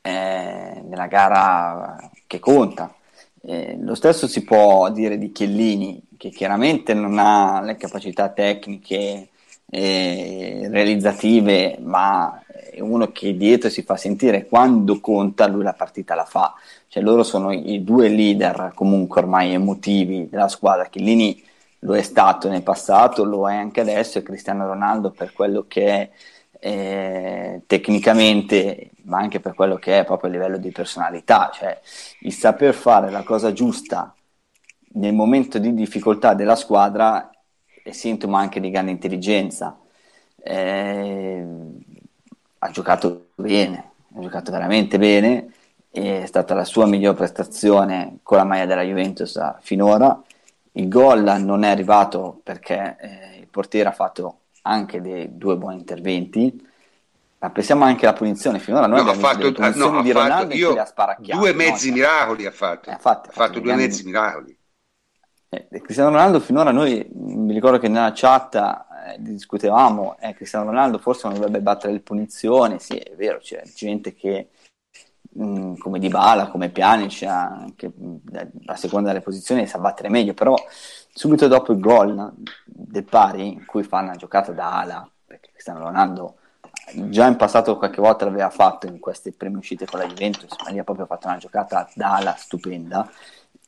eh, 0.01 0.81
nella 0.85 1.07
gara 1.07 2.09
che 2.25 2.39
conta. 2.39 2.95
Eh, 3.41 3.77
lo 3.81 3.95
stesso 3.95 4.27
si 4.27 4.45
può 4.45 4.89
dire 4.91 5.17
di 5.17 5.33
Chiellini, 5.33 6.01
che 6.15 6.29
chiaramente 6.29 6.93
non 6.93 7.19
ha 7.19 7.59
le 7.61 7.75
capacità 7.75 8.29
tecniche 8.29 9.27
eh, 9.69 10.69
realizzative, 10.71 11.79
ma 11.81 12.40
è 12.71 12.79
uno 12.79 13.11
che 13.11 13.35
dietro 13.35 13.69
si 13.69 13.81
fa 13.83 13.97
sentire 13.97 14.45
quando 14.45 14.99
conta, 14.99 15.47
lui 15.47 15.63
la 15.63 15.73
partita 15.73 16.15
la 16.15 16.25
fa 16.25 16.53
cioè 16.91 17.01
loro 17.03 17.23
sono 17.23 17.53
i 17.53 17.85
due 17.85 18.09
leader 18.09 18.73
comunque 18.75 19.21
ormai 19.21 19.53
emotivi 19.53 20.27
della 20.29 20.49
squadra. 20.49 20.89
Chiellini 20.89 21.41
lo 21.79 21.95
è 21.95 22.01
stato 22.01 22.49
nel 22.49 22.63
passato, 22.63 23.23
lo 23.23 23.49
è 23.49 23.55
anche 23.55 23.79
adesso 23.79 24.17
e 24.17 24.23
Cristiano 24.23 24.67
Ronaldo 24.67 25.11
per 25.11 25.31
quello 25.31 25.63
che 25.69 25.85
è 25.87 26.09
eh, 26.59 27.61
tecnicamente, 27.65 28.91
ma 29.03 29.19
anche 29.19 29.39
per 29.39 29.53
quello 29.53 29.77
che 29.77 29.99
è 29.99 30.03
proprio 30.03 30.29
a 30.29 30.33
livello 30.33 30.57
di 30.57 30.69
personalità, 30.71 31.49
cioè 31.53 31.79
il 32.23 32.33
saper 32.33 32.73
fare 32.73 33.09
la 33.09 33.23
cosa 33.23 33.53
giusta 33.53 34.13
nel 34.95 35.13
momento 35.13 35.59
di 35.59 35.73
difficoltà 35.73 36.33
della 36.33 36.57
squadra 36.57 37.29
è 37.81 37.91
sintomo 37.91 38.35
anche 38.35 38.59
di 38.59 38.69
grande 38.69 38.91
intelligenza. 38.91 39.79
Eh, 40.43 41.45
ha 42.63 42.69
giocato 42.71 43.29
bene, 43.35 43.91
ha 44.15 44.19
giocato 44.21 44.51
veramente 44.51 44.97
bene 44.97 45.53
è 45.91 46.23
stata 46.25 46.53
la 46.53 46.63
sua 46.63 46.85
miglior 46.85 47.15
prestazione 47.15 48.19
con 48.23 48.37
la 48.37 48.45
maglia 48.45 48.65
della 48.65 48.81
Juventus 48.81 49.37
finora. 49.59 50.21
Il 50.73 50.87
gol 50.87 51.41
non 51.41 51.63
è 51.63 51.69
arrivato 51.69 52.39
perché 52.43 52.95
eh, 52.97 53.39
il 53.39 53.47
portiere 53.47 53.89
ha 53.89 53.91
fatto 53.91 54.37
anche 54.61 55.01
dei 55.01 55.37
due 55.37 55.57
buoni 55.57 55.77
interventi. 55.77 56.69
Ma 57.39 57.49
pensiamo 57.49 57.83
anche 57.83 58.05
alla 58.05 58.15
punizione. 58.15 58.59
Finora 58.59 58.87
noi 58.87 59.03
no, 59.03 59.09
abbiamo 59.09 59.27
fatto, 59.27 59.47
visto 59.47 59.61
le 59.61 59.91
no, 59.91 60.01
di 60.01 60.11
Ronaldo 60.11 60.53
io, 60.53 60.79
ha 60.79 61.17
Due 61.19 61.53
mezzi 61.53 61.89
no? 61.89 61.95
miracoli 61.95 62.45
ha 62.45 62.51
fatto. 62.51 62.89
Eh, 62.89 62.93
infatti, 62.93 63.29
ha 63.29 63.31
fatto, 63.33 63.59
due 63.59 63.75
mezzi 63.75 64.05
miracoli. 64.05 64.57
Eh, 65.49 65.67
Cristiano 65.81 66.11
Ronaldo 66.11 66.39
finora 66.39 66.71
noi, 66.71 67.05
mi 67.13 67.51
ricordo 67.51 67.79
che 67.79 67.89
nella 67.89 68.13
chat 68.15 68.55
eh, 69.13 69.17
discutevamo, 69.19 70.17
eh, 70.19 70.33
Cristiano 70.33 70.65
Ronaldo 70.65 70.97
forse 70.97 71.27
non 71.27 71.35
dovrebbe 71.35 71.61
battere 71.61 71.93
le 71.93 71.99
punizioni, 71.99 72.79
sì 72.79 72.97
è 72.97 73.15
vero, 73.15 73.39
c'è 73.39 73.63
gente 73.75 74.13
che 74.13 74.49
Mm, 75.39 75.75
come 75.77 75.97
Di 75.99 76.09
Bala, 76.09 76.49
come 76.49 76.69
Pjanic, 76.69 77.23
anche 77.23 77.89
a 78.65 78.75
seconda 78.75 79.09
delle 79.09 79.21
posizioni 79.21 79.65
sa 79.65 79.79
battere 79.79 80.09
meglio, 80.09 80.33
però 80.33 80.55
subito 81.13 81.47
dopo 81.47 81.71
il 81.71 81.79
gol 81.79 82.33
del 82.65 83.05
pari, 83.05 83.53
in 83.53 83.65
cui 83.65 83.83
fa 83.83 83.99
una 83.99 84.15
giocata 84.15 84.51
da 84.51 84.79
ala, 84.79 85.09
perché 85.25 85.51
Cristiano 85.51 85.79
Ronaldo 85.79 86.35
già 87.09 87.27
in 87.27 87.37
passato 87.37 87.77
qualche 87.77 88.01
volta 88.01 88.25
l'aveva 88.25 88.49
fatto 88.49 88.87
in 88.87 88.99
queste 88.99 89.31
prime 89.31 89.57
uscite 89.57 89.85
con 89.85 89.99
la 89.99 90.07
Juventus, 90.07 90.53
ma 90.65 90.71
lì 90.71 90.79
ha 90.79 90.83
proprio 90.83 91.05
fatto 91.05 91.27
una 91.27 91.37
giocata 91.37 91.89
da 91.93 92.15
ala 92.15 92.35
stupenda 92.37 93.09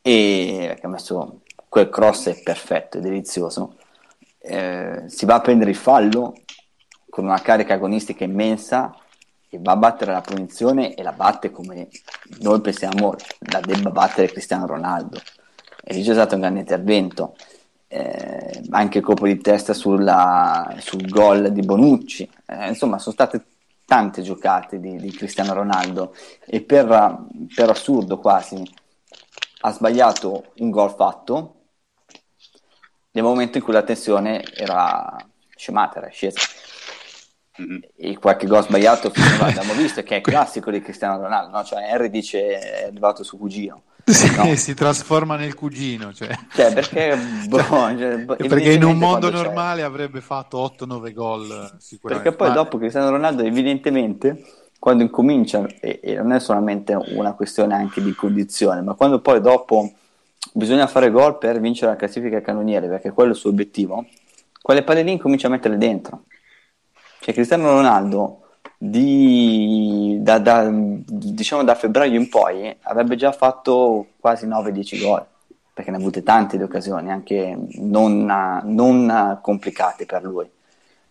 e 0.02 0.78
ha 0.82 0.88
messo 0.90 1.44
quel 1.70 1.88
cross 1.90 2.28
è 2.28 2.42
perfetto, 2.44 2.98
è 2.98 3.02
delizioso. 3.02 3.78
Eh, 4.46 5.04
si 5.06 5.26
va 5.26 5.36
a 5.36 5.42
prendere 5.42 5.70
il 5.70 5.78
fallo 5.78 6.34
con 7.10 7.24
una 7.24 7.40
carica 7.40 7.76
agonistica 7.76 8.26
immensa 8.26 8.94
che 9.48 9.58
va 9.62 9.72
a 9.72 9.78
battere 9.78 10.12
la 10.12 10.20
punizione 10.20 10.96
e 10.96 11.04
la 11.04 11.14
batte 11.14 11.50
come 11.50 11.88
noi 12.40 12.60
pensiamo 12.60 13.16
la 13.52 13.62
debba 13.62 13.90
battere 13.92 14.28
Cristiano 14.28 14.66
Ronaldo. 14.66 15.22
E 15.82 15.94
lì 15.94 16.04
c'è 16.04 16.12
stato 16.14 16.36
un 16.36 16.42
grande 16.42 16.60
intervento, 16.60 17.36
eh, 17.88 18.64
anche 18.72 19.00
colpo 19.00 19.28
di 19.28 19.38
testa 19.38 19.74
sulla, 19.74 20.76
sul 20.80 21.08
gol 21.08 21.52
di 21.52 21.62
Bonucci. 21.62 22.30
Eh, 22.48 22.68
insomma, 22.68 23.00
sono 23.00 23.14
state 23.14 23.46
tante 23.86 24.22
giocate 24.24 24.80
di, 24.80 24.98
di 24.98 25.12
Cristiano 25.12 25.54
Ronaldo 25.54 26.16
e 26.46 26.62
per, 26.62 27.28
per 27.54 27.70
assurdo 27.70 28.18
quasi 28.18 28.62
ha 29.62 29.72
sbagliato 29.72 30.52
un 30.58 30.70
gol 30.70 30.94
fatto 30.96 31.56
nel 33.14 33.24
momento 33.24 33.58
in 33.58 33.64
cui 33.64 33.74
la 33.74 33.84
tensione 33.84 34.44
era 34.54 35.16
scemata, 35.56 35.98
era 35.98 36.10
scesa 36.10 36.40
Mm-hmm. 37.62 37.78
E 37.98 38.18
qualche 38.18 38.48
gol 38.48 38.64
sbagliato 38.64 39.12
abbiamo 39.42 39.74
visto 39.74 40.02
che 40.02 40.18
è 40.18 40.22
classico 40.22 40.72
di 40.72 40.82
Cristiano 40.82 41.22
Ronaldo, 41.22 41.56
no? 41.56 41.64
cioè 41.64 41.88
Henry 41.88 42.10
dice 42.10 42.58
è 42.58 42.86
arrivato 42.86 43.24
su 43.24 43.38
cugino. 43.38 43.84
Sì, 44.06 44.36
no. 44.36 44.54
si 44.58 44.74
trasforma 44.74 45.36
nel 45.36 45.54
cugino. 45.54 46.12
Cioè. 46.12 46.36
Cioè, 46.52 46.74
perché, 46.74 47.16
boh, 47.48 47.60
cioè, 47.96 48.26
perché 48.26 48.74
in 48.74 48.84
un 48.84 48.98
mondo 48.98 49.30
normale 49.30 49.82
c'è. 49.82 49.88
avrebbe 49.88 50.20
fatto 50.20 50.74
8-9 50.78 51.14
gol 51.14 51.76
sicuramente. 51.78 52.30
Perché 52.32 52.32
poi 52.36 52.48
Ma... 52.48 52.54
dopo 52.56 52.78
Cristiano 52.80 53.12
Ronaldo 53.12 53.44
evidentemente 53.44 54.44
quando 54.80 55.04
incomincia, 55.04 55.66
e, 55.80 56.02
e, 56.04 56.16
non 56.16 56.34
è 56.34 56.42
solamente 56.42 56.94
una 56.94 57.34
questione 57.34 57.74
anche 57.74 58.02
di 58.02 58.14
condizione, 58.14 58.82
ma 58.82 58.96
quando 58.96 59.22
poi 59.22 59.40
dopo 59.40 59.94
bisogna 60.54 60.88
fare 60.88 61.12
gol 61.12 61.38
per 61.38 61.60
vincere 61.60 61.92
la 61.92 61.98
classifica 61.98 62.42
cannoniere, 62.42 62.88
perché 62.88 63.12
quello 63.12 63.32
è 63.32 63.34
il 63.34 63.40
suo 63.40 63.50
obiettivo, 63.50 64.06
quelle 64.62 64.84
palle 64.84 65.04
lì 65.04 65.12
incomincia 65.12 65.48
a 65.48 65.52
metterle 65.52 65.78
dentro. 65.78 66.24
Cioè 67.20 67.34
Cristiano 67.34 67.72
Ronaldo 67.72 68.44
di, 68.78 70.18
da, 70.22 70.40
da, 70.40 70.70
diciamo 70.70 71.64
da 71.64 71.74
febbraio 71.74 72.20
in 72.20 72.28
poi 72.28 72.76
avrebbe 72.82 73.16
già 73.16 73.32
fatto 73.32 74.08
quasi 74.20 74.46
9-10 74.46 75.02
gol 75.02 75.26
perché 75.74 75.90
ne 75.90 75.98
ha 75.98 76.00
avute 76.00 76.22
tante 76.22 76.58
di 76.58 76.64
occasioni 76.64 77.10
anche 77.10 77.58
non, 77.78 78.26
non 78.66 79.40
complicate 79.42 80.06
per 80.06 80.24
lui 80.24 80.50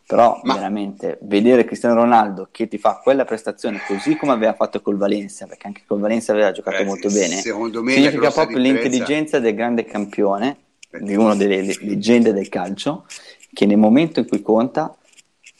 però 0.07 0.41
Ma... 0.45 0.55
veramente 0.55 1.19
vedere 1.23 1.65
Cristiano 1.65 1.95
Ronaldo 1.95 2.49
che 2.51 2.69
ti 2.69 2.79
fa 2.79 3.01
quella 3.03 3.25
prestazione 3.25 3.81
così 3.87 4.17
come 4.17 4.33
aveva 4.33 4.55
fatto 4.55 4.81
col 4.81 4.97
Valencia, 4.97 5.47
perché 5.47 5.67
anche 5.67 5.83
col 5.87 6.01
Valencia 6.01 6.33
aveva 6.33 6.53
giocato 6.53 6.83
eh, 6.83 6.85
molto 6.85 7.09
bene, 7.09 7.37
significa 7.37 8.31
proprio 8.31 8.59
l'intelligenza 8.59 9.39
del 9.39 9.55
grande 9.55 9.85
campione, 9.85 10.57
di 11.01 11.17
una 11.17 11.35
delle 11.35 11.63
leggende 11.81 12.33
del 12.33 12.49
calcio, 12.49 13.07
che 13.53 13.67
nel 13.67 13.79
momento 13.79 14.21
in 14.21 14.29
cui 14.29 14.43
conta 14.43 14.97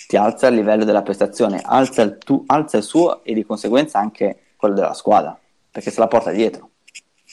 ti 0.07 0.17
alza 0.17 0.49
il 0.49 0.57
livello 0.57 0.85
della 0.85 1.03
prestazione, 1.03 1.61
alza 1.65 2.03
il, 2.03 2.19
tu, 2.19 2.45
alza 2.47 2.77
il 2.77 2.83
suo 2.83 3.25
e 3.25 3.33
di 3.33 3.45
conseguenza 3.45 3.99
anche 3.99 4.41
quello 4.57 4.75
della 4.75 4.95
squadra, 4.95 5.39
perché 5.71 5.91
se 5.91 6.01
la 6.01 6.09
porta 6.09 6.31
dietro. 6.31 6.71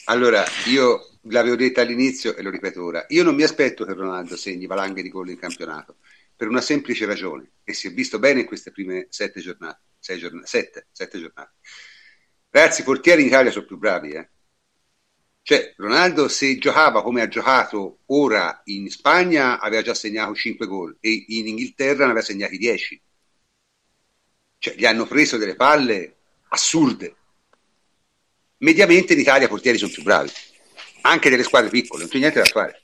Allora, 0.06 0.42
io 0.66 1.08
l'avevo 1.24 1.56
detto 1.56 1.80
all'inizio 1.80 2.34
e 2.34 2.42
lo 2.42 2.50
ripeto 2.50 2.82
ora, 2.82 3.04
io 3.08 3.22
non 3.22 3.34
mi 3.34 3.42
aspetto 3.42 3.84
che 3.84 3.92
Ronaldo 3.92 4.36
segni 4.36 4.66
valanghe 4.66 5.02
di 5.02 5.10
gol 5.10 5.28
in 5.28 5.38
campionato, 5.38 5.96
per 6.40 6.48
una 6.48 6.62
semplice 6.62 7.04
ragione, 7.04 7.50
e 7.64 7.74
si 7.74 7.88
è 7.88 7.92
visto 7.92 8.18
bene 8.18 8.40
in 8.40 8.46
queste 8.46 8.70
prime 8.70 9.08
sette 9.10 9.42
giornate, 9.42 9.82
sei 9.98 10.18
giornate 10.18 10.46
sette, 10.46 10.86
sette 10.90 11.18
giornate. 11.18 11.52
Ragazzi, 12.48 12.80
i 12.80 12.84
portieri 12.84 13.20
in 13.20 13.26
Italia 13.26 13.50
sono 13.50 13.66
più 13.66 13.76
bravi, 13.76 14.12
eh? 14.12 14.30
Cioè, 15.42 15.74
Ronaldo 15.76 16.28
se 16.28 16.56
giocava 16.56 17.02
come 17.02 17.20
ha 17.20 17.28
giocato 17.28 17.98
ora 18.06 18.62
in 18.64 18.88
Spagna 18.88 19.60
aveva 19.60 19.82
già 19.82 19.92
segnato 19.92 20.34
5 20.34 20.66
gol 20.66 20.96
e 21.00 21.26
in 21.28 21.46
Inghilterra 21.48 22.06
ne 22.06 22.12
aveva 22.12 22.22
segnati 22.22 22.56
10. 22.56 23.02
Cioè, 24.56 24.74
gli 24.76 24.86
hanno 24.86 25.04
preso 25.04 25.36
delle 25.36 25.56
palle 25.56 26.16
assurde. 26.48 27.16
Mediamente 28.56 29.12
in 29.12 29.18
Italia 29.18 29.44
i 29.44 29.50
portieri 29.50 29.76
sono 29.76 29.92
più 29.92 30.02
bravi, 30.02 30.30
anche 31.02 31.28
delle 31.28 31.42
squadre 31.42 31.68
piccole, 31.68 32.00
non 32.00 32.10
c'è 32.10 32.16
niente 32.16 32.38
da 32.38 32.46
fare. 32.46 32.80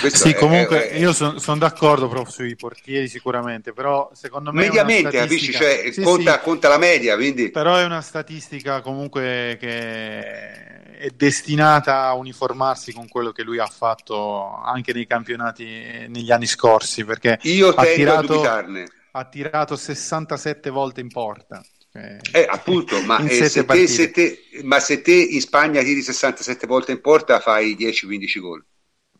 Questo 0.00 0.26
sì, 0.26 0.30
è, 0.30 0.34
comunque 0.34 0.88
è, 0.88 0.92
è, 0.94 0.98
io 0.98 1.12
sono 1.12 1.38
son 1.38 1.58
d'accordo 1.58 2.08
proprio 2.08 2.32
sui 2.32 2.56
portieri 2.56 3.08
sicuramente, 3.08 3.72
però 3.72 4.10
secondo 4.14 4.52
me... 4.52 4.62
Mediamente, 4.62 5.10
capisci? 5.10 5.52
Cioè, 5.52 5.90
sì, 5.92 6.02
conta, 6.02 6.34
sì. 6.34 6.40
conta, 6.40 6.68
la 6.68 6.78
media, 6.78 7.14
quindi... 7.14 7.50
Però 7.50 7.76
è 7.76 7.84
una 7.84 8.00
statistica 8.00 8.80
comunque 8.80 9.56
che 9.60 10.72
è 11.02 11.10
destinata 11.14 12.06
a 12.06 12.14
uniformarsi 12.14 12.92
con 12.92 13.08
quello 13.08 13.32
che 13.32 13.42
lui 13.42 13.58
ha 13.58 13.66
fatto 13.66 14.54
anche 14.64 14.92
nei 14.92 15.06
campionati 15.06 16.06
negli 16.08 16.30
anni 16.30 16.46
scorsi, 16.46 17.04
perché 17.04 17.38
io 17.42 17.70
ha 17.70 17.84
tirato, 17.84 18.42
ha 18.42 19.24
tirato 19.24 19.76
67 19.76 20.70
volte 20.70 21.00
in 21.00 21.08
porta. 21.08 21.62
Cioè, 21.92 22.18
eh, 22.32 22.46
appunto, 22.48 23.02
ma, 23.02 23.18
eh, 23.18 23.48
se 23.48 23.64
te, 23.64 23.86
se 23.86 24.10
te, 24.10 24.38
ma 24.62 24.80
se 24.80 25.02
te 25.02 25.12
in 25.12 25.40
Spagna 25.40 25.82
tiri 25.82 26.00
67 26.00 26.66
volte 26.66 26.92
in 26.92 27.00
porta 27.00 27.38
fai 27.38 27.76
10-15 27.76 28.38
gol. 28.40 28.64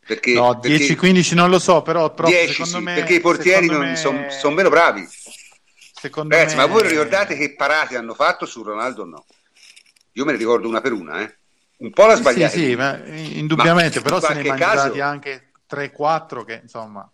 Perché, 0.05 0.32
no, 0.32 0.59
10-15 0.62 1.34
non 1.34 1.48
lo 1.48 1.59
so, 1.59 1.82
però, 1.82 2.12
però 2.12 2.28
10, 2.28 2.64
sì, 2.64 2.78
me, 2.80 2.94
perché 2.94 3.14
i 3.14 3.20
portieri 3.20 3.68
me... 3.68 3.94
sono 3.96 4.28
son 4.30 4.53
meno 4.55 4.68
bravi. 4.68 5.07
Secondo 5.94 6.34
Ragazzi, 6.34 6.57
me... 6.57 6.62
ma 6.62 6.66
voi 6.66 6.88
ricordate 6.88 7.36
che 7.36 7.55
parate 7.55 7.96
hanno 7.96 8.14
fatto 8.14 8.44
su 8.44 8.62
Ronaldo 8.62 9.03
o 9.03 9.07
no? 9.07 9.24
Io 10.12 10.24
me 10.24 10.32
ne 10.32 10.38
ricordo 10.38 10.68
una 10.68 10.80
per 10.80 10.92
una, 10.92 11.20
eh. 11.22 11.36
Un 11.78 11.90
po' 11.90 12.07
la 12.07 12.16
sbagliata. 12.16 12.53
Sì, 12.53 12.66
sì, 12.66 12.74
ma 12.76 13.00
indubbiamente, 13.05 13.98
ma 13.98 14.05
però 14.05 14.20
se 14.20 14.34
ne 14.34 14.42
mangiati 14.42 14.98
caso... 14.98 15.03
anche 15.03 15.53
3-4 15.70 16.44
che 16.44 16.61
insomma 16.62 17.09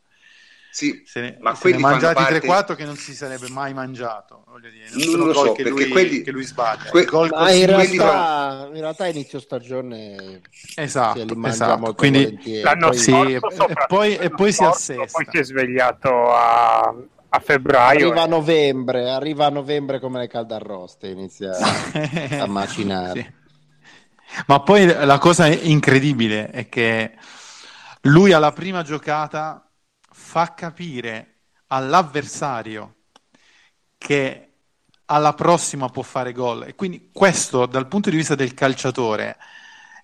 sì, 0.79 1.03
se 1.05 1.21
ne, 1.21 1.37
ma 1.41 1.57
se 1.57 1.73
ne 1.73 1.79
mangiati 1.79 2.23
parte... 2.23 2.75
3-4 2.75 2.77
che 2.77 2.85
non 2.85 2.95
si 2.95 3.13
sarebbe 3.13 3.49
mai 3.49 3.75
mangiato. 3.75 4.45
Voglio 4.47 4.71
dire, 4.71 4.85
non, 4.93 5.19
non 5.19 5.27
lo 5.27 5.33
so, 5.35 5.53
che 5.53 5.65
perché 5.65 5.83
lui, 5.83 5.89
quelli... 5.89 6.23
che 6.23 6.31
lui 6.31 6.45
sbaglia. 6.45 6.91
Que... 6.91 7.05
ma 7.31 7.51
in 7.51 7.67
realtà, 7.67 8.69
in 8.73 8.81
realtà 8.81 9.09
inizio 9.09 9.41
stagione 9.41 10.41
esatto, 10.77 11.27
esatto. 11.47 11.95
Quindi, 11.95 12.61
l'anno 12.63 12.93
sì, 12.93 13.11
e, 13.11 13.41
poi, 13.89 14.15
e 14.19 14.31
poi 14.31 14.53
si 14.53 14.63
assesta. 14.63 15.05
Poi 15.11 15.27
si 15.29 15.39
è 15.39 15.43
svegliato 15.43 16.33
a 16.33 16.95
a 17.31 17.41
febbraio. 17.41 18.07
Arriva 18.07 18.23
a 18.23 18.27
novembre, 18.27 19.11
arriva 19.11 19.47
a 19.47 19.51
novembre 19.51 19.99
come 19.99 20.21
le 20.21 20.29
caldarroste, 20.29 21.09
inizia 21.09 21.51
a 22.41 22.47
macinare. 22.47 23.35
Sì. 24.31 24.43
Ma 24.47 24.61
poi 24.61 24.85
la 24.85 25.17
cosa 25.17 25.47
incredibile 25.47 26.51
è 26.51 26.69
che 26.69 27.13
lui 28.03 28.33
alla 28.33 28.53
prima 28.53 28.83
giocata 28.83 29.68
fa 30.29 30.53
capire 30.53 31.37
all'avversario 31.69 32.97
che 33.97 34.53
alla 35.07 35.33
prossima 35.33 35.89
può 35.89 36.03
fare 36.03 36.33
gol. 36.33 36.65
E 36.65 36.75
quindi 36.75 37.09
questo, 37.11 37.65
dal 37.65 37.89
punto 37.89 38.11
di 38.11 38.17
vista 38.17 38.35
del 38.35 38.53
calciatore, 38.53 39.39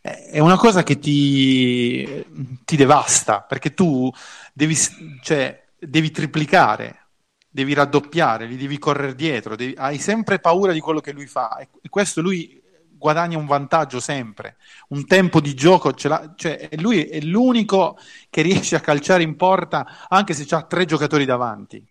è 0.01 0.39
una 0.39 0.57
cosa 0.57 0.83
che 0.83 0.99
ti, 0.99 2.25
ti 2.64 2.77
devasta, 2.77 3.43
perché 3.43 3.75
tu 3.75 4.11
devi, 4.55 4.75
cioè, 5.20 5.62
devi 5.79 6.11
triplicare, 6.11 7.09
devi 7.47 7.75
raddoppiare, 7.75 8.49
gli 8.49 8.57
devi 8.57 8.79
correre 8.79 9.14
dietro, 9.14 9.57
devi, 9.57 9.75
hai 9.77 9.99
sempre 9.99 10.39
paura 10.39 10.72
di 10.72 10.81
quello 10.81 11.01
che 11.01 11.12
lui 11.12 11.27
fa. 11.27 11.59
E 11.59 11.68
questo 11.91 12.22
lui 12.22 12.62
guadagna 13.05 13.36
un 13.36 13.44
vantaggio 13.44 14.00
sempre, 14.00 14.57
un 14.88 15.07
tempo 15.07 15.38
di 15.38 15.52
gioco 15.52 15.92
ce 15.92 16.09
l'ha, 16.09 16.32
cioè 16.34 16.70
lui 16.78 17.05
è 17.05 17.20
l'unico 17.20 17.98
che 18.30 18.40
riesce 18.40 18.76
a 18.76 18.80
calciare 18.80 19.22
in 19.22 19.36
porta 19.36 20.07
anche 20.09 20.32
se 20.32 20.46
ha 20.55 20.62
tre 20.62 20.86
giocatori 20.86 21.26
davanti. 21.26 21.86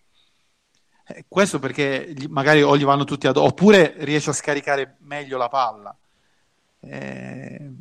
Eh, 1.06 1.26
questo 1.28 1.60
perché 1.60 2.16
magari 2.30 2.64
o 2.64 2.76
gli 2.76 2.84
vanno 2.84 3.04
tutti 3.04 3.28
addosso, 3.28 3.46
oppure 3.46 3.94
riesce 4.00 4.32
a 4.32 4.34
scaricare 4.34 4.96
meglio 5.02 5.38
la 5.38 5.50
palla. 5.50 5.96
Eh, 6.80 7.72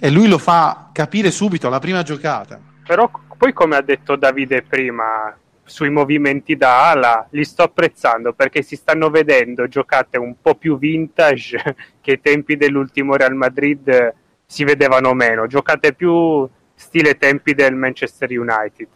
e 0.00 0.10
lui 0.10 0.26
lo 0.26 0.38
fa 0.38 0.88
capire 0.90 1.30
subito 1.30 1.66
alla 1.66 1.80
prima 1.80 2.02
giocata. 2.02 2.58
Però 2.86 3.10
poi 3.36 3.52
come 3.52 3.76
ha 3.76 3.82
detto 3.82 4.16
Davide 4.16 4.62
prima, 4.62 5.36
sui 5.68 5.90
movimenti 5.90 6.56
da 6.56 6.90
ala 6.90 7.26
li 7.30 7.44
sto 7.44 7.62
apprezzando 7.62 8.32
perché 8.32 8.62
si 8.62 8.74
stanno 8.74 9.10
vedendo 9.10 9.68
giocate 9.68 10.18
un 10.18 10.40
po' 10.40 10.54
più 10.54 10.78
vintage 10.78 11.76
che 12.00 12.12
ai 12.12 12.20
tempi 12.20 12.56
dell'ultimo 12.56 13.14
Real 13.14 13.34
Madrid 13.34 14.14
si 14.46 14.64
vedevano 14.64 15.12
meno, 15.12 15.46
giocate 15.46 15.92
più 15.92 16.48
stile 16.74 17.18
tempi 17.18 17.54
del 17.54 17.74
Manchester 17.74 18.30
United. 18.30 18.88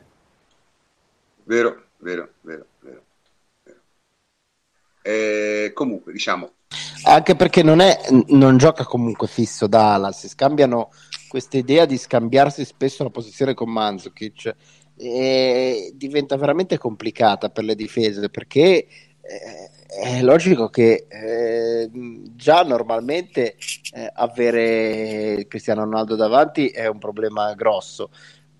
Vero, 1.44 1.82
vero, 1.98 2.30
vero. 2.40 2.66
vero, 2.80 3.02
vero. 3.62 3.80
Eh, 5.02 5.72
comunque, 5.74 6.12
diciamo... 6.12 6.52
Anche 7.04 7.34
perché 7.34 7.62
non, 7.62 7.80
è, 7.80 7.98
non 8.28 8.56
gioca 8.56 8.84
comunque 8.84 9.26
fisso 9.26 9.66
da 9.66 9.94
ala, 9.94 10.12
si 10.12 10.28
scambiano 10.28 10.90
questa 11.28 11.56
idea 11.56 11.84
di 11.84 11.98
scambiarsi 11.98 12.64
spesso 12.64 13.02
la 13.02 13.10
posizione 13.10 13.54
con 13.54 13.70
Mandzukic 13.70 14.54
eh, 15.02 15.92
diventa 15.94 16.36
veramente 16.36 16.78
complicata 16.78 17.50
per 17.50 17.64
le 17.64 17.74
difese 17.74 18.30
perché 18.30 18.86
eh, 19.20 19.70
è 20.00 20.22
logico 20.22 20.68
che 20.68 21.06
eh, 21.08 21.90
già 22.36 22.62
normalmente 22.62 23.56
eh, 23.94 24.10
avere 24.14 25.44
Cristiano 25.48 25.82
Ronaldo 25.82 26.14
davanti 26.14 26.68
è 26.68 26.86
un 26.86 26.98
problema 26.98 27.52
grosso 27.54 28.10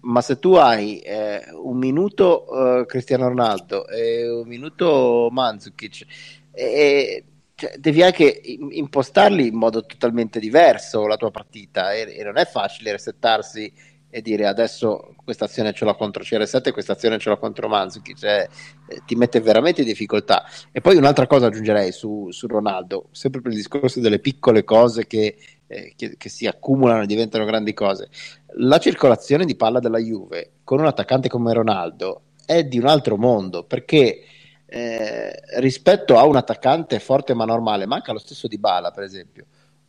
ma 0.01 0.20
se 0.20 0.40
tu 0.40 0.55
hai 0.55 0.99
eh, 0.99 1.45
un 1.53 1.76
minuto 1.76 2.80
eh, 2.80 2.86
Cristiano 2.86 3.28
Ronaldo 3.28 3.86
e 3.86 4.28
un 4.28 4.49
minuto 4.49 5.28
Mandzukic 5.30 6.05
e, 6.51 7.24
cioè, 7.55 7.76
devi 7.78 8.03
anche 8.03 8.40
impostarli 8.45 9.47
in 9.47 9.55
modo 9.55 9.86
totalmente 9.86 10.40
diverso 10.40 11.07
la 11.07 11.16
tua 11.16 11.30
partita 11.30 11.93
e, 11.93 12.16
e 12.16 12.24
non 12.24 12.36
è 12.36 12.45
facile 12.47 12.90
resettarsi 12.90 13.72
e 14.14 14.20
dire 14.20 14.46
adesso 14.46 15.14
questa 15.24 15.46
azione 15.46 15.72
ce 15.72 15.86
l'ho 15.86 15.94
contro 15.94 16.22
CR7 16.22 16.68
e 16.68 16.72
questa 16.72 16.92
azione 16.92 17.18
ce 17.18 17.30
l'ho 17.30 17.38
contro 17.38 17.66
Manzuki, 17.66 18.14
cioè, 18.14 18.46
eh, 18.86 19.02
ti 19.06 19.14
mette 19.14 19.40
veramente 19.40 19.80
in 19.80 19.86
difficoltà. 19.86 20.44
E 20.70 20.82
poi 20.82 20.96
un'altra 20.96 21.26
cosa 21.26 21.46
aggiungerei 21.46 21.92
su, 21.92 22.28
su 22.30 22.46
Ronaldo, 22.46 23.08
sempre 23.12 23.40
per 23.40 23.52
il 23.52 23.56
discorso 23.56 24.00
delle 24.00 24.18
piccole 24.18 24.64
cose 24.64 25.06
che, 25.06 25.34
eh, 25.66 25.94
che, 25.96 26.16
che, 26.18 26.28
si 26.28 26.46
accumulano 26.46 27.04
e 27.04 27.06
diventano 27.06 27.46
grandi 27.46 27.72
cose. 27.72 28.10
La 28.56 28.78
circolazione 28.78 29.46
di 29.46 29.56
palla 29.56 29.80
della 29.80 29.98
Juve 29.98 30.56
con 30.62 30.78
un 30.78 30.86
attaccante 30.86 31.30
come 31.30 31.54
Ronaldo 31.54 32.24
è 32.44 32.64
di 32.64 32.78
un 32.78 32.88
altro 32.88 33.16
mondo 33.16 33.64
perché 33.64 34.24
eh, 34.66 35.32
rispetto 35.56 36.18
a 36.18 36.26
un 36.26 36.36
attaccante 36.36 36.98
forte 36.98 37.32
ma 37.32 37.46
normale, 37.46 37.86
manca 37.86 38.12
lo 38.12 38.18
stesso 38.18 38.46
di 38.46 38.58
Bala 38.58 38.90
per 38.90 39.04
esempio, 39.04 39.46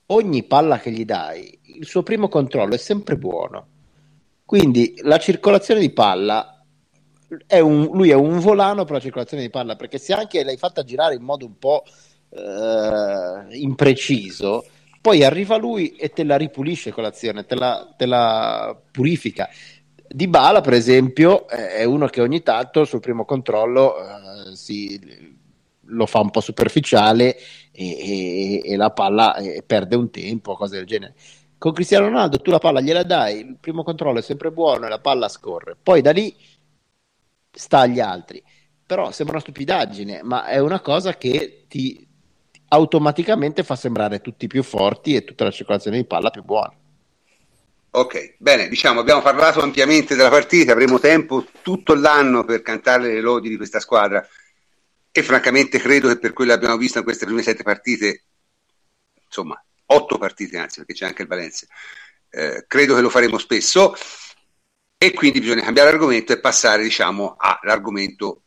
ogni 0.08 0.44
palla 0.44 0.80
che 0.80 0.92
gli 0.92 1.04
dai, 1.04 1.60
il 1.78 1.86
suo 1.86 2.04
primo 2.04 2.30
controllo 2.30 2.74
è 2.74 2.78
sempre 2.78 3.18
buono 3.18 3.72
quindi 4.46 4.94
la 5.04 5.18
circolazione 5.18 5.80
di 5.80 5.92
palla 5.92 6.64
è 7.48 7.60
un, 7.60 7.90
lui 7.94 8.10
è 8.10 8.16
un 8.16 8.40
volano 8.40 8.84
per 8.84 8.94
la 8.94 9.00
circolazione 9.00 9.44
di 9.44 9.50
palla 9.50 9.76
perché 9.76 9.98
se 9.98 10.14
anche 10.14 10.44
l'hai 10.44 10.58
fatta 10.58 10.84
girare 10.84 11.16
in 11.16 11.24
modo 11.24 11.46
un 11.46 11.58
po' 11.58 11.84
eh, 12.30 13.58
impreciso, 13.58 14.66
poi 15.02 15.24
arriva 15.24 15.58
lui 15.58 15.96
e 15.96 16.10
te 16.10 16.24
la 16.24 16.38
ripulisce 16.38 16.92
con 16.92 17.04
l'azione, 17.04 17.46
te 17.46 17.56
la, 17.56 17.94
te 17.98 18.06
la 18.06 18.80
purifica. 18.92 19.50
Di 20.08 20.28
Bala, 20.28 20.62
per 20.62 20.74
esempio, 20.74 21.48
è 21.48 21.84
uno 21.84 22.08
che 22.08 22.22
ogni 22.22 22.44
tanto 22.44 22.86
sul 22.86 23.00
primo 23.00 23.26
controllo 23.26 23.96
eh, 23.98 24.56
si, 24.56 25.00
lo 25.86 26.06
fa 26.06 26.20
un 26.20 26.30
po' 26.30 26.40
superficiale 26.40 27.36
e, 27.72 27.90
e, 27.90 28.62
e 28.64 28.76
la 28.76 28.92
palla 28.92 29.36
e 29.36 29.64
perde 29.66 29.96
un 29.96 30.10
tempo, 30.10 30.56
cose 30.56 30.78
del 30.78 30.86
genere. 30.86 31.16
Con 31.64 31.72
Cristiano 31.72 32.08
Ronaldo 32.08 32.42
tu 32.42 32.52
la 32.52 32.60
palla 32.60 32.82
gliela 32.82 33.04
dai, 33.04 33.40
il 33.40 33.58
primo 33.58 33.84
controllo 33.84 34.20
è 34.20 34.22
sempre 34.22 34.52
buono 34.52 34.86
e 34.86 34.90
la 34.90 35.00
palla 35.00 35.30
scorre. 35.30 35.78
Poi 35.82 36.02
da 36.02 36.12
lì 36.12 36.36
sta 37.50 37.80
agli 37.80 38.02
altri. 38.02 38.44
però 38.86 39.14
sembra 39.14 39.36
una 39.36 39.44
stupidaggine, 39.44 40.24
ma 40.24 40.44
è 40.44 40.58
una 40.58 40.82
cosa 40.82 41.16
che 41.16 41.64
ti 41.70 42.06
automaticamente 42.68 43.64
fa 43.64 43.78
sembrare 43.78 44.20
tutti 44.20 44.48
più 44.48 44.62
forti 44.62 45.16
e 45.16 45.24
tutta 45.24 45.46
la 45.46 45.52
circolazione 45.52 45.96
di 45.96 46.06
palla 46.06 46.32
più 46.32 46.44
buona. 46.44 46.76
Ok, 47.92 48.36
bene, 48.40 48.68
diciamo, 48.68 49.00
abbiamo 49.00 49.22
parlato 49.22 49.62
ampiamente 49.62 50.18
della 50.18 50.28
partita, 50.28 50.74
avremo 50.74 51.00
tempo 51.00 51.46
tutto 51.62 51.94
l'anno 51.94 52.44
per 52.44 52.62
cantare 52.62 53.08
le 53.08 53.22
lodi 53.22 53.48
di 53.48 53.56
questa 53.56 53.80
squadra 53.80 54.22
e 55.10 55.24
francamente 55.24 55.80
credo 55.80 56.10
che 56.10 56.20
per 56.20 56.34
quello 56.34 56.52
che 56.52 56.58
abbiamo 56.58 56.76
visto 56.76 56.98
in 56.98 57.06
queste 57.06 57.24
prime 57.24 57.42
sette 57.42 57.64
partite, 57.64 58.24
insomma, 59.24 59.58
otto 59.94 60.18
partite 60.18 60.58
anzi, 60.58 60.78
perché 60.78 60.94
c'è 60.94 61.06
anche 61.06 61.22
il 61.24 61.28
Valencia, 61.28 61.66
eh, 62.30 62.66
credo 62.68 62.96
che 62.96 63.02
lo 63.02 63.10
faremo 63.10 63.38
spesso 63.38 63.96
e 64.98 65.14
quindi 65.14 65.40
bisogna 65.40 65.64
cambiare 65.64 65.90
argomento 65.90 66.32
e 66.34 66.40
passare, 66.40 66.84
diciamo, 66.84 67.36
all'argomento 67.38 68.42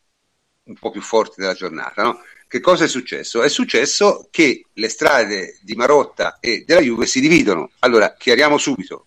un 0.65 0.75
po' 0.75 0.91
più 0.91 1.01
forte 1.01 1.35
della 1.39 1.55
giornata, 1.55 2.03
no? 2.03 2.23
Che 2.49 2.61
cosa 2.61 2.85
è 2.85 2.89
successo? 2.89 3.43
È 3.43 3.49
successo 3.49 4.29
che 4.31 4.67
le 4.73 4.89
strade 4.89 5.59
di 5.63 5.75
Marotta 5.75 6.39
e 6.41 6.65
della 6.65 6.81
Juve 6.81 7.07
si 7.07 7.21
dividono. 7.21 7.71
Allora, 7.81 8.15
chiariamo 8.15 8.57
subito, 8.57 9.07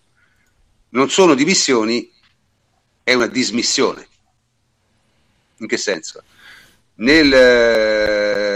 non 0.89 1.09
sono 1.09 1.35
dimissioni, 1.35 2.11
è 3.01 3.13
una 3.13 3.27
dismissione. 3.27 4.07
In 5.57 5.67
che 5.67 5.77
senso? 5.77 6.23
Nel, 6.95 7.33
eh, 7.33 8.48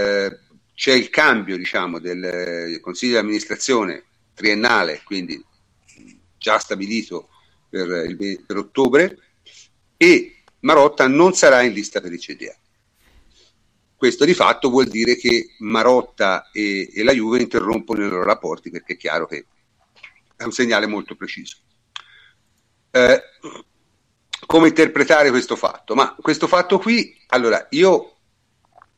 c'è 0.73 0.93
il 0.93 1.09
cambio 1.09 1.57
diciamo, 1.57 1.99
del 1.99 2.23
eh, 2.23 2.79
Consiglio 2.79 3.13
di 3.13 3.19
amministrazione 3.19 4.05
triennale, 4.33 5.01
quindi 5.03 5.43
già 6.37 6.57
stabilito 6.57 7.29
per, 7.69 7.87
il, 7.87 8.43
per 8.45 8.57
ottobre, 8.57 9.17
e 9.97 10.43
Marotta 10.59 11.07
non 11.07 11.33
sarà 11.33 11.61
in 11.61 11.73
lista 11.73 12.01
per 12.01 12.11
il 12.11 12.19
CDA. 12.19 12.55
Questo 13.95 14.25
di 14.25 14.33
fatto 14.33 14.69
vuol 14.69 14.87
dire 14.87 15.15
che 15.15 15.55
Marotta 15.59 16.49
e, 16.51 16.91
e 16.93 17.03
la 17.03 17.13
Juve 17.13 17.41
interrompono 17.41 18.05
i 18.05 18.09
loro 18.09 18.23
rapporti 18.23 18.69
perché 18.69 18.93
è 18.93 18.97
chiaro 18.97 19.25
che 19.27 19.45
è 20.35 20.43
un 20.43 20.51
segnale 20.51 20.87
molto 20.87 21.15
preciso. 21.15 21.57
Eh, 22.91 23.21
come 24.45 24.67
interpretare 24.67 25.29
questo 25.29 25.55
fatto? 25.55 25.95
Ma 25.95 26.15
questo 26.19 26.47
fatto 26.47 26.79
qui, 26.79 27.17
allora, 27.27 27.65
io 27.71 28.12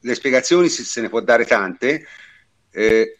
le 0.05 0.15
spiegazioni 0.15 0.69
se, 0.69 1.01
ne 1.01 1.09
può 1.09 1.19
dare 1.19 1.45
tante. 1.45 2.05
Eh, 2.69 3.17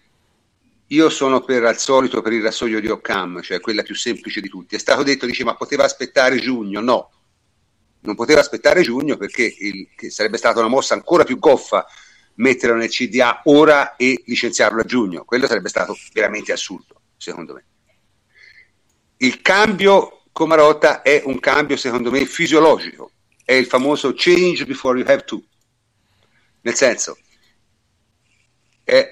io 0.87 1.09
sono 1.09 1.43
per 1.43 1.63
al 1.63 1.79
solito 1.79 2.21
per 2.21 2.31
il 2.31 2.43
rasoio 2.43 2.79
di 2.79 2.87
Occam, 2.87 3.41
cioè 3.41 3.59
quella 3.59 3.81
più 3.81 3.95
semplice 3.95 4.39
di 4.39 4.47
tutti. 4.49 4.75
È 4.75 4.79
stato 4.79 5.01
detto, 5.01 5.25
dice, 5.25 5.43
ma 5.43 5.55
poteva 5.55 5.83
aspettare 5.83 6.37
giugno? 6.37 6.79
No, 6.81 7.11
non 8.01 8.15
poteva 8.15 8.39
aspettare 8.39 8.83
giugno 8.83 9.17
perché 9.17 9.51
il, 9.59 9.89
sarebbe 10.09 10.37
stata 10.37 10.59
una 10.59 10.67
mossa 10.67 10.93
ancora 10.93 11.23
più 11.23 11.39
goffa 11.39 11.85
metterlo 12.35 12.75
nel 12.75 12.89
CDA 12.89 13.41
ora 13.45 13.95
e 13.95 14.21
licenziarlo 14.25 14.81
a 14.81 14.85
giugno. 14.85 15.25
Quello 15.25 15.47
sarebbe 15.47 15.69
stato 15.69 15.97
veramente 16.13 16.51
assurdo, 16.51 17.01
secondo 17.17 17.53
me. 17.53 17.65
Il 19.17 19.41
cambio 19.41 20.21
Comarotta 20.31 21.01
è 21.01 21.23
un 21.25 21.39
cambio, 21.39 21.77
secondo 21.77 22.11
me, 22.11 22.25
fisiologico. 22.25 23.11
È 23.43 23.53
il 23.53 23.65
famoso 23.65 24.13
change 24.15 24.65
before 24.65 24.99
you 24.99 25.09
have 25.09 25.23
to. 25.23 25.41
Nel 26.65 26.73
senso, 26.73 27.19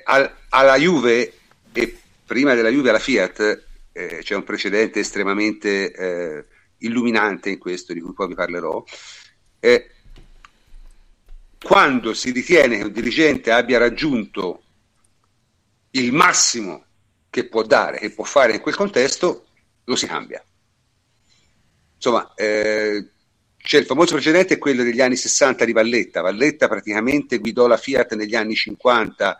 al, 0.05 0.35
alla 0.49 0.75
Juve 0.75 1.33
e 1.71 1.99
prima 2.25 2.55
della 2.55 2.69
Juve 2.69 2.89
alla 2.89 2.97
Fiat 2.97 3.65
eh, 3.91 4.19
c'è 4.23 4.33
un 4.33 4.43
precedente 4.43 4.99
estremamente 4.99 5.91
eh, 5.91 6.45
illuminante 6.79 7.51
in 7.51 7.59
questo, 7.59 7.93
di 7.93 8.01
cui 8.01 8.13
poi 8.13 8.29
vi 8.29 8.33
parlerò. 8.33 8.83
Eh, 9.59 9.91
quando 11.63 12.15
si 12.15 12.31
ritiene 12.31 12.77
che 12.77 12.85
un 12.85 12.91
dirigente 12.91 13.51
abbia 13.51 13.77
raggiunto 13.77 14.63
il 15.91 16.11
massimo 16.11 16.85
che 17.29 17.47
può 17.47 17.61
dare, 17.61 17.99
che 17.99 18.09
può 18.09 18.23
fare 18.23 18.55
in 18.55 18.61
quel 18.61 18.75
contesto, 18.75 19.45
lo 19.83 19.95
si 19.95 20.07
cambia. 20.07 20.43
Insomma, 21.97 22.33
eh, 22.33 23.11
c'è 23.63 23.77
il 23.77 23.85
famoso 23.85 24.15
precedente, 24.15 24.57
quello 24.57 24.83
degli 24.83 24.99
anni 24.99 25.15
60 25.15 25.63
di 25.63 25.71
Valletta. 25.71 26.19
Valletta 26.19 26.67
praticamente 26.67 27.37
guidò 27.37 27.65
la 27.65 27.77
Fiat 27.77 28.13
negli 28.15 28.35
anni 28.35 28.55
50 28.55 29.39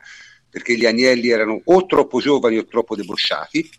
perché 0.50 0.78
gli 0.78 0.86
agnelli 0.86 1.30
erano 1.30 1.60
o 1.62 1.86
troppo 1.86 2.22
giovani 2.22 2.58
o 2.58 2.66
troppo 2.66 2.96
debosciati. 2.96 3.70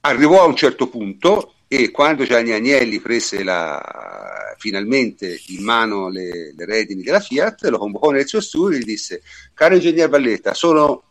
Arrivò 0.00 0.42
a 0.42 0.46
un 0.46 0.56
certo 0.56 0.88
punto 0.88 1.54
e 1.68 1.92
quando 1.92 2.24
Gianni 2.24 2.50
Agnelli 2.50 2.98
prese 2.98 3.44
la, 3.44 4.56
finalmente 4.58 5.40
in 5.46 5.62
mano 5.62 6.08
le, 6.08 6.52
le, 6.52 6.64
redini 6.64 7.02
della 7.02 7.20
Fiat, 7.20 7.62
lo 7.66 7.78
convocò 7.78 8.10
nel 8.10 8.26
suo 8.26 8.40
studio 8.40 8.76
e 8.76 8.80
gli 8.80 8.84
disse, 8.84 9.22
caro 9.54 9.76
ingegner 9.76 10.08
Valletta, 10.08 10.52
sono 10.52 11.04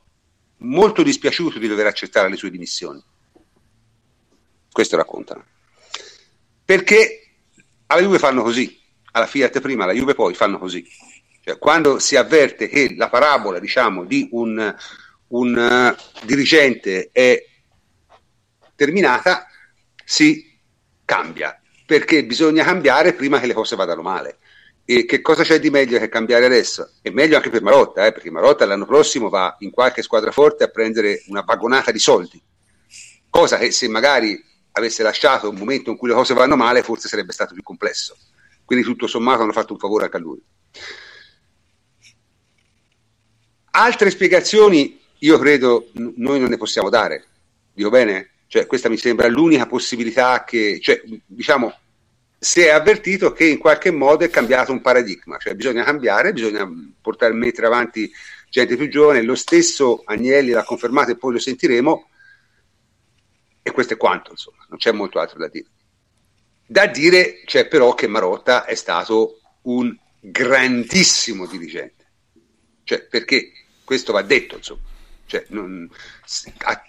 molto 0.57 1.01
dispiaciuto 1.01 1.59
di 1.59 1.67
dover 1.67 1.85
accettare 1.85 2.29
le 2.29 2.35
sue 2.35 2.51
dimissioni. 2.51 3.01
Questo 4.69 4.97
raccontano. 4.97 5.45
Perché 6.65 7.20
alla 7.91 8.01
Juve 8.01 8.19
fanno 8.19 8.41
così, 8.41 8.79
alla 9.11 9.27
Fiat 9.27 9.59
prima, 9.59 9.83
alla 9.83 9.93
Juve 9.93 10.13
poi 10.13 10.33
fanno 10.33 10.57
così. 10.57 10.87
Cioè, 11.43 11.57
quando 11.57 11.99
si 11.99 12.15
avverte 12.15 12.67
che 12.67 12.93
la 12.95 13.09
parabola 13.09 13.59
diciamo, 13.59 14.05
di 14.05 14.29
un, 14.31 14.75
un 15.27 15.57
uh, 15.57 16.25
dirigente 16.25 17.09
è 17.11 17.43
terminata, 18.75 19.45
si 20.05 20.57
cambia, 21.03 21.59
perché 21.85 22.23
bisogna 22.23 22.63
cambiare 22.63 23.13
prima 23.13 23.39
che 23.39 23.47
le 23.47 23.53
cose 23.53 23.75
vadano 23.75 24.01
male. 24.01 24.37
E 24.85 25.05
che 25.05 25.21
cosa 25.21 25.43
c'è 25.43 25.59
di 25.59 25.69
meglio 25.69 25.99
che 25.99 26.09
cambiare 26.09 26.45
adesso? 26.45 26.93
È 27.01 27.09
meglio 27.09 27.35
anche 27.35 27.49
per 27.49 27.61
Marotta, 27.61 28.05
eh, 28.05 28.11
perché 28.11 28.31
Marotta 28.31 28.65
l'anno 28.65 28.85
prossimo 28.85 29.29
va 29.29 29.55
in 29.59 29.71
qualche 29.71 30.01
squadra 30.01 30.31
forte 30.31 30.63
a 30.63 30.69
prendere 30.69 31.23
una 31.27 31.41
vagonata 31.41 31.91
di 31.91 31.99
soldi, 31.99 32.41
cosa 33.29 33.57
che 33.57 33.71
se 33.71 33.87
magari 33.87 34.41
avesse 34.73 35.03
lasciato 35.03 35.49
un 35.49 35.55
momento 35.55 35.89
in 35.89 35.97
cui 35.97 36.09
le 36.09 36.15
cose 36.15 36.33
vanno 36.33 36.55
male 36.55 36.83
forse 36.83 37.07
sarebbe 37.07 37.33
stato 37.33 37.53
più 37.53 37.63
complesso. 37.63 38.15
Quindi 38.65 38.85
tutto 38.85 39.07
sommato 39.07 39.41
hanno 39.41 39.51
fatto 39.51 39.73
un 39.73 39.79
favore 39.79 40.05
anche 40.05 40.17
a 40.17 40.19
lui. 40.19 40.41
Altre 43.71 44.09
spiegazioni 44.09 44.99
io 45.19 45.37
credo 45.37 45.89
n- 45.93 46.13
noi 46.17 46.39
non 46.39 46.49
ne 46.49 46.57
possiamo 46.57 46.89
dare, 46.89 47.25
dico 47.73 47.89
bene? 47.89 48.29
Cioè, 48.47 48.65
questa 48.65 48.89
mi 48.89 48.97
sembra 48.97 49.27
l'unica 49.27 49.65
possibilità 49.65 50.43
che, 50.43 50.79
cioè, 50.81 51.01
diciamo, 51.25 51.73
si 52.37 52.61
è 52.61 52.69
avvertito 52.69 53.31
che 53.31 53.45
in 53.45 53.59
qualche 53.59 53.91
modo 53.91 54.25
è 54.25 54.29
cambiato 54.29 54.71
un 54.71 54.81
paradigma, 54.81 55.37
cioè 55.37 55.53
bisogna 55.53 55.83
cambiare, 55.83 56.33
bisogna 56.33 56.69
portare, 56.99 57.33
mettere 57.33 57.67
avanti 57.67 58.11
gente 58.49 58.75
più 58.75 58.89
giovane, 58.89 59.21
lo 59.21 59.35
stesso 59.35 60.01
Agnelli 60.05 60.51
l'ha 60.51 60.63
confermato 60.63 61.11
e 61.11 61.17
poi 61.17 61.33
lo 61.33 61.39
sentiremo, 61.39 62.09
e 63.61 63.71
questo 63.71 63.93
è 63.93 63.97
quanto, 63.97 64.31
insomma, 64.31 64.65
non 64.69 64.77
c'è 64.77 64.91
molto 64.91 65.19
altro 65.19 65.39
da 65.39 65.47
dire. 65.47 65.67
Da 66.65 66.87
dire 66.87 67.41
c'è 67.45 67.67
però 67.67 67.93
che 67.93 68.07
Marotta 68.07 68.65
è 68.65 68.75
stato 68.75 69.39
un 69.63 69.95
grandissimo 70.19 71.45
dirigente, 71.45 72.05
cioè 72.83 73.03
perché 73.03 73.51
questo 73.83 74.13
va 74.13 74.21
detto, 74.21 74.55
insomma, 74.55 74.81
cioè, 75.25 75.45
non, 75.49 75.89
a, 76.59 76.83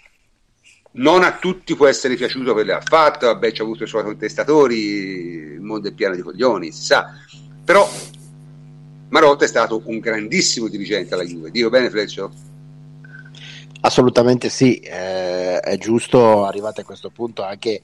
non 0.91 1.23
a 1.23 1.37
tutti 1.37 1.75
può 1.75 1.87
essere 1.87 2.15
piaciuto 2.15 2.53
quello 2.53 2.71
che 2.71 2.77
ha 2.77 2.81
fatto, 2.81 3.25
vabbè, 3.27 3.51
ci 3.51 3.61
ha 3.61 3.63
avuto 3.63 3.83
i 3.83 3.87
suoi 3.87 4.03
contestatori, 4.03 4.77
il 4.77 5.61
mondo 5.61 5.89
è 5.89 5.93
pieno 5.93 6.15
di 6.15 6.21
coglioni, 6.21 6.71
si 6.71 6.83
sa, 6.83 7.09
però 7.63 7.89
Marotta 9.09 9.45
è 9.45 9.47
stato 9.47 9.81
un 9.85 9.99
grandissimo 9.99 10.67
dirigente 10.67 11.13
alla 11.13 11.23
Juve, 11.23 11.51
dico 11.51 11.69
bene 11.69 11.89
Fleccio? 11.89 12.31
Assolutamente 13.85 14.47
sì, 14.47 14.77
eh, 14.79 15.59
è 15.59 15.77
giusto 15.77 16.45
arrivati 16.45 16.79
a 16.79 16.85
questo 16.85 17.09
punto 17.09 17.43
anche 17.43 17.81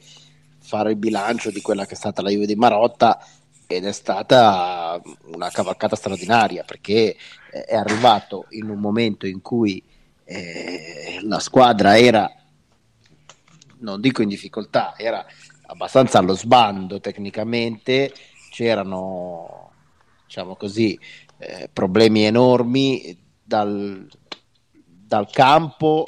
fare 0.59 0.91
il 0.91 0.95
bilancio 0.95 1.51
di 1.51 1.61
quella 1.61 1.85
che 1.85 1.91
è 1.93 1.97
stata 1.97 2.21
la 2.21 2.29
Juve 2.29 2.45
di 2.45 2.55
Marotta 2.55 3.19
ed 3.67 3.83
è 3.83 3.91
stata 3.91 5.01
una 5.33 5.49
cavalcata 5.49 5.97
straordinaria 5.97 6.63
perché 6.63 7.17
è 7.51 7.75
arrivato 7.75 8.45
in 8.51 8.69
un 8.69 8.79
momento 8.79 9.27
in 9.27 9.41
cui 9.41 9.83
eh, 10.23 11.19
la 11.23 11.39
squadra 11.39 11.97
era 11.97 12.31
non 13.79 13.99
dico 13.99 14.21
in 14.21 14.29
difficoltà, 14.29 14.93
era 14.95 15.25
abbastanza 15.65 16.19
allo 16.19 16.33
sbando 16.33 17.01
tecnicamente, 17.01 18.13
c'erano 18.51 19.71
diciamo 20.25 20.55
così 20.55 20.97
eh, 21.39 21.69
problemi 21.73 22.23
enormi 22.23 23.17
dal, 23.43 24.07
dal 25.09 25.27
campo 25.31 26.05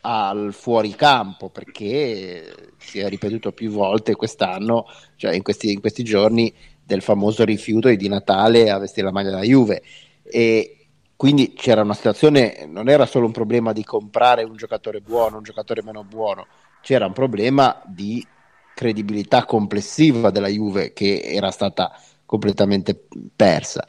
al 0.00 0.52
fuoricampo 0.52 1.48
perché 1.48 2.72
si 2.76 2.98
è 2.98 3.08
ripetuto 3.08 3.52
più 3.52 3.70
volte 3.70 4.16
quest'anno, 4.16 4.86
cioè 5.14 5.32
in 5.32 5.42
questi, 5.42 5.70
in 5.70 5.80
questi 5.80 6.02
giorni, 6.02 6.52
del 6.84 7.02
famoso 7.02 7.44
rifiuto 7.44 7.88
di 7.88 8.08
Natale 8.08 8.68
a 8.68 8.78
vestire 8.78 9.06
la 9.06 9.12
maglia 9.12 9.30
della 9.30 9.42
Juve. 9.42 9.80
E, 10.24 10.88
quindi 11.14 11.52
c'era 11.52 11.82
una 11.82 11.94
situazione, 11.94 12.66
non 12.68 12.88
era 12.88 13.06
solo 13.06 13.26
un 13.26 13.32
problema 13.32 13.72
di 13.72 13.84
comprare 13.84 14.42
un 14.42 14.56
giocatore 14.56 15.00
buono, 15.00 15.36
un 15.36 15.44
giocatore 15.44 15.84
meno 15.84 16.02
buono, 16.02 16.48
c'era 16.80 17.06
un 17.06 17.12
problema 17.12 17.80
di 17.86 18.26
credibilità 18.74 19.44
complessiva 19.44 20.30
della 20.30 20.48
Juve 20.48 20.92
che 20.92 21.20
era 21.22 21.52
stata 21.52 21.96
completamente 22.26 23.06
persa. 23.36 23.86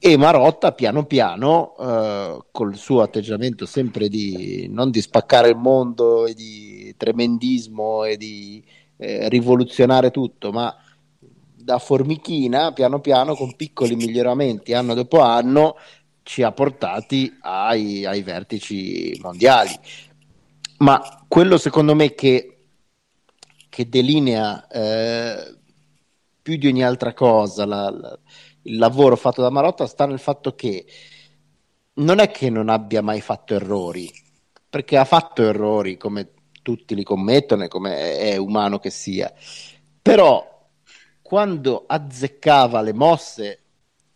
E 0.00 0.16
Marotta 0.16 0.72
piano 0.72 1.06
piano, 1.06 1.74
eh, 1.76 2.44
col 2.52 2.76
suo 2.76 3.02
atteggiamento 3.02 3.66
sempre 3.66 4.08
di 4.08 4.68
non 4.70 4.90
di 4.90 5.00
spaccare 5.00 5.48
il 5.48 5.56
mondo 5.56 6.24
e 6.26 6.34
di 6.34 6.94
tremendismo 6.96 8.04
e 8.04 8.16
di 8.16 8.64
eh, 8.96 9.28
rivoluzionare 9.28 10.12
tutto, 10.12 10.52
ma 10.52 10.72
da 11.18 11.78
formichina, 11.78 12.72
piano 12.72 13.00
piano, 13.00 13.34
con 13.34 13.56
piccoli 13.56 13.96
miglioramenti 13.96 14.72
anno 14.72 14.94
dopo 14.94 15.20
anno, 15.20 15.76
ci 16.22 16.42
ha 16.42 16.52
portati 16.52 17.36
ai, 17.40 18.04
ai 18.04 18.22
vertici 18.22 19.18
mondiali. 19.20 19.70
Ma 20.78 21.24
quello 21.26 21.58
secondo 21.58 21.94
me 21.94 22.14
che, 22.14 22.58
che 23.68 23.88
delinea 23.88 24.66
eh, 24.68 25.56
più 26.40 26.56
di 26.56 26.68
ogni 26.68 26.84
altra 26.84 27.12
cosa 27.12 27.66
la, 27.66 27.90
la, 27.90 28.18
il 28.68 28.76
lavoro 28.76 29.16
fatto 29.16 29.42
da 29.42 29.50
Marotta 29.50 29.86
sta 29.86 30.06
nel 30.06 30.18
fatto 30.18 30.54
che 30.54 30.86
non 31.94 32.18
è 32.20 32.30
che 32.30 32.50
non 32.50 32.68
abbia 32.68 33.02
mai 33.02 33.20
fatto 33.20 33.54
errori, 33.54 34.10
perché 34.68 34.96
ha 34.96 35.04
fatto 35.04 35.42
errori 35.42 35.96
come 35.96 36.30
tutti 36.62 36.94
li 36.94 37.02
commettono 37.02 37.64
e 37.64 37.68
come 37.68 38.18
è 38.18 38.36
umano 38.36 38.78
che 38.78 38.90
sia, 38.90 39.32
però 40.00 40.68
quando 41.22 41.84
azzeccava 41.86 42.80
le 42.82 42.92
mosse 42.92 43.62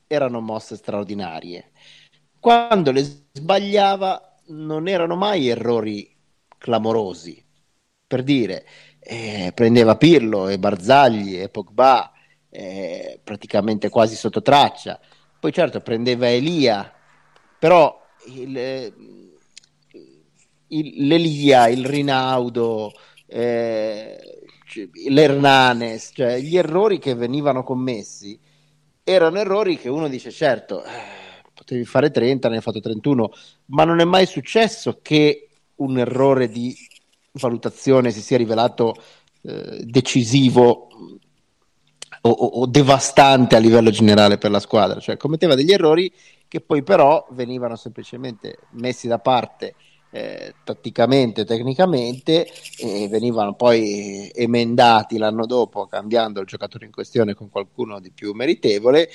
erano 0.06 0.40
mosse 0.40 0.76
straordinarie. 0.76 1.70
Quando 2.38 2.90
le 2.90 3.02
sbagliava 3.32 4.36
non 4.48 4.88
erano 4.88 5.16
mai 5.16 5.48
errori 5.48 6.14
clamorosi. 6.58 7.42
Per 8.06 8.22
dire, 8.22 8.66
eh, 8.98 9.52
prendeva 9.54 9.96
Pirlo 9.96 10.48
e 10.48 10.58
Barzagli 10.58 11.38
e 11.38 11.48
Pogba 11.48 12.11
eh, 12.52 13.18
praticamente 13.24 13.88
quasi 13.88 14.14
sotto 14.14 14.42
traccia. 14.42 15.00
Poi 15.40 15.52
certo 15.52 15.80
prendeva 15.80 16.28
Elia, 16.28 16.92
però 17.58 18.00
il, 18.26 18.92
il, 20.68 21.06
l'Elia, 21.06 21.68
il 21.68 21.84
Rinaudo, 21.84 22.92
eh, 23.26 24.18
l'Hernanes, 25.08 26.12
cioè 26.14 26.38
gli 26.38 26.56
errori 26.56 26.98
che 26.98 27.14
venivano 27.14 27.64
commessi 27.64 28.38
erano 29.04 29.38
errori 29.38 29.76
che 29.76 29.88
uno 29.88 30.08
dice 30.08 30.30
certo, 30.30 30.84
eh, 30.84 30.90
potevi 31.52 31.84
fare 31.84 32.10
30, 32.10 32.48
ne 32.48 32.56
hai 32.56 32.62
fatto 32.62 32.80
31, 32.80 33.30
ma 33.66 33.84
non 33.84 34.00
è 34.00 34.04
mai 34.04 34.26
successo 34.26 35.00
che 35.02 35.48
un 35.76 35.98
errore 35.98 36.48
di 36.48 36.74
valutazione 37.32 38.10
si 38.10 38.20
sia 38.20 38.36
rivelato 38.36 38.94
eh, 39.42 39.82
decisivo 39.84 40.88
o, 42.22 42.30
o, 42.30 42.66
devastante 42.66 43.56
a 43.56 43.58
livello 43.58 43.90
generale 43.90 44.38
per 44.38 44.50
la 44.50 44.60
squadra, 44.60 45.00
cioè 45.00 45.16
commetteva 45.16 45.54
degli 45.54 45.72
errori 45.72 46.12
che 46.46 46.60
poi 46.60 46.82
però 46.82 47.26
venivano 47.30 47.76
semplicemente 47.76 48.58
messi 48.72 49.08
da 49.08 49.18
parte 49.18 49.74
eh, 50.10 50.54
tatticamente, 50.62 51.44
tecnicamente 51.44 52.46
e 52.78 53.08
venivano 53.08 53.54
poi 53.54 54.30
emendati 54.34 55.16
l'anno 55.16 55.46
dopo 55.46 55.86
cambiando 55.86 56.40
il 56.40 56.46
giocatore 56.46 56.84
in 56.84 56.92
questione 56.92 57.34
con 57.34 57.48
qualcuno 57.48 57.98
di 57.98 58.10
più 58.10 58.32
meritevole. 58.34 59.08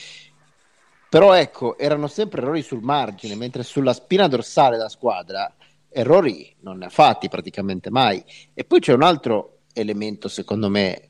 Però 1.10 1.34
ecco 1.34 1.78
erano 1.78 2.08
sempre 2.08 2.42
errori 2.42 2.64
sul 2.64 2.82
margine 2.82 3.36
mentre 3.36 3.64
sulla 3.64 3.94
spina 3.94 4.28
dorsale 4.28 4.76
della 4.76 4.90
squadra 4.90 5.56
errori 5.90 6.54
non 6.62 6.80
ne 6.80 6.86
ha 6.86 6.90
fatti 6.90 7.30
praticamente 7.30 7.90
mai. 7.92 8.22
E 8.54 8.66
poi 8.66 8.80
c'è 8.80 8.94
un 8.94 9.04
altro 9.04 9.60
elemento 9.74 10.28
secondo 10.28 10.70
me 10.70 10.96
eh, 10.96 11.10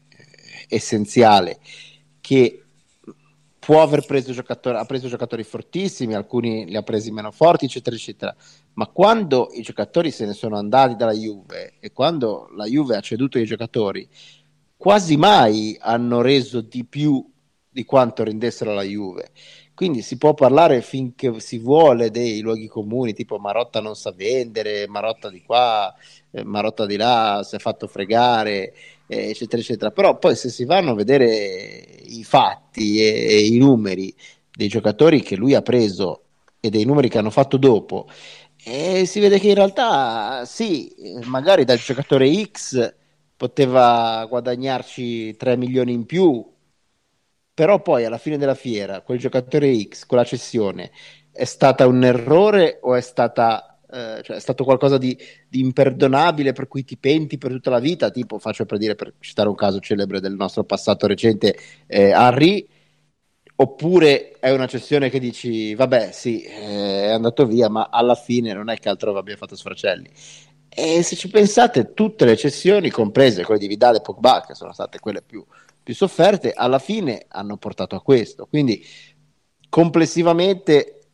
essenziale 0.67 1.59
che 2.27 2.61
può 3.57 3.81
aver 3.81 4.05
preso 4.05 4.33
giocatori, 4.33 4.75
ha 4.75 4.83
preso 4.83 5.07
giocatori 5.07 5.43
fortissimi, 5.43 6.13
alcuni 6.13 6.65
li 6.65 6.75
ha 6.75 6.81
presi 6.83 7.09
meno 7.09 7.31
forti, 7.31 7.63
eccetera, 7.63 7.95
eccetera. 7.95 8.35
Ma 8.73 8.87
quando 8.87 9.47
i 9.53 9.61
giocatori 9.61 10.11
se 10.11 10.25
ne 10.25 10.33
sono 10.33 10.57
andati 10.57 10.97
dalla 10.97 11.13
Juve 11.13 11.75
e 11.79 11.93
quando 11.93 12.49
la 12.53 12.65
Juve 12.65 12.97
ha 12.97 12.99
ceduto 12.99 13.39
i 13.39 13.45
giocatori, 13.45 14.05
quasi 14.75 15.15
mai 15.15 15.77
hanno 15.79 16.19
reso 16.19 16.59
di 16.59 16.83
più 16.83 17.25
di 17.69 17.85
quanto 17.85 18.25
rendessero 18.25 18.73
la 18.73 18.83
Juve. 18.83 19.31
Quindi 19.77 20.01
si 20.01 20.17
può 20.17 20.33
parlare 20.33 20.81
finché 20.81 21.39
si 21.39 21.59
vuole 21.59 22.09
dei 22.09 22.39
luoghi 22.39 22.65
comuni, 22.65 23.13
tipo 23.13 23.37
Marotta 23.37 23.79
non 23.79 23.95
sa 23.95 24.11
vendere, 24.11 24.87
Marotta 24.87 25.29
di 25.29 25.43
qua, 25.43 25.93
eh, 26.31 26.43
Marotta 26.43 26.87
di 26.87 26.95
là, 26.95 27.45
si 27.47 27.57
è 27.57 27.59
fatto 27.59 27.85
fregare, 27.85 28.73
eh, 29.05 29.29
eccetera, 29.29 29.61
eccetera. 29.61 29.91
Però 29.91 30.17
poi 30.17 30.35
se 30.35 30.49
si 30.49 30.65
vanno 30.65 30.93
a 30.93 30.95
vedere 30.95 31.25
i 32.05 32.23
fatti 32.23 33.03
e, 33.03 33.27
e, 33.29 33.45
i 33.45 33.59
numeri 33.59 34.11
dei 34.51 34.67
giocatori 34.67 35.21
che 35.21 35.35
lui 35.35 35.53
ha 35.53 35.61
preso 35.61 36.23
e 36.59 36.71
dei 36.71 36.83
numeri 36.83 37.07
che 37.07 37.19
hanno 37.19 37.29
fatto 37.29 37.57
dopo, 37.57 38.07
eh, 38.63 39.05
si 39.05 39.19
vede 39.19 39.37
che 39.37 39.49
in 39.49 39.53
realtà 39.53 40.43
sì, 40.45 40.91
magari 41.25 41.65
dal 41.65 41.77
giocatore 41.77 42.27
X 42.51 42.95
poteva 43.37 44.25
guadagnarci 44.27 45.35
3 45.37 45.55
milioni 45.55 45.93
in 45.93 46.07
più, 46.07 46.43
però 47.57 47.81
poi 47.81 48.05
alla 48.05 48.19
fine 48.19 48.37
della 48.37 48.53
fiera 48.53 49.01
quel 49.01 49.17
giocatore 49.17 49.75
X 49.81 50.05
con 50.05 50.19
la 50.19 50.23
cessione 50.23 50.91
è 51.31 51.43
stata 51.43 51.87
un 51.87 52.03
errore 52.03 52.77
o 52.83 52.93
è 52.93 53.01
stata 53.01 53.79
eh, 53.89 54.21
cioè 54.21 54.35
è 54.35 54.39
stato 54.39 54.63
qualcosa 54.63 54.99
di, 54.99 55.17
di, 55.49 55.61
imperdonabile 55.61 56.53
per 56.53 56.67
cui 56.67 56.83
ti 56.83 56.97
penti 56.97 57.39
per 57.39 57.49
tutta 57.51 57.71
la 57.71 57.79
vita, 57.79 58.11
tipo 58.11 58.37
faccio 58.37 58.65
per 58.65 58.77
dire, 58.77 58.93
per 58.93 59.13
citare 59.19 59.49
un 59.49 59.55
caso 59.55 59.79
celebre 59.79 60.19
del 60.19 60.35
nostro 60.35 60.65
passato 60.65 61.07
recente, 61.07 61.57
eh, 61.87 62.09
Henry, 62.09 62.67
oppure 63.55 64.33
è 64.39 64.51
una 64.51 64.67
cessione 64.67 65.09
che 65.09 65.19
dici, 65.19 65.73
vabbè 65.73 66.11
sì, 66.11 66.43
eh, 66.43 67.05
è 67.05 67.09
andato 67.11 67.47
via, 67.47 67.69
ma 67.69 67.87
alla 67.89 68.15
fine 68.15 68.53
non 68.53 68.69
è 68.69 68.77
che 68.77 68.89
altro 68.89 69.17
abbia 69.17 69.37
fatto 69.37 69.55
sfracelli. 69.55 70.09
E 70.69 71.01
se 71.01 71.15
ci 71.15 71.29
pensate, 71.29 71.93
tutte 71.93 72.25
le 72.25 72.35
cessioni, 72.35 72.89
comprese 72.91 73.43
quelle 73.43 73.59
di 73.59 73.67
Vidal 73.67 73.95
e 73.95 74.01
Pogba, 74.01 74.43
che 74.45 74.53
sono 74.53 74.73
state 74.73 74.99
quelle 74.99 75.21
più, 75.23 75.43
più 75.87 75.95
sofferte, 75.95 76.51
alla 76.51 76.79
fine 76.79 77.27
hanno 77.29 77.55
portato 77.55 77.95
a 77.95 78.01
questo. 78.01 78.45
Quindi 78.45 78.85
complessivamente 79.69 81.11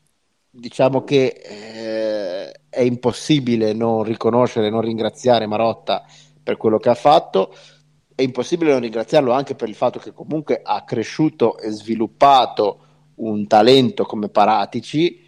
diciamo 0.49 1.03
che 1.03 1.27
eh, 1.27 2.51
è 2.69 2.81
impossibile 2.81 3.73
non 3.73 4.01
riconoscere, 4.01 4.71
non 4.71 4.81
ringraziare 4.81 5.45
Marotta 5.45 6.03
per 6.41 6.57
quello 6.57 6.79
che 6.79 6.89
ha 6.89 6.95
fatto. 6.95 7.55
È 8.15 8.23
impossibile 8.23 8.71
non 8.71 8.79
ringraziarlo 8.79 9.31
anche 9.31 9.53
per 9.53 9.69
il 9.69 9.75
fatto 9.75 9.99
che 9.99 10.11
comunque 10.11 10.59
ha 10.63 10.83
cresciuto 10.83 11.59
e 11.59 11.69
sviluppato 11.69 12.85
un 13.17 13.45
talento 13.45 14.05
come 14.05 14.29
Paratici, 14.29 15.21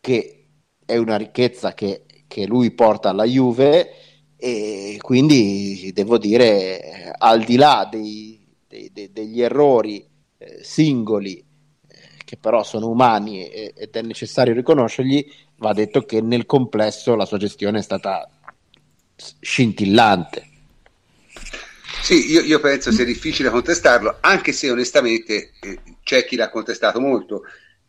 che 0.00 0.46
è 0.84 0.96
una 0.96 1.16
ricchezza 1.16 1.72
che, 1.72 2.04
che 2.26 2.46
lui 2.46 2.72
porta 2.72 3.10
alla 3.10 3.22
Juve 3.22 3.90
e 4.36 4.96
quindi 5.00 5.92
devo 5.92 6.16
dire, 6.18 7.14
al 7.16 7.44
di 7.44 7.56
là 7.56 7.86
dei, 7.88 8.39
dei, 8.70 8.90
dei, 8.92 9.12
degli 9.12 9.42
errori 9.42 10.06
eh, 10.38 10.60
singoli 10.62 11.44
che 12.24 12.36
però 12.36 12.62
sono 12.62 12.88
umani 12.88 13.48
ed 13.48 13.90
è 13.90 14.02
necessario 14.02 14.54
riconoscergli, 14.54 15.28
va 15.56 15.72
detto 15.72 16.02
che 16.02 16.20
nel 16.20 16.46
complesso 16.46 17.16
la 17.16 17.24
sua 17.24 17.38
gestione 17.38 17.80
è 17.80 17.82
stata 17.82 18.30
scintillante. 19.40 20.48
Sì, 22.02 22.30
io, 22.30 22.42
io 22.42 22.60
penso 22.60 22.92
sia 22.92 23.04
difficile 23.04 23.50
contestarlo, 23.50 24.18
anche 24.20 24.52
se 24.52 24.70
onestamente 24.70 25.54
eh, 25.60 25.80
c'è 26.04 26.24
chi 26.24 26.36
l'ha 26.36 26.50
contestato 26.50 27.00
molto 27.00 27.42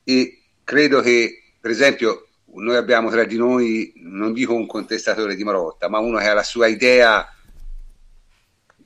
e 0.04 0.42
credo 0.64 1.02
che, 1.02 1.54
per 1.60 1.70
esempio, 1.70 2.30
noi 2.56 2.78
abbiamo 2.78 3.12
tra 3.12 3.26
di 3.26 3.38
noi, 3.38 3.94
non 3.98 4.34
dico 4.34 4.56
un 4.56 4.66
contestatore 4.66 5.36
di 5.36 5.44
Marotta, 5.44 5.88
ma 5.88 6.00
uno 6.00 6.18
che 6.18 6.28
ha 6.28 6.34
la 6.34 6.42
sua 6.42 6.66
idea 6.66 7.32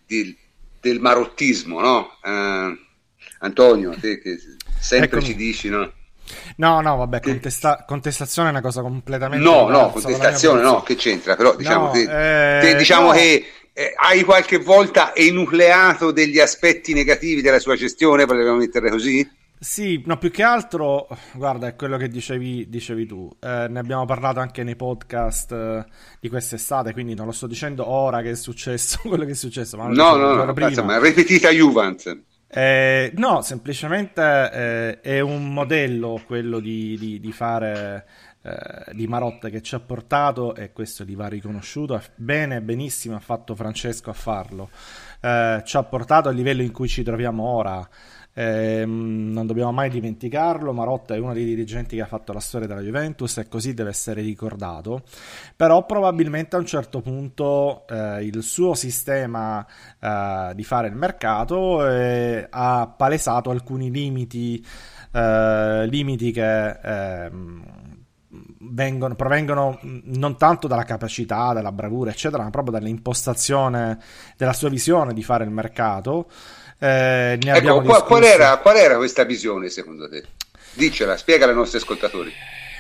del, 0.06 0.36
del 0.86 1.00
marottismo, 1.00 1.80
no? 1.80 2.12
Uh, 2.22 2.78
Antonio, 3.40 3.96
te 4.00 4.20
che 4.20 4.38
sempre 4.80 5.18
ecco. 5.18 5.22
ci 5.26 5.34
dici, 5.34 5.68
no? 5.70 5.92
No, 6.58 6.82
no, 6.82 6.96
vabbè, 6.98 7.22
contesta- 7.22 7.86
contestazione 7.88 8.50
è 8.50 8.52
una 8.52 8.62
cosa 8.62 8.82
completamente 8.82 9.44
No, 9.44 9.68
no, 9.68 9.90
contestazione 9.90 10.62
no, 10.62 10.84
che 10.84 10.96
c'entra, 10.96 11.36
però 11.36 11.56
diciamo, 11.56 11.86
no, 11.86 11.92
che, 11.92 12.02
eh, 12.02 12.60
te, 12.62 12.76
diciamo 12.76 13.08
no. 13.08 13.14
che 13.14 13.46
eh, 13.74 13.94
hai 13.96 14.24
qualche 14.24 14.58
volta 14.60 15.16
enucleato 15.16 16.12
degli 16.12 16.40
aspetti 16.40 16.94
negativi 16.94 17.42
della 17.42 17.60
sua 17.60 17.76
gestione, 17.76 18.26
potevamo 18.26 18.58
mettere 18.58 18.92
così? 18.92 19.28
Sì, 19.58 20.04
no, 20.06 20.18
più 20.18 20.32
che 20.32 20.44
altro, 20.44 21.08
guarda, 21.34 21.68
è 21.68 21.76
quello 21.76 21.98
che 21.98 22.08
dicevi, 22.08 22.70
dicevi 22.70 23.06
tu. 23.06 23.30
Eh, 23.40 23.68
ne 23.70 23.80
abbiamo 23.80 24.06
parlato 24.06 24.40
anche 24.40 24.64
nei 24.64 24.76
podcast 24.76 25.52
eh, 25.52 25.86
di 26.20 26.30
quest'estate, 26.30 26.94
quindi 26.94 27.16
non 27.16 27.26
lo 27.26 27.32
sto 27.32 27.48
dicendo 27.48 27.88
ora 27.88 28.22
che 28.22 28.32
è 28.32 28.36
successo 28.36 29.00
quello 29.08 29.26
che 29.26 29.32
è 29.32 29.36
successo, 29.36 29.78
ma 29.78 29.88
no, 29.88 30.16
no, 30.16 30.44
no, 30.44 30.54
prima. 30.54 30.70
Insomma, 30.70 31.00
ripetita 31.00 31.50
Juventus. 31.50 32.18
Eh, 32.48 33.12
no, 33.16 33.42
semplicemente 33.42 34.22
eh, 34.22 35.02
è 35.02 35.20
un 35.20 35.52
modello 35.52 36.22
quello 36.26 36.60
di, 36.60 36.96
di, 36.98 37.20
di 37.20 37.32
fare 37.32 38.06
eh, 38.46 38.94
di 38.94 39.08
Marotta 39.08 39.50
che 39.50 39.64
ci 39.64 39.74
ha 39.74 39.80
portato 39.80 40.54
e 40.54 40.72
questo 40.72 41.04
gli 41.04 41.16
va 41.16 41.28
riconosciuto. 41.28 42.00
Bene, 42.14 42.62
benissimo 42.62 43.16
ha 43.16 43.20
fatto 43.20 43.56
Francesco 43.56 44.12
a 44.12 44.14
farlo. 44.14 44.70
Eh, 45.20 45.64
ci 45.66 45.76
ha 45.78 45.84
portato 45.84 46.30
al 46.30 46.36
livello 46.36 46.62
in 46.62 46.72
cui 46.72 46.88
ci 46.88 47.02
troviamo 47.02 47.44
ora. 47.44 47.90
Eh, 48.38 48.84
non 48.86 49.48
dobbiamo 49.48 49.72
mai 49.72 49.90
dimenticarlo, 49.90 50.74
Marotta 50.74 51.16
è 51.16 51.20
uno 51.20 51.32
dei 51.32 51.46
dirigenti 51.46 51.96
che 51.96 52.02
ha 52.02 52.06
fatto 52.06 52.34
la 52.34 52.42
storia 52.42 52.68
della 52.68 52.82
Juventus 52.82 53.38
e 53.38 53.48
così 53.48 53.74
deve 53.74 53.92
essere 53.92 54.22
ricordato, 54.22 55.04
però 55.56 55.86
probabilmente 55.86 56.58
a 56.58 56.60
un 56.60 56.66
certo 56.66 57.00
punto 57.00 57.88
eh, 57.88 58.26
il 58.26 58.44
suo 58.44 58.74
sistema 58.74 59.66
eh, 60.00 60.52
di 60.54 60.64
fare 60.66 60.90
il 60.90 60.96
mercato 60.96 61.88
eh, 61.88 62.46
ha 62.50 62.94
palesato 62.96 63.52
alcuni 63.52 63.90
limiti, 63.90 64.64
eh, 65.14 65.88
limiti 65.88 66.32
che 66.34 66.70
ehm, 66.72 67.64
vengono, 68.60 69.16
provengono 69.16 69.80
non 69.82 70.38
tanto 70.38 70.68
dalla 70.68 70.84
capacità, 70.84 71.54
dalla 71.54 71.72
bravura, 71.72 72.12
eccetera, 72.12 72.44
ma 72.44 72.50
proprio 72.50 72.78
dall'impostazione 72.78 73.98
della 74.36 74.54
sua 74.54 74.70
visione 74.70 75.14
di 75.14 75.24
fare 75.24 75.44
il 75.44 75.52
mercato. 75.52 76.30
Eh, 76.78 77.40
ecco, 77.42 77.82
qual, 77.82 78.04
qual, 78.04 78.24
era, 78.24 78.58
qual, 78.58 78.76
era, 78.76 78.98
questa 78.98 79.24
visione 79.24 79.70
secondo 79.70 80.10
te? 80.10 80.24
Dicela, 80.74 81.16
spiega 81.18 81.48
ai 81.48 81.54
nostri 81.54 81.78
ascoltatori. 81.78 82.32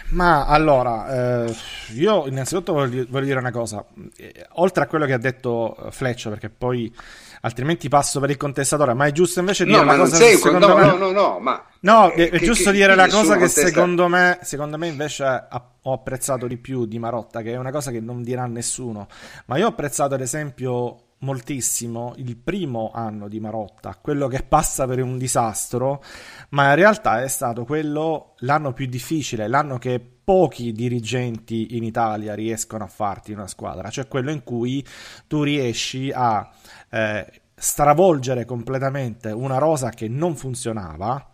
Ma 0.09 0.45
allora, 0.45 1.45
eh, 1.45 1.55
io 1.95 2.27
innanzitutto 2.27 2.73
voglio, 2.73 3.05
voglio, 3.09 3.25
dire 3.25 3.39
una 3.39 3.51
cosa, 3.51 3.83
eh, 4.17 4.45
oltre 4.53 4.83
a 4.83 4.87
quello 4.87 5.05
che 5.05 5.13
ha 5.13 5.17
detto 5.17 5.75
Fleccio, 5.89 6.29
perché 6.29 6.49
poi 6.49 6.93
altrimenti 7.41 7.89
passo 7.89 8.19
per 8.19 8.29
il 8.29 8.37
contestatore, 8.37 8.93
ma 8.93 9.05
è 9.05 9.11
giusto 9.11 9.39
invece 9.39 9.65
dire 9.65 9.77
no, 9.77 9.83
una 9.83 9.97
cosa 9.97 10.15
sei, 10.15 10.31
che 10.31 10.37
secondo 10.37 10.67
no, 10.67 10.75
me... 10.75 10.85
No, 10.85 10.95
no, 10.97 11.11
no, 11.11 11.39
ma... 11.39 11.63
No, 11.81 12.11
è, 12.11 12.29
è 12.29 12.39
giusto 12.39 12.71
che, 12.71 12.77
dire 12.77 12.95
la 12.95 13.07
cosa 13.07 13.37
che 13.37 13.47
secondo 13.47 14.07
me, 14.07 14.39
secondo 14.41 14.77
me 14.77 14.87
invece 14.87 15.47
ho 15.81 15.93
apprezzato 15.93 16.47
di 16.47 16.57
più 16.57 16.85
di 16.85 16.99
Marotta, 16.99 17.41
che 17.41 17.53
è 17.53 17.57
una 17.57 17.71
cosa 17.71 17.91
che 17.91 17.99
non 17.99 18.21
dirà 18.21 18.45
nessuno, 18.45 19.07
ma 19.45 19.57
io 19.57 19.65
ho 19.65 19.69
apprezzato 19.69 20.13
ad 20.13 20.21
esempio 20.21 21.04
moltissimo 21.19 22.13
il 22.17 22.37
primo 22.37 22.91
anno 22.93 23.27
di 23.27 23.39
Marotta, 23.39 23.97
quello 24.01 24.27
che 24.27 24.43
passa 24.43 24.85
per 24.85 25.01
un 25.01 25.17
disastro, 25.17 26.03
ma 26.49 26.69
in 26.69 26.75
realtà 26.75 27.23
è 27.23 27.27
stato 27.27 27.65
quello 27.65 28.33
l'anno 28.39 28.73
più 28.73 28.85
difficile, 28.85 29.47
l'anno 29.47 29.77
che 29.77 29.99
pochi 29.99 30.71
dirigenti 30.71 31.75
in 31.77 31.83
Italia 31.83 32.33
riescono 32.33 32.83
a 32.83 32.87
farti 32.87 33.31
una 33.31 33.47
squadra, 33.47 33.89
cioè 33.89 34.07
quello 34.07 34.31
in 34.31 34.43
cui 34.43 34.85
tu 35.27 35.43
riesci 35.43 36.11
a 36.13 36.49
eh, 36.89 37.41
stravolgere 37.55 38.45
completamente 38.45 39.31
una 39.31 39.57
rosa 39.57 39.89
che 39.91 40.07
non 40.07 40.35
funzionava, 40.35 41.29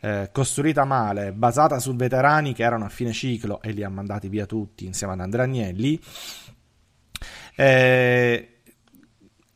eh, 0.00 0.30
costruita 0.32 0.84
male, 0.84 1.32
basata 1.32 1.78
su 1.78 1.94
veterani 1.94 2.52
che 2.52 2.62
erano 2.62 2.84
a 2.84 2.88
fine 2.88 3.12
ciclo 3.12 3.62
e 3.62 3.70
li 3.70 3.84
ha 3.84 3.88
mandati 3.88 4.28
via 4.28 4.46
tutti 4.46 4.84
insieme 4.86 5.12
ad 5.12 5.20
Andrea 5.20 5.44
Agnelli. 5.44 6.00
Eh, 7.54 8.49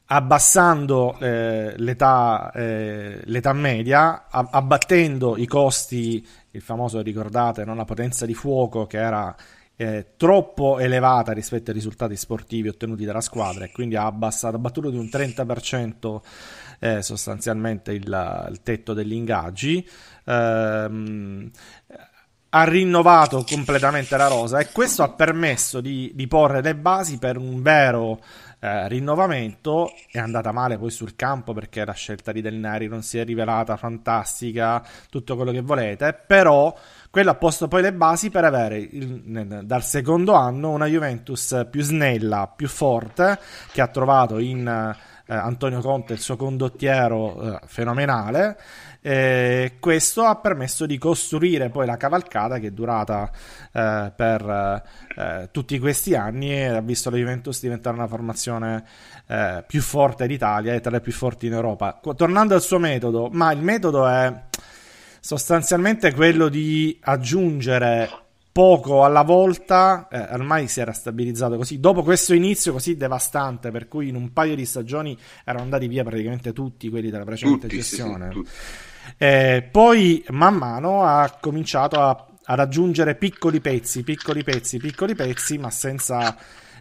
abbassando 0.06 1.18
eh, 1.18 1.74
l'età, 1.76 2.50
eh, 2.52 3.20
l'età, 3.24 3.52
media, 3.52 4.26
abbattendo 4.28 5.36
i 5.36 5.46
costi, 5.46 6.26
il 6.50 6.60
famoso 6.60 7.00
ricordate, 7.00 7.64
non 7.64 7.76
la 7.76 7.84
potenza 7.84 8.26
di 8.26 8.34
fuoco 8.34 8.86
che 8.86 8.98
era 8.98 9.34
eh, 9.76 10.12
troppo 10.16 10.78
elevata 10.78 11.32
rispetto 11.32 11.70
ai 11.70 11.76
risultati 11.76 12.16
sportivi 12.16 12.68
ottenuti 12.68 13.04
dalla 13.04 13.20
squadra 13.20 13.64
e 13.64 13.72
quindi 13.72 13.96
ha 13.96 14.06
abbassato, 14.06 14.56
abbattuto 14.56 14.90
di 14.90 14.96
un 14.98 15.06
30% 15.06 16.20
eh, 16.78 17.02
sostanzialmente 17.02 17.92
il, 17.92 18.46
il, 18.50 18.60
tetto 18.62 18.92
degli 18.92 19.14
ingaggi. 19.14 19.88
Ehm, 20.26 21.50
ha 22.56 22.64
rinnovato 22.64 23.44
completamente 23.44 24.16
la 24.16 24.28
rosa 24.28 24.60
e 24.60 24.70
questo 24.70 25.02
ha 25.02 25.10
permesso 25.10 25.80
di, 25.80 26.12
di 26.14 26.28
porre 26.28 26.62
le 26.62 26.76
basi 26.76 27.18
per 27.18 27.36
un 27.36 27.60
vero 27.62 28.20
eh, 28.64 28.88
rinnovamento. 28.88 29.92
È 30.10 30.18
andata 30.18 30.50
male 30.50 30.78
poi 30.78 30.90
sul 30.90 31.16
campo 31.16 31.52
perché 31.52 31.84
la 31.84 31.92
scelta 31.92 32.32
di 32.32 32.40
Del 32.40 32.54
Neri 32.54 32.88
non 32.88 33.02
si 33.02 33.18
è 33.18 33.24
rivelata 33.24 33.76
fantastica, 33.76 34.82
tutto 35.10 35.36
quello 35.36 35.52
che 35.52 35.60
volete, 35.60 36.18
però 36.26 36.74
quello 37.10 37.30
ha 37.30 37.34
posto 37.34 37.68
poi 37.68 37.82
le 37.82 37.92
basi 37.92 38.30
per 38.30 38.44
avere 38.44 38.78
il, 38.78 39.20
nel, 39.26 39.60
dal 39.64 39.82
secondo 39.82 40.32
anno 40.32 40.70
una 40.70 40.86
Juventus 40.86 41.66
più 41.70 41.82
snella, 41.82 42.50
più 42.56 42.66
forte, 42.66 43.38
che 43.70 43.82
ha 43.82 43.88
trovato 43.88 44.38
in 44.38 44.66
eh, 44.66 45.34
Antonio 45.34 45.80
Conte 45.80 46.14
il 46.14 46.20
suo 46.20 46.36
condottiero 46.36 47.42
eh, 47.42 47.60
fenomenale 47.66 48.56
e 49.06 49.72
questo 49.80 50.22
ha 50.22 50.36
permesso 50.36 50.86
di 50.86 50.96
costruire 50.96 51.68
poi 51.68 51.84
la 51.84 51.98
cavalcata 51.98 52.58
che 52.58 52.68
è 52.68 52.70
durata 52.70 53.30
eh, 53.70 54.10
per 54.16 54.82
eh, 55.14 55.48
tutti 55.52 55.78
questi 55.78 56.14
anni 56.14 56.50
e 56.54 56.68
ha 56.68 56.80
visto 56.80 57.10
la 57.10 57.18
Juventus 57.18 57.60
diventare 57.60 57.96
una 57.96 58.06
formazione 58.06 58.82
eh, 59.26 59.62
più 59.66 59.82
forte 59.82 60.26
d'Italia 60.26 60.72
e 60.72 60.80
tra 60.80 60.90
le 60.90 61.02
più 61.02 61.12
forti 61.12 61.48
in 61.48 61.52
Europa. 61.52 62.00
Tornando 62.16 62.54
al 62.54 62.62
suo 62.62 62.78
metodo, 62.78 63.28
ma 63.30 63.52
il 63.52 63.60
metodo 63.60 64.06
è 64.06 64.32
sostanzialmente 65.20 66.14
quello 66.14 66.48
di 66.48 66.98
aggiungere 67.02 68.08
poco 68.54 69.04
alla 69.04 69.22
volta, 69.22 70.06
eh, 70.08 70.32
ormai 70.32 70.68
si 70.68 70.78
era 70.78 70.92
stabilizzato 70.92 71.56
così, 71.56 71.80
dopo 71.80 72.04
questo 72.04 72.34
inizio 72.34 72.72
così 72.72 72.96
devastante, 72.96 73.70
per 73.70 73.88
cui 73.88 74.08
in 74.08 74.14
un 74.14 74.32
paio 74.32 74.54
di 74.54 74.64
stagioni 74.64 75.18
erano 75.44 75.64
andati 75.64 75.88
via 75.88 76.04
praticamente 76.04 76.52
tutti 76.52 76.88
quelli 76.88 77.10
della 77.10 77.24
precedente 77.24 77.66
tutti, 77.66 77.76
gestione. 77.76 78.30
Sì, 78.32 78.40
sì, 78.44 78.83
eh, 79.16 79.68
poi 79.70 80.24
man 80.30 80.54
mano 80.54 81.04
ha 81.04 81.36
cominciato 81.40 82.00
a, 82.00 82.26
ad 82.44 82.60
aggiungere 82.60 83.14
piccoli 83.14 83.60
pezzi, 83.60 84.02
piccoli 84.02 84.42
pezzi, 84.42 84.78
piccoli 84.78 85.14
pezzi, 85.14 85.58
ma 85.58 85.70
senza 85.70 86.36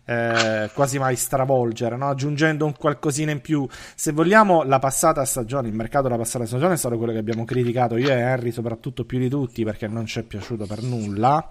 eh, 0.05 0.69
quasi 0.74 0.99
mai 0.99 1.15
stravolgere, 1.15 1.95
no? 1.95 2.09
aggiungendo 2.09 2.65
un 2.65 2.76
qualcosina 2.78 3.32
in 3.32 3.41
più. 3.41 3.67
Se 3.95 4.11
vogliamo, 4.11 4.63
la 4.63 4.80
passata 4.80 5.24
stagione, 5.26 5.67
il 5.67 5.76
mercato 5.76 6.03
della 6.03 6.17
passata 6.17 6.45
stagione 6.45 6.74
è 6.74 6.78
stato 6.78 6.97
quello 6.97 7.13
che 7.13 7.19
abbiamo 7.19 7.45
criticato 7.45 7.97
io 7.97 8.09
e 8.09 8.19
Henry, 8.19 8.51
soprattutto 8.51 9.05
più 9.05 9.19
di 9.19 9.30
tutti, 9.30 9.63
perché 9.63 9.88
non 9.88 10.05
ci 10.05 10.19
è 10.19 10.24
piaciuto 10.24 10.65
per 10.65 10.82
nulla. 10.82 11.47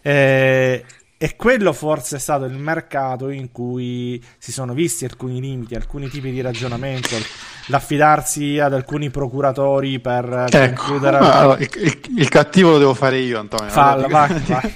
Eh, 0.00 0.84
e 1.20 1.34
quello 1.34 1.72
forse 1.72 2.14
è 2.14 2.18
stato 2.20 2.44
il 2.44 2.56
mercato 2.56 3.28
in 3.28 3.50
cui 3.50 4.24
si 4.38 4.52
sono 4.52 4.72
visti 4.72 5.04
alcuni 5.04 5.40
limiti, 5.40 5.74
alcuni 5.74 6.08
tipi 6.08 6.30
di 6.30 6.40
ragionamento, 6.40 7.16
l'affidarsi 7.66 8.60
ad 8.60 8.72
alcuni 8.72 9.10
procuratori 9.10 9.98
per 9.98 10.46
ecco, 10.48 10.76
concludere. 10.76 11.16
Allora, 11.16 11.58
il, 11.58 11.68
il, 11.74 12.00
il, 12.18 12.28
cattivo 12.28 12.70
lo 12.70 12.78
devo 12.78 12.94
fare 12.94 13.18
io, 13.18 13.40
Antonio. 13.40 13.68
Falla, 13.68 14.06
allora, 14.06 14.26
vai, 14.28 14.38
vai. 14.46 14.74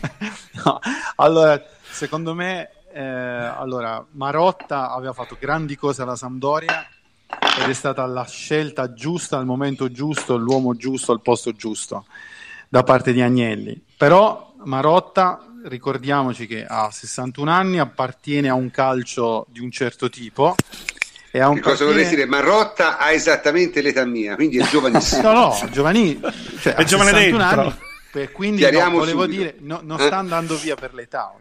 no, 0.64 0.80
allora, 1.14 1.64
secondo 1.88 2.34
me, 2.34 2.70
eh, 2.92 3.00
allora, 3.00 4.04
Marotta 4.10 4.90
aveva 4.90 5.12
fatto 5.12 5.36
grandi 5.38 5.76
cose 5.76 6.02
alla 6.02 6.16
Sampdoria 6.16 6.84
ed 7.60 7.70
è 7.70 7.72
stata 7.72 8.04
la 8.06 8.26
scelta 8.26 8.92
giusta 8.92 9.38
al 9.38 9.44
momento 9.44 9.92
giusto, 9.92 10.36
l'uomo 10.36 10.74
giusto 10.74 11.12
al 11.12 11.22
posto 11.22 11.52
giusto 11.52 12.04
da 12.68 12.82
parte 12.82 13.12
di 13.12 13.22
Agnelli. 13.22 13.80
Però 13.96 14.54
Marotta 14.64 15.46
ricordiamoci 15.64 16.46
che 16.46 16.64
ha 16.66 16.90
61 16.90 17.50
anni, 17.50 17.78
appartiene 17.78 18.48
a 18.48 18.54
un 18.54 18.70
calcio 18.70 19.46
di 19.48 19.60
un 19.60 19.70
certo 19.70 20.08
tipo. 20.08 20.54
E 21.30 21.40
ha 21.40 21.48
un 21.48 21.56
che 21.56 21.60
cosa 21.62 21.84
vorrei 21.84 22.06
dire? 22.08 22.26
Marotta 22.26 22.98
ha 22.98 23.10
esattamente 23.12 23.80
l'età 23.80 24.04
mia, 24.04 24.34
quindi 24.34 24.58
è 24.58 24.66
giovanissimo. 24.66 25.22
no, 25.32 25.32
no, 25.32 25.68
giovanissimo. 25.70 26.30
Cioè, 26.60 26.74
è 26.74 26.84
giovane 26.84 27.12
dentro. 27.12 27.42
Anni, 27.42 27.74
per, 28.10 28.32
quindi 28.32 28.70
no, 28.70 28.90
volevo 28.90 29.22
subito. 29.22 29.26
dire, 29.26 29.56
no, 29.60 29.80
non 29.82 29.98
sta 29.98 30.18
andando 30.18 30.56
via 30.56 30.74
per 30.74 30.92
l'età. 30.92 31.32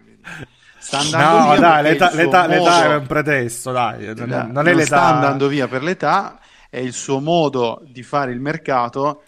Sta 0.78 1.00
andando 1.00 1.38
no, 1.38 1.52
via 1.52 1.60
dai, 1.60 1.84
l'età, 1.84 2.14
l'età, 2.14 2.42
modo... 2.48 2.54
l'età, 2.54 2.84
è 2.86 2.96
un 2.96 3.08
pretesto, 3.08 3.72
dai. 3.72 4.06
Non, 4.16 4.30
non, 4.30 4.50
non 4.52 4.68
è 4.68 4.74
l'età. 4.74 4.86
sta 4.86 5.04
andando 5.04 5.48
via 5.48 5.68
per 5.68 5.84
l'età, 5.84 6.40
è 6.70 6.80
il 6.80 6.94
suo 6.94 7.20
modo 7.20 7.82
di 7.86 8.02
fare 8.02 8.32
il 8.32 8.40
mercato 8.40 9.24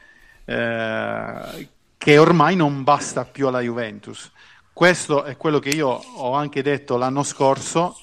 eh, 0.45 1.67
che 1.97 2.17
ormai 2.17 2.55
non 2.55 2.83
basta 2.83 3.25
più 3.25 3.47
alla 3.47 3.59
Juventus. 3.59 4.31
Questo 4.73 5.23
è 5.23 5.37
quello 5.37 5.59
che 5.59 5.69
io 5.69 5.87
ho 5.87 6.33
anche 6.33 6.63
detto 6.63 6.97
l'anno 6.97 7.21
scorso 7.21 7.95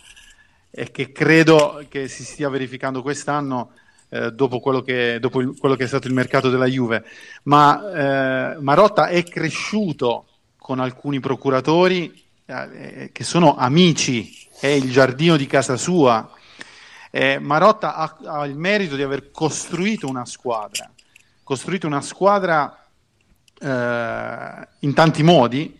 e 0.70 0.92
che 0.92 1.10
credo 1.10 1.84
che 1.88 2.06
si 2.06 2.22
stia 2.22 2.48
verificando 2.48 3.02
quest'anno 3.02 3.72
eh, 4.08 4.30
dopo, 4.30 4.60
quello 4.60 4.80
che, 4.80 5.18
dopo 5.18 5.40
il, 5.40 5.58
quello 5.58 5.74
che, 5.74 5.82
è 5.82 5.88
stato 5.88 6.06
il 6.06 6.14
mercato 6.14 6.48
della 6.48 6.66
Juve. 6.66 7.04
Ma 7.42 8.52
eh, 8.52 8.60
Marotta 8.60 9.08
è 9.08 9.24
cresciuto 9.24 10.26
con 10.56 10.78
alcuni 10.78 11.18
procuratori 11.18 12.24
eh, 12.46 13.10
che 13.12 13.24
sono 13.24 13.56
amici, 13.56 14.32
è 14.60 14.68
il 14.68 14.92
giardino 14.92 15.36
di 15.36 15.46
casa 15.46 15.76
sua. 15.76 16.30
Marotta 17.40 17.96
ha, 17.96 18.16
ha, 18.26 18.46
il 18.46 18.54
merito 18.54 18.94
di 18.94 19.02
aver 19.02 19.32
costruito 19.32 20.06
una 20.06 20.24
squadra, 20.24 20.88
costruito 21.42 21.88
una 21.88 22.00
squadra 22.00 22.86
eh, 23.60 24.68
in 24.78 24.94
tanti 24.94 25.24
modi, 25.24 25.79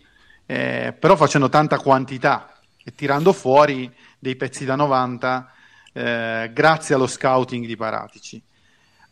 eh, 0.51 0.91
però 0.91 1.15
facendo 1.15 1.47
tanta 1.47 1.77
quantità 1.77 2.59
e 2.83 2.93
tirando 2.93 3.31
fuori 3.31 3.89
dei 4.19 4.35
pezzi 4.35 4.65
da 4.65 4.75
90 4.75 5.49
eh, 5.93 6.51
grazie 6.51 6.93
allo 6.93 7.07
scouting 7.07 7.65
di 7.65 7.77
Paratici. 7.77 8.41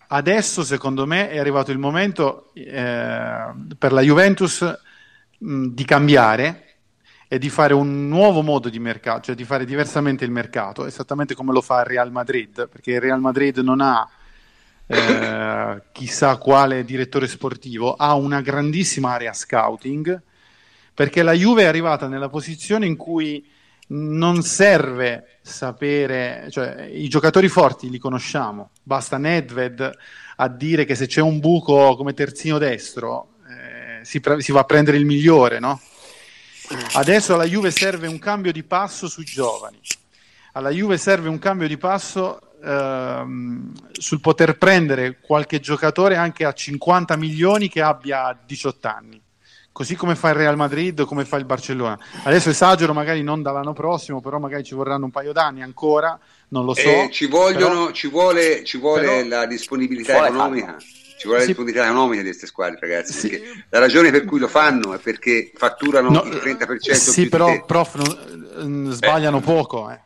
Adesso, 0.08 0.66
secondo 0.66 1.06
me, 1.06 1.30
è 1.30 1.38
arrivato 1.38 1.72
il 1.72 1.78
momento 1.78 2.52
eh, 2.54 3.54
per 3.78 3.94
la 3.94 4.02
Juventus 4.02 4.80
mh, 5.38 5.68
di 5.68 5.86
cambiare 5.86 6.66
e 7.30 7.38
di 7.38 7.50
fare 7.50 7.74
un 7.74 8.10
nuovo 8.10 8.42
modo 8.42 8.68
di 8.68 8.80
mercato, 8.80 9.22
cioè 9.22 9.36
di 9.36 9.46
fare 9.46 9.64
diversamente 9.64 10.26
il 10.26 10.32
mercato, 10.32 10.86
esattamente 10.86 11.36
come 11.36 11.54
lo 11.54 11.62
fa 11.62 11.80
il 11.80 11.86
Real 11.86 12.12
Madrid, 12.12 12.68
perché 12.68 12.92
il 12.92 13.02
Real 13.02 13.22
Madrid 13.22 13.60
non 13.60 13.80
ha 13.80 14.06
eh, 14.88 15.84
chissà 15.94 16.36
quale 16.36 16.84
direttore 16.84 17.28
sportivo, 17.28 17.94
ha 17.94 18.14
una 18.16 18.42
grandissima 18.42 19.14
area 19.14 19.32
scouting, 19.32 20.24
perché 21.00 21.24
la 21.24 21.32
Juve 21.32 21.62
è 21.62 21.66
arrivata 21.66 22.10
nella 22.10 22.28
posizione 22.28 22.86
in 22.86 22.98
cui 22.98 23.50
non 23.88 24.42
serve 24.42 25.38
sapere, 25.42 26.48
cioè 26.50 26.90
i 26.92 27.08
giocatori 27.08 27.48
forti 27.48 27.90
li 27.90 28.00
conosciamo, 28.00 28.72
basta 28.84 29.18
Nedved 29.18 29.98
a 30.36 30.48
dire 30.50 30.84
che 30.84 30.96
se 30.96 31.08
c'è 31.08 31.22
un 31.22 31.40
buco 31.40 31.96
come 31.96 32.14
terzino 32.14 32.58
destro 32.58 33.36
eh, 33.48 34.04
si, 34.04 34.20
pre- 34.20 34.42
si, 34.42 34.52
va 34.52 34.60
a 34.60 34.66
prendere 34.66 34.98
il 34.98 35.06
migliore, 35.06 35.60
no? 35.60 35.80
Adesso 36.96 37.34
alla 37.34 37.46
Juve 37.46 37.72
serve 37.72 38.08
un 38.08 38.20
cambio 38.20 38.52
di 38.52 38.64
passo 38.64 39.08
sui 39.08 39.24
giovani, 39.24 39.80
alla 40.52 40.70
Juve 40.70 40.98
serve 40.98 41.30
un 41.30 41.40
cambio 41.40 41.70
di 41.70 41.78
passo 41.78 42.42
ehm, 42.62 43.72
sul 43.94 44.20
poter 44.20 44.58
prendere 44.58 45.20
qualche 45.22 45.62
giocatore 45.62 46.18
anche 46.18 46.44
a 46.44 46.52
50 46.52 47.16
milioni 47.16 47.70
che 47.70 47.82
abbia 47.82 48.38
18 48.46 48.88
anni 48.90 49.22
così 49.72 49.96
come 49.96 50.16
fa 50.16 50.30
il 50.30 50.36
Real 50.36 50.56
Madrid, 50.56 51.06
come 51.06 51.26
fa 51.26 51.38
il 51.38 51.46
Barcellona. 51.46 51.98
Adesso 52.24 52.50
esagero, 52.50 52.94
magari 52.94 53.24
non 53.24 53.42
dall'anno 53.42 53.74
prossimo, 53.74 54.22
però 54.22 54.40
magari 54.40 54.64
ci 54.64 54.76
vorranno 54.76 55.06
un 55.06 55.12
paio 55.12 55.32
d'anni 55.32 55.62
ancora, 55.62 56.20
non 56.50 56.66
lo 56.66 56.74
so. 56.74 56.88
Eh, 56.88 57.10
ci, 57.12 57.28
vogliono, 57.28 57.82
però, 57.82 57.92
ci 57.92 58.08
vuole, 58.08 58.64
ci 58.64 58.78
vuole 58.78 59.06
però, 59.06 59.28
la 59.28 59.46
disponibilità 59.46 60.28
economica. 60.28 60.78
Ci 60.80 61.26
vuole 61.26 61.42
la 61.42 61.46
disponibilità 61.48 61.86
economica 61.86 62.22
di 62.22 62.28
queste 62.28 62.48
squadre, 62.48 62.80
ragazzi. 62.80 63.14
Sì. 63.14 63.42
La 63.70 63.80
ragione 63.80 64.10
per 64.10 64.24
cui 64.26 64.40
lo 64.40 64.48
fanno 64.48 64.94
è 64.94 65.00
perché 65.00 65.52
fatturano 65.54 66.10
no, 66.10 66.24
il 66.24 66.36
30% 66.36 66.94
Sì, 66.94 67.28
però, 67.28 67.66
prof, 67.66 67.96
non, 68.56 68.88
eh, 68.90 68.94
sbagliano 68.94 69.40
eh. 69.40 69.42
poco. 69.42 69.90
Eh. 69.90 70.00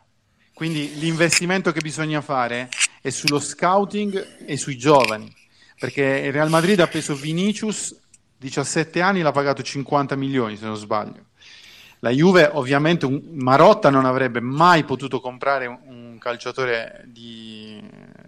Quindi 0.52 0.98
l'investimento 0.98 1.72
che 1.72 1.80
bisogna 1.80 2.20
fare 2.20 2.68
è 3.00 3.10
sullo 3.10 3.38
scouting 3.38 4.44
e 4.46 4.56
sui 4.56 4.76
giovani. 4.76 5.32
Perché 5.78 6.22
il 6.24 6.32
Real 6.32 6.48
Madrid 6.48 6.80
ha 6.80 6.86
preso 6.86 7.14
Vinicius 7.14 7.94
17 8.36 9.00
anni 9.00 9.22
l'ha 9.22 9.32
pagato 9.32 9.62
50 9.62 10.16
milioni 10.16 10.56
se 10.56 10.66
non 10.66 10.76
sbaglio. 10.76 11.26
La 12.00 12.10
Juve 12.10 12.50
ovviamente 12.52 13.06
un, 13.06 13.20
Marotta 13.32 13.88
non 13.88 14.04
avrebbe 14.04 14.40
mai 14.40 14.84
potuto 14.84 15.20
comprare 15.20 15.66
un, 15.66 15.78
un 15.86 16.18
calciatore 16.18 17.04
di, 17.06 17.82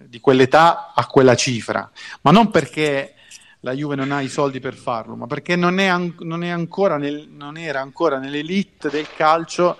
di, 0.06 0.18
quell'età 0.18 0.94
a 0.94 1.06
quella 1.06 1.34
cifra, 1.34 1.90
ma 2.22 2.30
non 2.30 2.50
perché 2.50 3.16
la 3.60 3.72
Juve 3.72 3.94
non 3.94 4.12
ha 4.12 4.22
i 4.22 4.28
soldi 4.28 4.60
per 4.60 4.74
farlo, 4.74 5.14
ma 5.14 5.26
perché 5.26 5.56
non, 5.56 5.78
è, 5.78 5.94
non, 6.20 6.42
è 6.42 6.48
ancora 6.48 6.96
nel, 6.96 7.28
non 7.28 7.58
era 7.58 7.80
ancora 7.80 8.18
nell'elite 8.18 8.88
del 8.88 9.08
calcio 9.14 9.78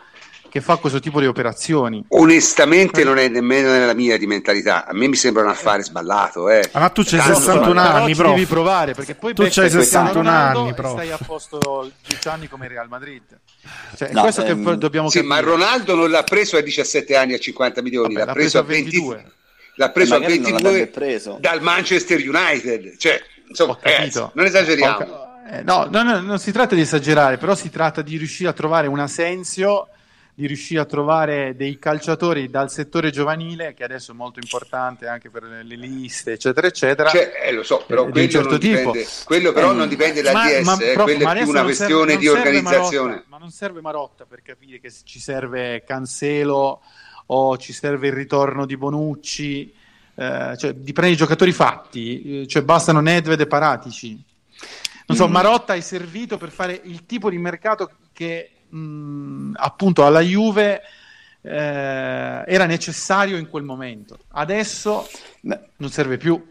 che 0.57 0.63
fa 0.63 0.77
questo 0.77 1.01
tipo 1.01 1.21
di 1.21 1.27
operazioni. 1.27 2.05
Onestamente 2.09 3.05
non 3.05 3.19
è 3.19 3.29
nemmeno 3.29 3.71
nella 3.71 3.93
mia 3.93 4.17
di 4.17 4.27
mentalità, 4.27 4.87
a 4.87 4.95
me 4.95 5.07
mi 5.07 5.17
sembra 5.17 5.43
un 5.43 5.51
affare 5.51 5.83
sballato. 5.83 6.49
Eh. 6.49 6.71
Ah, 6.73 6.81
ma 6.81 6.89
tu 6.89 7.03
c'hai 7.05 7.21
61 7.21 7.79
anni, 7.79 8.15
però 8.15 8.31
devi 8.31 8.47
provare 8.47 8.95
perché 8.95 9.15
poi 9.15 9.35
tu 9.35 9.47
c'hai 9.49 9.69
61 9.69 10.29
anni, 10.29 10.75
però 10.75 10.93
stai 10.93 11.11
a 11.11 11.19
posto 11.25 11.91
10 12.09 12.29
anni 12.29 12.49
come 12.49 12.69
Real 12.69 12.89
Madrid. 12.89 13.23
Cioè, 13.97 14.13
no, 14.13 14.23
questo 14.23 14.45
ehm, 14.45 14.65
che 14.65 14.79
dobbiamo 14.79 15.11
sì, 15.11 15.21
capire. 15.21 15.35
ma 15.35 15.41
Ronaldo 15.41 15.95
non 15.95 16.11
l'ha 16.11 16.23
preso 16.23 16.57
a 16.57 16.61
17 16.63 17.17
anni 17.17 17.35
a 17.35 17.39
50 17.39 17.83
milioni, 17.83 18.15
Vabbè, 18.15 18.19
l'ha, 18.21 18.25
l'ha, 18.27 18.33
preso, 18.33 18.65
preso 18.65 18.81
a 18.81 18.83
22. 18.83 19.25
L'ha 19.75 19.91
preso 19.91 20.15
a 20.15 20.19
22 20.21 20.87
preso. 20.87 21.37
dal 21.39 21.61
Manchester 21.61 22.19
United. 22.27 22.97
Cioè, 22.97 23.21
insomma, 23.47 23.77
ragazzi, 23.81 24.25
non 24.33 24.47
esageriamo. 24.47 25.25
Eh, 25.51 25.63
no, 25.63 25.87
no, 25.91 26.03
no, 26.03 26.21
non 26.21 26.39
si 26.39 26.51
tratta 26.51 26.75
di 26.75 26.81
esagerare, 26.81 27.37
però 27.37 27.55
si 27.55 27.69
tratta 27.69 28.01
di 28.01 28.17
riuscire 28.17 28.49
a 28.49 28.53
trovare 28.53 28.87
un 28.87 28.99
Asensio 28.99 29.89
di 30.39 30.47
riuscire 30.47 30.81
a 30.81 30.85
trovare 30.85 31.57
dei 31.57 31.79
calciatori 31.79 32.51
dal 32.51 32.71
settore 32.71 33.11
giovanile, 33.11 33.73
che 33.73 33.85
adesso 33.85 34.13
è 34.13 34.15
molto 34.15 34.39
importante 34.39 35.07
anche 35.07 35.31
per 35.31 35.45
le 35.45 35.77
liste, 35.77 36.33
eccetera, 36.33 36.67
eccetera. 36.67 37.09
Cioè, 37.09 37.41
eh, 37.43 37.53
lo 37.53 37.63
so, 37.63 37.83
però 37.87 38.07
quello, 38.07 38.29
certo 38.29 38.59
dipende, 38.59 39.07
quello 39.25 39.53
però 39.53 39.71
eh, 39.73 39.75
non 39.75 39.89
dipende 39.89 40.21
dal 40.21 40.35
ma, 40.35 40.47
DS, 40.47 40.65
ma, 40.67 40.77
eh, 40.77 40.93
quello 40.93 41.31
è 41.31 41.37
più 41.37 41.49
una 41.49 41.63
questione 41.63 42.11
serve, 42.11 42.17
di 42.19 42.29
organizzazione. 42.29 43.09
Marotta, 43.09 43.27
ma 43.29 43.39
non 43.39 43.51
serve 43.51 43.81
Marotta 43.81 44.27
per 44.27 44.43
capire 44.43 44.79
che 44.79 44.93
ci 45.05 45.19
serve 45.19 45.83
Cancelo 45.87 46.83
o 47.25 47.57
ci 47.57 47.73
serve 47.73 48.09
il 48.09 48.13
ritorno 48.13 48.67
di 48.67 48.77
Bonucci, 48.77 49.73
eh, 50.17 50.55
cioè 50.59 50.75
di 50.75 50.93
prendere 50.93 51.13
i 51.13 51.17
giocatori 51.17 51.53
fatti, 51.53 52.43
eh, 52.43 52.47
cioè 52.47 52.61
bastano 52.61 53.01
Nedved 53.01 53.41
e 53.41 53.47
Paratici. 53.47 54.23
Non 55.07 55.17
so, 55.17 55.29
mm. 55.29 55.33
Marotta 55.33 55.73
è 55.73 55.81
servito 55.81 56.37
per 56.37 56.51
fare 56.51 56.79
il 56.85 57.07
tipo 57.07 57.31
di 57.31 57.39
mercato 57.39 57.91
che 58.13 58.51
mh, 58.69 59.53
appunto 59.57 60.05
alla 60.05 60.21
Juve 60.21 60.83
eh, 61.41 62.45
era 62.47 62.67
necessario 62.67 63.37
in 63.37 63.49
quel 63.49 63.65
momento. 63.65 64.19
Adesso 64.33 65.09
Beh. 65.41 65.61
non 65.77 65.91
serve 65.91 66.17
più. 66.17 66.45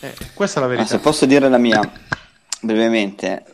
Eh, 0.00 0.14
questa 0.34 0.58
è 0.58 0.62
la 0.62 0.68
verità. 0.68 0.92
Ma 0.92 0.96
se 0.98 1.02
posso 1.02 1.26
dire 1.26 1.48
la 1.48 1.58
mia 1.58 1.80
brevemente, 2.60 3.44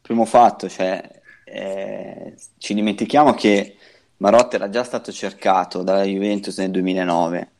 primo 0.00 0.24
fatto, 0.24 0.68
cioè, 0.68 1.20
eh, 1.44 2.34
ci 2.58 2.74
dimentichiamo 2.74 3.34
che 3.34 3.76
Marotta 4.18 4.56
era 4.56 4.68
già 4.68 4.84
stato 4.84 5.12
cercato 5.12 5.82
dalla 5.82 6.04
Juventus 6.04 6.58
nel 6.58 6.70
2009 6.70 7.50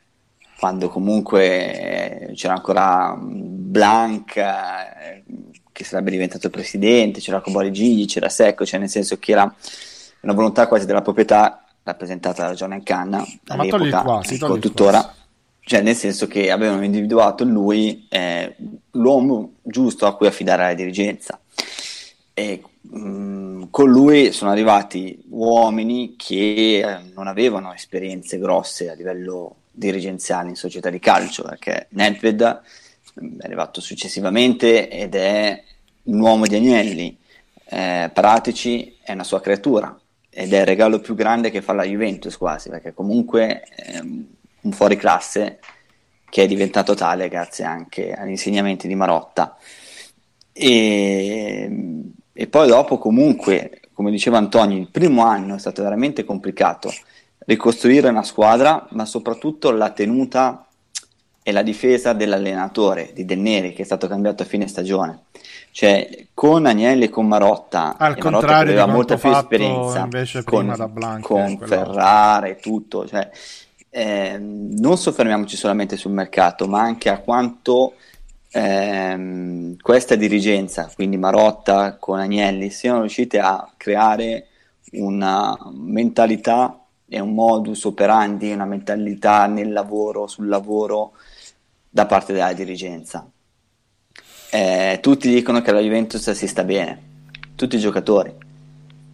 quando 0.57 0.89
comunque 0.89 2.31
c'era 2.33 2.53
ancora 2.53 3.15
Blanca 3.15 4.99
eh, 4.99 5.23
che 5.77 5.83
sarebbe 5.83 6.09
diventato 6.09 6.49
presidente, 6.49 7.19
c'era 7.19 7.39
Cobori 7.39 7.71
Gigli, 7.71 8.07
c'era 8.07 8.29
Secco, 8.29 8.65
cioè 8.65 8.79
nel 8.79 8.89
senso 8.89 9.19
che 9.19 9.33
era 9.33 9.55
una 10.21 10.33
volontà 10.33 10.67
quasi 10.67 10.87
della 10.87 11.03
proprietà 11.03 11.67
rappresentata 11.83 12.47
da 12.47 12.55
John 12.55 12.81
Canna 12.81 13.23
all'epoca, 13.45 14.01
qua, 14.01 14.21
ecco, 14.27 14.57
tuttora, 14.57 15.13
cioè 15.59 15.81
nel 15.83 15.93
senso 15.93 16.25
che 16.25 16.49
avevano 16.49 16.83
individuato 16.83 17.43
in 17.43 17.51
lui 17.51 18.07
eh, 18.09 18.55
l'uomo 18.93 19.57
giusto 19.61 20.07
a 20.07 20.15
cui 20.15 20.25
affidare 20.25 20.63
la 20.63 20.73
dirigenza. 20.73 21.39
E 22.33 22.63
mh, 22.81 22.99
mm, 22.99 23.63
con 23.69 23.87
lui 23.87 24.31
sono 24.31 24.49
arrivati 24.49 25.25
uomini 25.29 26.15
che 26.17 26.79
eh, 26.79 27.11
non 27.13 27.27
avevano 27.27 27.71
esperienze 27.71 28.39
grosse 28.39 28.89
a 28.89 28.95
livello 28.95 29.57
dirigenziale 29.69 30.49
in 30.49 30.55
società 30.55 30.89
di 30.89 30.97
calcio, 30.97 31.43
perché 31.43 31.85
Nedved 31.89 32.61
è 33.39 33.45
arrivato 33.45 33.81
successivamente 33.81 34.89
ed 34.89 35.15
è 35.15 35.63
un 36.03 36.19
uomo 36.19 36.45
di 36.45 36.55
Agnelli. 36.55 37.17
Eh, 37.69 38.09
Pratici 38.13 38.97
è 39.01 39.11
una 39.11 39.23
sua 39.23 39.41
creatura 39.41 39.99
ed 40.29 40.53
è 40.53 40.59
il 40.59 40.65
regalo 40.65 40.99
più 40.99 41.15
grande 41.15 41.49
che 41.49 41.61
fa 41.61 41.73
la 41.73 41.83
Juventus 41.83 42.37
quasi, 42.37 42.69
perché 42.69 42.93
comunque 42.93 43.61
è 43.61 43.99
un 43.99 44.71
fuoriclasse 44.71 45.59
che 46.29 46.43
è 46.43 46.47
diventato 46.47 46.93
tale 46.93 47.29
grazie 47.29 47.63
anche 47.63 48.13
agli 48.13 48.29
insegnamenti 48.29 48.87
di 48.87 48.95
Marotta. 48.95 49.57
E, 50.51 51.71
e 52.33 52.47
poi 52.47 52.67
dopo 52.67 52.97
comunque, 52.97 53.81
come 53.93 54.11
diceva 54.11 54.37
Antonio, 54.37 54.77
il 54.77 54.89
primo 54.91 55.23
anno 55.23 55.55
è 55.55 55.59
stato 55.59 55.81
veramente 55.81 56.23
complicato 56.23 56.93
ricostruire 57.47 58.09
una 58.09 58.23
squadra, 58.23 58.85
ma 58.91 59.05
soprattutto 59.05 59.71
la 59.71 59.91
tenuta 59.91 60.66
e 61.47 61.53
la 61.53 61.61
difesa 61.61 62.11
dell'allenatore 62.11 63.11
di 63.13 63.23
Del 63.23 63.39
Neri 63.39 63.71
che 63.71 63.83
è 63.83 63.85
stato 63.85 64.09
cambiato 64.09 64.43
a 64.43 64.45
fine 64.45 64.67
stagione. 64.67 65.27
Cioè, 65.71 66.25
con 66.33 66.65
Agnelli 66.65 67.05
e 67.05 67.09
con 67.09 67.25
Marotta, 67.25 67.95
al 67.97 68.17
contrario 68.17 68.73
aveva 68.73 68.85
molta 68.85 69.15
più 69.15 69.31
esperienza 69.31 70.09
con, 70.43 71.19
con 71.21 71.57
Ferrara 71.57 72.47
e 72.47 72.57
tutto, 72.57 73.07
cioè, 73.07 73.29
eh, 73.89 74.37
non 74.37 74.97
soffermiamoci 74.97 75.55
solamente 75.55 75.95
sul 75.95 76.11
mercato, 76.11 76.67
ma 76.67 76.81
anche 76.81 77.07
a 77.07 77.19
quanto 77.19 77.93
ehm, 78.51 79.77
questa 79.79 80.15
dirigenza, 80.15 80.91
quindi 80.93 81.15
Marotta 81.15 81.95
con 81.95 82.19
Agnelli, 82.19 82.69
siano 82.71 82.99
riuscite 82.99 83.39
a 83.39 83.71
creare 83.77 84.47
una 84.91 85.57
mentalità 85.71 86.77
e 87.07 87.21
un 87.21 87.33
modus 87.33 87.85
operandi, 87.85 88.51
una 88.51 88.65
mentalità 88.65 89.45
nel 89.45 89.71
lavoro, 89.71 90.27
sul 90.27 90.49
lavoro 90.49 91.13
da 91.89 92.05
parte 92.05 92.33
della 92.33 92.53
dirigenza. 92.53 93.29
Eh, 94.49 94.99
tutti 95.01 95.29
dicono 95.29 95.61
che 95.61 95.71
la 95.71 95.79
Juventus 95.79 96.31
si 96.31 96.47
sta 96.47 96.63
bene, 96.63 97.01
tutti 97.55 97.75
i 97.75 97.79
giocatori, 97.79 98.33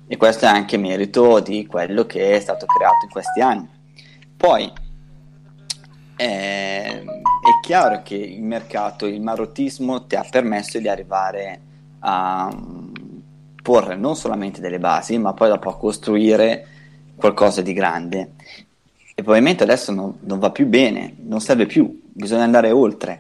e 0.07 0.17
questo 0.17 0.45
è 0.45 0.47
anche 0.47 0.78
merito 0.78 1.39
di 1.39 1.65
quello 1.65 2.05
che 2.05 2.36
è 2.36 2.39
stato 2.39 2.65
creato 2.65 3.05
in 3.05 3.11
questi 3.11 3.41
anni. 3.41 3.67
Poi 4.38 4.71
eh, 6.15 7.03
è 7.03 7.59
chiaro 7.61 8.01
che 8.03 8.15
il 8.15 8.43
mercato, 8.43 9.07
il 9.07 9.21
marottismo 9.21 10.05
ti 10.05 10.15
ha 10.15 10.26
permesso 10.30 10.78
di 10.78 10.88
arrivare 10.88 11.59
a 11.99 12.55
porre 13.61 13.95
non 13.95 14.15
solamente 14.15 14.61
delle 14.61 14.80
basi, 14.80 15.17
ma 15.17 15.34
poi 15.34 15.49
dopo 15.49 15.69
a 15.69 15.78
costruire 15.78 16.67
qualcosa 17.15 17.61
di 17.61 17.74
grande. 17.74 18.32
E 19.15 19.21
probabilmente 19.21 19.63
adesso 19.63 19.91
non, 19.91 20.17
non 20.21 20.39
va 20.39 20.51
più 20.51 20.67
bene, 20.67 21.15
non 21.21 21.39
serve 21.39 21.65
più, 21.65 22.01
bisogna 22.14 22.43
andare 22.43 22.72
oltre. 22.72 23.20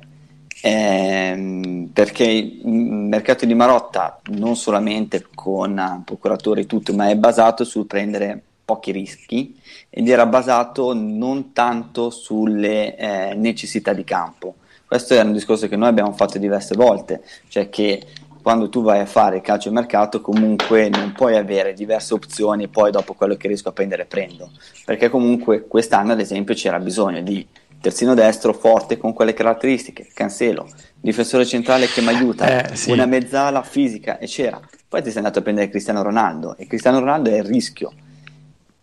Eh, 0.65 1.89
perché 1.91 2.23
il 2.23 2.67
mercato 2.67 3.45
di 3.45 3.53
Marotta 3.53 4.21
non 4.27 4.55
solamente 4.55 5.27
con 5.35 6.03
procuratori 6.05 6.61
e 6.61 6.65
tutto, 6.65 6.93
ma 6.93 7.09
è 7.09 7.17
basato 7.17 7.65
sul 7.65 7.85
prendere 7.85 8.41
pochi 8.63 8.91
rischi 8.91 9.59
ed 9.89 10.07
era 10.07 10.25
basato 10.25 10.93
non 10.93 11.51
tanto 11.51 12.09
sulle 12.09 12.95
eh, 12.95 13.33
necessità 13.35 13.93
di 13.93 14.03
campo, 14.03 14.55
Questo 14.87 15.15
è 15.15 15.21
un 15.21 15.33
discorso 15.33 15.67
che 15.67 15.75
noi 15.75 15.89
abbiamo 15.89 16.13
fatto 16.13 16.37
diverse 16.37 16.75
volte, 16.75 17.23
cioè 17.49 17.69
che 17.69 18.01
quando 18.41 18.69
tu 18.69 18.83
vai 18.83 18.99
a 18.99 19.05
fare 19.05 19.41
calcio 19.41 19.69
di 19.69 19.75
mercato 19.75 20.21
comunque 20.21 20.89
non 20.89 21.13
puoi 21.13 21.35
avere 21.37 21.73
diverse 21.73 22.13
opzioni 22.13 22.63
e 22.63 22.67
poi 22.67 22.91
dopo 22.91 23.13
quello 23.13 23.35
che 23.35 23.47
riesco 23.47 23.69
a 23.69 23.73
prendere 23.73 24.05
prendo, 24.05 24.51
perché 24.85 25.09
comunque 25.09 25.67
quest'anno 25.67 26.11
ad 26.11 26.19
esempio 26.19 26.53
c'era 26.53 26.79
bisogno 26.79 27.21
di 27.21 27.45
terzino 27.83 28.13
destro 28.13 28.53
forte 28.53 28.97
con 28.97 29.11
quelle 29.11 29.33
caratteristiche, 29.33 30.07
Cancelo, 30.13 30.69
difensore 31.01 31.45
centrale 31.45 31.87
che 31.87 31.99
mi 31.99 32.07
aiuta, 32.07 32.69
eh, 32.69 32.75
sì. 32.77 32.91
una 32.91 33.05
mezzala 33.05 33.61
fisica 33.61 34.19
e 34.19 34.25
c'era. 34.25 34.57
Poi 34.87 35.01
ti 35.01 35.09
sei 35.09 35.17
andato 35.17 35.39
a 35.39 35.41
prendere 35.41 35.67
Cristiano 35.67 36.01
Ronaldo 36.01 36.55
e 36.55 36.65
Cristiano 36.65 36.99
Ronaldo 36.99 37.29
è 37.29 37.39
il 37.39 37.43
rischio 37.43 37.91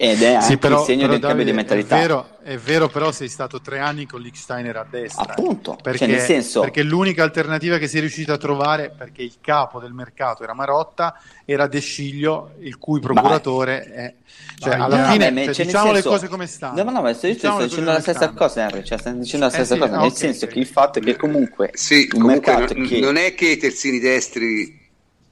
ed 0.03 0.23
è 0.23 0.33
anche 0.33 0.47
sì, 0.47 0.57
però, 0.57 0.79
il 0.79 0.87
segno 0.87 1.09
del 1.09 1.19
Davide, 1.19 1.27
cambio 1.27 1.45
di 1.45 1.53
mentalità. 1.53 1.97
È 1.97 2.01
vero, 2.01 2.39
è 2.43 2.57
vero, 2.57 2.89
però 2.89 3.13
sei 3.13 3.29
stato 3.29 3.61
tre 3.61 3.81
anni 3.81 4.07
con 4.07 4.23
Licksteiner 4.23 4.75
a 4.79 4.87
destra. 4.89 5.35
Appunto, 5.35 5.77
perché, 5.83 5.99
cioè 5.99 6.09
nel 6.09 6.21
senso... 6.21 6.63
perché 6.63 6.83
l'unica 6.83 7.23
alternativa 7.23 7.77
che 7.77 7.87
sei 7.87 8.01
riuscito 8.01 8.33
a 8.33 8.39
trovare, 8.39 8.95
perché 8.97 9.21
il 9.21 9.35
capo 9.43 9.79
del 9.79 9.93
mercato 9.93 10.43
era 10.43 10.55
Marotta, 10.55 11.21
era 11.45 11.67
De 11.67 11.81
Sciglio, 11.81 12.53
il 12.61 12.79
cui 12.79 12.99
procuratore 12.99 13.87
ma... 13.87 13.95
è... 13.95 14.15
Cioè, 14.59 14.75
alla 14.77 15.11
fine, 15.11 15.31
me, 15.31 15.53
cioè, 15.53 15.67
diciamo 15.67 15.93
senso... 15.93 16.09
le 16.09 16.15
cose 16.15 16.29
come 16.29 16.47
stanno. 16.47 16.83
No, 16.83 16.91
no, 16.91 17.03
ma 17.03 17.13
sto, 17.13 17.27
diciamo 17.27 17.57
sto 17.57 17.67
dicendo 17.67 17.93
la 17.93 18.01
stessa 18.01 18.31
cosa, 18.31 18.63
Henry, 18.63 18.83
cioè, 18.83 18.99
sto 18.99 19.11
dicendo 19.11 19.45
la 19.45 19.53
stessa 19.53 19.75
eh, 19.75 19.79
cosa, 19.79 19.93
sì, 19.93 19.99
nel 19.99 20.07
okay, 20.07 20.17
senso 20.17 20.45
okay. 20.47 20.55
che 20.55 20.61
il 20.61 20.67
fatto 20.67 20.99
è 20.99 21.03
che 21.03 21.17
comunque... 21.17 21.71
Sì, 21.75 22.09
comunque 22.09 22.55
non, 22.55 22.87
che... 22.87 23.01
non 23.01 23.17
è 23.19 23.35
che 23.35 23.49
i 23.51 23.57
terzini 23.59 23.99
destri 23.99 24.81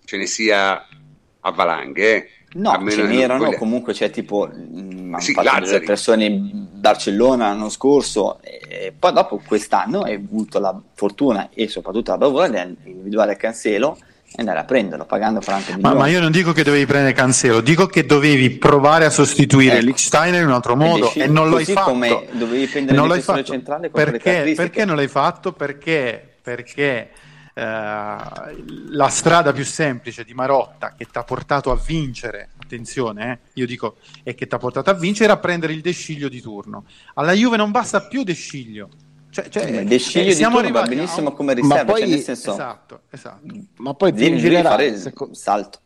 ce 0.05 0.17
ne 0.19 0.27
sia 0.27 0.87
a 1.41 1.51
valanghe, 1.53 2.17
eh 2.17 2.31
No, 2.51 2.83
ce 2.89 3.03
n'erano, 3.03 3.45
quelle... 3.45 3.59
comunque 3.59 3.93
c'è 3.93 4.11
tipo 4.11 4.49
mh, 4.49 4.81
mm, 4.81 5.15
sì, 5.17 5.35
delle 5.35 5.81
persone 5.81 6.25
in 6.25 6.67
Barcellona 6.73 7.49
l'anno 7.49 7.69
scorso 7.69 8.41
e 8.43 8.93
poi 8.99 9.13
dopo 9.13 9.41
quest'anno 9.45 10.03
hai 10.03 10.15
avuto 10.15 10.59
la 10.59 10.81
fortuna 10.95 11.51
e 11.53 11.69
soprattutto 11.69 12.13
la 12.13 12.17
bravura 12.17 12.49
di 12.49 12.77
individuare 12.85 13.37
Cancelo 13.37 13.99
e 14.31 14.35
andare 14.37 14.61
a 14.61 14.65
prenderlo 14.65 15.05
pagando 15.05 15.41
franco 15.43 15.73
ma, 15.81 15.95
ma, 15.95 16.07
io 16.07 16.21
non 16.21 16.31
dico 16.31 16.53
che 16.53 16.63
dovevi 16.63 16.87
prendere 16.87 17.13
Cancelo 17.13 17.61
dico 17.61 17.87
che 17.87 18.07
dovevi 18.07 18.51
provare 18.51 19.05
a 19.05 19.11
sostituire 19.11 19.77
ecco. 19.77 19.87
Lichsteiner 19.87 20.41
in 20.41 20.49
un 20.49 20.55
altro 20.55 20.77
modo 20.77 21.13
e, 21.13 21.23
e 21.23 21.27
non 21.27 21.51
l'hai 21.51 21.65
fatto. 21.67 21.91
come 21.91 22.27
dovevi 22.33 22.67
prendere 22.67 22.97
non 22.97 23.11
il 23.15 23.45
centrale 23.45 23.91
perché, 23.91 24.55
perché 24.57 24.85
non 24.87 24.97
l'hai 24.97 25.09
fatto? 25.09 25.53
perché, 25.53 26.37
perché 26.41 27.11
eh, 27.59 28.65
la 28.91 29.09
strada 29.09 29.53
più 29.53 29.65
semplice 29.65 30.23
di 30.23 30.33
Marotta 30.33 30.95
che 30.97 31.07
ti 31.07 31.19
ha 31.19 31.25
portato 31.25 31.73
a 31.73 31.77
vincere, 31.77 32.51
attenzione, 32.63 33.33
eh, 33.33 33.51
io 33.55 33.67
dico, 33.67 33.97
e 34.23 34.35
che 34.35 34.47
ti 34.47 34.55
ha 34.55 34.59
portato 34.59 34.91
a 34.91 34.95
vincere 34.95 35.33
era 35.33 35.39
prendere 35.39 35.73
il 35.73 35.81
desciglio 35.81 36.29
di 36.29 36.41
turno. 36.41 36.85
Alla 37.15 37.33
Juve 37.33 37.57
non 37.57 37.73
basta 37.73 38.07
più 38.07 38.23
desciglio. 38.23 38.89
Cioè, 39.31 39.49
cioè, 39.49 39.65
il 39.65 39.89
desciglio 39.89 40.31
eh, 40.31 40.37
di 40.37 40.43
turno 40.43 40.71
va 40.71 40.83
benissimo 40.83 41.31
a... 41.31 41.35
come 41.35 41.55
riserva, 41.55 41.85
ma 41.85 41.85
poi, 41.85 42.01
cioè 42.01 42.09
nel 42.09 42.21
senso, 42.21 42.53
esatto, 42.53 43.01
esatto. 43.11 43.55
Ma 43.79 43.95
poi 43.95 44.13
più 44.13 44.27
in 44.27 44.39
generale, 44.39 44.97
seco... 44.97 45.35
salto. 45.35 45.81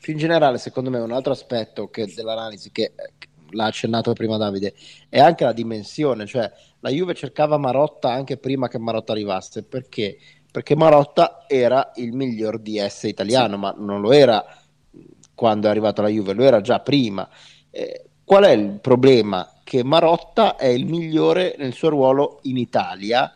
Più 0.00 0.12
in 0.12 0.18
generale, 0.18 0.58
secondo 0.58 0.90
me, 0.90 0.98
un 0.98 1.12
altro 1.12 1.32
aspetto 1.32 1.88
che, 1.88 2.12
dell'analisi 2.12 2.72
che, 2.72 2.92
che 3.18 3.28
l'ha 3.50 3.66
accennato 3.66 4.12
prima 4.12 4.36
Davide, 4.36 4.74
è 5.08 5.20
anche 5.20 5.44
la 5.44 5.52
dimensione, 5.52 6.26
cioè 6.26 6.50
la 6.80 6.90
Juve 6.90 7.14
cercava 7.14 7.56
Marotta 7.56 8.12
anche 8.12 8.36
prima 8.36 8.68
che 8.68 8.78
Marotta 8.78 9.12
arrivasse, 9.12 9.62
perché 9.62 10.18
perché 10.56 10.74
Marotta 10.74 11.44
era 11.46 11.92
il 11.96 12.14
miglior 12.14 12.58
DS 12.60 13.02
italiano, 13.02 13.58
ma 13.58 13.74
non 13.76 14.00
lo 14.00 14.10
era 14.10 14.42
quando 15.34 15.66
è 15.66 15.70
arrivato 15.70 16.00
alla 16.00 16.08
Juve, 16.08 16.32
lo 16.32 16.44
era 16.44 16.62
già 16.62 16.80
prima. 16.80 17.28
Eh, 17.68 18.06
qual 18.24 18.44
è 18.44 18.52
il 18.52 18.78
problema? 18.80 19.60
Che 19.62 19.84
Marotta 19.84 20.56
è 20.56 20.68
il 20.68 20.86
migliore 20.86 21.56
nel 21.58 21.74
suo 21.74 21.90
ruolo 21.90 22.38
in 22.44 22.56
Italia, 22.56 23.34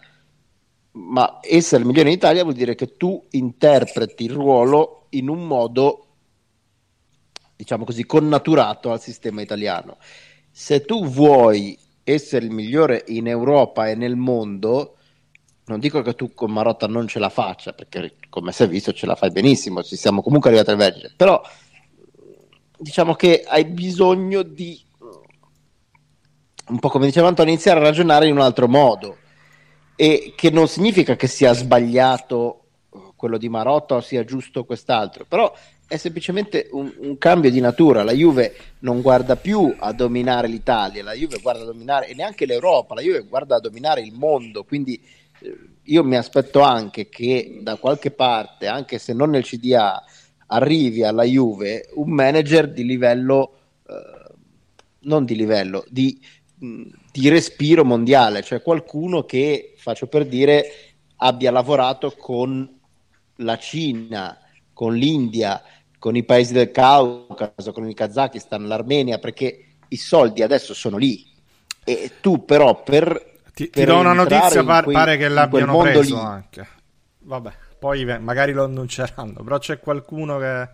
ma 0.92 1.40
essere 1.42 1.82
il 1.82 1.88
migliore 1.88 2.08
in 2.08 2.14
Italia 2.14 2.42
vuol 2.42 2.54
dire 2.54 2.74
che 2.74 2.96
tu 2.96 3.22
interpreti 3.32 4.24
il 4.24 4.32
ruolo 4.32 5.08
in 5.10 5.28
un 5.28 5.46
modo, 5.46 6.06
diciamo 7.54 7.84
così, 7.84 8.06
connaturato 8.06 8.92
al 8.92 9.00
sistema 9.02 9.42
italiano. 9.42 9.98
Se 10.50 10.86
tu 10.86 11.04
vuoi 11.04 11.78
essere 12.02 12.46
il 12.46 12.50
migliore 12.50 13.04
in 13.08 13.26
Europa 13.26 13.90
e 13.90 13.94
nel 13.94 14.16
mondo, 14.16 14.94
non 15.70 15.78
dico 15.78 16.02
che 16.02 16.16
tu 16.16 16.34
con 16.34 16.50
Marotta 16.50 16.88
non 16.88 17.06
ce 17.06 17.20
la 17.20 17.28
faccia, 17.28 17.72
perché 17.72 18.16
come 18.28 18.50
si 18.50 18.64
è 18.64 18.68
visto 18.68 18.92
ce 18.92 19.06
la 19.06 19.14
fai 19.14 19.30
benissimo, 19.30 19.84
ci 19.84 19.94
siamo 19.94 20.20
comunque 20.20 20.50
arrivati 20.50 20.70
al 20.70 20.76
vertice, 20.76 21.12
però 21.16 21.40
diciamo 22.76 23.14
che 23.14 23.44
hai 23.46 23.64
bisogno 23.66 24.42
di, 24.42 24.82
un 26.68 26.78
po' 26.80 26.88
come 26.88 27.06
diceva 27.06 27.28
Antonio, 27.28 27.52
iniziare 27.52 27.78
a 27.78 27.84
ragionare 27.84 28.26
in 28.26 28.32
un 28.32 28.40
altro 28.40 28.66
modo, 28.66 29.18
e 29.94 30.32
che 30.34 30.50
non 30.50 30.66
significa 30.66 31.14
che 31.14 31.28
sia 31.28 31.52
sbagliato 31.52 32.64
quello 33.14 33.38
di 33.38 33.48
Marotta 33.48 33.94
o 33.94 34.00
sia 34.00 34.24
giusto 34.24 34.64
quest'altro, 34.64 35.24
però 35.28 35.54
è 35.86 35.96
semplicemente 35.98 36.68
un, 36.72 36.92
un, 36.98 37.18
cambio 37.18 37.50
di 37.50 37.60
natura. 37.60 38.02
La 38.02 38.12
Juve 38.12 38.56
non 38.80 39.02
guarda 39.02 39.36
più 39.36 39.74
a 39.78 39.92
dominare 39.92 40.48
l'Italia, 40.48 41.04
la 41.04 41.12
Juve 41.12 41.38
guarda 41.40 41.62
a 41.62 41.66
dominare, 41.66 42.08
e 42.08 42.14
neanche 42.14 42.46
l'Europa, 42.46 42.94
la 42.94 43.02
Juve 43.02 43.20
guarda 43.20 43.56
a 43.56 43.60
dominare 43.60 44.00
il 44.00 44.12
mondo, 44.12 44.64
quindi 44.64 45.00
io 45.82 46.04
mi 46.04 46.16
aspetto 46.16 46.60
anche 46.60 47.08
che 47.08 47.58
da 47.62 47.76
qualche 47.76 48.10
parte, 48.10 48.66
anche 48.66 48.98
se 48.98 49.12
non 49.12 49.30
nel 49.30 49.44
CDA, 49.44 50.02
arrivi 50.46 51.02
alla 51.02 51.24
Juve 51.24 51.88
un 51.94 52.10
manager 52.10 52.70
di 52.72 52.84
livello, 52.84 53.52
eh, 53.88 54.34
non 55.00 55.24
di 55.24 55.34
livello, 55.34 55.84
di, 55.88 56.20
di 56.56 57.28
respiro 57.28 57.84
mondiale, 57.84 58.42
cioè 58.42 58.62
qualcuno 58.62 59.24
che, 59.24 59.74
faccio 59.76 60.06
per 60.06 60.26
dire, 60.26 60.64
abbia 61.16 61.50
lavorato 61.50 62.14
con 62.16 62.78
la 63.36 63.58
Cina, 63.58 64.38
con 64.72 64.94
l'India, 64.94 65.62
con 65.98 66.16
i 66.16 66.24
paesi 66.24 66.52
del 66.52 66.70
Caucaso, 66.70 67.72
con 67.72 67.88
il 67.88 67.94
Kazakistan, 67.94 68.66
l'Armenia, 68.66 69.18
perché 69.18 69.64
i 69.88 69.96
soldi 69.96 70.42
adesso 70.42 70.72
sono 70.74 70.96
lì. 70.96 71.26
E 71.84 72.12
tu 72.20 72.44
però 72.44 72.82
per 72.82 73.29
ti, 73.52 73.70
ti 73.70 73.84
do 73.84 73.98
una 73.98 74.12
notizia, 74.12 74.64
par- 74.64 74.84
quei, 74.84 74.94
pare 74.94 75.16
che 75.16 75.28
l'abbiano 75.28 75.78
preso 75.78 76.14
lì. 76.14 76.20
anche. 76.20 76.68
Vabbè, 77.18 77.52
poi 77.78 78.04
magari 78.20 78.52
lo 78.52 78.64
annunceranno, 78.64 79.42
però 79.42 79.58
c'è 79.58 79.78
qualcuno 79.78 80.38
che 80.38 80.68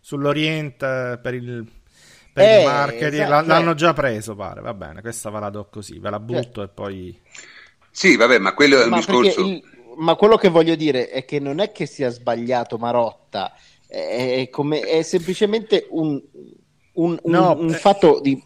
sull'Oriente 0.00 1.18
per 1.22 1.34
il, 1.34 1.66
per 2.32 2.44
eh, 2.44 2.58
il 2.60 2.66
marketing 2.66 3.22
esatto, 3.22 3.46
l'hanno 3.46 3.70
eh. 3.70 3.74
già 3.74 3.92
preso, 3.92 4.34
pare. 4.34 4.60
Va 4.60 4.74
bene, 4.74 5.00
questa 5.00 5.30
ve 5.30 5.40
la 5.40 5.50
do 5.50 5.68
così, 5.70 5.98
ve 5.98 6.10
la 6.10 6.20
butto 6.20 6.60
eh. 6.60 6.64
e 6.64 6.68
poi... 6.68 7.20
Sì, 7.90 8.16
vabbè, 8.16 8.38
ma 8.38 8.54
quello 8.54 8.80
è 8.80 8.84
un 8.84 8.90
ma 8.90 8.96
discorso... 8.96 9.40
Il, 9.40 9.62
ma 9.96 10.16
quello 10.16 10.36
che 10.36 10.48
voglio 10.48 10.74
dire 10.74 11.08
è 11.08 11.24
che 11.24 11.38
non 11.38 11.60
è 11.60 11.70
che 11.70 11.86
sia 11.86 12.10
sbagliato 12.10 12.78
Marotta, 12.78 13.54
è, 13.86 14.48
come, 14.50 14.80
è 14.80 15.02
semplicemente 15.02 15.86
un, 15.90 16.20
un, 16.94 17.18
un, 17.22 17.32
no, 17.32 17.56
un 17.56 17.70
eh, 17.70 17.74
fatto 17.74 18.20
di 18.20 18.42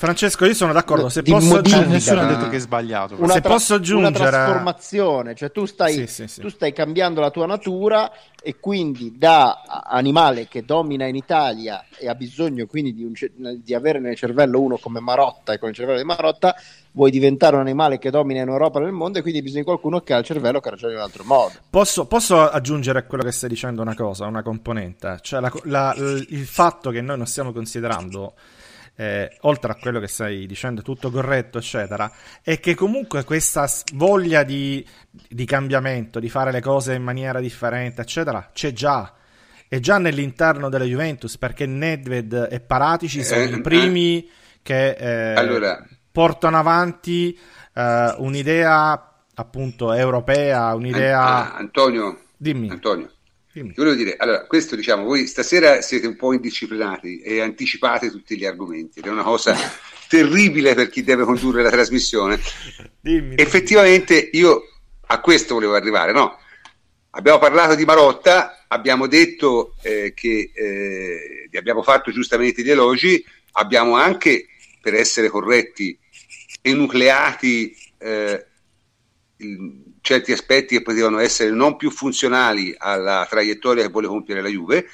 Francesco, 0.00 0.46
io 0.46 0.54
sono 0.54 0.72
d'accordo. 0.72 1.10
Se 1.10 1.20
posso 1.20 1.56
aggiungere, 1.56 1.86
nessuno 1.88 2.22
ha 2.22 2.24
detto 2.24 2.48
che 2.48 2.56
è 2.56 2.58
sbagliato. 2.58 3.16
Una 3.18 3.34
se 3.34 3.42
tra- 3.42 3.52
posso 3.52 3.74
aggiungere 3.74 4.16
una 4.16 4.30
trasformazione, 4.30 5.34
cioè 5.34 5.52
tu 5.52 5.66
stai, 5.66 5.92
sì, 5.92 6.06
sì, 6.06 6.26
sì. 6.26 6.40
tu 6.40 6.48
stai 6.48 6.72
cambiando 6.72 7.20
la 7.20 7.30
tua 7.30 7.44
natura 7.44 8.10
e 8.42 8.56
quindi 8.58 9.18
da 9.18 9.60
animale 9.84 10.48
che 10.48 10.64
domina 10.64 11.04
in 11.04 11.16
Italia 11.16 11.84
e 11.98 12.08
ha 12.08 12.14
bisogno 12.14 12.64
quindi 12.64 12.94
di, 12.94 13.04
un, 13.04 13.12
di 13.62 13.74
avere 13.74 14.00
nel 14.00 14.16
cervello 14.16 14.58
uno 14.58 14.78
come 14.78 15.00
Marotta 15.00 15.52
e 15.52 15.58
con 15.58 15.68
il 15.68 15.74
cervello 15.74 15.98
di 15.98 16.04
Marotta 16.04 16.56
vuoi 16.92 17.10
diventare 17.10 17.56
un 17.56 17.60
animale 17.60 17.98
che 17.98 18.08
domina 18.08 18.40
in 18.40 18.48
Europa 18.48 18.78
e 18.78 18.84
nel 18.84 18.92
mondo 18.92 19.18
e 19.18 19.20
quindi 19.20 19.40
hai 19.40 19.44
bisogno 19.44 19.64
di 19.64 19.68
qualcuno 19.68 20.00
che 20.00 20.14
ha 20.14 20.18
il 20.18 20.24
cervello 20.24 20.60
che 20.60 20.70
ragiona 20.70 20.92
in 20.92 20.98
un 20.98 21.04
altro 21.04 21.24
modo. 21.24 21.52
Posso, 21.68 22.06
posso, 22.06 22.40
aggiungere 22.48 23.00
a 23.00 23.02
quello 23.02 23.22
che 23.22 23.32
stai 23.32 23.50
dicendo 23.50 23.82
una 23.82 23.94
cosa, 23.94 24.24
una 24.24 24.42
componente, 24.42 25.18
cioè 25.20 25.40
la, 25.40 25.52
la, 25.64 25.94
il 25.94 26.46
fatto 26.46 26.88
che 26.88 27.02
noi 27.02 27.18
non 27.18 27.26
stiamo 27.26 27.52
considerando 27.52 28.32
eh, 29.00 29.34
oltre 29.40 29.72
a 29.72 29.76
quello 29.76 29.98
che 29.98 30.08
stai 30.08 30.44
dicendo, 30.46 30.82
tutto 30.82 31.10
corretto, 31.10 31.56
eccetera, 31.56 32.12
è 32.42 32.60
che 32.60 32.74
comunque 32.74 33.24
questa 33.24 33.66
voglia 33.94 34.42
di, 34.42 34.86
di 35.10 35.46
cambiamento, 35.46 36.20
di 36.20 36.28
fare 36.28 36.52
le 36.52 36.60
cose 36.60 36.92
in 36.92 37.02
maniera 37.02 37.40
differente, 37.40 38.02
eccetera, 38.02 38.50
c'è 38.52 38.74
già. 38.74 39.14
È 39.66 39.78
già 39.78 39.96
nell'interno 39.96 40.68
della 40.68 40.84
Juventus 40.84 41.38
perché 41.38 41.64
Nedved 41.64 42.48
e 42.50 42.60
Paratici 42.60 43.24
sono 43.24 43.40
eh, 43.40 43.54
i 43.54 43.60
primi 43.62 44.18
eh, 44.18 44.28
che 44.62 44.90
eh, 44.90 45.34
allora. 45.34 45.82
portano 46.12 46.58
avanti 46.58 47.38
eh, 47.72 48.14
un'idea 48.18 49.14
appunto 49.34 49.94
europea, 49.94 50.74
un'idea... 50.74 51.54
Ah, 51.54 51.56
Antonio, 51.56 52.18
Dimmi. 52.36 52.68
Antonio, 52.68 53.10
Dimmi. 53.52 53.72
Volevo 53.74 53.96
dire, 53.96 54.16
allora, 54.16 54.46
questo 54.46 54.76
diciamo, 54.76 55.04
voi 55.04 55.26
stasera 55.26 55.80
siete 55.80 56.06
un 56.06 56.14
po' 56.16 56.32
indisciplinati 56.32 57.20
e 57.20 57.40
anticipate 57.40 58.10
tutti 58.10 58.36
gli 58.36 58.44
argomenti, 58.44 59.00
ed 59.00 59.06
è 59.06 59.10
una 59.10 59.24
cosa 59.24 59.56
terribile 60.08 60.74
per 60.74 60.88
chi 60.88 61.02
deve 61.02 61.24
condurre 61.24 61.62
la 61.62 61.70
trasmissione. 61.70 62.38
Dimmi, 63.00 63.34
Effettivamente 63.36 64.30
io 64.32 64.62
a 65.06 65.20
questo 65.20 65.54
volevo 65.54 65.74
arrivare, 65.74 66.12
no? 66.12 66.38
Abbiamo 67.10 67.38
parlato 67.38 67.74
di 67.74 67.84
Marotta, 67.84 68.66
abbiamo 68.68 69.08
detto 69.08 69.74
eh, 69.82 70.12
che 70.14 70.52
eh, 70.54 71.48
abbiamo 71.58 71.82
fatto 71.82 72.12
giustamente 72.12 72.62
gli 72.62 72.70
elogi, 72.70 73.24
abbiamo 73.52 73.96
anche, 73.96 74.46
per 74.80 74.94
essere 74.94 75.28
corretti, 75.28 75.98
enucleati 76.62 77.76
eh, 77.98 78.46
il, 79.38 79.89
certi 80.00 80.32
aspetti 80.32 80.76
che 80.76 80.82
potevano 80.82 81.18
essere 81.18 81.50
non 81.50 81.76
più 81.76 81.90
funzionali 81.90 82.74
alla 82.76 83.26
traiettoria 83.28 83.84
che 83.84 83.90
vuole 83.90 84.06
compiere 84.06 84.42
la 84.42 84.48
Juve. 84.48 84.86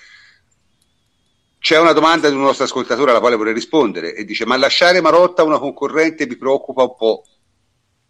C'è 1.58 1.78
una 1.78 1.92
domanda 1.92 2.28
di 2.28 2.34
un 2.34 2.42
nostro 2.42 2.64
ascoltatore 2.64 3.10
alla 3.10 3.20
quale 3.20 3.36
vorrei 3.36 3.54
rispondere 3.54 4.14
e 4.14 4.24
dice: 4.24 4.46
Ma 4.46 4.56
lasciare 4.56 5.00
Marotta 5.00 5.42
una 5.42 5.58
concorrente 5.58 6.26
mi 6.26 6.36
preoccupa 6.36 6.82
un 6.82 6.94
po'? 6.96 7.24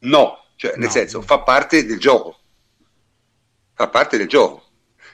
No, 0.01 0.47
cioè, 0.57 0.73
nel 0.73 0.87
no. 0.87 0.91
senso, 0.91 1.23
fa 1.23 1.41
parte 1.41 1.85
del 1.87 1.99
gioco. 1.99 2.39
Fa 3.75 3.89
parte 3.89 4.17
del 4.17 4.29
gioco. 4.29 4.65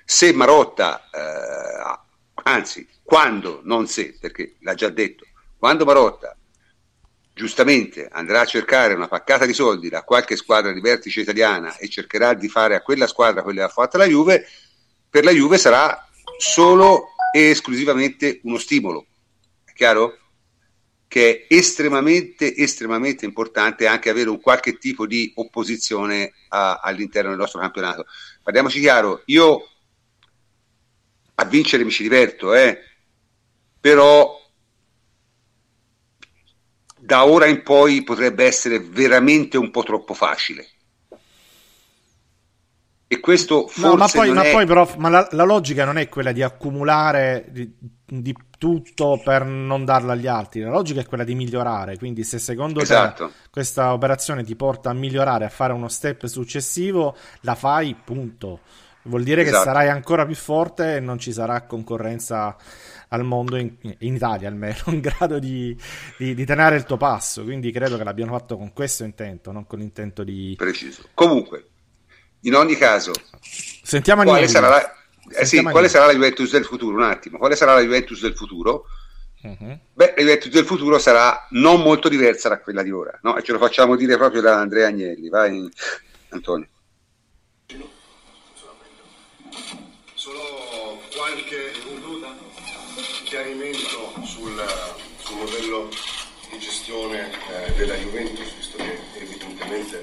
Se 0.04 0.32
Marotta, 0.32 1.08
eh, 1.10 2.00
anzi, 2.44 2.88
quando, 3.02 3.60
non 3.64 3.86
se, 3.86 4.16
perché 4.20 4.56
l'ha 4.60 4.74
già 4.74 4.88
detto, 4.88 5.24
quando 5.58 5.84
Marotta 5.84 6.36
giustamente 7.34 8.08
andrà 8.10 8.40
a 8.40 8.46
cercare 8.46 8.94
una 8.94 9.08
paccata 9.08 9.46
di 9.46 9.54
soldi 9.54 9.88
da 9.88 10.02
qualche 10.02 10.36
squadra 10.36 10.72
di 10.72 10.80
vertice 10.80 11.20
italiana 11.20 11.76
e 11.76 11.88
cercherà 11.88 12.34
di 12.34 12.48
fare 12.48 12.74
a 12.74 12.82
quella 12.82 13.06
squadra 13.06 13.42
quello 13.42 13.60
che 13.60 13.64
ha 13.64 13.70
fatto 13.70 13.96
la 13.96 14.06
Juve, 14.06 14.46
per 15.08 15.24
la 15.24 15.30
Juve 15.30 15.58
sarà 15.58 16.08
solo 16.38 17.08
e 17.34 17.50
esclusivamente 17.50 18.40
uno 18.42 18.58
stimolo. 18.58 19.06
È 19.64 19.72
chiaro? 19.72 20.18
Che 21.08 21.46
è 21.46 21.54
estremamente, 21.54 22.54
estremamente 22.54 23.24
importante 23.24 23.86
anche 23.86 24.10
avere 24.10 24.28
un 24.28 24.40
qualche 24.40 24.78
tipo 24.78 25.06
di 25.06 25.32
opposizione 25.36 26.32
a, 26.48 26.80
all'interno 26.82 27.30
del 27.30 27.38
nostro 27.38 27.60
campionato. 27.60 28.06
Parliamoci 28.42 28.80
chiaro, 28.80 29.22
io 29.26 29.68
a 31.34 31.44
vincere 31.44 31.84
mi 31.84 31.90
ci 31.90 32.02
diverto, 32.02 32.54
eh? 32.54 32.78
però 33.80 34.41
da 37.04 37.26
ora 37.26 37.46
in 37.46 37.62
poi 37.64 38.04
potrebbe 38.04 38.44
essere 38.44 38.78
veramente 38.78 39.58
un 39.58 39.72
po' 39.72 39.82
troppo 39.82 40.14
facile. 40.14 40.68
E 43.08 43.20
questo 43.20 43.66
forse 43.66 43.88
no, 43.88 43.96
ma 43.96 44.08
poi, 44.08 44.30
ma 44.30 44.42
è... 44.42 44.52
poi 44.52 44.64
però 44.64 44.88
ma 44.96 45.10
la, 45.10 45.28
la, 45.32 45.42
logica 45.42 45.84
non 45.84 45.98
è 45.98 46.08
quella 46.08 46.32
di 46.32 46.42
accumulare 46.42 47.44
di, 47.50 47.70
di, 48.06 48.34
tutto 48.56 49.20
per 49.22 49.44
non 49.44 49.84
darlo 49.84 50.12
agli 50.12 50.26
altri, 50.26 50.60
la 50.60 50.70
logica 50.70 51.00
è 51.00 51.04
quella 51.04 51.24
di 51.24 51.34
migliorare, 51.34 51.98
quindi 51.98 52.24
se 52.24 52.38
secondo 52.38 52.80
esatto. 52.80 53.26
te 53.26 53.48
questa 53.50 53.92
operazione 53.92 54.44
ti 54.44 54.54
porta 54.54 54.88
a 54.88 54.94
migliorare, 54.94 55.44
a 55.44 55.50
fare 55.50 55.74
uno 55.74 55.88
step 55.88 56.24
successivo, 56.26 57.16
la 57.40 57.56
fai, 57.56 57.94
punto. 58.02 58.60
Vuol 59.02 59.24
dire 59.24 59.42
esatto. 59.42 59.58
che 59.58 59.64
sarai 59.64 59.88
ancora 59.88 60.24
più 60.24 60.36
forte 60.36 60.96
e 60.96 61.00
non 61.00 61.18
ci 61.18 61.32
sarà 61.32 61.62
concorrenza 61.62 62.56
al 63.12 63.24
mondo, 63.24 63.56
in, 63.56 63.74
in 63.80 64.14
Italia 64.14 64.48
almeno, 64.48 64.82
in 64.92 65.00
grado 65.00 65.38
di, 65.38 65.76
di, 66.16 66.34
di, 66.34 66.44
tenere 66.44 66.76
il 66.76 66.84
tuo 66.84 66.96
passo. 66.96 67.44
Quindi 67.44 67.70
credo 67.70 67.96
che 67.96 68.04
l'abbiano 68.04 68.32
fatto 68.32 68.56
con 68.56 68.72
questo 68.72 69.04
intento, 69.04 69.52
non 69.52 69.66
con 69.66 69.78
l'intento 69.78 70.24
di... 70.24 70.54
Preciso. 70.56 71.04
Comunque, 71.14 71.66
in 72.40 72.54
ogni 72.54 72.76
caso, 72.76 73.12
Sentiamo 73.82 74.22
quale, 74.22 74.48
sarà 74.48 74.68
la, 74.68 74.94
eh 75.38 75.44
sì, 75.44 75.62
quale 75.62 75.88
sarà 75.88 76.06
la 76.06 76.12
Juventus 76.12 76.50
del 76.50 76.64
futuro? 76.64 76.96
Un 76.96 77.02
attimo, 77.02 77.38
quale 77.38 77.56
sarà 77.56 77.74
la 77.74 77.80
Juventus 77.80 78.20
del 78.20 78.36
futuro? 78.36 78.84
Uh-huh. 79.42 79.78
Beh, 79.92 80.14
la 80.16 80.22
Juventus 80.22 80.50
del 80.50 80.64
futuro 80.64 80.98
sarà 80.98 81.46
non 81.50 81.82
molto 81.82 82.08
diversa 82.08 82.48
da 82.48 82.60
quella 82.60 82.82
di 82.82 82.90
ora, 82.92 83.18
no? 83.22 83.36
E 83.36 83.42
ce 83.42 83.52
lo 83.52 83.58
facciamo 83.58 83.96
dire 83.96 84.16
proprio 84.16 84.40
da 84.40 84.58
Andrea 84.58 84.86
Agnelli. 84.86 85.28
Vai, 85.28 85.68
Antonio. 86.28 86.68
Chiarimento 93.32 94.12
sul, 94.24 94.62
sul 95.22 95.36
modello 95.36 95.88
di 96.50 96.58
gestione 96.58 97.30
eh, 97.30 97.72
della 97.76 97.94
Juventus, 97.94 98.52
visto 98.56 98.76
che 98.76 98.98
evidentemente 99.14 100.00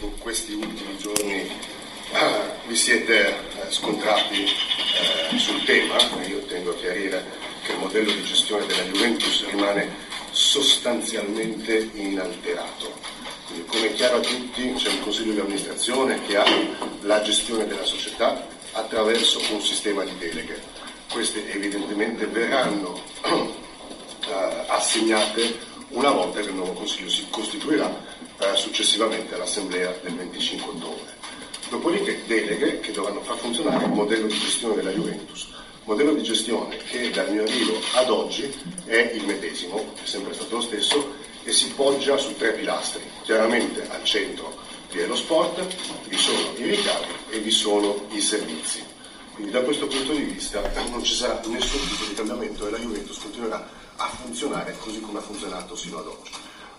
in 0.00 0.18
questi 0.18 0.54
ultimi 0.54 0.98
giorni 0.98 1.42
eh, 1.42 1.48
vi 2.66 2.74
siete 2.74 3.28
eh, 3.28 3.70
scontrati 3.70 4.42
eh, 4.42 5.38
sul 5.38 5.62
tema. 5.62 5.94
Io 6.26 6.40
tengo 6.46 6.70
a 6.70 6.74
chiarire 6.74 7.24
che 7.62 7.70
il 7.70 7.78
modello 7.78 8.10
di 8.10 8.24
gestione 8.24 8.66
della 8.66 8.82
Juventus 8.82 9.46
rimane 9.48 9.94
sostanzialmente 10.32 11.88
inalterato. 11.92 12.98
Quindi, 13.46 13.64
come 13.66 13.86
è 13.90 13.94
chiaro 13.94 14.16
a 14.16 14.20
tutti, 14.22 14.72
c'è 14.72 14.88
un 14.88 15.02
consiglio 15.02 15.34
di 15.34 15.40
amministrazione 15.40 16.20
che 16.26 16.36
ha 16.36 16.44
la 17.02 17.22
gestione 17.22 17.68
della 17.68 17.84
società 17.84 18.44
attraverso 18.72 19.40
un 19.52 19.60
sistema 19.60 20.02
di 20.02 20.18
deleghe 20.18 20.79
queste 21.10 21.50
evidentemente 21.52 22.26
verranno 22.26 23.00
eh, 23.26 24.64
assegnate 24.68 25.58
una 25.88 26.10
volta 26.10 26.40
che 26.40 26.48
il 26.48 26.54
nuovo 26.54 26.72
Consiglio 26.72 27.10
si 27.10 27.26
costituirà 27.30 27.92
eh, 28.38 28.54
successivamente 28.54 29.34
all'Assemblea 29.34 29.92
del 30.02 30.14
25 30.14 30.68
ottobre. 30.68 31.18
Dopodiché 31.68 32.22
deleghe 32.26 32.80
che 32.80 32.92
dovranno 32.92 33.22
far 33.22 33.36
funzionare 33.38 33.84
il 33.84 33.90
modello 33.90 34.26
di 34.26 34.38
gestione 34.38 34.76
della 34.76 34.90
Juventus, 34.90 35.48
modello 35.84 36.14
di 36.14 36.22
gestione 36.22 36.76
che 36.76 37.10
dal 37.10 37.30
mio 37.30 37.42
arrivo 37.42 37.80
ad 37.94 38.10
oggi 38.10 38.52
è 38.84 39.12
il 39.14 39.24
medesimo, 39.24 39.92
è 40.02 40.06
sempre 40.06 40.34
stato 40.34 40.56
lo 40.56 40.62
stesso, 40.62 41.14
e 41.42 41.52
si 41.52 41.70
poggia 41.72 42.16
su 42.18 42.36
tre 42.36 42.52
pilastri. 42.52 43.02
Chiaramente 43.22 43.88
al 43.88 44.04
centro 44.04 44.56
vi 44.92 45.00
è 45.00 45.06
lo 45.06 45.16
sport, 45.16 45.64
vi 46.06 46.16
sono 46.16 46.52
i 46.56 46.62
ricavi 46.62 47.06
e 47.30 47.38
vi 47.38 47.50
sono 47.50 48.06
i 48.10 48.20
servizi. 48.20 48.89
Quindi 49.40 49.56
da 49.56 49.64
questo 49.64 49.86
punto 49.86 50.12
di 50.12 50.24
vista 50.24 50.60
non 50.90 51.02
ci 51.02 51.14
sarà 51.14 51.40
nessun 51.46 51.80
tipo 51.88 52.04
di 52.04 52.12
cambiamento 52.12 52.66
e 52.66 52.70
la 52.72 52.76
Juventus 52.76 53.16
continuerà 53.20 53.66
a 53.96 54.06
funzionare 54.22 54.76
così 54.76 55.00
come 55.00 55.18
ha 55.18 55.22
funzionato 55.22 55.74
sino 55.74 55.98
ad 55.98 56.08
oggi. 56.08 56.30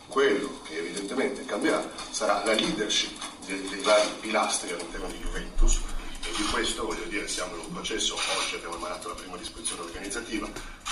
Quello 0.06 0.62
che 0.68 0.78
evidentemente 0.78 1.44
cambierà 1.44 1.84
sarà 2.12 2.46
la 2.46 2.54
leadership 2.54 3.20
dei, 3.48 3.68
dei 3.68 3.82
vari 3.82 4.08
pilastri 4.20 4.74
all'interno 4.74 5.08
di 5.08 5.18
Juventus 5.18 5.80
e 6.24 6.32
di 6.36 6.44
questo 6.52 6.86
voglio 6.86 7.04
dire 7.06 7.28
siamo 7.28 7.56
in 7.56 7.62
un 7.66 7.74
processo, 7.74 8.14
oggi 8.14 8.54
abbiamo 8.54 8.76
emanato 8.76 9.08
la 9.08 9.16
prima 9.16 9.38
disposizione 9.38 9.82
organizzativa, 9.82 10.48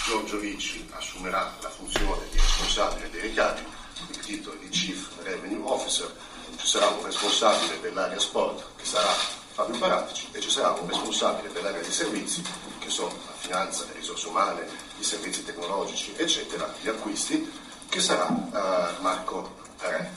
Giorgio 0.08 0.40
Ricci 0.40 0.88
assumerà 0.90 1.56
la 1.62 1.70
funzione 1.70 2.24
di 2.32 2.38
responsabile 2.38 3.12
dei 3.12 3.22
ricavi, 3.22 3.62
il 4.10 4.18
titolo 4.18 4.58
di 4.60 4.70
Chief 4.70 5.08
Revenue 5.22 5.70
Officer, 5.70 6.12
ci 6.58 6.66
sarà 6.66 6.88
un 6.88 7.06
responsabile 7.06 7.80
dell'area 7.80 8.18
sport 8.18 8.66
che 8.76 8.86
sarà 8.86 9.14
Fabio 9.60 9.78
Paratici 9.78 10.30
e 10.32 10.40
ci 10.40 10.50
sarà 10.50 10.70
un 10.80 10.88
responsabile 10.88 11.50
per 11.50 11.64
l'area 11.64 11.82
dei 11.82 11.92
servizi, 11.92 12.42
che 12.78 12.90
sono 12.90 13.10
la 13.10 13.34
finanza, 13.36 13.84
le 13.88 14.00
risorse 14.00 14.30
umane, 14.30 14.66
i 14.98 15.04
servizi 15.04 15.44
tecnologici, 15.44 16.14
eccetera, 16.16 16.74
gli 16.80 16.88
acquisti, 16.88 17.52
che 17.90 18.00
sarà 18.00 18.28
uh, 18.30 19.02
Marco 19.02 19.56
Re. 19.80 20.16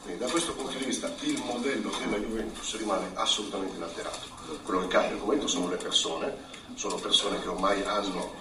Quindi 0.00 0.20
da 0.20 0.30
questo 0.30 0.52
punto 0.52 0.78
di 0.78 0.84
vista 0.84 1.12
il 1.22 1.42
modello 1.44 1.90
della 1.98 2.18
Juventus 2.18 2.76
rimane 2.76 3.10
assolutamente 3.14 3.74
inalterato. 3.74 4.28
Quello 4.62 4.82
che 4.82 4.86
cambia 4.86 5.10
al 5.10 5.18
momento 5.18 5.48
sono 5.48 5.68
le 5.68 5.76
persone, 5.76 6.36
sono 6.76 6.94
persone 6.94 7.40
che 7.40 7.48
ormai 7.48 7.82
hanno 7.82 8.32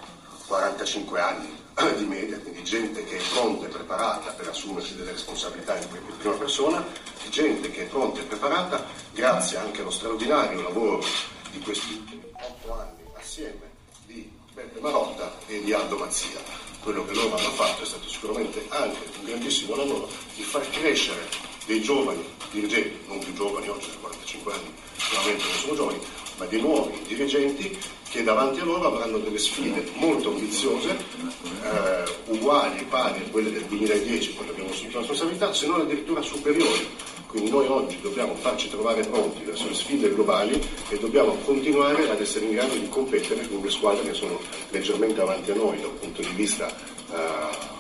45 0.48 1.20
anni 1.20 1.62
di 1.98 2.06
media, 2.06 2.38
quindi 2.38 2.64
gente 2.64 3.04
che 3.04 3.18
è 3.18 3.22
pronta 3.34 3.66
e 3.66 3.70
preparata 3.70 4.32
per 4.32 4.48
assumersi 4.48 4.96
delle 4.96 5.12
responsabilità 5.12 5.76
in 5.78 5.88
prima 6.20 6.36
persona, 6.36 6.86
gente 7.30 7.72
che 7.72 7.84
è 7.84 7.86
pronta 7.86 8.20
e 8.20 8.24
preparata 8.24 8.86
grazie 9.12 9.58
anche 9.58 9.82
allo 9.82 9.90
straordinario 9.90 10.62
lavoro 10.62 11.04
di 11.52 11.60
questi 11.60 11.94
ultimi 11.94 12.24
otto 12.32 12.74
anni 12.74 13.04
assieme 13.16 13.72
di 14.06 14.32
Beppe 14.54 14.80
Marotta 14.80 15.32
e 15.48 15.64
di 15.64 15.74
Aldo 15.74 15.98
Mazzia. 15.98 16.40
Quello 16.82 17.06
che 17.06 17.14
loro 17.14 17.36
hanno 17.38 17.52
fatto 17.52 17.84
è 17.84 17.86
stato 17.86 18.08
sicuramente 18.08 18.66
anche 18.70 19.00
un 19.20 19.26
grandissimo 19.26 19.76
lavoro 19.76 20.10
di 20.36 20.44
far 20.44 20.70
crescere 20.70 21.28
dei 21.66 21.82
giovani 21.82 22.24
dirigenti, 22.52 23.08
non 23.08 23.20
più 23.20 23.34
giovani 23.34 23.70
oggi, 23.70 23.90
da 23.90 23.98
45 23.98 24.54
anni, 24.54 24.74
sicuramente 24.98 25.44
non 25.44 25.56
sono 25.56 25.76
giovani, 25.76 26.00
ma 26.38 26.46
dei 26.46 26.62
nuovi 26.62 27.02
dirigenti 27.08 27.80
che 28.14 28.22
davanti 28.22 28.60
a 28.60 28.64
loro 28.64 28.86
avranno 28.86 29.18
delle 29.18 29.40
sfide 29.40 29.84
molto 29.96 30.30
ambiziose, 30.30 30.92
eh, 30.92 32.04
uguali 32.28 32.84
pari 32.84 33.24
a 33.26 33.32
quelle 33.32 33.52
del 33.52 33.64
2010 33.64 34.36
quando 34.36 34.52
abbiamo 34.52 34.70
assunto 34.70 34.94
la 34.94 35.00
responsabilità, 35.00 35.52
se 35.52 35.66
non 35.66 35.82
addirittura 35.82 36.22
superiori. 36.22 36.88
Quindi 37.26 37.50
noi 37.50 37.66
oggi 37.66 38.00
dobbiamo 38.02 38.36
farci 38.36 38.70
trovare 38.70 39.02
pronti 39.02 39.44
verso 39.44 39.68
le 39.68 39.74
sfide 39.74 40.14
globali 40.14 40.62
e 40.90 41.00
dobbiamo 41.00 41.36
continuare 41.44 42.08
ad 42.08 42.22
essere 42.22 42.46
in 42.46 42.52
grado 42.52 42.76
di 42.76 42.88
competere 42.88 43.48
con 43.48 43.60
le 43.64 43.72
squadre 43.72 44.04
che 44.04 44.14
sono 44.14 44.40
leggermente 44.70 45.20
avanti 45.20 45.50
a 45.50 45.56
noi 45.56 45.82
dal 45.82 45.90
punto 45.90 46.22
di 46.22 46.34
vista 46.36 46.68
eh, 46.70 47.72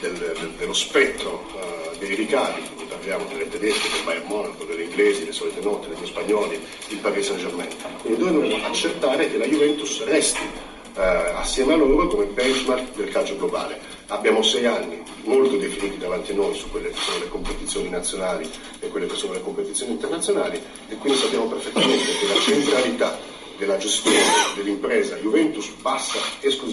del, 0.00 0.18
del, 0.18 0.50
dello 0.58 0.74
spettro 0.74 1.46
uh, 1.54 1.79
dei 2.00 2.14
ricavi, 2.14 2.62
parliamo 2.88 3.26
delle 3.26 3.48
tedesche, 3.48 3.90
del 3.90 4.02
Bayern 4.04 4.26
Monaco, 4.26 4.64
delle 4.64 4.84
inglesi, 4.84 5.26
le 5.26 5.32
solite 5.32 5.60
note, 5.60 5.88
degli 5.88 6.06
spagnoli, 6.06 6.58
il 6.88 6.96
Paris 6.96 7.26
Saint 7.26 7.40
Germain. 7.40 7.68
Quindi 8.00 8.22
noi 8.22 8.32
dobbiamo 8.32 8.66
accertare 8.66 9.30
che 9.30 9.36
la 9.36 9.44
Juventus 9.44 10.02
resti 10.04 10.40
uh, 10.40 11.00
assieme 11.34 11.74
a 11.74 11.76
loro 11.76 12.08
come 12.08 12.24
benchmark 12.24 12.94
del 12.94 13.10
calcio 13.10 13.36
globale. 13.36 13.78
Abbiamo 14.06 14.42
sei 14.42 14.64
anni 14.64 15.02
molto 15.24 15.56
definiti 15.56 15.98
davanti 15.98 16.32
a 16.32 16.36
noi 16.36 16.54
su 16.54 16.70
quelle 16.70 16.88
che 16.88 16.98
sono 16.98 17.18
le 17.18 17.28
competizioni 17.28 17.90
nazionali 17.90 18.50
e 18.80 18.88
quelle 18.88 19.06
che 19.06 19.14
sono 19.14 19.34
le 19.34 19.42
competizioni 19.42 19.92
internazionali 19.92 20.60
e 20.88 20.96
quindi 20.96 21.18
sappiamo 21.18 21.46
perfettamente 21.46 22.04
che 22.18 22.26
la 22.26 22.40
centralità 22.40 23.18
della 23.58 23.76
gestione 23.76 24.24
dell'impresa 24.56 25.16
Juventus 25.16 25.66
passa, 25.82 26.18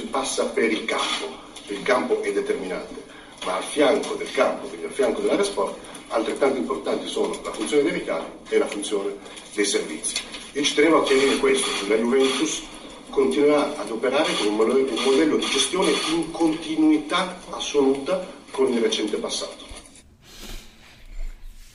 passa 0.10 0.46
per 0.46 0.72
il 0.72 0.86
campo, 0.86 1.28
il 1.68 1.82
campo 1.84 2.22
è 2.22 2.32
determinante 2.32 3.07
ma 3.48 3.56
al 3.56 3.64
fianco 3.64 4.16
del 4.16 4.30
campo, 4.32 4.68
quindi 4.68 4.88
al 4.88 4.92
fianco 4.92 5.22
dell'area 5.22 5.46
sport, 5.46 5.78
altrettanto 6.10 6.58
importanti 6.58 7.08
sono 7.08 7.40
la 7.44 7.52
funzione 7.52 7.84
dei 7.84 7.94
ricavi 7.94 8.26
e 8.50 8.58
la 8.58 8.68
funzione 8.68 9.16
dei 9.56 9.66
servizi. 9.66 10.16
Io 10.52 10.64
ci 10.64 10.76
tenevo 10.76 11.02
a 11.02 11.04
chiarire 11.04 11.38
questo, 11.38 11.68
che 11.80 11.88
la 11.88 11.96
Juventus 11.96 12.64
continuerà 13.10 13.78
ad 13.78 13.90
operare 13.90 14.34
con 14.36 14.48
un 14.48 14.56
modello 14.56 15.38
di 15.38 15.46
gestione 15.46 15.92
in 16.14 16.30
continuità 16.32 17.38
assoluta 17.52 18.28
con 18.52 18.72
il 18.72 18.82
recente 18.82 19.16
passato. 19.16 19.66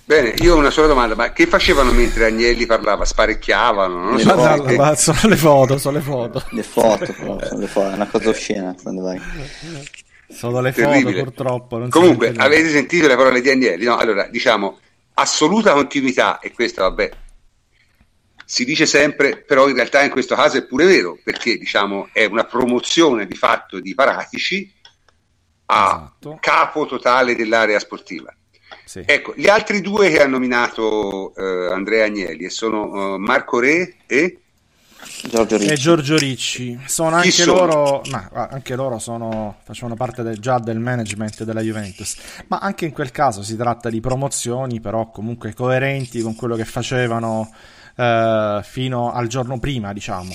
Bene, 0.04 0.34
io 0.40 0.54
ho 0.54 0.58
una 0.58 0.70
sola 0.70 0.88
domanda, 0.88 1.14
ma 1.14 1.32
che 1.32 1.46
facevano 1.46 1.90
mentre 1.92 2.26
Agnelli 2.26 2.66
parlava? 2.66 3.06
Sparecchiavano? 3.06 4.10
Non 4.10 4.18
so, 4.18 4.36
foto, 4.36 4.62
che... 4.64 4.76
ma 4.76 4.94
sono 4.94 5.20
le 5.22 5.36
foto, 5.36 5.78
sono 5.78 5.96
le 5.96 6.02
foto. 6.02 6.44
Le 6.50 6.62
foto, 6.62 7.06
sono 7.06 7.60
le 7.60 7.66
foto, 7.66 7.90
è 7.90 7.94
una 7.94 8.08
cosa 8.08 8.28
oscena 8.28 8.74
quando 8.82 9.02
vai. 9.02 9.20
Sono 10.32 10.60
le 10.60 10.72
Terribile. 10.72 11.20
foto 11.20 11.24
purtroppo. 11.24 11.88
Comunque, 11.88 12.32
avete 12.36 12.70
sentito 12.70 13.06
le 13.06 13.16
parole 13.16 13.40
di 13.40 13.50
Agnelli? 13.50 13.84
No, 13.84 13.96
allora, 13.96 14.26
diciamo, 14.28 14.78
assoluta 15.14 15.72
continuità, 15.72 16.38
e 16.40 16.52
questo 16.52 16.82
vabbè, 16.82 17.10
si 18.44 18.64
dice 18.64 18.86
sempre, 18.86 19.38
però 19.38 19.68
in 19.68 19.74
realtà 19.74 20.02
in 20.02 20.10
questo 20.10 20.34
caso 20.34 20.58
è 20.58 20.66
pure 20.66 20.84
vero, 20.84 21.18
perché 21.22 21.56
diciamo 21.56 22.08
è 22.12 22.24
una 22.24 22.44
promozione 22.44 23.26
di 23.26 23.34
fatto 23.34 23.80
di 23.80 23.94
Paratici 23.94 24.70
a 25.66 25.86
esatto. 25.86 26.38
capo 26.40 26.84
totale 26.86 27.34
dell'area 27.34 27.78
sportiva. 27.78 28.34
Sì. 28.84 29.02
Ecco, 29.06 29.32
gli 29.36 29.48
altri 29.48 29.80
due 29.80 30.10
che 30.10 30.20
ha 30.20 30.26
nominato 30.26 31.34
eh, 31.34 31.72
Andrea 31.72 32.04
Agnelli 32.04 32.50
sono 32.50 33.14
uh, 33.14 33.16
Marco 33.16 33.58
Re 33.58 33.96
e 34.06 34.41
Giorgio 35.28 35.56
Ricci. 35.56 35.72
E 35.72 35.76
Giorgio 35.76 36.16
Ricci. 36.16 36.78
Sono 36.86 37.16
anche 37.16 37.30
sono? 37.30 37.54
loro, 37.54 38.02
ma 38.10 38.28
anche 38.50 38.74
loro 38.74 38.98
sono, 38.98 39.56
facevano 39.62 39.94
parte 39.94 40.22
del, 40.22 40.38
già 40.38 40.58
del 40.58 40.78
management 40.78 41.44
della 41.44 41.60
Juventus, 41.60 42.16
ma 42.48 42.58
anche 42.58 42.84
in 42.84 42.92
quel 42.92 43.10
caso 43.10 43.42
si 43.42 43.56
tratta 43.56 43.88
di 43.88 44.00
promozioni, 44.00 44.80
però 44.80 45.10
comunque 45.10 45.54
coerenti 45.54 46.20
con 46.20 46.34
quello 46.34 46.56
che 46.56 46.64
facevano 46.64 47.50
eh, 47.96 48.60
fino 48.62 49.12
al 49.12 49.26
giorno 49.28 49.58
prima, 49.58 49.92
diciamo. 49.92 50.30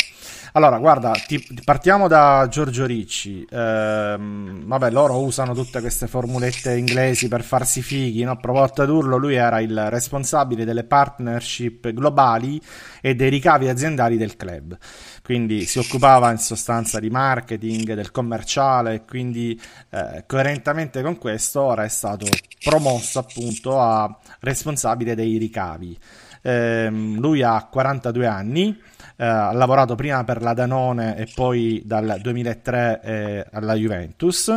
Allora, 0.58 0.80
guarda, 0.80 1.12
ti, 1.12 1.40
partiamo 1.64 2.08
da 2.08 2.48
Giorgio 2.50 2.88
Ricci. 2.88 3.46
Eh, 3.48 4.16
vabbè, 4.18 4.90
loro 4.90 5.20
usano 5.20 5.54
tutte 5.54 5.80
queste 5.82 6.08
formulette 6.08 6.76
inglesi 6.76 7.28
per 7.28 7.44
farsi 7.44 7.84
fighi, 7.84 8.24
no? 8.24 8.38
Provo 8.38 8.64
a 8.64 8.68
tradurlo, 8.68 9.18
lui 9.18 9.36
era 9.36 9.60
il 9.60 9.92
responsabile 9.92 10.66
delle 10.66 10.84
partnership 10.84 11.92
globali 11.92 12.60
e 13.02 13.14
dei 13.14 13.30
ricavi 13.30 13.70
aziendali 13.70 14.18
del 14.18 14.36
club. 14.36 14.76
Quindi 15.22 15.64
si 15.66 15.78
occupava 15.78 16.32
in 16.32 16.40
sostanza 16.40 17.00
di 17.00 17.12
marketing, 17.12 17.94
del 17.94 18.10
commerciale, 18.10 19.06
quindi 19.06 19.62
eh, 19.92 20.24
coerentemente 20.26 21.04
con 21.04 21.20
questo 21.20 21.62
ora 21.62 21.84
è 21.84 21.90
stato 21.90 22.26
promosso 22.64 23.20
appunto 23.20 23.80
a 23.80 24.12
responsabile 24.40 25.14
dei 25.14 25.38
ricavi. 25.38 25.96
Eh, 26.42 26.90
lui 26.90 27.44
ha 27.44 27.68
42 27.70 28.26
anni, 28.26 28.82
ha 29.18 29.52
lavorato 29.52 29.96
prima 29.96 30.24
per 30.24 30.42
la 30.42 30.54
Danone 30.54 31.18
e 31.18 31.28
poi 31.34 31.82
dal 31.86 32.20
2003 32.22 33.02
eh, 33.04 33.46
alla 33.52 33.74
Juventus, 33.74 34.50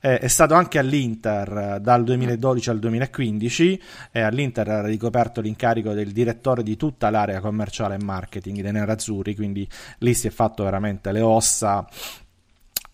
eh, 0.00 0.18
è 0.18 0.28
stato 0.28 0.54
anche 0.54 0.78
all'Inter 0.78 1.74
eh, 1.76 1.80
dal 1.80 2.04
2012 2.04 2.70
al 2.70 2.78
2015 2.78 3.82
e 4.10 4.20
all'Inter 4.20 4.68
ha 4.68 4.82
ricoperto 4.82 5.40
l'incarico 5.40 5.92
del 5.92 6.12
direttore 6.12 6.62
di 6.62 6.76
tutta 6.76 7.10
l'area 7.10 7.40
commerciale 7.40 7.94
e 7.94 8.04
marketing 8.04 8.60
dei 8.60 8.72
Nerazzurri, 8.72 9.34
quindi 9.34 9.66
lì 9.98 10.14
si 10.14 10.26
è 10.26 10.30
fatto 10.30 10.64
veramente 10.64 11.12
le 11.12 11.20
ossa 11.20 11.86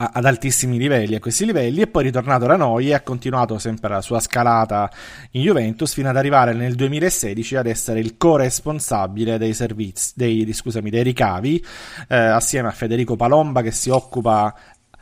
ad 0.01 0.25
altissimi 0.25 0.79
livelli, 0.79 1.17
a 1.17 1.21
questi 1.21 1.45
livelli, 1.45 1.81
e 1.81 1.89
poi 1.89 2.05
ritornato 2.05 2.47
da 2.47 2.55
noi 2.55 2.91
e 2.91 2.95
ha 2.95 3.01
continuato 3.01 3.59
sempre 3.59 3.89
la 3.89 4.01
sua 4.01 4.21
scalata 4.21 4.89
in 5.33 5.43
Juventus 5.43 5.93
fino 5.93 6.09
ad 6.09 6.17
arrivare 6.17 6.53
nel 6.53 6.77
2016 6.77 7.57
ad 7.57 7.67
essere 7.67 7.99
il 7.99 8.17
co-responsabile 8.17 9.39
dei 9.39 9.55
servizi, 9.55 10.13
dei, 10.15 10.53
scusami, 10.53 10.89
dei 10.91 11.03
ricavi, 11.03 11.65
eh, 12.07 12.17
assieme 12.17 12.69
a 12.69 12.71
Federico 12.71 13.17
Palomba 13.17 13.61
che 13.61 13.73
si 13.73 13.91
occupa 13.91 14.55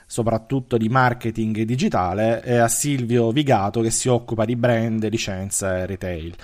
soprattutto 0.06 0.78
di 0.78 0.89
marketing 0.89 1.62
digitale 1.62 2.43
e 2.43 2.56
a 2.56 2.68
Silvio 2.68 3.31
Vigato 3.32 3.82
che 3.82 3.90
si 3.90 4.09
occupa 4.09 4.47
di 4.47 4.56
brand, 4.56 5.06
licenze 5.10 5.66
e 5.66 5.86
retail 5.86 6.35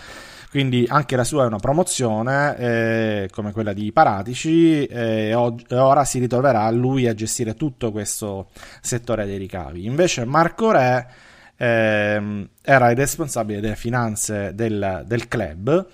quindi 0.53 0.85
anche 0.87 1.17
la 1.17 1.25
sua 1.25 1.45
è 1.45 1.47
una 1.47 1.57
promozione 1.57 2.57
eh, 2.59 3.29
come 3.33 3.53
quella 3.53 3.73
di 3.73 3.91
Paratici 3.91 4.85
e 4.85 5.33
ora 5.35 6.05
si 6.05 6.19
ritroverà 6.19 6.69
lui 6.71 7.09
a 7.09 7.15
gestire 7.15 7.55
tutto 7.55 7.91
questo 7.91 8.51
settore 8.83 9.25
dei 9.25 9.39
ricavi. 9.39 9.87
Invece 9.87 10.27
Marco 10.27 10.71
Re 10.71 11.09
eh, 11.57 12.49
era 12.61 12.91
il 12.91 12.97
responsabile 12.99 13.61
delle 13.61 13.77
finanze 13.77 14.55
del, 14.55 15.05
del 15.07 15.27
club 15.27 15.87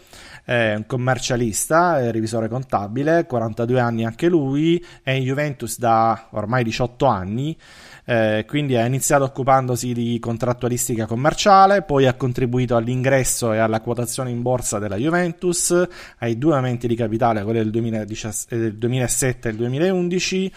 è 0.48 0.74
un 0.74 0.86
commercialista, 0.86 2.00
è 2.00 2.10
revisore 2.10 2.48
contabile, 2.48 3.26
42 3.26 3.80
anni 3.80 4.06
anche 4.06 4.28
lui, 4.28 4.82
è 5.02 5.10
in 5.10 5.24
Juventus 5.24 5.78
da 5.78 6.28
ormai 6.30 6.64
18 6.64 7.04
anni 7.04 7.54
eh, 8.10 8.46
quindi 8.48 8.74
ha 8.74 8.86
iniziato 8.86 9.24
occupandosi 9.24 9.92
di 9.92 10.18
contrattualistica 10.18 11.04
commerciale, 11.04 11.82
poi 11.82 12.06
ha 12.06 12.14
contribuito 12.14 12.74
all'ingresso 12.74 13.52
e 13.52 13.58
alla 13.58 13.82
quotazione 13.82 14.30
in 14.30 14.40
borsa 14.40 14.78
della 14.78 14.96
Juventus, 14.96 15.86
ai 16.20 16.38
due 16.38 16.54
aumenti 16.54 16.88
di 16.88 16.96
capitale, 16.96 17.42
quelli 17.42 17.58
del, 17.58 17.70
2017, 17.70 18.58
del 18.58 18.78
2007 18.78 19.48
e 19.48 19.50
del 19.50 19.60
2011, 19.60 20.52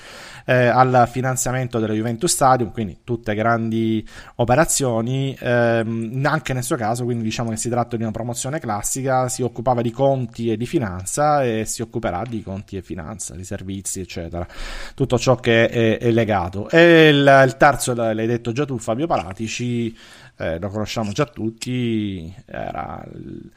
eh, 0.45 0.53
al 0.67 1.09
finanziamento 1.11 1.79
della 1.79 1.93
Juventus 1.93 2.31
Stadium, 2.31 2.71
quindi 2.71 2.99
tutte 3.03 3.35
grandi 3.35 4.07
operazioni, 4.35 5.35
ehm, 5.37 6.21
anche 6.23 6.53
nel 6.53 6.63
suo 6.63 6.77
caso, 6.77 7.03
quindi 7.03 7.25
diciamo 7.25 7.49
che 7.49 7.57
si 7.57 7.67
tratta 7.67 7.97
di 7.97 8.03
una 8.03 8.13
promozione 8.13 8.61
classica, 8.61 9.27
si 9.27 9.41
occupava 9.41 9.80
di 9.81 9.91
conti 9.91 10.51
e 10.51 10.57
di 10.57 10.65
finanza 10.65 11.43
e 11.43 11.65
si 11.65 11.81
occuperà 11.81 12.23
di 12.27 12.41
conti 12.43 12.77
e 12.77 12.81
finanza, 12.81 13.35
di 13.35 13.43
servizi, 13.43 13.99
eccetera, 13.99 14.45
tutto 14.95 15.17
ciò 15.17 15.35
che 15.35 15.67
è, 15.67 15.97
è 15.97 16.11
legato. 16.11 16.69
E 16.69 17.09
il, 17.09 17.43
il 17.45 17.57
terzo 17.57 17.93
l'hai 17.93 18.27
detto 18.27 18.51
già 18.51 18.65
tu, 18.65 18.77
Fabio 18.77 19.07
Paratici, 19.07 19.95
eh, 20.37 20.59
lo 20.59 20.69
conosciamo 20.69 21.11
già 21.11 21.25
tutti, 21.25 22.33
era 22.45 23.03
il, 23.13 23.51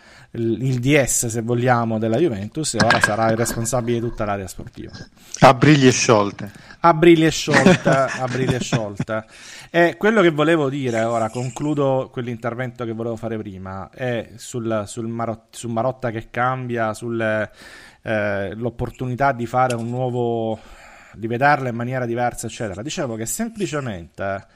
il, 0.63 0.81
DS 0.81 1.29
se 1.29 1.41
vogliamo 1.41 1.99
della 1.99 2.19
Juventus 2.19 2.75
e 2.75 2.85
ora 2.85 3.01
sarà 3.01 3.31
il 3.31 3.37
responsabile 3.37 4.01
di 4.01 4.07
tutta 4.07 4.25
l'area 4.25 4.47
sportiva. 4.47 4.93
A 5.41 5.55
briglie 5.55 5.91
sciolte. 5.93 6.53
A 6.81 6.93
briglie 6.93 7.31
sciolte, 7.31 7.89
a 7.89 8.27
briglie 8.31 8.61
sciolte. 8.61 9.25
E 9.71 9.97
quello 9.97 10.21
che 10.21 10.29
volevo 10.31 10.69
dire, 10.69 11.03
ora 11.03 11.31
concludo 11.31 12.11
quell'intervento 12.13 12.85
che 12.85 12.93
volevo 12.93 13.17
fare 13.17 13.39
prima, 13.39 13.89
è 13.91 14.33
sul, 14.37 14.85
sul, 14.87 15.07
Marot- 15.07 15.57
sul 15.57 15.71
Marotta 15.71 16.11
che 16.11 16.29
cambia, 16.31 16.93
sull'opportunità 16.93 19.31
eh, 19.31 19.35
di 19.35 19.47
fare 19.47 19.75
un 19.75 19.89
nuovo 19.89 20.61
di 21.15 21.27
vederla 21.27 21.69
in 21.69 21.77
maniera 21.77 22.07
diversa, 22.07 22.47
eccetera. 22.47 22.83
Dicevo 22.83 23.17
che 23.17 23.27
semplicemente 23.27 24.47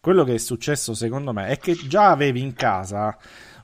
quello 0.00 0.24
che 0.24 0.34
è 0.34 0.38
successo 0.38 0.94
secondo 0.94 1.32
me 1.32 1.48
è 1.48 1.58
che 1.58 1.74
già 1.74 2.10
avevi 2.10 2.40
in 2.40 2.54
casa 2.54 3.16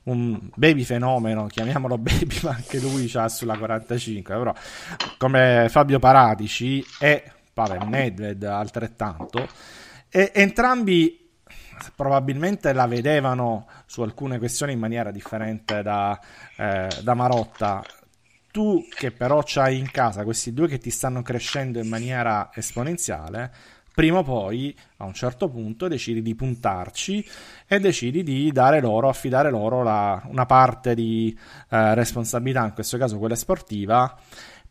un 0.05 0.39
baby 0.55 0.83
fenomeno, 0.83 1.47
chiamiamolo 1.47 1.97
baby, 1.99 2.39
ma 2.43 2.51
anche 2.51 2.79
lui 2.79 3.11
ha 3.15 3.29
sulla 3.29 3.57
45, 3.57 4.37
però 4.37 4.55
come 5.19 5.67
Fabio 5.71 5.99
Paratici 5.99 6.85
e 6.99 7.31
Pavel 7.53 7.87
Nedved 7.89 8.43
altrettanto, 8.43 9.49
e 10.09 10.31
entrambi 10.35 11.23
probabilmente 11.95 12.73
la 12.73 12.87
vedevano 12.87 13.67
su 13.87 14.03
alcune 14.03 14.39
questioni 14.39 14.73
in 14.73 14.79
maniera 14.79 15.11
differente 15.11 15.83
da, 15.83 16.19
eh, 16.57 16.89
da 17.03 17.15
Marotta. 17.15 17.83
Tu 18.51 18.87
che 18.89 19.11
però 19.11 19.43
hai 19.57 19.79
in 19.79 19.91
casa 19.91 20.23
questi 20.23 20.53
due 20.53 20.69
che 20.69 20.79
ti 20.79 20.91
stanno 20.91 21.23
crescendo 21.23 21.81
in 21.81 21.89
maniera 21.89 22.51
esponenziale, 22.55 23.53
prima 23.95 24.19
o 24.19 24.23
poi 24.25 24.77
a 24.97 25.05
un 25.05 25.15
certo 25.15 25.49
punto 25.49 25.87
decidi 25.87 26.21
di 26.21 26.35
puntarci 26.35 27.25
e 27.67 27.79
decidi 27.79 28.25
di 28.25 28.51
dare 28.51 28.81
loro, 28.81 29.09
affidare 29.09 29.51
loro 29.51 29.85
la, 29.85 30.21
una 30.27 30.47
parte 30.47 30.95
di 30.95 31.37
eh, 31.71 31.95
responsabilità, 31.95 32.65
in 32.65 32.73
questo 32.73 32.99
caso 32.99 33.19
quella 33.19 33.37
sportiva, 33.37 34.19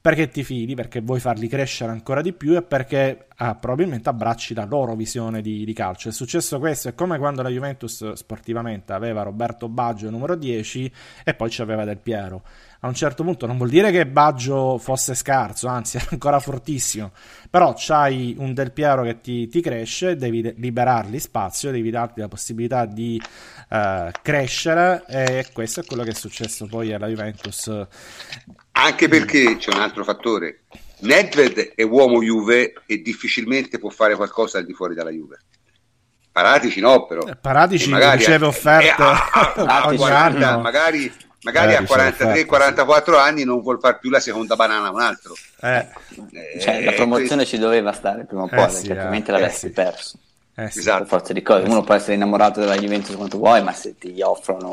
perché 0.04 0.28
ti 0.28 0.44
fidi, 0.44 0.76
perché 0.76 1.00
vuoi 1.00 1.22
farli 1.22 1.48
crescere 1.48 1.94
ancora 1.94 2.22
di 2.22 2.34
più 2.34 2.58
e 2.58 2.62
perché 2.62 3.28
eh, 3.38 3.58
probabilmente 3.58 4.10
abbracci 4.10 4.54
la 4.54 4.66
loro 4.66 4.96
visione 4.96 5.42
di, 5.42 5.64
di, 5.64 5.72
calcio. 5.72 6.10
È 6.10 6.12
successo 6.12 6.60
questo, 6.60 6.90
è 6.90 6.94
come 6.94 7.18
quando 7.18 7.42
la 7.42 7.48
Juventus 7.48 8.12
sportivamente 8.12 8.92
aveva 8.92 9.24
Roberto 9.24 9.70
Baggio 9.70 10.10
numero 10.10 10.36
10 10.36 10.92
e 11.24 11.34
poi 11.34 11.50
ci 11.50 11.62
aveva 11.62 11.86
Del 11.86 12.00
Piero 12.00 12.44
a 12.84 12.88
un 12.88 12.94
certo 12.94 13.24
punto 13.24 13.46
non 13.46 13.58
vuol 13.58 13.70
dire 13.70 13.92
che 13.92 14.06
Baggio 14.06 14.78
fosse 14.78 15.16
scarso, 15.16 15.68
anzi 15.68 15.98
è 15.98 16.06
ancora 16.12 16.40
fortissimo, 16.40 17.12
però 17.50 17.74
c'hai 17.76 18.36
un 18.38 18.54
Del 18.54 18.72
Piero 18.72 19.04
che 19.04 19.22
ti, 19.22 19.48
ti 19.48 19.62
cresce, 19.62 20.16
devi 20.16 20.54
liberargli 20.58 21.18
spazio, 21.20 21.72
devi 21.72 21.90
dargli 21.90 22.20
la 22.20 22.28
possibilità 22.28 22.86
di 22.86 23.22
uh, 23.70 24.12
crescere 24.22 25.04
e 25.08 25.48
questo 25.54 25.80
è 25.80 25.86
quello 25.86 26.04
che 26.04 26.12
è 26.12 26.16
successo 26.16 26.66
poi 26.66 26.94
alla 26.94 27.08
Juventus. 27.08 27.72
Anche 28.74 29.08
perché 29.08 29.56
c'è 29.58 29.74
un 29.74 29.80
altro 29.80 30.04
fattore, 30.04 30.64
Nedved 31.00 31.74
è 31.76 31.84
uomo 31.84 32.22
Juve 32.22 32.74
e 32.86 33.02
difficilmente 33.02 33.80
può 33.80 33.90
fare 33.90 34.16
qualcosa 34.16 34.58
al 34.58 34.66
di 34.66 34.74
fuori 34.74 34.94
dalla 34.94 35.12
Juve. 35.12 35.40
Paratici 36.34 36.80
no, 36.80 37.06
però. 37.06 37.28
Eh, 37.28 37.36
Paratici 37.36 37.90
magari 37.90 38.18
riceve 38.18 38.48
offerte 38.48 38.88
eh, 38.88 39.06
a, 39.06 39.54
a, 39.56 39.82
a 39.84 39.96
40, 39.96 40.58
magari, 40.58 41.14
magari 41.44 41.76
a 41.76 41.82
43-44 41.82 43.18
anni 43.18 43.44
non 43.44 43.62
vuol 43.62 43.80
far 43.80 44.00
più 44.00 44.10
la 44.10 44.20
seconda 44.20 44.56
banana 44.56 44.88
a 44.88 44.92
un 44.92 45.02
altro. 45.02 45.36
Eh. 45.62 45.88
Eh, 46.32 46.60
cioè, 46.60 46.84
la 46.84 46.92
promozione 46.92 47.44
questo... 47.44 47.56
ci 47.56 47.62
doveva 47.62 47.92
stare 47.94 48.26
prima 48.26 48.44
o 48.44 48.48
poi, 48.48 48.70
sì, 48.70 48.88
perché 48.88 48.94
altrimenti 48.94 49.32
l'avresti 49.32 49.70
perso. 49.70 50.18
Eh 50.56 50.70
sì. 50.70 50.80
Esatto. 50.80 51.00
Per 51.00 51.08
forza 51.08 51.34
di 51.34 51.42
cose. 51.42 51.68
Uno 51.68 51.84
può 51.84 51.96
essere 51.96 52.14
innamorato 52.14 52.60
della 52.60 52.76
Juventus 52.76 53.16
quanto 53.16 53.38
vuoi, 53.38 53.64
ma 53.64 53.74
se 53.74 53.98
ti 53.98 54.22
offrono 54.22 54.70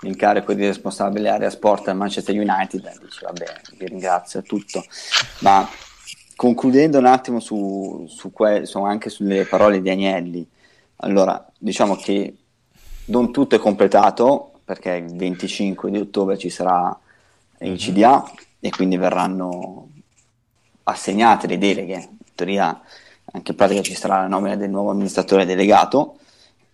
l'incarico 0.00 0.54
di 0.54 0.64
responsabile 0.64 1.28
area 1.28 1.50
sport 1.50 1.88
al 1.88 1.96
Manchester 1.96 2.34
United, 2.34 2.98
dici 3.00 3.24
vabbè, 3.24 3.60
vi 3.76 3.86
ringrazio, 3.86 4.40
è 4.40 4.42
tutto. 4.42 4.84
Ma 5.40 5.68
concludendo 6.36 6.98
un 6.98 7.06
attimo 7.06 7.40
su, 7.40 8.06
su, 8.08 8.32
que- 8.32 8.64
su 8.64 8.82
anche 8.82 9.10
sulle 9.10 9.44
parole 9.44 9.82
di 9.82 9.90
Agnelli, 9.90 10.48
allora 10.96 11.44
diciamo 11.58 11.96
che 11.96 12.34
non 13.06 13.32
tutto 13.32 13.56
è 13.56 13.58
completato 13.58 14.49
perché 14.70 14.92
il 14.92 15.16
25 15.16 15.90
di 15.90 15.98
ottobre 15.98 16.38
ci 16.38 16.48
sarà 16.48 16.96
il 17.58 17.76
CDA 17.76 18.30
e 18.60 18.70
quindi 18.70 18.96
verranno 18.96 19.88
assegnate 20.84 21.48
le 21.48 21.58
deleghe. 21.58 21.94
In 21.94 22.34
teoria, 22.36 22.80
anche 23.32 23.50
in 23.50 23.56
pratica 23.56 23.82
ci 23.82 23.96
sarà 23.96 24.20
la 24.20 24.28
nomina 24.28 24.54
del 24.54 24.70
nuovo 24.70 24.90
amministratore 24.90 25.44
delegato. 25.44 26.18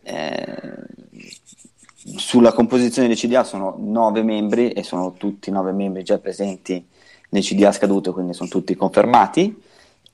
Eh, 0.03 0.45
sulla 2.19 2.53
composizione 2.53 3.09
del 3.09 3.17
CDA 3.17 3.45
sono 3.45 3.77
nove 3.79 4.23
membri 4.23 4.73
e 4.73 4.83
sono 4.83 5.15
tutti 5.15 5.51
nove 5.51 5.73
membri 5.73 6.03
già 6.03 6.19
presenti 6.19 6.87
nel 7.31 7.43
CDA 7.43 7.73
scaduto, 7.73 8.13
quindi 8.13 8.35
sono 8.35 8.51
tutti 8.51 8.75
confermati. 8.75 9.59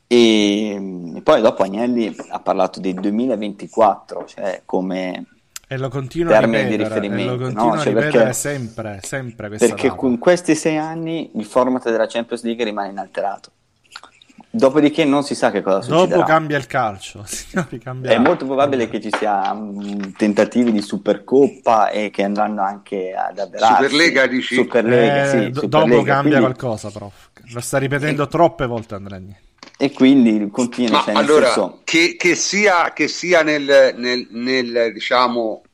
E, 0.07 1.15
e 1.17 1.21
poi 1.21 1.41
dopo 1.41 1.65
Agnelli 1.65 2.15
ha 2.29 2.39
parlato 2.39 2.79
del 2.79 2.95
2024, 2.95 4.25
cioè 4.27 4.63
come 4.65 5.27
e 5.73 5.78
lo 5.78 5.89
continua 5.89 6.32
termine 6.32 6.65
ripetere, 6.69 6.77
di 6.77 7.07
riferimento. 7.09 7.32
Lo 7.32 7.43
continua 7.44 7.74
no? 7.74 7.81
cioè 7.81 7.93
perché, 7.94 8.32
sempre, 8.35 9.01
sempre 9.03 9.49
Perché 9.49 9.89
data. 9.89 10.07
in 10.07 10.19
questi 10.19 10.55
sei 10.55 10.77
anni 10.77 11.31
il 11.35 11.47
format 11.47 11.90
della 11.90 12.07
Champions 12.07 12.43
League 12.43 12.62
rimane 12.62 12.90
inalterato. 12.90 13.51
Dopodiché 14.55 15.07
non 15.07 15.23
si 15.23 15.35
sa 15.35 15.51
che 15.51 15.62
cosa 15.62 15.81
succederà. 15.81 16.16
Dopo 16.16 16.27
cambia 16.27 16.59
il 16.59 16.66
calcio. 16.66 17.24
È 18.03 18.19
molto 18.19 18.44
probabile 18.44 18.90
che 18.90 19.01
ci 19.01 19.09
sia 19.16 19.51
um, 19.51 20.12
tentativi 20.12 20.70
di 20.73 20.82
Supercoppa 20.82 21.89
e 21.89 22.11
che 22.11 22.23
andranno 22.23 22.62
anche 22.62 23.15
ad 23.15 23.39
avverarsi. 23.39 23.85
Superlega 23.85 24.27
dici? 24.27 24.55
Superlega, 24.55 25.23
eh, 25.23 25.27
sì, 25.27 25.55
Superlega. 25.55 25.66
Dopo 25.66 26.03
cambia 26.03 26.20
quindi... 26.20 26.39
qualcosa, 26.40 26.90
prof. 26.90 27.31
Lo 27.55 27.61
sta 27.61 27.78
ripetendo 27.78 28.24
e... 28.24 28.28
troppe 28.28 28.66
volte 28.66 28.94
Andreni. 28.94 29.35
E 29.83 29.91
quindi 29.91 30.49
continua. 30.49 30.99
Ma 30.99 31.03
cioè, 31.03 31.15
allora, 31.15 31.47
senso... 31.47 31.81
che, 31.83 32.15
che, 32.17 32.37
sia, 32.37 32.93
che 32.93 33.09
sia 33.09 33.43
nel, 33.43 33.93
nel, 33.97 34.29
nel, 34.31 34.93
diciamo, 34.93 35.65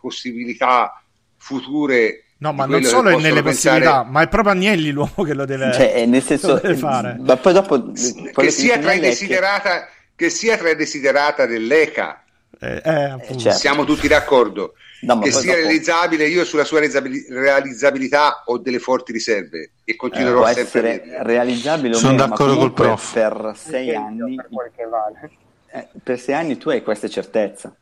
possibilità 0.00 1.02
future 1.36 2.24
No, 2.38 2.54
ma 2.54 2.64
non 2.64 2.82
solo 2.82 3.10
è 3.10 3.16
nelle 3.16 3.42
pensare... 3.42 3.80
possibilità, 3.80 4.04
ma 4.04 4.22
è 4.22 4.28
proprio 4.28 4.54
Agnelli 4.54 4.90
l'uomo 4.90 5.22
che 5.22 5.34
lo 5.34 5.44
deve, 5.44 5.72
cioè, 5.74 6.06
nel 6.06 6.22
senso, 6.22 6.54
deve 6.54 6.76
fare. 6.76 7.18
Ma 7.20 7.36
poi 7.36 7.52
dopo, 7.52 7.92
che, 7.92 8.50
sia 8.50 8.78
tra 8.78 8.96
desiderata, 8.96 9.80
che... 9.80 9.90
che 10.24 10.30
sia 10.30 10.56
tra 10.56 10.72
desiderata 10.72 11.44
dell'ECA. 11.44 12.24
Eh, 12.60 12.80
eh, 12.82 13.16
eh 13.20 13.36
certo. 13.36 13.58
Siamo 13.58 13.84
tutti 13.84 14.08
d'accordo. 14.08 14.76
No, 15.00 15.18
che 15.20 15.30
sia 15.30 15.52
dopo... 15.52 15.62
realizzabile, 15.64 16.26
io 16.26 16.44
sulla 16.44 16.64
sua 16.64 16.80
realizzabilità 16.80 18.42
ho 18.46 18.58
delle 18.58 18.80
forti 18.80 19.12
riserve 19.12 19.70
e 19.84 19.94
continuerò 19.94 20.48
eh, 20.48 20.54
sempre 20.54 21.18
a 21.18 21.22
realizzabile. 21.22 21.94
Sono 21.94 22.14
meno, 22.14 22.26
d'accordo 22.26 22.56
col 22.56 22.72
prof. 22.72 23.12
Per 23.12 23.52
sei 23.56 23.94
anni, 23.94 24.34
per, 24.34 24.88
vale. 24.88 25.30
eh, 25.70 25.88
per 26.02 26.18
sei 26.18 26.34
anni 26.34 26.56
tu 26.56 26.70
hai 26.70 26.82
questa 26.82 27.08
certezza. 27.08 27.72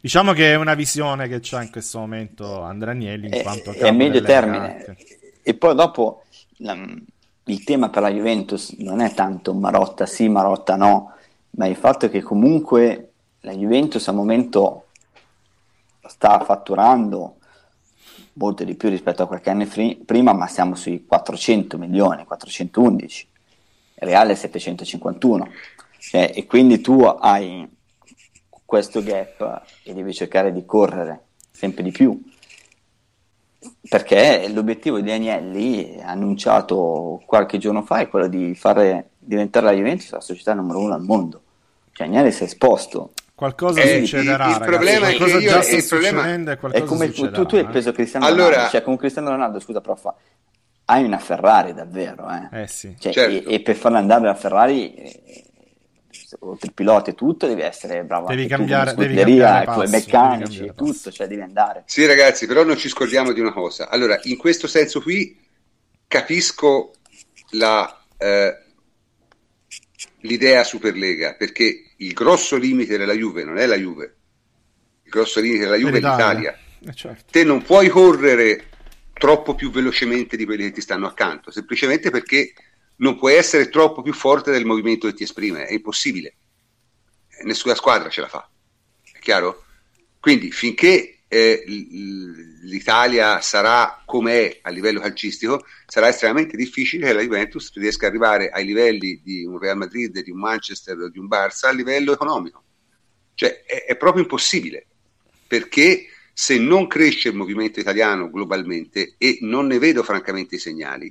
Diciamo 0.00 0.32
che 0.32 0.52
è 0.52 0.54
una 0.54 0.74
visione 0.74 1.26
che 1.28 1.40
c'ha 1.42 1.62
in 1.62 1.70
questo 1.70 1.98
momento 1.98 2.62
Andrea 2.62 2.92
Agnelli 2.92 3.26
in 3.26 3.34
è, 3.34 3.42
quanto 3.42 3.72
è 3.72 3.88
a 3.88 3.92
medio 3.92 4.22
termine. 4.22 4.96
E 5.42 5.54
poi 5.54 5.74
dopo 5.74 6.24
la, 6.58 6.76
il 7.44 7.64
tema 7.64 7.88
per 7.88 8.02
la 8.02 8.10
Juventus 8.10 8.76
non 8.78 9.00
è 9.00 9.12
tanto 9.14 9.52
Marotta 9.52 10.06
sì, 10.06 10.28
Marotta 10.28 10.76
no, 10.76 11.14
ma 11.50 11.66
il 11.66 11.76
fatto 11.76 12.08
che 12.08 12.22
comunque 12.22 13.10
la 13.40 13.52
Juventus 13.52 14.06
al 14.06 14.14
momento 14.14 14.86
sta 16.06 16.40
fatturando 16.40 17.36
molto 18.34 18.64
di 18.64 18.74
più 18.74 18.88
rispetto 18.88 19.22
a 19.22 19.26
qualche 19.26 19.50
anno 19.50 19.66
fri- 19.66 19.96
prima, 19.96 20.32
ma 20.32 20.46
siamo 20.46 20.74
sui 20.74 21.04
400 21.06 21.78
milioni, 21.78 22.24
411, 22.24 23.28
Reale 23.94 24.34
751. 24.34 25.48
Cioè, 25.98 26.32
e 26.34 26.46
quindi 26.46 26.80
tu 26.80 27.00
hai 27.02 27.68
questo 28.64 29.02
gap 29.02 29.62
e 29.84 29.94
devi 29.94 30.12
cercare 30.12 30.52
di 30.52 30.64
correre 30.64 31.26
sempre 31.50 31.82
di 31.82 31.92
più. 31.92 32.20
Perché 33.88 34.48
l'obiettivo 34.48 34.98
di 35.00 35.12
Agnelli, 35.12 36.00
annunciato 36.02 37.22
qualche 37.24 37.58
giorno 37.58 37.82
fa, 37.82 37.98
è 37.98 38.08
quello 38.08 38.26
di 38.26 38.54
fare 38.56 39.10
diventare 39.18 39.66
la 39.66 39.72
Juventus 39.72 40.10
la 40.10 40.20
società 40.20 40.54
numero 40.54 40.80
uno 40.80 40.94
al 40.94 41.04
mondo. 41.04 41.42
Cioè 41.92 42.08
Agnelli 42.08 42.32
si 42.32 42.42
è 42.42 42.46
esposto. 42.46 43.12
Qualcosa 43.42 43.80
eh, 43.80 43.98
succederà, 43.98 44.50
il, 44.50 44.52
il 44.52 44.60
problema 44.60 45.08
è 45.08 45.14
che 45.16 45.24
io, 45.24 45.40
già 45.40 45.62
sta 45.62 45.74
il 45.74 45.84
problema 45.88 46.32
è 46.70 46.84
come 46.84 47.10
tu, 47.10 47.28
tu, 47.28 47.56
hai 47.56 47.66
preso 47.66 47.90
Cristiano 47.90 48.24
allora, 48.24 48.50
Ronaldo, 48.50 48.70
cioè 48.70 48.82
con 48.82 48.96
Cristiano 48.96 49.30
Ronaldo, 49.30 49.58
scusa 49.58 49.80
prof, 49.80 50.14
hai 50.84 51.02
una 51.02 51.18
Ferrari 51.18 51.74
davvero, 51.74 52.28
eh? 52.30 52.62
eh 52.62 52.66
sì. 52.68 52.94
cioè, 53.00 53.12
certo. 53.12 53.48
e, 53.48 53.54
e, 53.54 53.60
per 53.60 53.74
farla 53.74 53.98
andare 53.98 54.26
la 54.26 54.36
Ferrari 54.36 54.94
eh, 54.94 55.44
oltre 56.38 56.68
il 56.68 56.72
pilota 56.72 57.10
e 57.10 57.14
tutto, 57.14 57.48
devi 57.48 57.62
essere 57.62 58.04
bravo 58.04 58.28
devi 58.28 58.46
cambiare, 58.46 58.94
tu, 58.94 59.00
devi 59.00 59.16
cambiare 59.16 59.64
passo, 59.64 59.90
meccanici 59.90 60.64
e 60.64 60.74
tutto, 60.76 61.10
cioè 61.10 61.26
devi 61.26 61.42
andare. 61.42 61.82
Sì, 61.86 62.06
ragazzi, 62.06 62.46
però 62.46 62.62
non 62.62 62.76
ci 62.76 62.88
scordiamo 62.88 63.32
di 63.32 63.40
una 63.40 63.52
cosa. 63.52 63.88
Allora, 63.88 64.20
in 64.22 64.36
questo 64.36 64.68
senso 64.68 65.00
qui 65.00 65.36
capisco 66.06 66.92
la, 67.50 68.04
eh, 68.18 68.56
l'idea 70.20 70.62
Superlega, 70.62 71.34
perché 71.34 71.91
il 72.04 72.12
grosso 72.12 72.56
limite 72.56 72.96
della 72.96 73.14
Juve 73.14 73.44
non 73.44 73.58
è 73.58 73.66
la 73.66 73.76
Juve, 73.76 74.16
il 75.02 75.10
grosso 75.10 75.40
limite 75.40 75.64
della 75.64 75.76
Juve 75.76 75.90
è 75.90 75.94
l'Italia. 75.94 76.58
Eh, 76.84 76.94
certo. 76.94 77.24
Te 77.30 77.44
non 77.44 77.62
puoi 77.62 77.88
correre 77.88 78.68
troppo 79.12 79.54
più 79.54 79.70
velocemente 79.70 80.36
di 80.36 80.44
quelli 80.44 80.64
che 80.64 80.72
ti 80.72 80.80
stanno 80.80 81.06
accanto, 81.06 81.50
semplicemente 81.50 82.10
perché 82.10 82.52
non 82.96 83.16
puoi 83.16 83.34
essere 83.34 83.68
troppo 83.68 84.02
più 84.02 84.12
forte 84.12 84.50
del 84.50 84.64
movimento 84.64 85.06
che 85.06 85.14
ti 85.14 85.22
esprime, 85.22 85.66
è 85.66 85.72
impossibile. 85.72 86.34
Nessuna 87.44 87.74
squadra 87.74 88.08
ce 88.08 88.20
la 88.20 88.28
fa, 88.28 88.48
è 89.12 89.18
chiaro? 89.18 89.64
Quindi 90.20 90.52
finché 90.52 91.11
eh, 91.32 91.64
l'Italia 91.66 93.40
sarà 93.40 94.02
come 94.04 94.32
è 94.34 94.58
a 94.60 94.68
livello 94.68 95.00
calcistico, 95.00 95.64
sarà 95.86 96.08
estremamente 96.08 96.58
difficile 96.58 97.06
che 97.06 97.12
la 97.14 97.22
Juventus 97.22 97.72
riesca 97.72 98.04
ad 98.04 98.12
arrivare 98.12 98.50
ai 98.50 98.66
livelli 98.66 99.18
di 99.24 99.42
un 99.46 99.58
Real 99.58 99.78
Madrid, 99.78 100.22
di 100.22 100.30
un 100.30 100.38
Manchester 100.38 101.10
di 101.10 101.18
un 101.18 101.28
Barça 101.28 101.68
a 101.68 101.72
livello 101.72 102.12
economico. 102.12 102.62
Cioè 103.32 103.62
è, 103.64 103.86
è 103.86 103.96
proprio 103.96 104.24
impossibile, 104.24 104.86
perché 105.46 106.04
se 106.34 106.58
non 106.58 106.86
cresce 106.86 107.30
il 107.30 107.34
movimento 107.34 107.80
italiano 107.80 108.28
globalmente, 108.28 109.14
e 109.16 109.38
non 109.40 109.66
ne 109.68 109.78
vedo 109.78 110.02
francamente 110.02 110.56
i 110.56 110.58
segnali, 110.58 111.10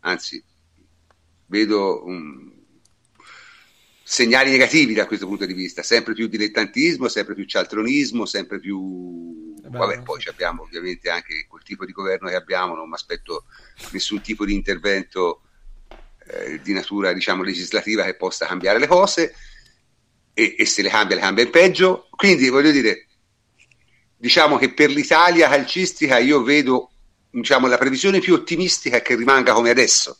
anzi 0.00 0.40
vedo 1.46 2.04
um, 2.04 2.57
segnali 4.10 4.50
negativi 4.50 4.94
da 4.94 5.06
questo 5.06 5.26
punto 5.26 5.44
di 5.44 5.52
vista, 5.52 5.82
sempre 5.82 6.14
più 6.14 6.28
dilettantismo, 6.28 7.08
sempre 7.08 7.34
più 7.34 7.44
cialtronismo, 7.44 8.24
sempre 8.24 8.58
più... 8.58 9.54
Eh 9.62 9.68
vabbè, 9.68 10.00
poi 10.00 10.22
abbiamo 10.28 10.62
ovviamente 10.62 11.10
anche 11.10 11.44
quel 11.46 11.62
tipo 11.62 11.84
di 11.84 11.92
governo 11.92 12.30
che 12.30 12.34
abbiamo, 12.34 12.74
non 12.74 12.88
mi 12.88 12.94
aspetto 12.94 13.44
nessun 13.90 14.22
tipo 14.22 14.46
di 14.46 14.54
intervento 14.54 15.42
eh, 16.26 16.58
di 16.62 16.72
natura 16.72 17.12
diciamo 17.12 17.42
legislativa 17.42 18.04
che 18.04 18.14
possa 18.14 18.46
cambiare 18.46 18.78
le 18.78 18.86
cose 18.86 19.34
e, 20.32 20.54
e 20.56 20.64
se 20.64 20.80
le 20.80 20.88
cambia 20.88 21.16
le 21.16 21.22
cambia 21.22 21.44
in 21.44 21.50
peggio, 21.50 22.08
quindi 22.08 22.48
voglio 22.48 22.70
dire, 22.70 23.08
diciamo 24.16 24.56
che 24.56 24.72
per 24.72 24.88
l'Italia 24.88 25.50
calcistica 25.50 26.16
io 26.16 26.42
vedo 26.42 26.92
diciamo, 27.28 27.66
la 27.66 27.76
previsione 27.76 28.20
più 28.20 28.32
ottimistica 28.32 29.02
che 29.02 29.16
rimanga 29.16 29.52
come 29.52 29.68
adesso 29.68 30.18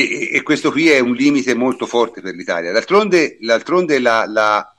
e, 0.00 0.36
e, 0.36 0.42
questo 0.42 0.70
qui 0.70 0.88
è 0.88 0.98
un 0.98 1.14
limite 1.14 1.54
molto 1.54 1.86
forte 1.86 2.20
per 2.20 2.34
l'Italia. 2.34 2.72
D'altronde, 2.72 3.38
d'altronde 3.40 3.98
la, 3.98 4.24
la, 4.26 4.74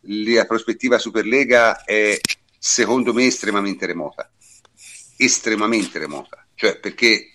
la 0.00 0.44
prospettiva 0.44 0.98
Superlega 0.98 1.84
è 1.84 2.18
secondo 2.58 3.12
me 3.12 3.26
estremamente 3.26 3.86
remota, 3.86 4.30
estremamente 5.16 5.98
remota, 5.98 6.46
cioè 6.54 6.78
perché 6.78 7.30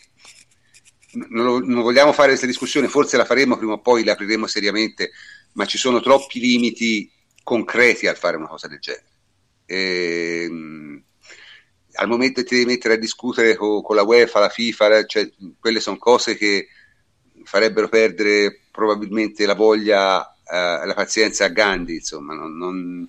non, 1.30 1.63
non, 1.65 1.81
vogliamo 1.81 2.13
fare 2.13 2.30
questa 2.30 2.47
discussione, 2.47 2.88
forse 2.88 3.18
la 3.18 3.26
faremo 3.26 3.57
prima 3.57 3.73
o 3.73 3.81
poi, 3.81 4.03
la 4.03 4.13
apriremo 4.13 4.47
seriamente, 4.47 5.11
ma 5.53 5.65
ci 5.65 5.77
sono 5.77 6.01
troppi 6.01 6.39
limiti 6.39 7.11
concreti 7.43 8.07
al 8.07 8.18
fare 8.18 8.38
una 8.38 8.47
cosa 8.47 8.68
del 8.68 8.80
genere. 8.80 9.05
E, 9.65 10.43
ehm, 10.43 11.03
al 11.93 12.07
momento 12.07 12.43
ti 12.43 12.55
devi 12.55 12.65
mettere 12.65 12.93
a 12.93 12.97
discutere 12.97 13.55
con, 13.55 13.81
con 13.81 13.95
la 13.95 14.03
UEFA, 14.03 14.39
la 14.39 14.49
FIFA, 14.49 15.05
cioè, 15.05 15.30
quelle 15.59 15.80
sono 15.80 15.97
cose 15.97 16.38
che 16.38 16.68
farebbero 17.43 17.89
perdere 17.89 18.61
probabilmente 18.72 19.45
la 19.45 19.55
voglia 19.55 20.19
uh, 20.19 20.85
la 20.85 20.93
pazienza 20.95 21.45
a 21.45 21.49
Gandhi, 21.49 21.95
insomma, 21.95 22.34
non, 22.34 22.57
non... 22.57 23.07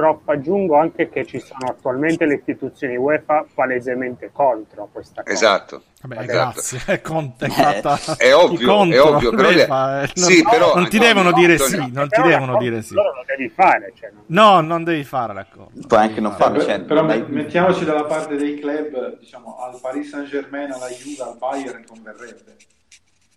Prof, 0.00 0.26
aggiungo 0.28 0.76
anche 0.76 1.10
che 1.10 1.26
ci 1.26 1.38
sono 1.40 1.68
attualmente 1.68 2.24
le 2.24 2.36
istituzioni 2.36 2.96
UEFA 2.96 3.44
palesemente 3.52 4.30
contro 4.32 4.88
questa 4.90 5.22
cosa. 5.22 5.34
Esatto. 5.34 5.82
Vabbè, 6.00 6.22
esatto. 6.22 6.32
grazie, 6.32 7.00
Conte 7.02 7.44
è 7.44 7.50
fatta 7.50 8.16
è 8.16 8.34
ovvio, 8.34 8.84
è 8.90 9.02
ovvio, 9.02 9.30
però 9.32 9.50
le... 9.50 9.66
fa, 9.66 10.00
eh, 10.00 10.10
sì, 10.14 10.40
non, 10.40 10.50
però, 10.50 10.74
non 10.74 10.88
ti 10.88 10.98
devono 10.98 11.32
dire 11.32 11.58
sì, 11.58 11.76
non 11.92 12.08
ti 12.08 12.22
devono 12.22 12.56
dire 12.56 12.80
sì. 12.80 12.94
Loro 12.94 13.16
lo 13.16 13.24
devi 13.26 13.50
fare, 13.50 13.92
cioè, 13.94 14.10
non... 14.10 14.22
No, 14.28 14.60
non 14.62 14.84
devi 14.84 15.04
fare 15.04 15.34
l'accordo. 15.34 15.86
Puoi 15.86 16.00
anche 16.00 16.20
non 16.20 16.32
farlo. 16.32 16.62
Cioè, 16.62 16.80
però 16.80 17.04
dai- 17.04 17.26
mettiamoci 17.28 17.84
dalla 17.84 18.04
parte 18.04 18.36
dei 18.36 18.58
club, 18.58 19.18
diciamo, 19.18 19.58
al 19.58 19.78
Paris 19.78 20.08
Saint 20.08 20.26
Germain, 20.26 20.72
alla 20.72 20.88
Juve, 20.88 21.22
al 21.22 21.36
Bayern 21.36 21.84
converrebbe. 21.86 22.56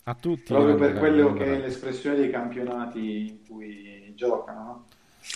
A 0.03 0.15
tutti. 0.15 0.53
Proprio 0.53 0.76
eh, 0.76 0.80
per 0.80 0.94
quello 0.98 1.34
che 1.34 1.44
è 1.44 1.57
l'espressione 1.57 2.15
dei 2.15 2.30
campionati 2.30 3.27
in 3.27 3.45
cui 3.45 4.14
giocano, 4.15 4.64
no? 4.64 4.85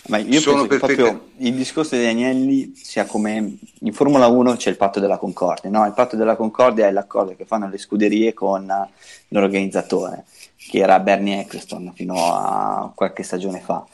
Ma 0.08 0.18
io 0.18 0.40
Sono 0.40 0.66
penso 0.66 0.68
che 0.68 0.78
perfette- 0.78 1.02
proprio 1.02 1.28
il 1.38 1.54
discorso 1.54 1.96
degli 1.96 2.06
agnelli 2.06 2.72
sia 2.76 3.04
come 3.06 3.56
in 3.80 3.92
Formula 3.92 4.26
1 4.26 4.56
c'è 4.56 4.70
il 4.70 4.76
patto 4.76 5.00
della 5.00 5.18
Concordia, 5.18 5.70
no? 5.70 5.84
Il 5.86 5.92
patto 5.92 6.16
della 6.16 6.36
Concordia 6.36 6.86
è 6.86 6.92
l'accordo 6.92 7.34
che 7.36 7.44
fanno 7.44 7.68
le 7.68 7.78
scuderie 7.78 8.32
con 8.34 8.70
l'organizzatore, 9.28 10.24
che 10.56 10.78
era 10.78 10.98
Bernie 11.00 11.40
Eccleston 11.40 11.92
fino 11.94 12.14
a 12.16 12.92
qualche 12.94 13.22
stagione 13.22 13.60
fa. 13.60 13.84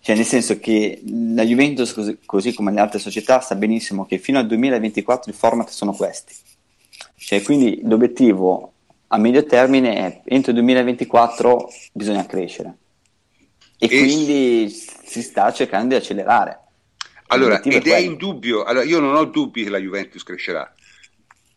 Cioè, 0.00 0.16
nel 0.16 0.24
senso 0.24 0.58
che 0.58 1.02
la 1.04 1.44
Juventus, 1.44 1.92
così, 1.92 2.18
così 2.24 2.52
come 2.54 2.72
le 2.72 2.80
altre 2.80 2.98
società, 2.98 3.40
sa 3.40 3.54
benissimo 3.54 4.06
che 4.06 4.18
fino 4.18 4.38
al 4.38 4.46
2024 4.46 5.30
i 5.30 5.34
format 5.34 5.68
sono 5.68 5.92
questi. 5.92 6.34
Cioè, 7.16 7.42
quindi 7.42 7.80
l'obiettivo 7.84 8.72
a 9.08 9.18
medio 9.18 9.44
termine 9.44 9.94
è 9.94 10.20
entro 10.24 10.50
il 10.52 10.56
2024 10.58 11.70
bisogna 11.92 12.24
crescere. 12.26 12.76
E, 13.78 13.86
E- 13.86 13.88
quindi 13.88 14.74
si 15.10 15.22
sta 15.22 15.52
cercando 15.52 15.88
di 15.88 15.94
accelerare. 15.96 16.60
Allora, 17.28 17.60
ed 17.60 17.74
è 17.74 17.80
quello. 17.80 17.98
indubbio, 17.98 18.62
allora 18.62 18.84
io 18.84 19.00
non 19.00 19.16
ho 19.16 19.24
dubbi 19.24 19.64
che 19.64 19.70
la 19.70 19.78
Juventus 19.78 20.22
crescerà, 20.22 20.72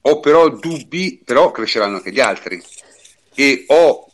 ho 0.02 0.20
però 0.20 0.50
dubbi, 0.50 1.22
però 1.24 1.52
cresceranno 1.52 1.98
anche 1.98 2.12
gli 2.12 2.20
altri, 2.20 2.60
e 3.36 3.66
ho 3.68 4.08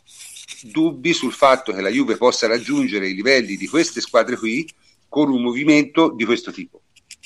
dubbi 0.62 1.14
sul 1.14 1.32
fatto 1.32 1.72
che 1.72 1.80
la 1.80 1.88
Juve 1.88 2.18
possa 2.18 2.46
raggiungere 2.46 3.08
i 3.08 3.14
livelli 3.14 3.56
di 3.56 3.66
queste 3.66 4.02
squadre 4.02 4.36
qui 4.36 4.68
con 5.08 5.30
un 5.30 5.40
movimento 5.40 6.10
di 6.10 6.26
questo 6.26 6.52
tipo. 6.52 6.82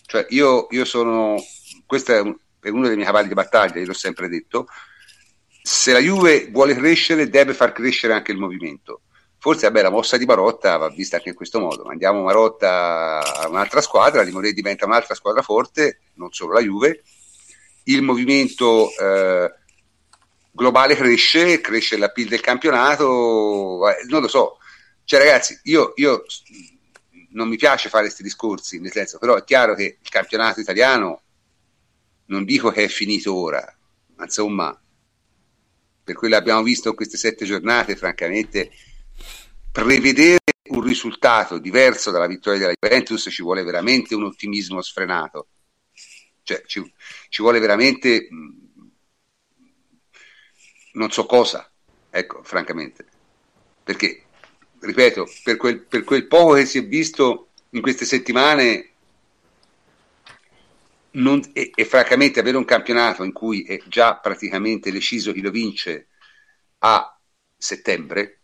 Cioè 0.06 0.26
io, 0.28 0.68
io 0.70 0.84
sono, 0.84 1.36
questo 1.84 2.12
è, 2.12 2.20
un- 2.20 2.36
è 2.60 2.68
uno 2.68 2.86
dei 2.86 2.94
miei 2.94 3.06
cavalli 3.06 3.28
di 3.28 3.34
battaglia, 3.34 3.80
io 3.80 3.86
l'ho 3.86 3.92
sempre 3.92 4.28
detto, 4.28 4.68
se 5.62 5.92
la 5.92 5.98
Juve 5.98 6.48
vuole 6.50 6.74
crescere 6.76 7.28
deve 7.28 7.54
far 7.54 7.72
crescere 7.72 8.12
anche 8.12 8.30
il 8.30 8.38
movimento. 8.38 9.00
Forse 9.44 9.66
vabbè, 9.66 9.82
la 9.82 9.90
mossa 9.90 10.16
di 10.16 10.24
Marotta 10.24 10.78
va 10.78 10.88
vista 10.88 11.16
anche 11.16 11.28
in 11.28 11.34
questo 11.34 11.60
modo. 11.60 11.84
Mandiamo 11.84 12.22
Marotta 12.22 13.20
a 13.22 13.46
un'altra 13.46 13.82
squadra, 13.82 14.22
Limone 14.22 14.52
diventa 14.52 14.86
un'altra 14.86 15.14
squadra 15.14 15.42
forte, 15.42 15.98
non 16.14 16.32
solo 16.32 16.54
la 16.54 16.62
Juve. 16.62 17.02
Il 17.82 18.00
movimento 18.00 18.88
eh, 18.98 19.52
globale 20.50 20.94
cresce, 20.94 21.60
cresce 21.60 21.98
la 21.98 22.08
PIL 22.08 22.28
del 22.28 22.40
campionato, 22.40 23.80
non 24.08 24.22
lo 24.22 24.28
so. 24.28 24.56
Cioè 25.04 25.18
ragazzi, 25.18 25.60
io, 25.64 25.92
io 25.96 26.24
non 27.32 27.46
mi 27.46 27.58
piace 27.58 27.90
fare 27.90 28.04
questi 28.04 28.22
discorsi, 28.22 28.80
nel 28.80 28.92
senso, 28.92 29.18
però 29.18 29.34
è 29.34 29.44
chiaro 29.44 29.74
che 29.74 29.98
il 30.00 30.08
campionato 30.08 30.60
italiano 30.60 31.20
non 32.28 32.46
dico 32.46 32.70
che 32.70 32.84
è 32.84 32.88
finito 32.88 33.34
ora, 33.34 33.62
ma 34.16 34.24
insomma, 34.24 34.74
per 36.02 36.14
quello 36.14 36.32
che 36.32 36.40
abbiamo 36.40 36.62
visto 36.62 36.88
in 36.88 36.94
queste 36.94 37.18
sette 37.18 37.44
giornate, 37.44 37.94
francamente, 37.94 38.70
prevedere 39.74 40.38
un 40.70 40.80
risultato 40.82 41.58
diverso 41.58 42.12
dalla 42.12 42.28
vittoria 42.28 42.60
della 42.60 42.74
Juventus 42.78 43.26
ci 43.28 43.42
vuole 43.42 43.64
veramente 43.64 44.14
un 44.14 44.22
ottimismo 44.22 44.80
sfrenato. 44.80 45.48
Cioè, 46.44 46.62
ci, 46.66 46.80
ci 47.28 47.42
vuole 47.42 47.58
veramente 47.58 48.28
mh, 48.30 48.90
non 50.92 51.10
so 51.10 51.26
cosa, 51.26 51.68
ecco, 52.10 52.42
francamente. 52.44 53.04
Perché, 53.82 54.24
ripeto, 54.80 55.26
per 55.42 55.56
quel, 55.56 55.80
per 55.80 56.04
quel 56.04 56.26
poco 56.26 56.54
che 56.54 56.66
si 56.66 56.78
è 56.78 56.86
visto 56.86 57.50
in 57.70 57.80
queste 57.80 58.04
settimane, 58.04 58.90
non- 61.12 61.42
e, 61.52 61.70
e 61.74 61.84
francamente 61.84 62.40
avere 62.40 62.56
un 62.56 62.64
campionato 62.64 63.22
in 63.22 63.32
cui 63.32 63.62
è 63.64 63.80
già 63.86 64.16
praticamente 64.16 64.90
deciso 64.90 65.32
chi 65.32 65.40
lo 65.40 65.50
vince 65.50 66.08
a 66.78 67.18
settembre, 67.56 68.40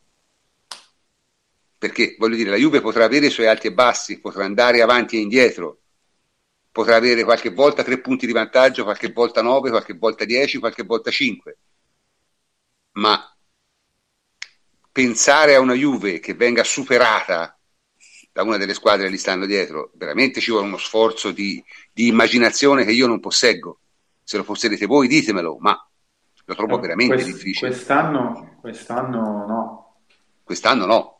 perché 1.80 2.14
voglio 2.18 2.36
dire, 2.36 2.50
la 2.50 2.56
Juve 2.56 2.82
potrà 2.82 3.06
avere 3.06 3.28
i 3.28 3.30
suoi 3.30 3.46
alti 3.46 3.68
e 3.68 3.72
bassi, 3.72 4.20
potrà 4.20 4.44
andare 4.44 4.82
avanti 4.82 5.16
e 5.16 5.20
indietro, 5.20 5.78
potrà 6.70 6.96
avere 6.96 7.24
qualche 7.24 7.48
volta 7.48 7.82
tre 7.82 8.00
punti 8.00 8.26
di 8.26 8.32
vantaggio, 8.32 8.84
qualche 8.84 9.10
volta 9.10 9.40
nove, 9.40 9.70
qualche 9.70 9.94
volta 9.94 10.26
dieci, 10.26 10.58
qualche 10.58 10.82
volta 10.82 11.10
cinque, 11.10 11.56
ma 12.92 13.34
pensare 14.92 15.54
a 15.54 15.60
una 15.60 15.72
Juve 15.72 16.20
che 16.20 16.34
venga 16.34 16.64
superata 16.64 17.58
da 18.30 18.42
una 18.42 18.58
delle 18.58 18.74
squadre 18.74 19.06
che 19.06 19.14
gli 19.14 19.16
stanno 19.16 19.46
dietro, 19.46 19.90
veramente 19.94 20.42
ci 20.42 20.50
vuole 20.50 20.66
uno 20.66 20.76
sforzo 20.76 21.32
di, 21.32 21.64
di 21.94 22.08
immaginazione 22.08 22.84
che 22.84 22.92
io 22.92 23.06
non 23.06 23.20
posseggo. 23.20 23.80
Se 24.22 24.36
lo 24.36 24.44
possedete 24.44 24.84
voi, 24.84 25.08
ditemelo, 25.08 25.56
ma 25.60 25.82
lo 26.44 26.54
trovo 26.54 26.76
Eh, 26.76 26.80
veramente 26.80 27.14
quest- 27.14 27.32
difficile. 27.32 27.70
Quest'anno, 27.70 28.58
quest'anno 28.60 29.46
no. 29.46 30.02
Quest'anno 30.44 30.84
no. 30.84 31.19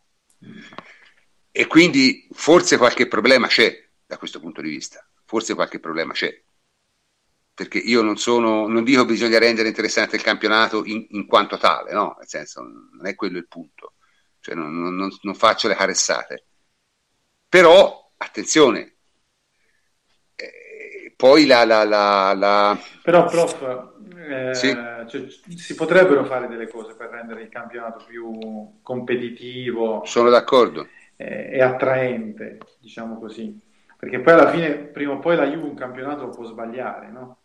E 1.52 1.66
quindi 1.66 2.28
forse 2.32 2.76
qualche 2.76 3.08
problema 3.08 3.46
c'è 3.46 3.88
da 4.06 4.16
questo 4.18 4.40
punto 4.40 4.60
di 4.62 4.70
vista. 4.70 5.04
Forse 5.24 5.54
qualche 5.54 5.80
problema 5.80 6.12
c'è. 6.12 6.42
Perché 7.54 7.78
io 7.78 8.02
non 8.02 8.16
sono, 8.16 8.66
non 8.66 8.84
dico 8.84 9.04
bisogna 9.04 9.38
rendere 9.38 9.68
interessante 9.68 10.16
il 10.16 10.22
campionato 10.22 10.84
in, 10.84 11.06
in 11.10 11.26
quanto 11.26 11.58
tale, 11.58 11.92
no? 11.92 12.14
Nel 12.18 12.28
senso, 12.28 12.62
non 12.62 13.06
è 13.06 13.14
quello 13.14 13.36
il 13.38 13.48
punto. 13.48 13.94
Cioè, 14.40 14.54
non, 14.54 14.74
non- 14.80 14.94
non- 14.96 15.10
non 15.22 15.34
faccio 15.34 15.68
le 15.68 15.74
caressate. 15.74 16.46
Però, 17.48 18.12
attenzione, 18.16 18.96
eh, 20.36 21.12
poi 21.16 21.46
la, 21.46 21.64
la, 21.64 21.84
la, 21.84 22.32
la- 22.34 22.78
Però, 23.02 23.26
prof, 23.26 23.58
eh, 24.28 24.54
Sì. 24.54 24.72
cioè, 25.08 25.26
si 25.28 25.74
potrebbero 25.74 26.24
fare 26.24 26.48
delle 26.48 26.68
cose 26.68 26.94
per 26.94 27.10
rendere 27.10 27.42
il 27.42 27.48
campionato 27.48 28.04
più 28.06 28.80
competitivo 28.82 30.04
sono 30.04 30.30
d'accordo. 30.30 30.86
eh, 31.16 31.50
e 31.52 31.62
attraente, 31.62 32.58
diciamo 32.80 33.18
così. 33.18 33.58
Perché 33.96 34.20
poi 34.20 34.32
alla 34.32 34.50
fine, 34.50 34.76
prima 34.76 35.12
o 35.12 35.18
poi 35.18 35.36
la 35.36 35.46
Juve 35.46 35.68
un 35.68 35.74
campionato 35.74 36.22
lo 36.26 36.30
può 36.30 36.44
sbagliare, 36.44 37.10
no? 37.10 37.38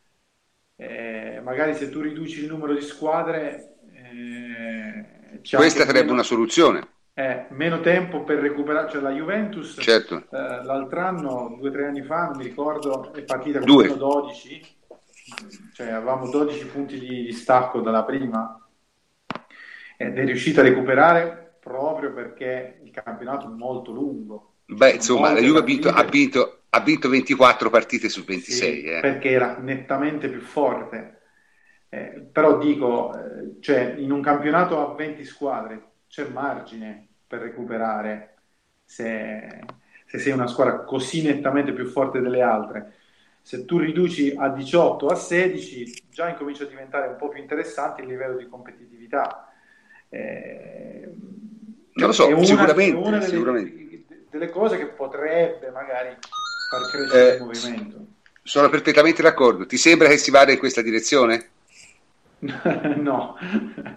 Eh, 0.78 1.40
magari 1.44 1.74
se 1.76 1.90
tu 1.90 2.02
riduci 2.02 2.42
il 2.44 2.48
numero 2.50 2.74
di 2.74 2.82
squadre, 2.82 3.78
eh, 3.94 5.40
Questa 5.42 5.86
sarebbe 5.86 6.00
meno- 6.02 6.14
una 6.14 6.24
soluzione, 6.24 6.88
eh, 7.14 7.48
meno 7.52 7.80
tempo 7.82 8.24
per 8.24 8.40
recuperare, 8.40 8.90
cioè 8.90 9.02
la 9.02 9.12
Juventus 9.12 9.76
certo. 9.80 10.16
eh, 10.30 10.64
l'altro 10.64 11.00
anno, 11.00 11.56
due 11.60 11.70
o 11.70 11.72
tre 11.72 11.86
anni 11.88 12.02
fa, 12.04 12.26
non 12.28 12.38
mi 12.38 12.44
ricordo, 12.44 13.14
è 13.14 13.24
partita 13.24 13.60
con 13.60 13.68
Due. 13.68 13.84
meno 13.84 13.96
12, 13.96 14.75
cioè 15.74 15.90
avevamo 15.90 16.30
12 16.30 16.66
punti 16.68 17.00
di, 17.00 17.24
di 17.24 17.32
stacco 17.34 17.82
dalla 17.82 18.04
prima 18.04 18.60
ed 19.98 20.18
è 20.18 20.26
riuscita 20.26 20.62
a 20.62 20.66
recuperare 20.66 21.58
proprio 21.60 22.14
perché 22.14 22.80
il 22.84 22.92
campionato 22.92 23.48
è 23.48 23.50
molto 23.50 23.92
lungo. 23.92 24.54
Beh, 24.66 24.92
insomma, 24.92 25.32
la 25.32 25.40
Juve 25.40 25.60
ha 25.60 25.64
vinto, 25.64 25.90
ha 25.90 26.04
vinto, 26.04 26.64
ha 26.70 26.80
vinto 26.80 27.10
24 27.10 27.70
partite 27.70 28.10
su 28.10 28.24
26. 28.24 28.82
Sì, 28.82 28.84
eh. 28.84 29.00
perché 29.00 29.30
era 29.30 29.58
nettamente 29.58 30.30
più 30.30 30.42
forte. 30.42 31.22
Eh, 31.90 32.28
però 32.32 32.58
dico, 32.58 33.14
eh, 33.16 33.62
cioè, 33.62 33.96
in 33.98 34.12
un 34.12 34.22
campionato 34.22 34.80
a 34.80 34.94
20 34.96 35.24
squadre 35.24 35.92
c'è 36.08 36.28
margine 36.28 37.08
per 37.26 37.42
recuperare 37.42 38.36
se, 38.84 39.64
se 40.06 40.18
sei 40.20 40.34
una 40.34 40.48
squadra 40.48 40.84
così 40.84 41.24
nettamente 41.24 41.74
più 41.74 41.86
forte 41.86 42.22
delle 42.22 42.42
altre. 42.42 42.94
Se 43.46 43.64
tu 43.64 43.78
riduci 43.78 44.34
a 44.36 44.50
18 44.50 45.06
a 45.06 45.14
16, 45.14 46.06
già 46.10 46.28
incomincia 46.30 46.64
a 46.64 46.68
diventare 46.68 47.10
un 47.10 47.16
po' 47.16 47.28
più 47.30 47.40
interessante 47.40 48.02
il 48.02 48.08
livello 48.08 48.38
di 48.38 48.48
competitività. 48.50 49.54
Eh, 50.10 51.08
Non 51.94 52.08
lo 52.08 52.12
so, 52.12 52.28
è 52.28 52.34
una- 52.34 52.44
sicuramente, 52.44 52.98
è 52.98 53.00
una 53.00 53.18
delle, 53.20 53.30
sicuramente. 53.30 54.04
delle 54.32 54.50
cose 54.50 54.78
che 54.80 54.88
potrebbe 54.88 55.70
magari 55.70 56.18
far 56.72 56.90
crescere 56.90 57.34
Eh, 57.34 57.36
il 57.36 57.44
movimento. 57.44 58.06
Sono 58.42 58.70
perfettamente 58.70 59.22
d'accordo. 59.22 59.68
Ti 59.68 59.78
sembra 59.78 60.08
che 60.08 60.18
si 60.18 60.32
vada 60.32 60.52
in 60.52 60.58
questa 60.58 60.82
direzione? 60.82 61.50
no, 62.98 63.38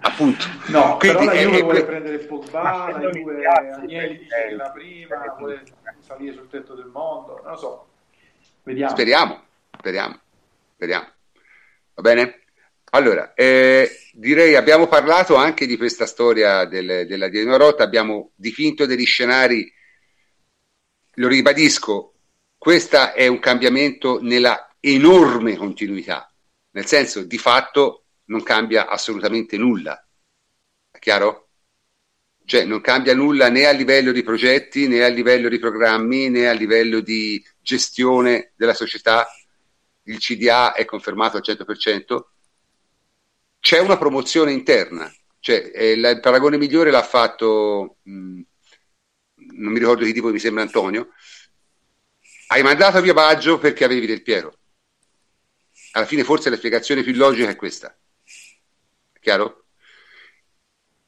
Appunto. 0.00 0.44
no 0.68 0.96
Quindi 0.98 1.16
però 1.16 1.24
la 1.24 1.32
è- 1.32 1.42
Juve 1.44 1.58
è 1.58 1.62
vuole 1.62 1.84
prendere 1.84 2.18
Pogba, 2.18 2.90
la 3.00 3.10
Juve 3.10 3.46
Agnelli 3.46 4.18
dice 4.18 4.28
che 4.28 4.44
è 4.48 4.54
la 4.54 4.70
prima, 4.72 5.34
vuole 5.38 5.62
salire 6.00 6.34
sul 6.34 6.48
tetto 6.50 6.74
del 6.74 6.86
mondo, 6.92 7.40
non 7.42 7.52
lo 7.52 7.56
so, 7.58 7.86
vediamo. 8.68 8.90
Speriamo, 8.92 9.44
speriamo, 9.76 10.20
speriamo. 10.74 11.12
Va 11.94 12.02
bene? 12.02 12.42
Allora, 12.90 13.34
eh, 13.34 13.90
direi 14.12 14.54
abbiamo 14.54 14.86
parlato 14.86 15.34
anche 15.34 15.66
di 15.66 15.76
questa 15.76 16.06
storia 16.06 16.64
del, 16.64 17.06
della 17.06 17.56
Rotta, 17.56 17.82
abbiamo 17.82 18.32
dipinto 18.34 18.86
degli 18.86 19.04
scenari, 19.04 19.70
lo 21.14 21.28
ribadisco, 21.28 22.14
questo 22.56 23.12
è 23.12 23.26
un 23.26 23.40
cambiamento 23.40 24.20
nella 24.22 24.74
enorme 24.80 25.56
continuità, 25.56 26.32
nel 26.70 26.86
senso 26.86 27.24
di 27.24 27.36
fatto 27.36 28.04
non 28.26 28.42
cambia 28.42 28.88
assolutamente 28.88 29.58
nulla, 29.58 30.06
è 30.90 30.98
chiaro? 30.98 31.47
Cioè 32.48 32.64
non 32.64 32.80
cambia 32.80 33.14
nulla 33.14 33.50
né 33.50 33.66
a 33.66 33.72
livello 33.72 34.10
di 34.10 34.22
progetti, 34.22 34.88
né 34.88 35.04
a 35.04 35.08
livello 35.08 35.50
di 35.50 35.58
programmi, 35.58 36.30
né 36.30 36.48
a 36.48 36.52
livello 36.52 37.00
di 37.00 37.44
gestione 37.60 38.52
della 38.56 38.72
società. 38.72 39.28
Il 40.04 40.16
CDA 40.16 40.72
è 40.72 40.86
confermato 40.86 41.36
al 41.36 41.42
100%. 41.42 42.24
C'è 43.60 43.80
una 43.80 43.98
promozione 43.98 44.52
interna, 44.52 45.12
cioè, 45.40 45.70
eh, 45.74 45.90
il 45.90 46.20
paragone 46.22 46.56
migliore 46.56 46.90
l'ha 46.90 47.02
fatto, 47.02 47.98
mh, 48.04 48.12
mm, 48.12 48.40
non 49.56 49.72
mi 49.72 49.78
ricordo 49.78 50.04
di 50.04 50.14
tipo, 50.14 50.28
mi 50.28 50.38
sembra 50.38 50.62
Antonio. 50.62 51.10
Hai 52.46 52.62
mandato 52.62 53.02
via 53.02 53.12
Baggio 53.12 53.58
perché 53.58 53.84
avevi 53.84 54.06
del 54.06 54.22
Piero. 54.22 54.54
Alla 55.92 56.06
fine 56.06 56.24
forse 56.24 56.48
la 56.48 56.56
spiegazione 56.56 57.02
più 57.02 57.12
logica 57.12 57.50
è 57.50 57.56
questa. 57.56 57.94
Chiaro? 59.20 59.67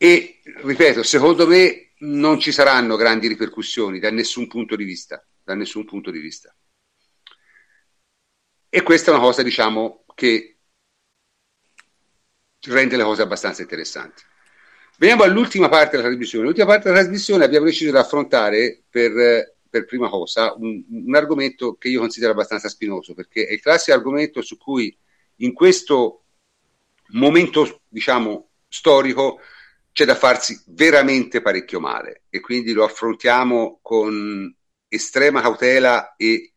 E 0.03 0.41
ripeto, 0.63 1.03
secondo 1.03 1.47
me 1.47 1.91
non 1.99 2.41
ci 2.41 2.53
saranno 2.53 2.97
grandi 2.97 3.27
ripercussioni 3.27 3.99
da 3.99 4.11
nessun 4.11 4.47
punto 4.47 4.75
di 4.75 4.85
vista. 4.85 5.23
Da 5.45 5.55
nessun 5.55 5.85
punto 5.85 6.11
di 6.11 6.21
vista. 6.21 6.57
E 8.71 8.83
questa 8.83 9.11
è 9.11 9.15
una 9.15 9.23
cosa, 9.23 9.43
diciamo, 9.43 10.07
che 10.15 10.57
rende 12.61 12.97
le 12.97 13.03
cose 13.03 13.21
abbastanza 13.21 13.61
interessanti. 13.61 14.23
Veniamo 14.97 15.23
all'ultima 15.23 15.69
parte 15.69 15.97
della 15.97 16.09
trasmissione. 16.09 16.47
L'ultima 16.47 16.67
parte 16.67 16.89
della 16.89 17.01
trasmissione 17.01 17.45
abbiamo 17.45 17.67
deciso 17.67 17.91
di 17.91 17.97
affrontare 17.99 18.85
per, 18.89 19.57
per 19.69 19.85
prima 19.85 20.09
cosa 20.09 20.55
un, 20.55 20.83
un, 20.89 21.15
argomento 21.15 21.75
che 21.75 21.91
io 21.91 22.01
considero 22.01 22.33
abbastanza 22.33 22.71
spinoso, 22.71 23.13
perché 23.13 23.47
è 23.47 23.53
il 23.53 23.61
classico 23.61 23.99
argomento 23.99 24.41
su 24.41 24.57
cui 24.57 24.97
in 25.37 25.53
questo 25.53 26.25
momento, 27.09 27.83
diciamo, 27.87 28.49
storico 28.67 29.41
c'è 29.93 30.05
da 30.05 30.15
farsi 30.15 30.61
veramente 30.69 31.43
parecchio 31.43 31.81
male 31.81 32.25
e 32.31 32.41
quindi 32.41 32.73
lo 32.73 32.85
affrontiamo 32.85 33.81
con 33.83 34.55
estrema 34.89 35.41
cautela 35.41 36.15
e 36.17 36.55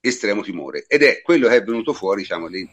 estremo 0.00 0.42
timore 0.42 0.84
ed 0.86 1.02
è 1.02 1.22
quello 1.22 1.48
che 1.48 1.56
è 1.56 1.62
venuto 1.62 1.92
fuori, 1.92 2.22
diciamo, 2.22 2.50
gli, 2.50 2.68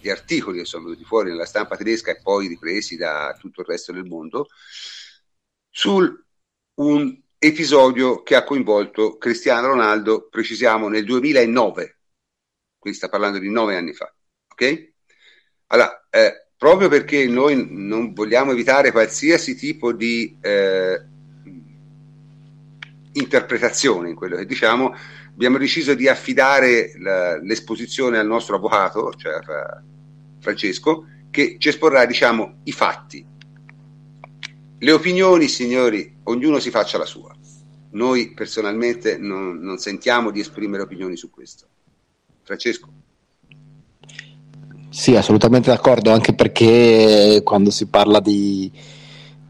gli 0.00 0.10
articoli 0.10 0.58
che 0.58 0.64
sono 0.64 0.84
venuti 0.84 1.04
fuori 1.04 1.30
nella 1.30 1.46
stampa 1.46 1.76
tedesca 1.76 2.10
e 2.10 2.20
poi 2.20 2.46
ripresi 2.46 2.96
da 2.96 3.36
tutto 3.38 3.62
il 3.62 3.66
resto 3.66 3.92
del 3.92 4.04
mondo 4.04 4.48
su 5.70 5.98
un 6.74 7.22
episodio 7.38 8.22
che 8.22 8.36
ha 8.36 8.44
coinvolto 8.44 9.16
Cristiano 9.16 9.68
Ronaldo, 9.68 10.28
precisiamo 10.28 10.88
nel 10.88 11.04
2009, 11.04 11.98
qui 12.78 12.92
sta 12.94 13.08
parlando 13.08 13.38
di 13.38 13.50
nove 13.50 13.76
anni 13.76 13.94
fa, 13.94 14.14
ok? 14.48 14.92
Allora, 15.68 16.06
eh, 16.10 16.41
proprio 16.62 16.88
perché 16.88 17.26
noi 17.26 17.66
non 17.68 18.12
vogliamo 18.12 18.52
evitare 18.52 18.92
qualsiasi 18.92 19.56
tipo 19.56 19.92
di 19.92 20.38
eh, 20.40 21.02
interpretazione 23.14 24.10
in 24.10 24.14
quello 24.14 24.36
che 24.36 24.46
diciamo, 24.46 24.94
abbiamo 25.32 25.58
deciso 25.58 25.94
di 25.94 26.06
affidare 26.06 26.92
la, 27.00 27.36
l'esposizione 27.42 28.16
al 28.16 28.28
nostro 28.28 28.54
avvocato, 28.54 29.12
cioè 29.16 29.32
a 29.32 29.82
Francesco, 30.38 31.04
che 31.32 31.56
ci 31.58 31.68
esporrà 31.68 32.06
diciamo, 32.06 32.58
i 32.62 32.70
fatti. 32.70 33.26
Le 34.78 34.92
opinioni, 34.92 35.48
signori, 35.48 36.18
ognuno 36.22 36.60
si 36.60 36.70
faccia 36.70 36.96
la 36.96 37.06
sua. 37.06 37.34
Noi 37.90 38.34
personalmente 38.34 39.18
non, 39.18 39.58
non 39.58 39.78
sentiamo 39.78 40.30
di 40.30 40.38
esprimere 40.38 40.84
opinioni 40.84 41.16
su 41.16 41.28
questo. 41.28 41.66
Francesco. 42.44 43.01
Sì, 44.92 45.16
assolutamente 45.16 45.70
d'accordo, 45.70 46.12
anche 46.12 46.34
perché 46.34 47.40
quando 47.42 47.70
si 47.70 47.86
parla 47.86 48.20
di, 48.20 48.70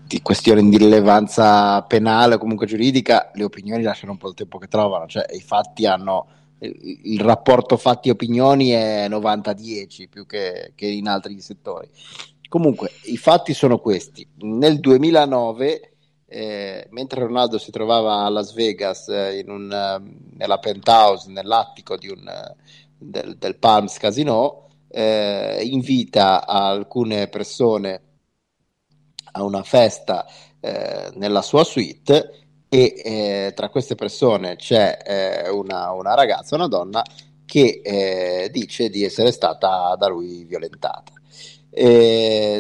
di 0.07 0.23
questioni 0.23 0.69
di 0.69 0.79
rilevanza 0.79 1.83
penale 1.83 2.37
o 2.37 2.39
comunque 2.39 2.65
giuridica, 2.67 3.33
le 3.35 3.43
opinioni 3.43 3.83
lasciano 3.83 4.13
un 4.13 4.19
po' 4.19 4.29
il 4.29 4.35
tempo 4.35 4.59
che 4.59 4.69
trovano, 4.69 5.09
cioè 5.09 5.27
i 5.33 5.41
fatti 5.41 5.85
hanno 5.85 6.29
il 6.61 7.19
rapporto 7.19 7.77
fatti-opinioni 7.77 8.71
è 8.71 9.09
90-10 9.09 10.09
più 10.09 10.27
che, 10.27 10.75
che, 10.77 10.87
in 10.87 11.09
altri 11.09 11.41
settori. 11.41 11.91
Comunque, 12.49 12.93
i 13.07 13.17
fatti 13.17 13.53
sono 13.53 13.79
questi. 13.79 14.25
Nel 14.43 14.79
2009, 14.79 15.93
eh, 16.27 16.87
mentre 16.91 17.25
Ronaldo 17.25 17.59
si 17.59 17.73
trovava 17.73 18.25
a 18.25 18.29
Las 18.29 18.55
Vegas 18.55 19.09
eh, 19.09 19.45
un, 19.49 19.67
nella 20.37 20.59
penthouse, 20.59 21.33
nell'attico 21.33 21.97
un, 22.01 22.55
del, 22.97 23.37
del 23.37 23.57
Palms 23.57 23.99
Casino, 23.99 24.69
eh, 24.93 25.61
invita 25.65 26.47
alcune 26.47 27.29
persone 27.29 28.01
a 29.33 29.43
una 29.43 29.63
festa 29.63 30.27
eh, 30.61 31.11
nella 31.15 31.41
sua 31.43 31.65
suite 31.65 32.47
e 32.69 32.95
eh, 33.05 33.53
tra 33.55 33.71
queste 33.71 33.95
persone 33.95 34.57
c'è 34.57 34.99
eh, 35.05 35.49
una, 35.51 35.93
una, 35.93 36.15
ragazza, 36.15 36.55
una 36.55 36.69
donna 36.69 37.03
che 37.45 37.81
eh, 37.83 38.51
dice 38.53 38.91
di 38.91 39.05
essere 39.05 39.33
stata 39.33 39.95
da 39.99 40.09
lui 40.09 40.45
violentata. 40.45 41.13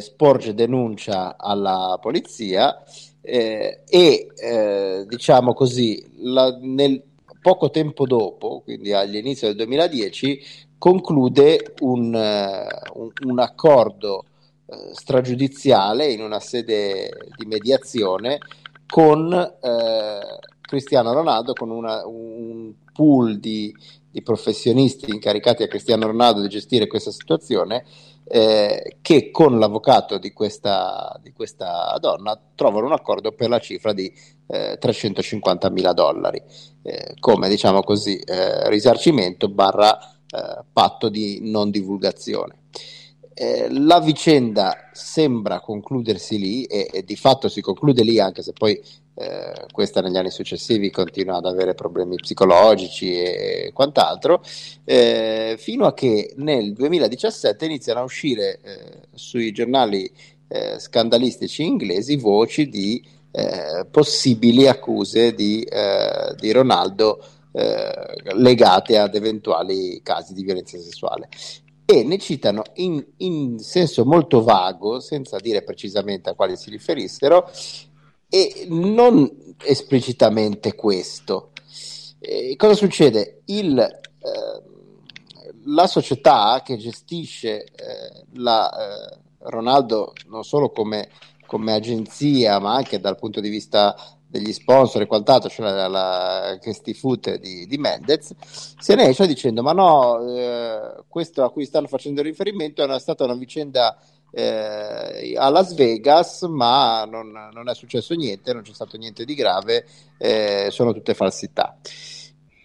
sporge 0.00 0.54
denuncia 0.54 1.36
alla 1.36 1.98
polizia 2.00 2.82
eh, 3.20 3.82
e 3.86 5.04
diciamo 5.06 5.52
così 5.52 6.02
la, 6.16 6.56
nel 6.60 7.02
poco 7.42 7.70
tempo 7.70 8.06
dopo, 8.06 8.62
quindi 8.62 8.92
agli 8.92 9.16
inizi 9.16 9.46
del 9.46 9.56
2010, 9.56 10.40
conclude 10.82 11.74
un, 11.82 12.12
eh, 12.12 12.66
un, 12.94 13.10
un 13.26 13.38
accordo 13.38 14.24
eh, 14.66 14.90
stragiudiziale 14.94 16.10
in 16.10 16.20
una 16.20 16.40
sede 16.40 17.08
di 17.36 17.46
mediazione 17.46 18.38
con 18.88 19.32
eh, 19.32 20.18
Cristiano 20.60 21.12
Ronaldo, 21.12 21.52
con 21.52 21.70
una, 21.70 22.04
un 22.04 22.72
pool 22.92 23.38
di, 23.38 23.72
di, 24.10 24.22
professionisti 24.22 25.12
incaricati 25.12 25.62
a 25.62 25.68
Cristiano 25.68 26.08
Ronaldo 26.08 26.40
di 26.40 26.48
gestire 26.48 26.88
questa 26.88 27.12
situazione, 27.12 27.84
eh, 28.24 28.96
che 29.02 29.30
con 29.30 29.60
l'avvocato 29.60 30.18
di 30.18 30.32
questa, 30.32 31.16
di 31.22 31.32
questa, 31.32 31.96
donna 32.00 32.36
trovano 32.56 32.86
un 32.86 32.92
accordo 32.92 33.30
per 33.30 33.50
la 33.50 33.60
cifra 33.60 33.92
di 33.92 34.12
eh, 34.48 34.78
350 34.80 35.70
mila 35.70 35.92
dollari, 35.92 36.42
eh, 36.82 37.14
come 37.20 37.48
diciamo 37.48 37.84
così 37.84 38.18
eh, 38.18 38.68
risarcimento 38.68 39.48
barra 39.48 40.11
eh, 40.32 40.64
patto 40.72 41.10
di 41.10 41.40
non 41.42 41.70
divulgazione. 41.70 42.54
Eh, 43.34 43.68
la 43.70 44.00
vicenda 44.00 44.90
sembra 44.92 45.60
concludersi 45.60 46.38
lì 46.38 46.64
e, 46.64 46.88
e, 46.90 47.02
di 47.02 47.16
fatto 47.16 47.48
si 47.48 47.60
conclude 47.60 48.02
lì 48.02 48.18
anche 48.18 48.42
se 48.42 48.52
poi 48.52 48.80
eh, 49.14 49.66
questa 49.70 50.00
negli 50.00 50.16
anni 50.16 50.30
successivi 50.30 50.90
continua 50.90 51.36
ad 51.36 51.44
avere 51.44 51.74
problemi 51.74 52.16
psicologici 52.16 53.12
e 53.12 53.70
quant'altro, 53.74 54.42
eh, 54.84 55.56
fino 55.58 55.84
a 55.84 55.92
che 55.92 56.32
nel 56.36 56.72
2017 56.72 57.64
iniziano 57.66 58.00
a 58.00 58.04
uscire 58.04 58.58
eh, 58.62 59.00
sui 59.14 59.52
giornali 59.52 60.10
eh, 60.48 60.78
scandalistici 60.78 61.62
inglesi 61.62 62.16
voci 62.16 62.68
di 62.68 63.20
possibili 63.90 64.68
accuse 64.68 65.32
di, 65.32 65.66
di 66.38 66.52
Ronaldo 66.52 67.24
eh, 67.52 68.32
legate 68.34 68.98
ad 68.98 69.14
eventuali 69.14 70.00
casi 70.02 70.32
di 70.32 70.42
violenza 70.42 70.78
sessuale 70.78 71.28
e 71.84 72.04
ne 72.04 72.18
citano 72.18 72.62
in, 72.74 73.04
in, 73.18 73.58
senso 73.58 74.04
molto 74.04 74.42
vago, 74.42 75.00
senza 75.00 75.38
dire 75.38 75.62
precisamente 75.62 76.30
a 76.30 76.34
quali 76.34 76.56
si 76.56 76.70
riferissero, 76.70 77.50
e 78.28 78.66
non 78.68 79.54
esplicitamente 79.62 80.74
questo. 80.74 81.50
E 82.18 82.54
cosa 82.56 82.74
succede? 82.74 83.42
Il, 83.46 83.78
eh, 83.78 84.62
la 85.64 85.86
società 85.86 86.62
che 86.64 86.76
gestisce 86.78 87.64
eh, 87.64 88.24
la, 88.34 88.70
eh, 88.70 89.18
Ronaldo 89.40 90.12
non 90.28 90.44
solo 90.44 90.70
come, 90.70 91.08
come 91.46 91.74
agenzia, 91.74 92.58
ma 92.58 92.74
anche 92.74 93.00
dal 93.00 93.18
punto 93.18 93.40
di 93.40 93.48
vista 93.48 93.94
degli 94.32 94.52
sponsor 94.54 95.02
e 95.02 95.06
quant'altro, 95.06 95.50
cioè 95.50 95.70
la, 95.70 95.88
la 95.88 96.58
Christie 96.58 96.94
Foot 96.94 97.36
di, 97.36 97.66
di, 97.66 97.76
Mendez, 97.76 98.32
se 98.40 98.94
ne 98.94 99.08
esce 99.08 99.26
dicendo 99.26 99.62
ma 99.62 99.72
no, 99.72 100.26
eh, 100.34 101.04
questo 101.06 101.44
a 101.44 101.50
cui 101.50 101.66
stanno 101.66 101.86
facendo 101.86 102.22
riferimento 102.22 102.82
è 102.82 102.98
stata 102.98 103.24
una 103.24 103.34
vicenda 103.34 103.94
eh, 104.30 105.34
a 105.36 105.50
Las 105.50 105.74
Vegas, 105.74 106.42
ma 106.44 107.04
non, 107.04 107.30
non, 107.52 107.68
è 107.68 107.74
successo 107.74 108.14
niente, 108.14 108.54
non 108.54 108.62
c'è 108.62 108.72
stato 108.72 108.96
niente 108.96 109.26
di 109.26 109.34
grave, 109.34 109.84
eh, 110.16 110.68
sono 110.70 110.94
tutte 110.94 111.12
falsità. 111.12 111.76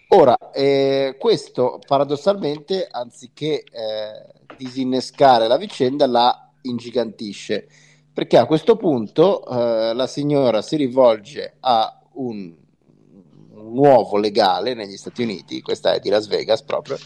Ora, 0.08 0.38
eh, 0.52 1.16
questo 1.18 1.80
paradossalmente, 1.86 2.88
anziché 2.90 3.62
eh, 3.62 4.56
disinnescare 4.56 5.46
la 5.46 5.58
vicenda, 5.58 6.06
la 6.06 6.50
ingigantisce, 6.62 7.68
perché 8.18 8.36
a 8.36 8.46
questo 8.46 8.74
punto 8.74 9.46
eh, 9.46 9.94
la 9.94 10.08
signora 10.08 10.60
si 10.60 10.74
rivolge 10.74 11.54
a 11.60 12.00
un, 12.14 12.52
nuovo 13.52 14.16
legale 14.16 14.74
negli 14.74 14.96
Stati 14.96 15.22
Uniti, 15.22 15.62
questa 15.62 15.92
è 15.92 16.00
di 16.00 16.08
Las 16.08 16.26
Vegas 16.26 16.64
proprio, 16.64 16.96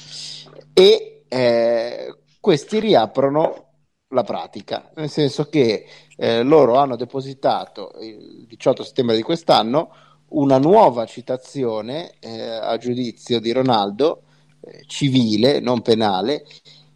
e 0.73 1.25
eh, 1.29 2.17
questi 2.41 2.81
riaprono 2.81 3.67
la 4.09 4.23
pratica, 4.23 4.91
nel 4.95 5.11
senso 5.11 5.51
che 5.51 5.85
eh, 6.17 6.43
loro 6.43 6.77
hanno 6.77 6.97
depositato 6.97 7.93
il 8.01 8.47
18 8.47 8.83
settembre 8.83 9.15
di 9.15 9.21
quest'anno 9.21 9.95
una 10.29 10.57
nuova 10.57 11.05
citazione 11.05 12.13
eh, 12.21 12.41
a 12.41 12.79
giudizio 12.79 13.39
di 13.39 13.53
Ronaldo, 13.53 14.23
eh, 14.63 14.85
civile, 14.87 15.61
non 15.61 15.83
penale, 15.83 16.47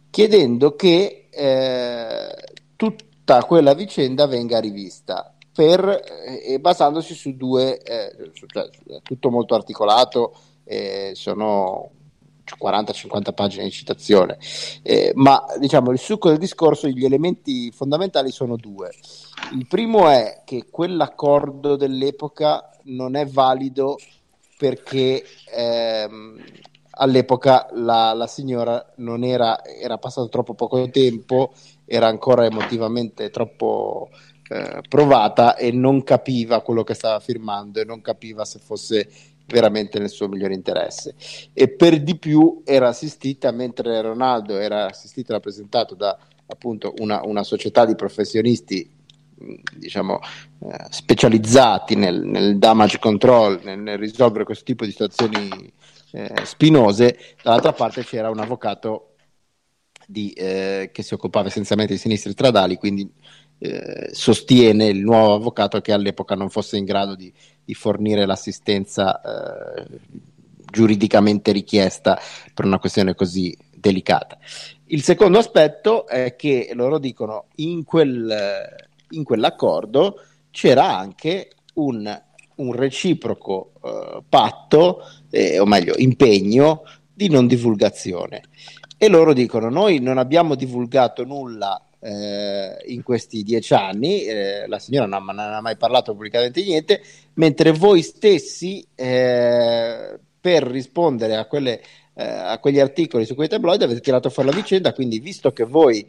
chiedendo 0.09 0.75
che 0.75 1.27
eh, 1.29 2.55
tutta 3.27 3.43
quella 3.43 3.73
vicenda 3.73 4.25
venga 4.25 4.57
rivista 4.61 5.33
per, 5.51 6.01
eh, 6.45 6.59
basandosi 6.61 7.13
su 7.13 7.35
due, 7.35 7.77
eh, 7.81 8.31
cioè, 8.31 8.69
tutto 9.03 9.29
molto 9.29 9.53
articolato, 9.53 10.33
sono 11.13 11.91
40-50 12.45 13.33
pagine 13.33 13.63
di 13.63 13.71
citazione, 13.71 14.37
eh, 14.81 15.11
ma 15.15 15.43
diciamo 15.59 15.91
il 15.91 15.97
succo 15.97 16.29
del 16.29 16.37
discorso, 16.37 16.87
gli 16.87 17.03
elementi 17.05 17.71
fondamentali 17.71 18.31
sono 18.31 18.55
due. 18.55 18.91
Il 19.53 19.65
primo 19.67 20.09
è 20.09 20.43
che 20.45 20.67
quell'accordo 20.69 21.75
dell'epoca 21.75 22.69
non 22.83 23.15
è 23.15 23.25
valido 23.25 23.97
perché 24.57 25.23
ehm, 25.53 26.43
all'epoca 26.91 27.67
la, 27.73 28.13
la, 28.13 28.27
signora 28.27 28.93
non 28.97 29.23
era, 29.23 29.63
era 29.63 29.97
passato 29.97 30.29
troppo 30.29 30.53
poco 30.53 30.89
tempo, 30.89 31.53
era 31.87 32.07
ancora 32.07 32.45
emotivamente 32.45 33.29
troppo 33.29 34.09
eh, 34.49 34.81
provata 34.87 35.55
e 35.55 35.71
non 35.71 36.03
capiva 36.03 36.61
quello 36.61 36.83
che 36.83 36.93
stava 36.93 37.19
firmando 37.19 37.79
e 37.79 37.85
non 37.85 38.01
capiva 38.01 38.45
se 38.45 38.59
fosse 38.59 39.09
veramente 39.47 39.97
nel 39.97 40.09
suo 40.09 40.27
migliore 40.27 40.53
interesse. 40.53 41.15
E 41.53 41.69
per 41.69 42.03
di 42.03 42.17
più 42.17 42.61
era 42.65 42.89
assistita, 42.89 43.51
mentre 43.51 44.01
Ronaldo 44.01 44.57
era 44.57 44.87
assistito 44.87 45.31
e 45.31 45.35
rappresentato 45.35 45.95
da 45.95 46.17
appunto 46.47 46.93
una, 46.99 47.21
una 47.25 47.43
società 47.43 47.85
di 47.85 47.95
professionisti 47.95 48.95
diciamo 49.77 50.19
eh, 50.63 50.85
specializzati 50.89 51.95
nel, 51.95 52.21
nel, 52.23 52.57
damage 52.57 52.99
control, 52.99 53.59
nel, 53.63 53.79
nel, 53.79 53.97
risolvere 53.97 54.43
questo 54.43 54.63
tipo 54.63 54.83
di 54.83 54.91
situazioni 54.91 55.71
eh, 56.11 56.33
spinose, 56.43 57.35
dall'altra 57.43 57.73
parte 57.73 58.03
c'era 58.03 58.29
un 58.29 58.39
avvocato 58.39 59.16
di, 60.09 60.31
eh, 60.31 60.89
che 60.93 61.03
si 61.03 61.13
occupava 61.13 61.47
essenzialmente 61.47 61.93
di 61.93 61.99
sinistri 61.99 62.31
stradali, 62.31 62.77
quindi 62.77 63.07
eh, 63.59 64.09
sostiene 64.13 64.85
il 64.85 64.99
nuovo 64.99 65.33
avvocato 65.33 65.81
che 65.81 65.91
all'epoca 65.91 66.33
non 66.35 66.49
fosse 66.49 66.77
in 66.77 66.85
grado 66.85 67.15
di, 67.15 67.31
di 67.63 67.73
fornire 67.73 68.25
l'assistenza 68.25 69.19
eh, 69.21 69.99
giuridicamente 70.71 71.51
richiesta 71.51 72.19
per 72.53 72.65
una 72.65 72.79
questione 72.79 73.15
così 73.15 73.55
delicata. 73.75 74.37
Il 74.85 75.03
secondo 75.03 75.39
aspetto 75.39 76.07
è 76.07 76.35
che 76.37 76.69
loro 76.73 76.99
dicono 76.99 77.47
in, 77.55 77.83
quel, 77.83 78.75
in 79.09 79.23
quell'accordo 79.23 80.21
c'era 80.51 80.97
anche 80.97 81.49
un, 81.73 82.21
un 82.55 82.73
reciproco 82.73 83.73
eh, 83.83 84.23
patto, 84.27 85.01
eh, 85.29 85.59
o 85.59 85.65
meglio, 85.65 85.93
impegno 85.97 86.83
di 87.17 87.29
non 87.29 87.47
divulgazione. 87.47 88.43
E 88.95 89.07
loro 89.07 89.33
dicono: 89.33 89.69
Noi 89.69 89.99
non 89.99 90.19
abbiamo 90.19 90.53
divulgato 90.53 91.23
nulla 91.23 91.83
eh, 91.99 92.77
in 92.85 93.01
questi 93.01 93.41
dieci 93.41 93.73
anni, 93.73 94.23
eh, 94.23 94.67
la 94.67 94.77
signora 94.77 95.07
non, 95.07 95.25
non, 95.25 95.39
ha 95.39 95.61
mai 95.61 95.77
parlato 95.77 96.13
pubblicamente 96.13 96.61
di 96.61 96.69
niente, 96.69 97.01
mentre 97.33 97.71
voi 97.71 98.03
stessi 98.03 98.85
eh, 98.93 100.19
per 100.39 100.63
rispondere 100.63 101.35
a, 101.37 101.45
quelle, 101.45 101.81
eh, 102.13 102.23
a, 102.23 102.59
quegli 102.59 102.79
articoli 102.79 103.25
su 103.25 103.33
quei 103.33 103.47
tabloid 103.47 103.81
avete 103.81 103.99
tirato 103.99 104.29
fuori 104.29 104.49
la 104.49 104.55
vicenda, 104.55 104.93
quindi 104.93 105.17
visto 105.19 105.51
che 105.51 105.63
voi 105.63 106.07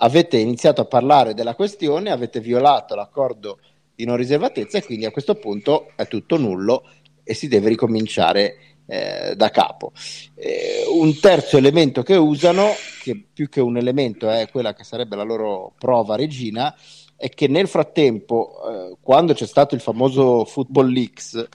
avete 0.00 0.38
iniziato 0.38 0.80
a 0.80 0.86
parlare 0.86 1.34
della 1.34 1.54
questione, 1.54 2.10
avete 2.10 2.40
violato 2.40 2.96
l'accordo 2.96 3.60
di 3.94 4.04
non 4.04 4.16
riservatezza 4.16 4.78
e 4.78 4.84
quindi 4.84 5.06
a 5.06 5.12
questo 5.12 5.36
punto 5.36 5.92
è 5.94 6.06
tutto 6.08 6.36
nullo 6.36 6.84
e 7.22 7.34
si 7.34 7.46
deve 7.46 7.68
ricominciare 7.68 8.56
eh, 8.90 9.34
da 9.36 9.50
capo. 9.50 9.92
Eh, 10.34 10.84
un 10.90 11.20
terzo 11.20 11.58
elemento 11.58 12.02
che 12.02 12.16
usano, 12.16 12.70
che 13.02 13.22
più 13.32 13.48
che 13.48 13.60
un 13.60 13.76
elemento 13.76 14.30
è 14.30 14.48
quella 14.50 14.72
che 14.72 14.82
sarebbe 14.82 15.14
la 15.14 15.22
loro 15.22 15.74
prova 15.78 16.16
regina, 16.16 16.74
è 17.14 17.28
che 17.28 17.48
nel 17.48 17.68
frattempo, 17.68 18.92
eh, 18.92 18.96
quando 19.02 19.34
c'è 19.34 19.46
stato 19.46 19.74
il 19.74 19.82
famoso 19.82 20.44
Football 20.46 20.88
Leaks, 20.88 21.48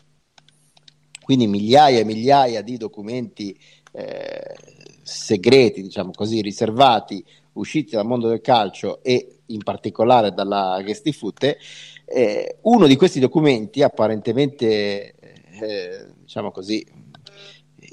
quindi 1.24 1.48
migliaia 1.48 2.00
e 2.00 2.06
migliaia 2.06 2.62
di 2.62 2.78
documenti 2.78 3.58
eh, 3.94 4.56
segreti, 5.02 5.82
diciamo 5.82 6.12
così, 6.12 6.42
riservati, 6.42 7.24
usciti 7.54 7.96
dal 7.96 8.06
mondo 8.06 8.28
del 8.28 8.42
calcio 8.42 9.02
e 9.02 9.40
in 9.48 9.64
particolare 9.64 10.34
dalla 10.34 10.82
Gestifute, 10.86 11.58
eh, 12.06 12.58
uno 12.62 12.86
di 12.86 12.96
questi 12.96 13.20
documenti 13.20 13.82
apparentemente, 13.82 15.16
eh, 15.62 16.06
diciamo 16.22 16.52
così, 16.52 16.86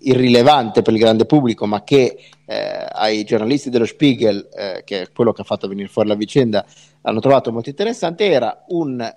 irrilevante 0.03 0.83
per 0.83 0.93
il 0.93 0.99
grande 0.99 1.27
pubblico, 1.27 1.67
ma 1.67 1.83
che 1.83 2.19
eh, 2.47 2.87
ai 2.91 3.25
giornalisti 3.25 3.71
dello 3.71 3.85
Spiegel, 3.87 4.49
eh, 4.53 4.83
che 4.85 5.03
è 5.03 5.13
quello 5.13 5.33
che 5.33 5.43
ha 5.43 5.45
fatto 5.45 5.69
venire 5.69 5.89
fuori 5.89 6.09
la 6.09 6.15
vicenda, 6.15 6.65
hanno 7.03 7.21
trovato 7.21 7.53
molto 7.53 7.69
interessante, 7.69 8.31
era 8.31 8.65
un, 8.69 9.01
eh, 9.01 9.17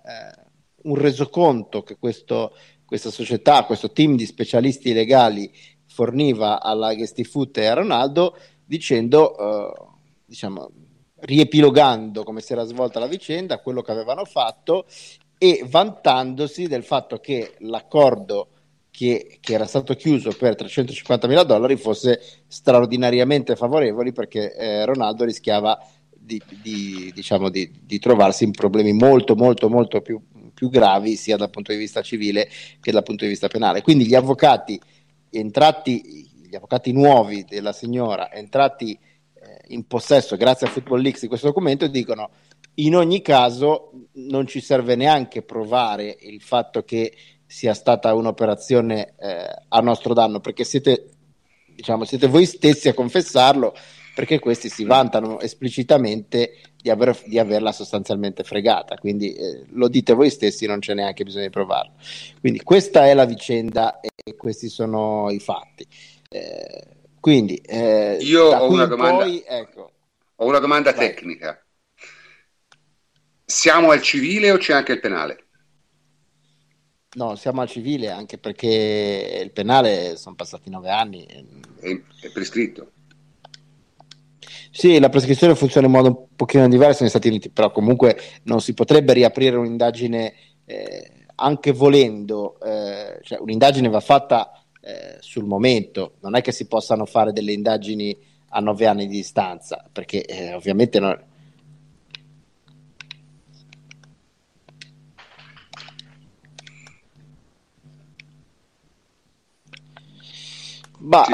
un 0.84 0.96
resoconto 0.96 1.84
che 1.84 1.98
questo, 1.98 2.56
questa 2.86 3.12
società, 3.12 3.64
questo 3.64 3.92
team 3.92 4.16
di 4.16 4.26
specialisti 4.26 4.94
legali 4.94 5.52
forniva 5.86 6.62
alla 6.62 6.96
Gestifoot 6.96 7.58
e 7.58 7.66
a 7.66 7.74
Ronaldo, 7.74 8.36
dicendo, 8.66 9.38
eh, 9.38 9.74
diciamo, 10.26 10.72
riepilogando 11.24 12.24
come 12.24 12.42
si 12.42 12.52
era 12.52 12.66
svolta 12.66 13.00
la 13.00 13.08
vicenda, 13.08 13.60
quello 13.60 13.82
che 13.82 13.92
avevano 13.92 14.26
fatto 14.26 14.86
e 15.38 15.66
vantandosi 15.68 16.68
del 16.68 16.84
fatto 16.84 17.20
che 17.20 17.56
l'accordo 17.60 18.50
che, 18.96 19.40
che, 19.42 19.54
era 19.54 19.66
stato 19.66 19.96
chiuso 19.96 20.30
per 20.38 20.54
350 20.54 21.28
mila 21.28 21.42
dollari 21.42 21.78
fosse 21.78 22.22
straordinariamente 22.46 23.56
favorevole 23.56 24.12
perché 24.12 24.56
eh, 24.56 24.86
Ronaldo 24.86 25.26
rischiava 25.26 25.84
di, 26.12 26.40
di, 26.62 27.12
diciamo, 27.12 27.50
di, 27.50 27.72
di, 27.82 27.98
trovarsi 27.98 28.44
in 28.44 28.52
problemi 28.52 28.94
molto 28.94 29.36
molto 29.36 29.68
molto 29.68 30.02
più, 30.02 30.22
più, 30.54 30.70
gravi 30.70 31.16
sia 31.16 31.38
dal 31.38 31.50
punto 31.50 31.72
di 31.72 31.80
vista 31.80 32.04
civile 32.04 32.48
che 32.80 32.92
dal 32.92 33.02
punto 33.02 33.24
di 33.24 33.32
vista 33.32 33.48
penale. 33.48 33.82
Quindi 33.82 34.06
gli 34.06 34.14
avvocati 34.14 34.80
entrati, 35.32 36.30
gli 36.48 36.56
avvocati 36.56 36.92
nuovi 36.92 37.46
della 37.50 37.74
signora 37.74 38.32
entrati 38.32 38.94
eh, 38.94 39.74
in 39.74 39.88
possesso 39.88 40.38
grazie 40.38 40.68
a 40.68 40.70
Football 40.70 41.02
Leaks 41.02 41.22
di 41.22 41.28
questo 41.28 41.48
documento 41.48 41.88
dicono 41.88 42.30
in 42.76 42.96
ogni 42.96 43.24
caso 43.24 43.92
non 44.14 44.46
ci 44.46 44.62
serve 44.62 44.96
neanche 44.96 45.42
provare 45.42 46.16
il 46.22 46.42
fatto 46.42 46.84
che 46.84 47.12
sia 47.54 47.76
stata 47.76 48.16
un'operazione 48.16 49.14
eh, 49.20 49.48
a 49.68 49.80
nostro 49.82 50.16
danno, 50.16 50.40
perché 50.40 50.64
siete, 50.64 51.10
diciamo, 51.68 52.04
siete 52.04 52.26
voi 52.26 52.48
stessi 52.48 52.90
a 52.90 52.96
confessarlo, 52.96 53.76
perché 54.16 54.40
questi 54.40 54.70
si 54.70 54.86
vantano 54.86 55.40
esplicitamente 55.40 56.62
di, 56.82 56.90
aver, 56.90 57.16
di 57.26 57.38
averla 57.38 57.72
sostanzialmente 57.72 58.44
fregata, 58.44 58.96
quindi 58.98 59.36
eh, 59.36 59.66
lo 59.74 59.88
dite 59.88 60.14
voi 60.14 60.32
stessi, 60.32 60.66
non 60.66 60.80
c'è 60.80 60.96
neanche 60.96 61.24
bisogno 61.24 61.44
di 61.44 61.52
provarlo. 61.52 61.94
Quindi 62.40 62.60
questa 62.64 63.06
è 63.06 63.14
la 63.14 63.26
vicenda 63.26 64.00
e 64.00 64.36
questi 64.36 64.68
sono 64.68 65.30
i 65.30 65.40
fatti. 65.40 65.86
Eh, 66.30 66.88
quindi, 67.20 67.58
eh, 67.58 68.18
io 68.20 68.46
ho 68.46 68.68
una, 68.68 68.86
domanda, 68.86 69.26
poi, 69.26 69.44
ecco, 69.46 69.92
ho 70.38 70.46
una 70.46 70.60
domanda 70.60 70.92
tecnica. 70.92 71.64
Siamo 73.46 73.92
al 73.92 74.02
civile 74.02 74.50
o 74.50 74.58
c'è 74.58 74.74
anche 74.74 74.94
il 74.94 75.00
penale? 75.00 75.43
No, 77.16 77.36
siamo 77.36 77.62
al 77.62 77.70
civile 77.70 78.10
anche 78.10 78.38
perché 78.38 79.42
il 79.44 79.52
penale 79.52 80.16
sono 80.18 80.36
passati 80.36 80.70
nove 80.70 80.90
anni. 80.90 81.24
È, 81.26 81.88
è 82.22 82.32
prescritto. 82.32 82.92
Sì, 84.72 85.00
la 85.00 85.10
prescrizione 85.10 85.54
funziona 85.54 85.86
in 85.86 85.94
modo 85.94 86.08
un 86.08 86.26
pochino 86.36 86.68
diverso 86.68 87.02
negli 87.02 87.12
Stati 87.12 87.28
Uniti, 87.28 87.52
però 87.52 87.72
comunque 87.72 88.20
non 88.44 88.60
si 88.60 88.74
potrebbe 88.74 89.14
riaprire 89.14 89.56
un'indagine 89.56 90.34
eh, 90.66 91.12
anche 91.36 91.72
volendo, 91.72 92.60
eh, 92.60 93.20
cioè 93.22 93.40
un'indagine 93.40 93.88
va 93.88 94.00
fatta 94.00 94.64
eh, 94.82 95.18
sul 95.20 95.46
momento, 95.46 96.14
non 96.22 96.36
è 96.36 96.42
che 96.42 96.52
si 96.52 96.66
possano 96.66 97.06
fare 97.06 97.32
delle 97.32 97.52
indagini 97.52 98.18
a 98.50 98.60
nove 98.60 98.88
anni 98.88 99.06
di 99.06 99.18
distanza, 99.18 99.86
perché 99.92 100.26
eh, 100.26 100.54
ovviamente 100.56 101.00
non, 101.00 101.20
Bah, 111.04 111.26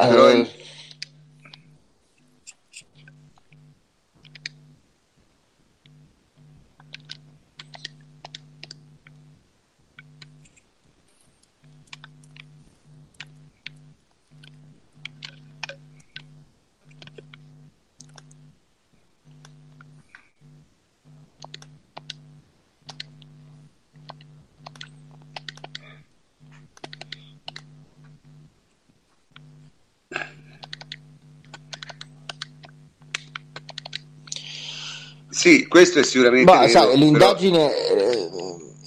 sì, 35.50 35.68
questo 35.68 36.00
è 36.00 36.04
sicuramente 36.04 36.52
Ma, 36.52 36.60
vero, 36.60 36.72
sai, 36.72 36.98
l'indagine 36.98 37.70
però... 37.70 38.02
eh, 38.02 38.30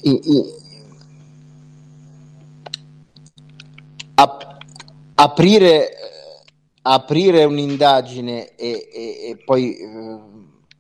i, 0.03 0.21
i, 0.25 0.45
ap- 4.15 4.57
aprire, 5.15 5.89
aprire 6.83 7.45
un'indagine 7.45 8.55
e, 8.55 8.89
e, 8.93 9.31
e 9.31 9.43
poi 9.45 9.77
eh, 9.77 10.21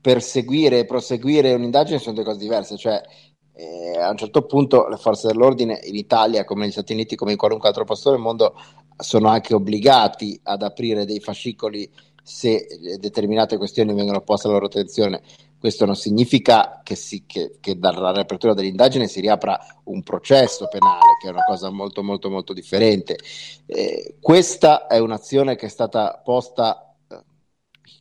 perseguire 0.01 0.81
e 0.81 0.85
proseguire 0.85 1.55
un'indagine 1.55 1.99
sono 1.99 2.15
due 2.15 2.25
cose 2.25 2.39
diverse, 2.39 2.77
cioè 2.77 3.01
eh, 3.55 3.99
a 3.99 4.11
un 4.11 4.17
certo 4.17 4.47
punto 4.47 4.89
le 4.89 4.97
forze 4.97 5.29
dell'ordine 5.29 5.81
in 5.85 5.97
Italia, 5.97 6.45
come 6.45 6.63
negli 6.63 6.73
Stati 6.73 6.93
Uniti, 6.93 7.17
come 7.17 7.33
in 7.33 7.39
qualunque 7.39 7.69
altro 7.69 7.85
posto 7.85 8.11
del 8.11 8.19
mondo, 8.19 8.55
sono 8.97 9.29
anche 9.29 9.55
obbligati 9.55 10.39
ad 10.45 10.63
aprire 10.63 11.05
dei 11.05 11.21
fascicoli 11.21 11.91
se 12.25 12.67
determinate 13.01 13.57
questioni 13.57 13.93
vengono 13.95 14.21
poste 14.21 14.47
alla 14.47 14.57
loro 14.57 14.69
attenzione. 14.69 15.23
Questo 15.63 15.85
non 15.87 15.95
significa 15.95 16.81
che, 16.83 16.97
si, 16.97 17.23
che, 17.25 17.59
che, 17.61 17.79
dalla 17.79 18.11
riapertura 18.11 18.53
dell'indagine 18.53 19.07
si 19.07 19.21
riapra 19.21 19.57
un 19.85 20.03
processo 20.03 20.67
penale, 20.67 21.19
che 21.21 21.29
è 21.29 21.31
una 21.31 21.45
cosa 21.45 21.71
molto 21.71 22.03
molto 22.03 22.29
molto 22.31 22.53
differente. 22.53 23.17
Eh, 23.67 24.17
questa 24.21 24.89
è 24.89 24.99
un'azione 24.99 25.55
che 25.55 25.67
è 25.67 25.69
stata 25.69 26.21
posta 26.25 26.97
eh, 27.07 27.23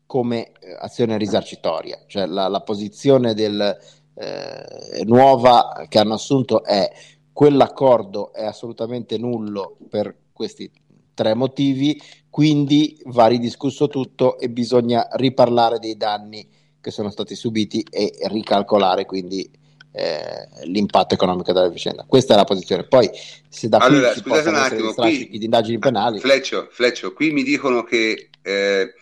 come 0.07 0.53
eh, 0.59 0.75
azione 0.79 1.19
risarcitoria, 1.19 2.03
cioè 2.07 2.25
la, 2.25 2.47
la 2.47 2.61
posizione 2.61 3.35
del, 3.35 3.77
eh, 4.15 5.03
nuova 5.05 5.85
che 5.87 5.99
hanno 5.99 6.15
assunto 6.15 6.63
è 6.63 6.91
quell'accordo 7.31 8.33
è 8.33 8.43
assolutamente 8.43 9.19
nullo 9.19 9.77
per 9.87 10.15
questi 10.33 10.67
tre 11.13 11.35
motivi, 11.35 12.01
quindi 12.27 12.99
va 13.05 13.27
ridiscusso 13.27 13.87
tutto 13.87 14.39
e 14.39 14.49
bisogna 14.49 15.07
riparlare 15.11 15.77
dei 15.77 15.95
danni 15.95 16.59
che 16.81 16.91
sono 16.91 17.09
stati 17.09 17.35
subiti 17.35 17.85
e 17.89 18.11
ricalcolare 18.23 19.05
quindi 19.05 19.49
eh, 19.93 20.47
l'impatto 20.65 21.13
economico 21.13 21.51
della 21.53 21.69
vicenda. 21.69 22.05
Questa 22.07 22.33
è 22.33 22.37
la 22.37 22.43
posizione. 22.43 22.87
Poi, 22.87 23.09
se 23.47 23.67
da 23.67 23.77
qui 23.77 23.87
allora, 23.87 24.13
si 24.13 24.19
scusate 24.19 24.49
un 24.49 24.55
attimo, 24.55 24.93
qui, 24.93 25.29
di 25.29 25.43
indagini 25.43 25.79
penali. 25.79 26.19
Fleccio, 26.19 26.67
Fleccio, 26.71 27.13
qui 27.13 27.31
mi 27.31 27.43
dicono 27.43 27.83
che 27.83 28.29
eh, 28.41 28.93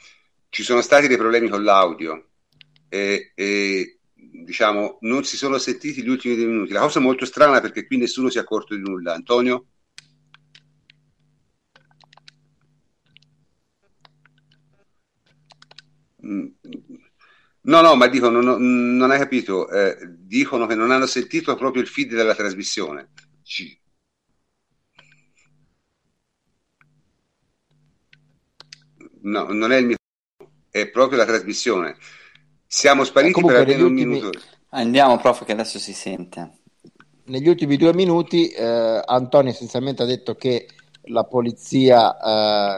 ci 0.49 0.63
sono 0.63 0.81
stati 0.81 1.07
dei 1.07 1.17
problemi 1.17 1.47
con 1.47 1.63
l'audio 1.63 2.25
e, 2.89 3.31
e 3.35 3.99
diciamo 4.13 4.97
non 5.01 5.23
si 5.23 5.37
sono 5.37 5.57
sentiti 5.57 6.01
gli 6.01 6.09
ultimi 6.09 6.35
due 6.35 6.45
minuti. 6.45 6.73
La 6.73 6.81
cosa 6.81 6.99
è 6.99 7.01
molto 7.01 7.25
strana 7.25 7.61
perché 7.61 7.85
qui 7.85 7.97
nessuno 7.97 8.29
si 8.29 8.37
è 8.37 8.41
accorto 8.41 8.75
di 8.75 8.81
nulla. 8.81 9.13
Antonio? 9.13 9.65
Mm 16.25 16.47
No, 17.69 17.81
no, 17.81 17.93
ma 17.93 18.07
dicono, 18.07 18.41
non, 18.41 18.95
non 18.95 19.11
hai 19.11 19.19
capito, 19.19 19.69
eh, 19.69 19.95
dicono 20.17 20.65
che 20.65 20.73
non 20.73 20.89
hanno 20.89 21.05
sentito 21.05 21.55
proprio 21.55 21.83
il 21.83 21.87
feed 21.87 22.15
della 22.15 22.33
trasmissione. 22.33 23.11
Ci... 23.43 23.79
No, 29.21 29.43
non 29.51 29.71
è 29.71 29.77
il 29.77 29.85
mio, 29.85 29.97
è 30.71 30.87
proprio 30.89 31.19
la 31.19 31.25
trasmissione. 31.25 31.95
Siamo 32.65 33.03
spariti 33.03 33.39
per 33.39 33.57
almeno 33.57 33.85
un 33.85 33.91
ultimi... 33.91 34.13
minuto. 34.15 34.39
Andiamo, 34.69 35.17
prof, 35.17 35.45
che 35.45 35.51
adesso 35.51 35.77
si 35.77 35.93
sente. 35.93 36.61
Negli 37.25 37.47
ultimi 37.47 37.77
due 37.77 37.93
minuti 37.93 38.49
eh, 38.49 38.99
Antonio 39.05 39.51
essenzialmente 39.51 40.01
ha 40.01 40.07
detto 40.07 40.33
che 40.33 40.67
la 41.03 41.23
polizia, 41.23 42.17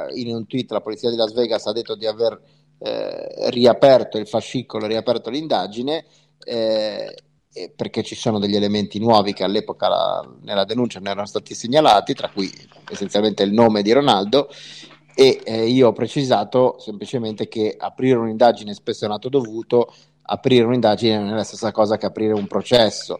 eh, 0.09 0.19
in 0.19 0.35
un 0.35 0.45
tweet, 0.45 0.69
la 0.71 0.81
polizia 0.81 1.09
di 1.09 1.15
Las 1.15 1.31
Vegas 1.31 1.65
ha 1.67 1.71
detto 1.71 1.95
di 1.95 2.05
aver 2.05 2.59
eh, 2.83 3.49
riaperto 3.51 4.17
il 4.17 4.27
fascicolo, 4.27 4.87
riaperto 4.87 5.29
l'indagine, 5.29 6.05
eh, 6.43 7.15
perché 7.75 8.01
ci 8.01 8.15
sono 8.15 8.39
degli 8.39 8.55
elementi 8.55 8.97
nuovi 8.97 9.33
che 9.33 9.43
all'epoca 9.43 9.87
la, 9.87 10.33
nella 10.41 10.63
denuncia 10.63 10.99
non 10.99 11.09
erano 11.09 11.27
stati 11.27 11.53
segnalati, 11.53 12.13
tra 12.13 12.29
cui 12.29 12.49
essenzialmente 12.89 13.43
il 13.43 13.51
nome 13.51 13.81
di 13.81 13.91
Ronaldo, 13.91 14.49
e 15.13 15.41
eh, 15.43 15.67
io 15.67 15.89
ho 15.89 15.93
precisato 15.93 16.77
semplicemente 16.79 17.47
che 17.47 17.75
aprire 17.77 18.17
un'indagine 18.17 18.73
spesso 18.73 19.03
è 19.03 19.07
un 19.07 19.13
atto 19.13 19.29
dovuto, 19.29 19.93
aprire 20.23 20.63
un'indagine 20.63 21.17
non 21.17 21.29
è 21.29 21.33
la 21.33 21.43
stessa 21.43 21.71
cosa 21.71 21.97
che 21.97 22.05
aprire 22.05 22.33
un 22.33 22.47
processo 22.47 23.19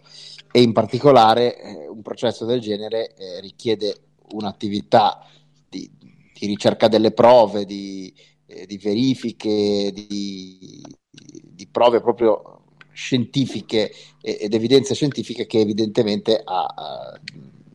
e 0.52 0.62
in 0.62 0.72
particolare 0.72 1.58
eh, 1.58 1.88
un 1.88 2.02
processo 2.02 2.46
del 2.46 2.62
genere 2.62 3.14
eh, 3.16 3.40
richiede 3.42 3.96
un'attività 4.32 5.24
di, 5.68 5.90
di, 6.00 6.46
ricerca 6.48 6.88
delle 6.88 7.12
prove, 7.12 7.66
di, 7.66 8.14
eh, 8.52 8.66
di 8.66 8.78
verifiche, 8.78 9.92
di, 9.94 10.84
di, 11.10 11.68
prove 11.72 12.02
proprio 12.02 12.64
scientifiche 12.92 13.92
ed 14.22 14.54
evidenze 14.54 14.94
scientifiche 14.94 15.48
che 15.48 15.60
evidentemente 15.60 16.42
a, 16.44 16.66
a 16.66 17.20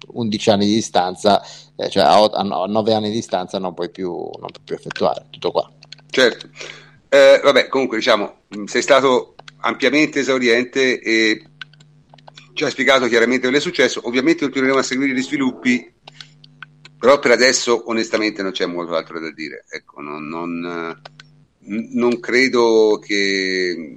11 0.09 0.51
anni 0.51 0.67
di 0.67 0.75
distanza, 0.75 1.43
eh, 1.77 1.89
cioè 1.91 2.05
a, 2.05 2.23
a 2.23 2.67
9 2.67 2.95
anni 2.95 3.09
di 3.09 3.15
distanza 3.15 3.59
non 3.59 3.75
puoi 3.75 3.91
più, 3.91 4.11
non 4.13 4.51
puoi 4.51 4.65
più 4.65 4.75
effettuare. 4.75 5.27
Tutto 5.31 5.51
qua. 5.51 5.71
Certo. 6.11 6.49
Eh, 7.09 7.41
vabbè, 7.43 7.69
comunque 7.69 7.99
diciamo, 7.99 8.43
sei 8.67 8.83
stato 8.83 9.35
ampiamente 9.59 10.21
esauriente 10.21 11.01
e 11.01 11.43
ci 12.53 12.65
hai 12.65 12.71
spiegato 12.71 13.07
chiaramente 13.07 13.43
quello 13.43 13.59
è 13.59 13.61
successo. 13.61 14.01
Ovviamente 14.05 14.45
continueremo 14.45 14.81
a 14.81 14.83
seguire 14.83 15.13
gli 15.13 15.23
sviluppi 15.23 15.93
però 16.99 17.19
per 17.19 17.31
adesso 17.31 17.85
onestamente 17.87 18.43
non 18.43 18.53
c'è 18.53 18.67
molto 18.67 18.95
altro 18.95 19.21
da 19.21 19.33
dire. 19.33 19.65
Ecco, 19.69 20.01
non, 20.01 20.27
non, 20.29 21.01
non 21.61 22.21
credo 22.21 22.99
che... 23.05 23.97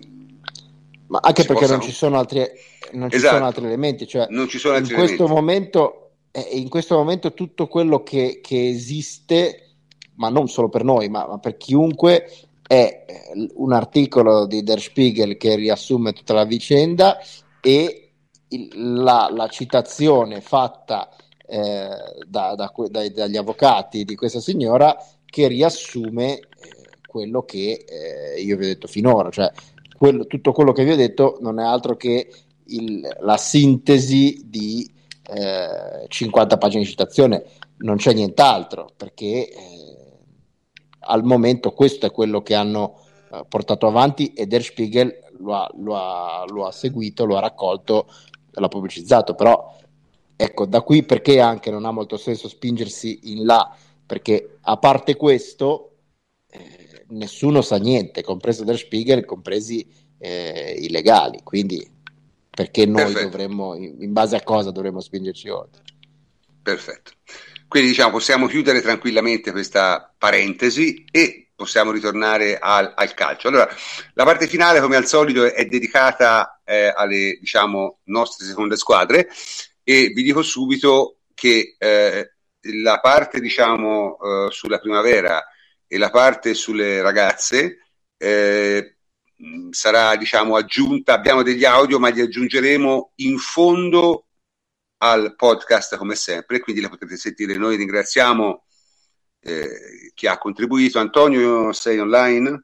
Ma 1.08 1.20
anche 1.22 1.44
perché 1.44 1.62
possa... 1.62 1.76
non 1.78 1.82
ci 1.82 1.92
sono 1.92 2.20
altri, 2.20 2.46
non 2.92 3.10
ci 3.10 3.16
esatto. 3.16 3.34
sono 3.36 3.46
altri 3.48 3.66
elementi, 3.66 4.08
cioè 4.08 4.28
non 4.30 4.48
ci 4.48 4.60
sono 4.60 4.76
altri 4.76 4.92
in 4.92 4.98
questo 5.00 5.24
elementi. 5.24 5.42
momento 5.42 6.10
eh, 6.32 6.42
in 6.54 6.70
questo 6.70 6.96
momento 6.96 7.34
tutto 7.34 7.68
quello 7.68 8.04
che, 8.04 8.40
che, 8.42 8.70
esiste, 8.70 9.70
ma 10.16 10.30
non 10.30 10.48
solo 10.48 10.70
per 10.70 10.84
noi, 10.84 11.10
ma, 11.10 11.26
ma 11.28 11.40
per 11.40 11.58
chiunque, 11.58 12.30
è 12.68 13.06
eh, 13.08 13.50
un 13.56 13.74
articolo 13.74 14.46
di 14.46 14.64
Der 14.64 14.80
Spiegel 14.80 15.38
che 15.38 15.56
riassume 15.56 16.14
tutta 16.14 16.34
la 16.34 16.46
vicenda 16.46 17.18
e 17.62 18.12
il, 18.50 18.70
la, 19.02 19.30
la, 19.32 19.48
citazione 19.48 20.42
fatta 20.42 21.10
eh, 21.50 21.90
da, 22.28 22.54
da, 22.56 22.72
dai, 22.90 23.12
dagli 23.12 23.36
avvocati 23.36 24.06
di 24.06 24.16
questa 24.16 24.40
signora 24.40 24.96
che 25.26 25.48
riassume 25.48 26.34
eh, 26.34 26.44
quello 27.08 27.42
che 27.42 27.86
eh, 27.88 28.42
io 28.42 28.56
vi 28.56 28.66
ho 28.66 28.68
detto 28.68 28.88
finora, 28.88 29.30
cioè 29.32 29.52
quello, 29.98 30.28
tutto 30.28 30.52
quello 30.52 30.72
che 30.72 30.84
vi 30.84 30.92
ho 30.92 30.96
detto 30.96 31.38
non 31.42 31.60
è 31.60 31.64
altro 31.64 31.98
che 31.98 32.30
il, 32.66 33.18
la 33.22 33.38
sintesi 33.38 34.44
di 34.46 34.98
50 36.08 36.56
eh, 36.56 36.58
pagine 36.58 36.84
di 36.84 36.90
citazione, 36.90 37.44
non 37.78 37.98
c'è 37.98 38.14
nient'altro 38.14 38.90
perché 38.96 39.50
eh, 39.50 39.98
al 41.02 41.24
momento 41.24 41.72
questo 41.72 42.06
è 42.06 42.12
quello 42.12 42.42
che 42.42 42.56
hanno 42.56 43.06
portato 43.48 43.86
avanti 43.86 44.34
e 44.34 44.48
Der 44.48 44.64
Spiegel 44.64 45.14
lo 45.38 45.56
ha, 45.56 45.70
lo 45.78 45.96
ha, 45.96 46.46
lo 46.48 46.66
ha 46.66 46.72
seguito, 46.72 47.26
lo 47.26 47.38
ha 47.38 47.42
raccolto, 47.42 48.08
l'ha 48.52 48.68
pubblicizzato, 48.68 49.36
però 49.36 49.76
Ecco, 50.42 50.66
da 50.66 50.80
qui 50.80 51.04
perché 51.04 51.42
anche 51.42 51.70
non 51.70 51.84
ha 51.84 51.92
molto 51.92 52.16
senso 52.16 52.48
spingersi 52.48 53.20
in 53.24 53.44
là, 53.44 53.76
perché 54.06 54.60
a 54.62 54.78
parte 54.78 55.18
questo, 55.18 55.98
eh, 56.50 57.04
nessuno 57.10 57.62
sa 57.62 57.76
niente, 57.76 58.24
compreso 58.24 58.64
Der 58.64 58.78
Spiegel, 58.78 59.26
compresi 59.26 59.86
eh, 60.18 60.78
i 60.80 60.90
legali, 60.92 61.42
quindi 61.44 61.86
perché 62.50 62.86
noi 62.86 63.04
Perfetto. 63.04 63.24
dovremmo, 63.24 63.76
in 63.76 64.14
base 64.14 64.38
a 64.38 64.42
cosa 64.42 64.72
dovremmo 64.72 65.02
spingerci 65.02 65.50
oltre? 65.50 65.84
Perfetto. 66.64 67.12
Quindi 67.68 67.90
diciamo 67.90 68.12
possiamo 68.12 68.48
chiudere 68.48 68.80
tranquillamente 68.80 69.52
questa 69.52 70.10
parentesi 70.18 71.04
e 71.12 71.50
possiamo 71.54 71.92
ritornare 71.92 72.58
al, 72.58 72.94
al 72.96 73.14
calcio. 73.14 73.50
Allora, 73.50 73.68
la 74.14 74.24
parte 74.24 74.48
finale, 74.48 74.80
come 74.80 74.96
al 74.96 75.06
solito, 75.06 75.54
è 75.54 75.66
dedicata 75.66 76.62
eh, 76.64 76.94
alle 76.96 77.38
diciamo, 77.42 77.98
nostre 78.06 78.46
seconde 78.46 78.78
squadre 78.78 79.28
e 79.90 80.10
vi 80.10 80.22
dico 80.22 80.44
subito 80.44 81.22
che 81.34 81.76
eh, 81.80 82.34
la 82.84 83.00
parte 83.00 83.40
diciamo 83.40 84.18
uh, 84.20 84.52
sulla 84.52 84.78
primavera 84.78 85.44
e 85.88 85.98
la 85.98 86.12
parte 86.12 86.54
sulle 86.54 87.02
ragazze 87.02 87.80
eh, 88.16 88.98
sarà 89.72 90.16
diciamo 90.16 90.56
aggiunta, 90.56 91.14
abbiamo 91.14 91.42
degli 91.42 91.66
audio 91.66 91.98
ma 91.98 92.10
li 92.10 92.22
aggiungeremo 92.22 93.14
in 93.16 93.40
fondo 93.40 94.28
al 94.98 95.36
podcast 95.36 95.98
come 95.98 96.14
sempre, 96.14 96.60
quindi 96.60 96.82
la 96.84 96.90
potete 96.90 97.18
sentire. 97.18 97.56
Noi 97.56 97.76
ringraziamo 97.76 98.66
eh, 99.40 100.12
chi 100.14 100.28
ha 100.28 100.38
contribuito. 100.38 101.00
Antonio, 101.00 101.74
sei 101.74 101.98
online? 101.98 102.64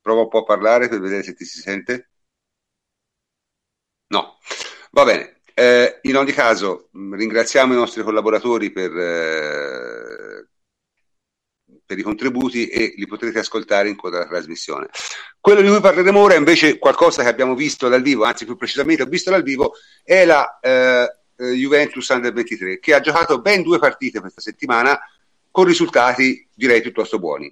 Prova 0.00 0.22
un 0.22 0.28
po' 0.28 0.38
a 0.38 0.44
parlare 0.44 0.88
per 0.88 0.98
vedere 1.00 1.22
se 1.22 1.34
ti 1.34 1.44
si 1.44 1.60
sente. 1.60 2.10
No, 4.08 4.38
va 4.92 5.04
bene. 5.04 5.35
Eh, 5.58 6.00
in 6.02 6.16
ogni 6.16 6.32
caso, 6.32 6.90
ringraziamo 6.92 7.72
i 7.72 7.76
nostri 7.76 8.02
collaboratori 8.02 8.70
per, 8.70 8.94
eh, 8.94 10.48
per, 11.86 11.98
i 11.98 12.02
contributi 12.02 12.66
e 12.66 12.92
li 12.94 13.06
potrete 13.06 13.38
ascoltare 13.38 13.88
in 13.88 13.96
coda 13.96 14.18
alla 14.18 14.26
trasmissione. 14.26 14.90
Quello 15.40 15.62
di 15.62 15.68
cui 15.68 15.80
parleremo 15.80 16.20
ora, 16.20 16.34
invece, 16.34 16.76
qualcosa 16.76 17.22
che 17.22 17.28
abbiamo 17.28 17.54
visto 17.54 17.88
dal 17.88 18.02
vivo, 18.02 18.24
anzi, 18.24 18.44
più 18.44 18.54
precisamente, 18.54 19.02
ho 19.02 19.06
visto 19.06 19.30
dal 19.30 19.42
vivo, 19.42 19.72
è 20.02 20.26
la 20.26 20.58
eh, 20.60 21.20
eh 21.36 21.52
Juventus 21.52 22.06
Under 22.08 22.34
23, 22.34 22.78
che 22.78 22.92
ha 22.92 23.00
giocato 23.00 23.40
ben 23.40 23.62
due 23.62 23.78
partite 23.78 24.20
questa 24.20 24.42
settimana 24.42 25.00
con 25.50 25.64
risultati 25.64 26.46
direi 26.54 26.82
piuttosto 26.82 27.18
buoni. 27.18 27.50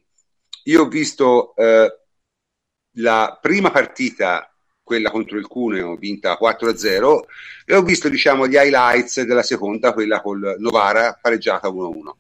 Io 0.65 0.83
ho 0.83 0.89
visto 0.89 1.57
eh, 1.57 2.01
la 2.97 3.39
prima 3.41 3.71
partita 3.71 4.54
quella 4.85 5.11
contro 5.11 5.39
il 5.39 5.47
Cuneo 5.47 5.97
vinta 5.97 6.39
4-0 6.41 7.21
e 7.65 7.75
ho 7.75 7.83
visto 7.83 8.09
diciamo 8.09 8.47
gli 8.47 8.55
highlights 8.55 9.23
della 9.23 9.43
seconda, 9.43 9.95
quella 9.95 10.21
col 10.21 10.57
Novara 10.59 11.19
pareggiata 11.21 11.69
1-1. 11.69 12.11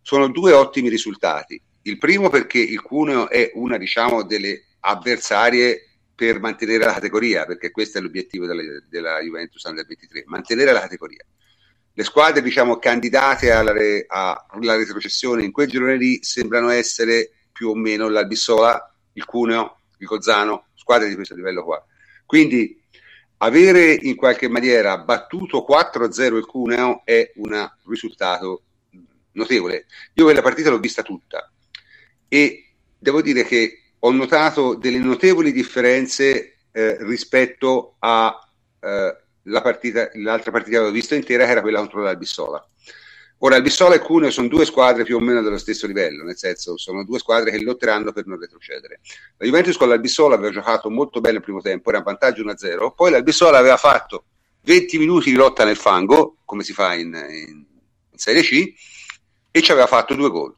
Sono 0.00 0.28
due 0.28 0.52
ottimi 0.52 0.88
risultati. 0.88 1.60
Il 1.82 1.98
primo 1.98 2.30
perché 2.30 2.58
il 2.58 2.80
Cuneo 2.80 3.28
è 3.28 3.52
una 3.54 3.76
diciamo 3.76 4.24
delle 4.24 4.64
avversarie 4.80 5.90
per 6.14 6.40
mantenere 6.40 6.84
la 6.84 6.94
categoria, 6.94 7.44
perché 7.44 7.70
questo 7.70 7.98
è 7.98 8.00
l'obiettivo 8.00 8.46
della, 8.46 8.62
della 8.88 9.20
Juventus 9.20 9.62
Under 9.64 9.86
23, 9.86 10.24
mantenere 10.26 10.72
la 10.72 10.80
categoria. 10.80 11.24
Le 11.96 12.04
squadre 12.04 12.40
diciamo 12.40 12.78
candidate 12.78 13.52
alla, 13.52 13.72
re, 13.72 14.06
alla 14.08 14.76
retrocessione 14.76 15.44
in 15.44 15.52
quel 15.52 15.68
girone 15.68 15.96
lì 15.96 16.22
sembrano 16.22 16.70
essere 16.70 17.30
più 17.52 17.68
o 17.68 17.74
meno 17.74 18.08
l'Albissola, 18.08 18.94
il 19.12 19.24
Cuneo, 19.24 19.80
il 19.98 20.06
Gozzano, 20.06 20.66
squadre 20.74 21.08
di 21.08 21.14
questo 21.14 21.34
livello 21.34 21.62
qua. 21.62 21.84
Quindi 22.26 22.80
avere 23.38 23.92
in 23.92 24.16
qualche 24.16 24.48
maniera 24.48 24.98
battuto 24.98 25.64
4-0 25.68 26.36
il 26.36 26.46
Cuneo 26.46 27.02
è 27.04 27.32
un 27.36 27.70
risultato 27.86 28.62
notevole. 29.32 29.86
Io 30.14 30.24
quella 30.24 30.42
partita 30.42 30.70
l'ho 30.70 30.78
vista 30.78 31.02
tutta 31.02 31.50
e 32.28 32.72
devo 32.98 33.20
dire 33.22 33.44
che 33.44 33.80
ho 33.98 34.10
notato 34.10 34.74
delle 34.74 34.98
notevoli 34.98 35.52
differenze 35.52 36.56
eh, 36.72 36.96
rispetto 37.04 37.96
alla 38.00 38.38
eh, 38.80 39.60
partita, 39.62 40.10
l'altra 40.14 40.50
partita 40.50 40.72
che 40.72 40.76
avevo 40.78 40.92
visto 40.92 41.14
intera, 41.14 41.44
che 41.44 41.50
era 41.50 41.60
quella 41.60 41.78
contro 41.78 42.02
l'Albissola. 42.02 42.68
Ora, 43.44 43.56
il 43.56 43.62
Bissola 43.62 43.94
e 43.94 43.98
Cuneo 43.98 44.30
sono 44.30 44.48
due 44.48 44.64
squadre 44.64 45.04
più 45.04 45.16
o 45.16 45.20
meno 45.20 45.42
dello 45.42 45.58
stesso 45.58 45.86
livello, 45.86 46.24
nel 46.24 46.38
senso 46.38 46.78
sono 46.78 47.04
due 47.04 47.18
squadre 47.18 47.50
che 47.50 47.62
lotteranno 47.62 48.10
per 48.10 48.26
non 48.26 48.40
retrocedere. 48.40 49.00
La 49.36 49.44
Juventus 49.44 49.76
con 49.76 49.90
l'Albissola 49.90 50.34
aveva 50.34 50.50
giocato 50.50 50.88
molto 50.88 51.20
bene 51.20 51.36
il 51.36 51.42
primo 51.42 51.60
tempo, 51.60 51.90
era 51.90 51.98
in 51.98 52.04
vantaggio 52.04 52.42
1-0, 52.42 52.94
poi 52.94 53.10
l'Albissola 53.10 53.58
aveva 53.58 53.76
fatto 53.76 54.24
20 54.62 54.96
minuti 54.96 55.28
di 55.28 55.36
lotta 55.36 55.62
nel 55.66 55.76
fango, 55.76 56.38
come 56.46 56.62
si 56.62 56.72
fa 56.72 56.94
in, 56.94 57.12
in, 57.12 57.66
Serie 58.14 58.40
C, 58.40 58.72
e 59.50 59.60
ci 59.60 59.72
aveva 59.72 59.88
fatto 59.88 60.14
due 60.14 60.30
gol. 60.30 60.56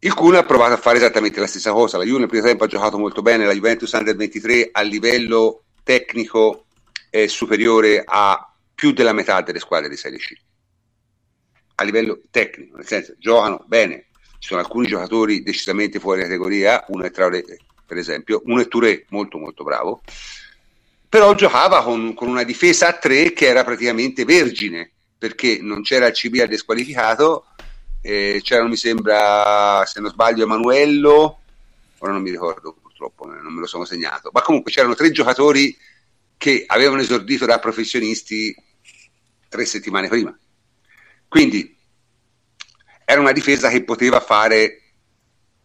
Il 0.00 0.12
Cuneo 0.12 0.40
ha 0.40 0.44
provato 0.44 0.74
a 0.74 0.76
fare 0.76 0.98
esattamente 0.98 1.40
la 1.40 1.46
stessa 1.46 1.72
cosa, 1.72 1.96
la 1.96 2.04
Juve 2.04 2.18
nel 2.18 2.28
primo 2.28 2.44
tempo 2.44 2.64
ha 2.64 2.68
giocato 2.68 2.98
molto 2.98 3.22
bene, 3.22 3.46
la 3.46 3.54
Juventus 3.54 3.92
Under 3.92 4.14
23 4.14 4.68
a 4.72 4.82
livello 4.82 5.62
tecnico 5.82 6.66
è 7.08 7.26
superiore 7.28 8.04
a 8.04 8.54
più 8.74 8.92
della 8.92 9.14
metà 9.14 9.40
delle 9.40 9.58
squadre 9.58 9.88
di 9.88 9.96
Serie 9.96 10.18
C 10.18 10.46
a 11.80 11.84
livello 11.84 12.20
tecnico, 12.30 12.76
nel 12.76 12.86
senso 12.86 13.14
giocano 13.18 13.64
bene, 13.66 14.06
ci 14.38 14.48
sono 14.48 14.60
alcuni 14.60 14.86
giocatori 14.86 15.42
decisamente 15.42 16.00
fuori 16.00 16.22
categoria, 16.22 16.84
uno 16.88 17.04
è 17.04 17.10
Traoré 17.10 17.44
per 17.86 17.96
esempio, 17.96 18.42
uno 18.44 18.60
è 18.60 18.68
Touré 18.68 19.06
molto 19.08 19.38
molto 19.38 19.64
bravo, 19.64 20.02
però 21.08 21.34
giocava 21.34 21.82
con, 21.82 22.12
con, 22.14 22.28
una 22.28 22.42
difesa 22.42 22.88
a 22.88 22.92
tre 22.92 23.32
che 23.32 23.46
era 23.46 23.64
praticamente 23.64 24.24
vergine, 24.24 24.90
perché 25.16 25.58
non 25.62 25.82
c'era 25.82 26.06
il 26.06 26.12
CB 26.12 26.40
al 26.40 26.48
desqualificato, 26.48 27.46
eh, 28.02 28.40
c'erano 28.42 28.68
mi 28.68 28.76
sembra, 28.76 29.84
se 29.86 30.00
non 30.00 30.10
sbaglio, 30.10 30.42
Emanuello, 30.42 31.40
ora 31.98 32.12
non 32.12 32.20
mi 32.20 32.30
ricordo 32.30 32.76
purtroppo, 32.82 33.24
eh, 33.32 33.40
non 33.40 33.54
me 33.54 33.60
lo 33.60 33.66
sono 33.66 33.86
segnato, 33.86 34.30
ma 34.32 34.42
comunque 34.42 34.70
c'erano 34.70 34.94
tre 34.94 35.10
giocatori 35.10 35.74
che 36.36 36.64
avevano 36.66 37.00
esordito 37.00 37.46
da 37.46 37.58
professionisti 37.58 38.54
tre 39.48 39.64
settimane 39.64 40.08
prima 40.08 40.36
quindi 41.28 41.76
era 43.04 43.20
una 43.20 43.32
difesa 43.32 43.68
che 43.68 43.84
poteva 43.84 44.20
fare 44.20 44.82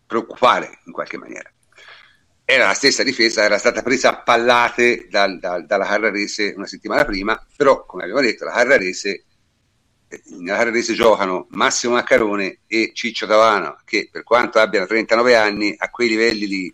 preoccupare 0.05 0.79
in 0.85 0.91
qualche 0.91 1.17
maniera. 1.17 1.51
Era 2.45 2.67
la 2.67 2.73
stessa 2.73 3.03
difesa, 3.03 3.43
era 3.43 3.57
stata 3.57 3.81
presa 3.81 4.09
a 4.09 4.21
pallate 4.21 5.07
dal, 5.09 5.39
dal, 5.39 5.65
dalla 5.65 5.85
Carrarese 5.85 6.53
una 6.55 6.67
settimana 6.67 7.05
prima, 7.05 7.41
però 7.55 7.85
come 7.85 8.03
abbiamo 8.03 8.21
detto 8.21 8.45
la 8.45 8.51
Carrarese 8.51 9.25
nella 10.25 10.57
Carrarese 10.57 10.93
giocano 10.93 11.47
Massimo 11.51 11.93
Maccarone 11.93 12.59
e 12.67 12.91
Ciccio 12.93 13.25
Tavano 13.25 13.79
che 13.83 14.09
per 14.11 14.23
quanto 14.23 14.59
abbiano 14.59 14.85
39 14.85 15.35
anni 15.35 15.73
a 15.77 15.89
quei 15.89 16.09
livelli 16.09 16.47
lì 16.47 16.73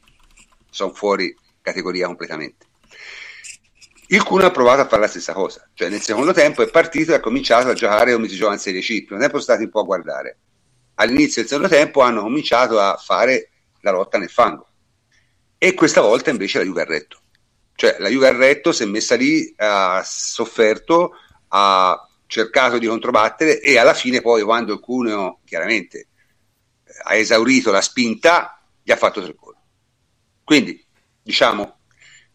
sono 0.69 0.93
fuori 0.93 1.33
categoria 1.61 2.07
completamente 2.07 2.68
il 4.11 4.23
Cuneo 4.23 4.47
ha 4.47 4.51
provato 4.51 4.81
a 4.81 4.87
fare 4.87 5.03
la 5.03 5.07
stessa 5.07 5.33
cosa, 5.33 5.69
cioè 5.73 5.89
nel 5.89 6.01
secondo 6.01 6.33
tempo 6.33 6.63
è 6.63 6.69
partito 6.69 7.11
e 7.11 7.15
ha 7.15 7.19
cominciato 7.19 7.69
a 7.69 7.73
giocare 7.73 8.13
come 8.13 8.27
si 8.27 8.35
gioca 8.35 8.53
in 8.53 8.59
Serie 8.59 8.81
C. 8.81 8.89
Il 8.89 9.05
primo 9.05 9.19
tempo 9.19 9.39
sono 9.39 9.43
stati 9.43 9.63
un 9.63 9.69
po' 9.69 9.81
a 9.81 9.83
guardare. 9.83 10.39
All'inizio 10.95 11.41
del 11.41 11.49
secondo 11.49 11.69
tempo 11.69 12.01
hanno 12.01 12.21
cominciato 12.21 12.79
a 12.79 12.97
fare 12.97 13.51
la 13.81 13.91
lotta 13.91 14.17
nel 14.17 14.29
fango. 14.29 14.67
E 15.57 15.73
questa 15.75 16.01
volta 16.01 16.31
invece 16.31 16.57
la 16.57 16.63
Juve 16.63 16.81
ha 16.81 16.85
retto. 16.85 17.19
Cioè 17.75 17.97
la 17.99 18.09
Juve 18.09 18.27
ha 18.27 18.35
retto, 18.35 18.71
si 18.71 18.83
è 18.83 18.85
messa 18.87 19.15
lì, 19.15 19.53
ha 19.57 20.01
sofferto, 20.03 21.11
ha 21.49 22.09
cercato 22.25 22.79
di 22.79 22.87
controbattere 22.87 23.61
e 23.61 23.77
alla 23.77 23.93
fine 23.93 24.21
poi 24.21 24.41
quando 24.41 24.73
il 24.73 24.79
Cuneo 24.79 25.39
chiaramente 25.45 26.07
ha 27.03 27.15
esaurito 27.15 27.71
la 27.71 27.81
spinta, 27.81 28.59
gli 28.81 28.91
ha 28.91 28.97
fatto 28.97 29.21
tre 29.21 29.35
gol. 29.35 29.55
Quindi 30.43 30.83
diciamo 31.21 31.78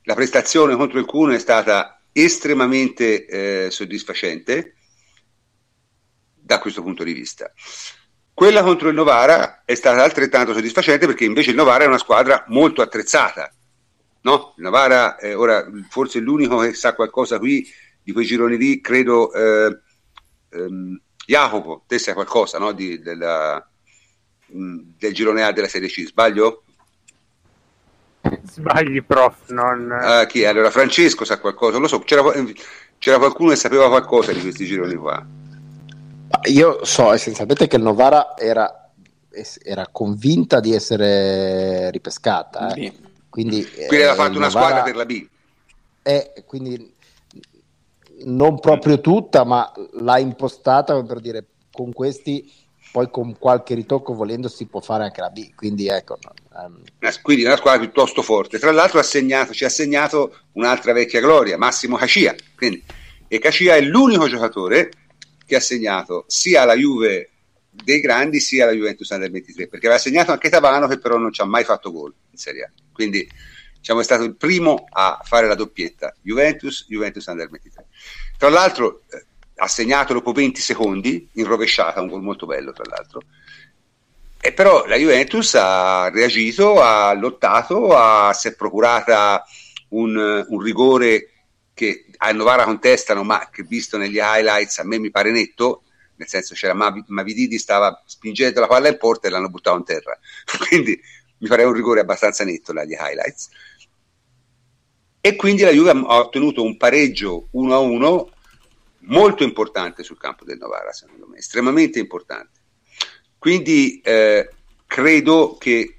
la 0.05 0.15
prestazione 0.15 0.77
contro 0.77 0.99
il 0.99 1.05
Cuneo 1.05 1.37
è 1.37 1.41
stata 1.41 2.01
estremamente 2.13 3.27
eh, 3.27 3.71
soddisfacente 3.71 4.75
da 6.35 6.59
questo 6.59 6.83
punto 6.83 7.05
di 7.05 7.13
vista. 7.13 7.53
Quella 8.33 8.63
contro 8.63 8.89
il 8.89 8.95
Novara 8.95 9.63
è 9.65 9.75
stata 9.75 10.03
altrettanto 10.03 10.53
soddisfacente 10.53 11.07
perché 11.07 11.25
invece 11.25 11.51
il 11.51 11.57
Novara 11.57 11.85
è 11.85 11.87
una 11.87 11.99
squadra 11.99 12.45
molto 12.49 12.83
attrezzata. 12.83 13.51
No? 14.23 14.55
Il 14.57 14.63
Novara, 14.63 15.17
eh, 15.19 15.35
ora 15.35 15.67
forse 15.89 16.19
è 16.19 16.23
l'unico 16.23 16.59
che 16.59 16.75
sa 16.75 16.95
qualcosa 16.95 17.39
qui 17.39 17.67
di 18.03 18.13
quei 18.13 18.27
gironi 18.27 18.57
lì, 18.57 18.81
credo 18.81 19.33
eh, 19.33 19.79
ehm, 20.51 21.01
Jacopo, 21.27 21.85
te 21.87 21.99
sai 21.99 22.15
qualcosa 22.15 22.59
no? 22.59 22.73
di, 22.73 23.01
della, 23.01 23.67
mm, 24.55 24.79
del 24.99 25.15
girone 25.15 25.43
A 25.43 25.53
della 25.53 25.69
Serie 25.69 25.89
C, 25.89 26.05
sbaglio? 26.05 26.65
Sbagli, 28.43 29.03
prof. 29.03 29.51
Non... 29.51 29.91
Ah, 29.93 30.27
chi? 30.27 30.45
Allora, 30.45 30.71
Francesco 30.71 31.25
sa 31.25 31.39
qualcosa, 31.39 31.79
lo 31.79 31.89
so, 31.89 32.01
c'era, 32.01 32.23
c'era 32.99 33.19
qualcuno 33.19 33.51
che 33.51 33.57
sapeva 33.57 33.89
qualcosa 33.89 34.33
di 34.33 34.41
questi 34.41 34.65
gironi 34.65 34.95
qua. 34.95 35.25
Io 36.51 36.85
so 36.85 37.13
essenzialmente 37.13 37.67
che 37.67 37.77
il 37.77 37.83
Novara 37.83 38.37
era, 38.37 38.91
era 39.63 39.89
convinta 39.91 40.61
di 40.61 40.75
essere 40.75 41.91
ripescata. 41.91 42.73
Eh. 42.75 42.93
Quindi, 43.29 43.65
quindi 43.65 43.97
aveva 43.97 44.15
fatto 44.15 44.37
una 44.37 44.47
Novara... 44.47 44.67
squadra 44.67 44.83
per 44.83 44.97
la 44.97 45.05
B. 45.05 45.27
Eh, 46.03 46.45
quindi 46.47 46.93
non 48.25 48.61
proprio 48.61 49.01
tutta, 49.01 49.45
ma 49.45 49.73
l'ha 49.93 50.19
impostata 50.19 51.03
per 51.03 51.21
dire 51.21 51.47
con 51.73 51.93
questi 51.93 52.63
poi 52.95 53.11
con 53.11 53.37
qualche 53.37 53.75
ritocco 53.75 54.15
volendo 54.15 54.47
si 54.47 54.67
può 54.67 54.79
fare 54.79 55.03
anche 55.03 55.21
la 55.21 55.31
B, 55.31 55.53
quindi 55.57 55.89
ecco. 55.89 56.17
Um... 56.63 56.83
Quindi 57.23 57.45
una 57.45 57.57
squadra 57.57 57.81
piuttosto 57.81 58.23
forte. 58.23 58.59
Tra 58.59 58.71
l'altro 58.71 58.99
ha 58.99 59.03
segnato, 59.03 59.53
ci 59.53 59.65
ha 59.65 59.69
segnato 59.69 60.39
un'altra 60.53 60.93
vecchia 60.93 61.21
gloria, 61.21 61.59
Massimo 61.59 61.97
Cacia, 61.97 62.35
quindi, 62.57 62.83
e 63.27 63.39
Cacia 63.39 63.77
è 63.77 63.81
l'unico 63.81 64.29
giocatore 64.29 64.91
che 65.47 65.57
ha 65.57 65.61
segnato 65.61 66.25
sia 66.29 66.63
alla 66.63 66.75
Juve 66.75 67.31
dei 67.71 68.01
grandi 68.01 68.39
sia 68.39 68.65
alla 68.65 68.73
Juventus 68.73 69.09
Under 69.09 69.31
23, 69.31 69.67
perché 69.67 69.87
aveva 69.87 70.01
segnato 70.01 70.31
anche 70.31 70.49
Tavano 70.49 70.87
che 70.87 70.99
però 70.99 71.19
non 71.19 71.33
ci 71.33 71.41
ha 71.41 71.45
mai 71.45 71.65
fatto 71.65 71.91
gol 71.91 72.15
in 72.31 72.39
Serie 72.39 72.65
A. 72.65 72.71
Quindi 72.93 73.29
diciamo, 73.77 74.01
è 74.01 74.05
stato 74.05 74.23
il 74.23 74.37
primo 74.37 74.87
a 74.89 75.21
fare 75.25 75.49
la 75.49 75.55
doppietta 75.55 76.15
Juventus, 76.23 76.87
Juventus 76.89 77.27
Under 77.27 77.51
23. 77.51 77.87
Tra 78.39 78.49
l'altro 78.49 79.03
eh, 79.11 79.25
ha 79.57 79.67
segnato 79.67 80.13
dopo 80.13 80.33
20 80.33 80.61
secondi 80.61 81.29
in 81.33 81.45
rovesciata, 81.45 82.01
un 82.01 82.09
gol 82.09 82.23
molto 82.23 82.47
bello 82.47 82.73
tra 82.73 82.85
l'altro. 82.89 83.23
E 84.47 84.53
però 84.53 84.85
la 84.85 84.97
Juventus 84.97 85.55
ha 85.55 86.11
reagito, 86.11 86.79
ha 86.79 87.15
lottato, 87.15 87.97
ha, 87.97 88.31
si 88.35 88.49
è 88.49 88.55
procurata 88.55 89.43
un, 89.89 90.45
un 90.47 90.61
rigore 90.61 91.31
che 91.73 92.05
a 92.19 92.31
Novara 92.33 92.65
contestano, 92.65 93.23
ma 93.25 93.49
che 93.51 93.63
visto 93.63 93.97
negli 93.97 94.19
highlights 94.21 94.81
a 94.81 94.85
me 94.85 94.99
mi 94.99 95.11
pare 95.11 95.31
netto, 95.31 95.85
nel 96.17 96.29
senso 96.29 96.53
c'era 96.53 96.75
Mav- 96.75 97.07
Mavididi 97.07 97.57
stava 97.57 98.03
spingendo 98.05 98.61
la 98.61 98.67
palla 98.67 98.89
in 98.89 98.99
porta 98.99 99.29
e 99.29 99.31
l'hanno 99.31 99.49
buttato 99.49 99.79
in 99.79 99.85
terra. 99.85 100.19
Quindi 100.69 101.01
mi 101.39 101.49
pare 101.49 101.65
un 101.65 101.73
rigore 101.73 102.01
abbastanza 102.01 102.45
netto 102.45 102.75
dagli 102.75 102.93
highlights. 102.93 103.49
E 105.23 105.37
quindi 105.37 105.63
la 105.63 105.71
Juve 105.71 105.89
ha 105.89 106.19
ottenuto 106.19 106.63
un 106.63 106.77
pareggio 106.77 107.49
1-1 107.55 108.27
molto 109.07 109.43
importante 109.43 110.03
sul 110.03 110.19
campo 110.19 110.45
del 110.45 110.59
Novara, 110.59 110.93
secondo 110.93 111.27
me, 111.27 111.39
estremamente 111.39 111.99
importante. 111.99 112.54
Quindi 113.45 114.01
eh, 114.01 114.49
credo 114.87 115.59
che 115.61 115.99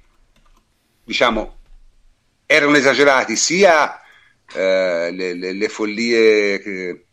diciamo 1.04 1.58
erano 2.44 2.76
esagerati 2.76 3.36
sia 3.36 4.00
eh, 4.52 5.12
le, 5.12 5.34
le, 5.34 5.52
le, 5.52 5.68
follie 5.68 6.58
che, 6.58 7.06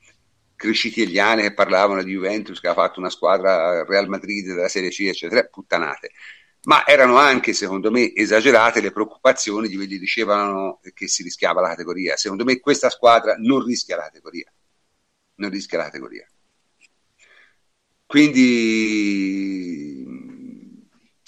crescitigliane 0.56 1.44
che 1.44 1.54
parlavano 1.54 2.02
di 2.02 2.14
Juventus 2.14 2.60
che 2.60 2.68
ha 2.68 2.74
fatto 2.74 3.00
una 3.00 3.12
squadra 3.12 3.86
Real 3.86 4.08
Madrid 4.10 4.48
della 4.48 4.70
Serie 4.70 4.90
C, 4.90 5.02
eccetera, 5.02 5.44
puttanate. 5.44 6.14
Ma 6.64 6.84
erano 6.88 7.18
anche, 7.18 7.54
secondo 7.54 7.92
me, 7.92 8.12
esagerate 8.16 8.82
le 8.82 8.92
preoccupazioni 8.92 9.68
di 9.68 9.76
quelli 9.76 9.92
che 9.92 10.00
dicevano 10.00 10.80
che 10.96 11.08
si 11.08 11.22
rischiava 11.22 11.62
la 11.62 11.70
categoria. 11.70 12.18
Secondo 12.18 12.44
me 12.44 12.60
questa 12.60 12.90
squadra 12.90 13.36
non 13.38 13.64
rischia 13.64 13.98
la 13.98 14.06
categoria. 14.06 14.52
Non 15.36 15.52
rischia 15.52 15.78
la 15.78 15.84
categoria. 15.84 16.28
Quindi, 18.14 19.84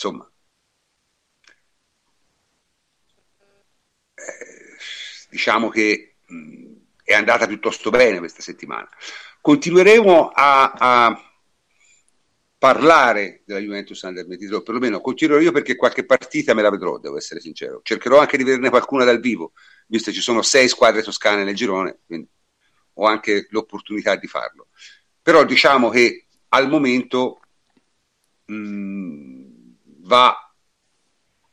insomma, 0.06 0.30
diciamo 5.30 5.70
che 5.70 6.16
mh, 6.26 6.74
è 7.04 7.14
andata 7.14 7.48
piuttosto 7.48 7.90
bene 7.90 8.20
questa 8.20 8.42
settimana. 8.42 8.88
Continueremo 9.42 10.30
a, 10.30 10.72
a 10.72 11.32
parlare 12.58 13.42
della 13.46 13.60
Juventus 13.60 14.02
Under 14.02 14.26
23, 14.26 14.56
o 14.56 14.62
perlomeno 14.62 15.02
continuerò 15.02 15.40
io 15.40 15.52
perché 15.52 15.76
qualche 15.76 16.06
partita 16.06 16.54
me 16.54 16.62
la 16.62 16.72
vedrò, 16.72 16.98
devo 17.00 17.18
essere 17.18 17.40
sincero. 17.40 17.82
Cercherò 17.84 18.20
anche 18.20 18.38
di 18.38 18.44
vederne 18.44 18.70
qualcuna 18.70 19.04
dal 19.04 19.20
vivo, 19.20 19.54
visto 19.88 20.10
che 20.10 20.16
ci 20.16 20.22
sono 20.22 20.42
sei 20.42 20.68
squadre 20.68 21.04
toscane 21.04 21.44
nel 21.44 21.56
girone, 21.56 22.00
quindi 22.06 22.28
ho 22.94 23.06
anche 23.06 23.48
l'opportunità 23.50 24.16
di 24.16 24.28
farlo. 24.28 24.68
Però 25.22 25.44
diciamo 25.44 25.90
che 25.90 26.28
al 26.50 26.70
momento 26.70 27.40
mh, 28.46 29.45
va 30.06 30.36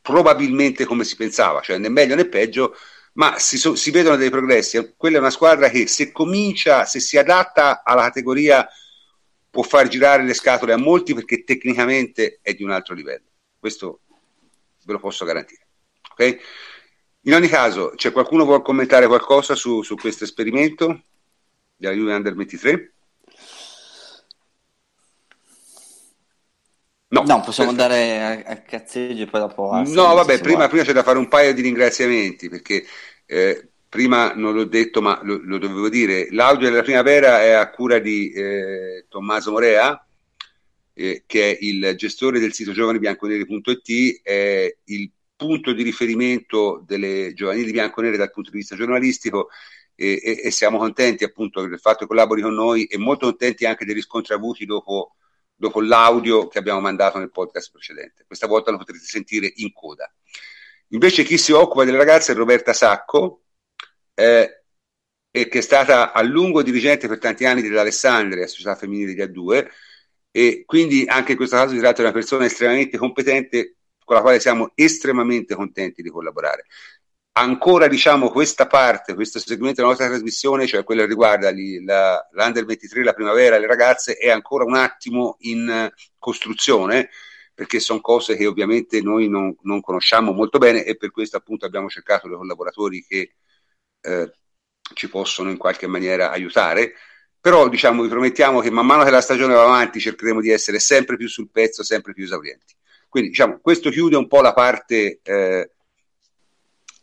probabilmente 0.01 0.85
come 0.85 1.05
si 1.05 1.16
pensava, 1.16 1.61
cioè 1.61 1.79
né 1.79 1.89
meglio 1.89 2.15
né 2.15 2.27
peggio, 2.27 2.74
ma 3.15 3.39
si, 3.39 3.59
so, 3.59 3.74
si, 3.74 3.91
vedono 3.91 4.16
dei 4.16 4.31
progressi. 4.31 4.95
Quella 4.97 5.16
è 5.16 5.20
una 5.20 5.31
squadra 5.31 5.69
che 5.69 5.87
se 5.87 6.12
comincia, 6.12 6.85
se 6.85 6.99
si 7.01 7.19
adatta 7.19 7.83
alla 7.85 8.03
categoria, 8.03 8.66
può 9.51 9.62
far 9.62 9.89
girare 9.89 10.24
le 10.24 10.35
scatole 10.35 10.73
a 10.73 10.79
molti 10.79 11.15
perché 11.15 11.45
tecnicamente 11.45 12.39
è 12.43 12.55
di 12.55 12.62
un 12.62 12.70
altro 12.70 12.95
livello. 12.95 13.27
Questo 13.59 14.01
ve 14.85 14.93
lo 14.93 14.99
posso 14.99 15.24
garantire. 15.24 15.66
Okay? 16.12 16.39
In 17.23 17.35
ogni 17.35 17.49
caso, 17.49 17.93
c'è 17.95 18.11
qualcuno 18.12 18.43
che 18.43 18.49
vuole 18.49 18.62
commentare 18.62 19.07
qualcosa 19.07 19.55
su, 19.55 19.83
su 19.83 19.95
questo 19.95 20.24
esperimento 20.24 21.03
della 21.77 21.95
Juve 21.95 22.15
Under 22.15 22.35
23? 22.35 22.93
No, 27.13 27.23
no 27.27 27.43
possiamo 27.43 27.69
andare 27.69 28.21
a, 28.23 28.53
a 28.53 28.57
cazzeggio 28.63 29.25
e 29.25 29.27
poi 29.27 29.41
dopo... 29.41 29.71
A 29.71 29.83
no, 29.83 30.15
vabbè, 30.15 30.41
prima, 30.41 30.67
prima, 30.67 30.83
c'è 30.83 30.95
da 30.95 31.03
fare 31.03 31.19
un 31.19 31.29
paio 31.29 31.53
di 31.53 31.61
ringraziamenti 31.61 32.49
perché 32.49 32.85
eh, 33.27 33.69
prima 33.87 34.33
non 34.35 34.55
l'ho 34.55 34.65
detto 34.65 35.03
ma 35.03 35.21
lo, 35.23 35.39
lo, 35.43 35.59
dovevo 35.59 35.91
dire, 35.91 36.29
l'audio 36.31 36.71
della 36.71 36.83
primavera 36.83 37.43
è 37.43 37.51
a 37.51 37.69
cura 37.69 37.99
di 37.99 38.33
eh, 38.33 39.05
Tommaso 39.11 39.51
Morea 39.51 40.07
eh, 40.95 41.25
che 41.27 41.51
è 41.51 41.59
il 41.61 41.93
gestore 41.97 42.41
del 42.41 42.55
sito 42.55 42.73
giovanibianconeri.it, 42.73 44.21
è 44.23 44.75
il 44.85 45.11
punto 45.37 45.73
di 45.73 45.83
riferimento 45.83 46.83
delle 46.87 47.35
giovanili 47.35 47.73
bianconere 47.73 48.17
dal 48.17 48.31
punto 48.31 48.51
di 48.51 48.57
vista 48.57 48.75
giornalistico 48.75 49.49
e, 49.95 50.19
e, 50.23 50.41
e 50.45 50.51
siamo 50.51 50.79
contenti 50.79 51.25
appunto 51.25 51.67
del 51.67 51.79
fatto 51.79 52.01
che 52.01 52.07
collabori 52.07 52.41
con 52.41 52.55
noi 52.55 52.85
e 52.85 52.97
molto 52.97 53.27
contenti 53.27 53.67
anche 53.67 53.85
dei 53.85 53.95
riscontri 53.95 54.33
avuti 54.33 54.65
dopo 54.65 55.17
dopo 55.63 55.81
l'audio 55.81 56.49
che 56.49 56.59
abbiamo 56.59 56.81
mandato 56.81 57.19
nel 57.19 57.31
podcast 57.31 57.71
precedente. 57.71 58.25
Questa 58.27 58.49
volta 58.49 58.73
lo 58.73 58.79
potrete 58.79 59.05
sentire 59.05 59.53
in 59.57 59.73
coda. 59.73 60.13
Invece 60.89 61.23
chi 61.23 61.39
si 61.39 61.53
occupa 61.53 61.85
delle 61.85 61.99
ragazze 61.99 62.33
è 62.33 62.35
Roberta 62.35 62.73
Sacco, 62.73 63.45
eh, 64.13 64.65
che 65.31 65.49
è 65.49 65.61
stata 65.61 66.13
a 66.13 66.21
lungo 66.23 66.65
dirigente 66.65 67.07
per 67.07 67.21
tanti 67.21 67.45
anni 67.45 67.63
dell'Alessandria, 67.63 68.49
società 68.49 68.75
femminile 68.75 69.15
di 69.15 69.23
A2, 69.23 69.69
e 70.33 70.65
quindi 70.67 71.05
anche 71.07 71.31
in 71.33 71.37
questo 71.37 71.55
caso 71.55 71.75
si 71.75 71.79
tratta 71.79 71.99
di 71.99 72.03
una 72.03 72.13
persona 72.13 72.45
estremamente 72.45 72.99
competente 72.99 73.77
con 74.05 74.17
la 74.17 74.23
quale 74.23 74.41
siamo 74.41 74.73
estremamente 74.75 75.55
contenti 75.55 76.03
di 76.03 76.11
collaborare 76.11 76.67
ancora 77.33 77.89
diciamo 77.89 78.31
questa 78.31 78.67
parte, 78.67 79.15
questo 79.15 79.39
segmento 79.39 79.77
della 79.77 79.89
nostra 79.89 80.09
trasmissione, 80.09 80.67
cioè 80.67 80.85
quello 80.85 81.03
che 81.03 81.09
riguarda 81.09 81.51
li, 81.51 81.83
la, 81.85 82.27
l'Under 82.33 82.65
23, 82.65 83.05
la 83.05 83.15
primavera, 83.15 83.59
le 83.59 83.67
ragazze, 83.67 84.17
è 84.17 84.31
ancora 84.31 84.65
un 84.65 84.75
attimo 84.75 85.37
in 85.41 85.91
costruzione 86.19 87.11
perché 87.55 87.81
sono 87.81 88.01
cose 88.01 88.37
che 88.37 88.47
ovviamente 88.47 89.01
noi 89.03 89.29
non, 89.29 89.55
non, 89.63 89.81
conosciamo 89.81 90.33
molto 90.33 90.59
bene 90.59 90.85
e 90.85 90.97
per 90.97 91.11
questo 91.11 91.37
appunto 91.37 91.67
abbiamo 91.67 91.89
cercato 91.89 92.27
dei 92.27 92.37
collaboratori 92.37 93.05
che 93.07 93.35
eh, 94.01 94.33
ci 94.95 95.09
possono 95.09 95.51
in 95.51 95.59
qualche 95.59 95.87
maniera 95.87 96.31
aiutare. 96.31 96.95
Però 97.41 97.69
diciamo 97.69 98.03
vi 98.03 98.09
promettiamo 98.09 98.61
che 98.61 98.71
man 98.71 98.87
mano 98.87 99.05
che 99.05 99.11
la 99.11 99.21
stagione 99.21 99.55
va 99.55 99.65
avanti 99.65 100.01
cercheremo 100.01 100.41
di 100.41 100.51
essere 100.51 100.79
sempre 100.79 101.17
più 101.17 101.29
sul 101.29 101.51
pezzo, 101.51 101.83
sempre 101.83 102.13
più 102.15 102.25
esaurienti. 102.25 102.75
Quindi 103.09 103.31
diciamo 103.31 103.59
questo 103.61 103.91
chiude 103.91 104.17
un 104.17 104.29
po' 104.29 104.41
la 104.41 104.55
parte 104.55 105.21
eh, 105.23 105.71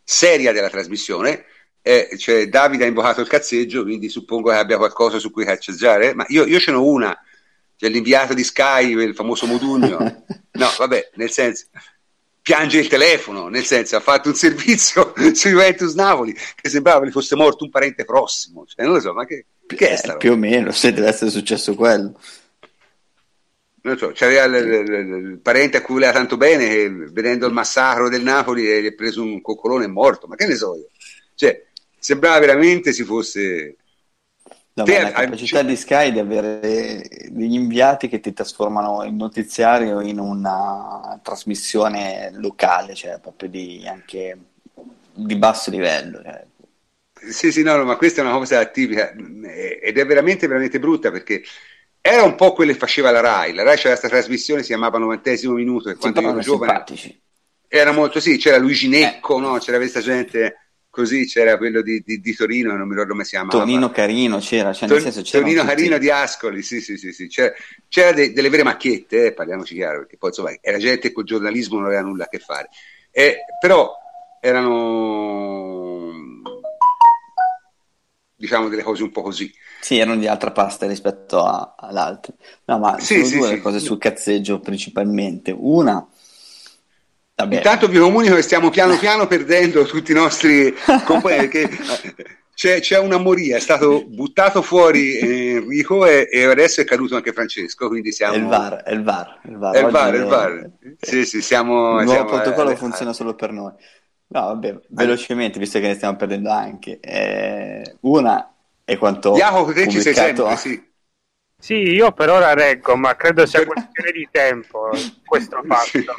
seria 0.09 0.51
della 0.51 0.71
trasmissione. 0.71 1.45
Eh, 1.83 2.15
cioè, 2.17 2.47
Davide 2.47 2.85
ha 2.85 2.87
invocato 2.87 3.21
il 3.21 3.27
cazzeggio, 3.27 3.83
quindi 3.83 4.09
suppongo 4.09 4.49
che 4.49 4.55
abbia 4.55 4.77
qualcosa 4.77 5.19
su 5.19 5.29
cui 5.29 5.45
cazzeggiare. 5.45 6.15
Ma 6.15 6.25
io, 6.29 6.45
io 6.45 6.59
ce 6.59 6.71
n'ho 6.71 6.83
una, 6.83 7.15
cioè 7.75 7.89
l'inviato 7.91 8.33
di 8.33 8.43
Sky, 8.43 8.91
il 8.99 9.13
famoso 9.13 9.45
Modugno. 9.45 10.25
No, 10.59 10.67
vabbè, 10.77 11.11
nel 11.13 11.29
senso, 11.29 11.67
piange 12.41 12.79
il 12.79 12.89
telefono, 12.89 13.47
nel 13.47 13.63
senso, 13.63 13.95
ha 13.95 14.01
fatto 14.01 14.27
un 14.27 14.35
servizio 14.35 15.13
su 15.33 15.47
Juventus 15.47 15.93
Napoli 15.93 16.35
che 16.55 16.67
sembrava 16.67 17.05
che 17.05 17.11
fosse 17.11 17.37
morto 17.37 17.63
un 17.63 17.69
parente 17.69 18.03
prossimo. 18.03 18.65
Cioè, 18.65 18.83
non 18.83 18.95
lo 18.95 18.99
so, 18.99 19.13
ma 19.13 19.25
che, 19.25 19.45
che 19.65 19.89
è 19.89 20.09
eh, 20.09 20.17
Più 20.17 20.33
o 20.33 20.35
meno, 20.35 20.71
se 20.71 20.91
deve 20.91 21.07
essere 21.07 21.29
successo 21.29 21.75
quello 21.75 22.19
so, 23.97 24.11
c'era 24.11 24.43
il, 24.43 24.65
il, 24.65 25.27
il, 25.31 25.39
parente 25.39 25.77
a 25.77 25.81
cui 25.81 25.95
voleva 25.95 26.11
tanto 26.11 26.37
bene 26.37 26.67
che 26.67 26.89
vedendo 26.89 27.47
il 27.47 27.53
massacro 27.53 28.09
del 28.09 28.23
Napoli 28.23 28.63
gli 28.63 28.85
ha 28.85 28.91
preso 28.95 29.21
un 29.21 29.41
coccolone 29.41 29.85
e 29.85 29.87
è 29.87 29.91
morto, 29.91 30.27
ma 30.27 30.35
che 30.35 30.47
ne 30.47 30.55
so 30.55 30.75
io? 30.75 30.87
Cioè, 31.35 31.65
sembrava 31.97 32.39
veramente 32.39 32.91
si 32.93 33.03
fosse... 33.03 33.75
No, 34.73 34.83
Te, 34.85 35.01
la 35.01 35.11
capacità 35.11 35.61
di 35.61 35.75
Sky 35.75 36.11
di 36.11 36.19
avere 36.19 37.01
degli 37.29 37.55
inviati 37.55 38.07
che 38.07 38.21
ti 38.21 38.31
trasformano 38.31 39.03
il 39.03 39.13
notiziario 39.13 39.99
in 39.99 40.19
una 40.19 41.19
trasmissione 41.21 42.31
locale, 42.35 42.93
cioè 42.93 43.19
proprio 43.19 43.49
di, 43.49 43.85
anche 43.85 44.37
di 45.13 45.35
basso 45.35 45.69
livello. 45.69 46.21
Cioè. 46.23 46.45
Sì, 47.29 47.51
sì, 47.51 47.61
no, 47.61 47.75
no, 47.75 47.83
ma 47.83 47.97
questa 47.97 48.21
è 48.21 48.25
una 48.25 48.37
cosa 48.37 48.63
tipica 48.65 49.11
ed 49.11 49.97
è 49.97 50.05
veramente, 50.05 50.47
veramente 50.47 50.79
brutta 50.79 51.11
perché 51.11 51.43
era 52.01 52.23
un 52.23 52.35
po' 52.35 52.53
quello 52.53 52.71
che 52.71 52.77
faceva 52.77 53.11
la 53.11 53.19
Rai. 53.19 53.53
La 53.53 53.63
Rai 53.63 53.75
c'era 53.75 53.89
questa 53.89 54.07
trasmissione, 54.07 54.61
si 54.61 54.67
chiamava 54.67 54.97
90 54.97 55.31
minuto, 55.53 55.89
e 55.89 55.95
quando 55.95 56.21
io 56.21 56.29
ero 56.29 56.39
giovane 56.39 56.71
simpatici. 56.71 57.21
era 57.67 57.91
molto 57.91 58.19
sì, 58.19 58.37
c'era 58.37 58.57
Luigi 58.57 58.87
Necco, 58.87 59.37
eh. 59.37 59.41
no? 59.41 59.57
c'era 59.57 59.77
questa 59.77 59.99
gente 60.01 60.55
così, 60.89 61.25
c'era 61.25 61.57
quello 61.57 61.81
di, 61.81 62.01
di, 62.05 62.19
di, 62.19 62.33
Torino, 62.33 62.75
non 62.75 62.87
mi 62.87 62.91
ricordo 62.91 63.11
come 63.11 63.23
si 63.23 63.31
chiamava. 63.31 63.57
Tonino 63.57 63.91
Carino 63.91 64.39
c'era, 64.39 64.73
cioè 64.73 64.89
nel 64.89 65.01
senso 65.01 65.21
c'era 65.21 65.43
Tonino 65.43 65.63
Carino 65.63 65.97
di 65.97 66.09
Ascoli, 66.09 66.61
sì, 66.61 66.81
sì, 66.81 66.97
sì, 66.97 67.11
sì. 67.11 67.27
c'era, 67.27 67.53
c'era 67.87 68.11
de, 68.11 68.33
delle 68.33 68.49
vere 68.49 68.63
macchiette, 68.63 69.27
eh, 69.27 69.33
parliamoci 69.33 69.75
chiaro, 69.75 69.99
perché 69.99 70.17
poi 70.17 70.29
insomma 70.29 70.51
era 70.61 70.77
gente 70.77 71.09
che 71.09 71.13
col 71.13 71.25
giornalismo 71.25 71.77
non 71.77 71.87
aveva 71.87 72.01
nulla 72.01 72.23
a 72.25 72.27
che 72.27 72.39
fare. 72.39 72.69
Eh, 73.11 73.39
però 73.59 73.93
erano 74.41 75.78
diciamo 78.39 78.69
delle 78.69 78.83
cose 78.83 79.03
un 79.03 79.11
po' 79.11 79.21
così. 79.21 79.53
Sì, 79.81 79.97
erano 79.97 80.17
di 80.17 80.27
altra 80.27 80.51
pasta 80.51 80.87
rispetto 80.87 81.43
a, 81.43 81.75
all'altra. 81.77 82.33
No, 82.65 82.79
ma 82.79 82.97
sì, 82.99 83.15
sono 83.15 83.25
sì, 83.25 83.37
due 83.37 83.47
sì. 83.49 83.61
cose 83.61 83.79
sul 83.79 83.97
cazzeggio 83.97 84.59
principalmente. 84.59 85.53
Una, 85.55 86.07
Vabbè. 87.35 87.55
Intanto 87.55 87.87
vi 87.87 87.97
comunico 87.99 88.35
che 88.35 88.41
stiamo 88.41 88.69
piano 88.69 88.97
piano 88.97 89.25
perdendo 89.25 89.85
tutti 89.85 90.11
i 90.11 90.15
nostri 90.15 90.73
componenti. 91.05 91.69
c'è, 92.53 92.81
c'è, 92.81 92.99
una 92.99 93.17
moria, 93.17 93.55
è 93.55 93.61
stato 93.61 94.03
buttato 94.05 94.61
fuori 94.61 95.17
Enrico 95.17 96.05
e, 96.05 96.27
e, 96.29 96.43
adesso 96.43 96.81
è 96.81 96.83
caduto 96.83 97.15
anche 97.15 97.31
Francesco, 97.31 97.87
quindi 97.87 98.11
siamo... 98.11 98.33
È 98.33 98.37
il 98.37 98.45
VAR, 98.45 98.83
è 98.83 98.91
il 98.91 99.03
VAR. 99.03 99.39
Il 99.45 99.57
VAR, 99.57 99.73
è 99.73 99.79
il 99.79 99.89
VAR, 99.89 100.13
è 100.13 100.17
il 100.17 100.25
VAR. 100.25 100.69
Sì, 100.99 101.25
sì, 101.25 101.41
siamo... 101.41 101.99
Il 101.99 102.05
nuovo 102.07 102.27
siamo, 102.27 102.29
protocollo 102.29 102.71
eh, 102.71 102.75
funziona 102.75 103.13
solo 103.13 103.35
per 103.35 103.53
noi. 103.53 103.71
No, 104.31 104.41
vabbè, 104.41 104.79
velocemente, 104.89 105.57
visto 105.57 105.79
che 105.79 105.87
ne 105.87 105.95
stiamo 105.95 106.15
perdendo 106.15 106.51
anche. 106.51 106.99
Eh, 106.99 107.95
una 108.01 108.53
è 108.83 108.97
quanto 108.97 109.33
Jacopo, 109.33 109.73
te 109.73 109.89
ci 109.89 110.01
sei 110.01 110.13
sempre, 110.13 110.55
sì. 110.55 110.87
Sì, 111.57 111.73
io 111.73 112.11
per 112.11 112.29
ora 112.29 112.53
reggo, 112.53 112.95
ma 112.95 113.15
credo 113.15 113.45
sia 113.45 113.65
questione 113.65 114.11
di 114.11 114.27
tempo 114.31 114.91
questo 115.25 115.61
fatto. 115.67 116.15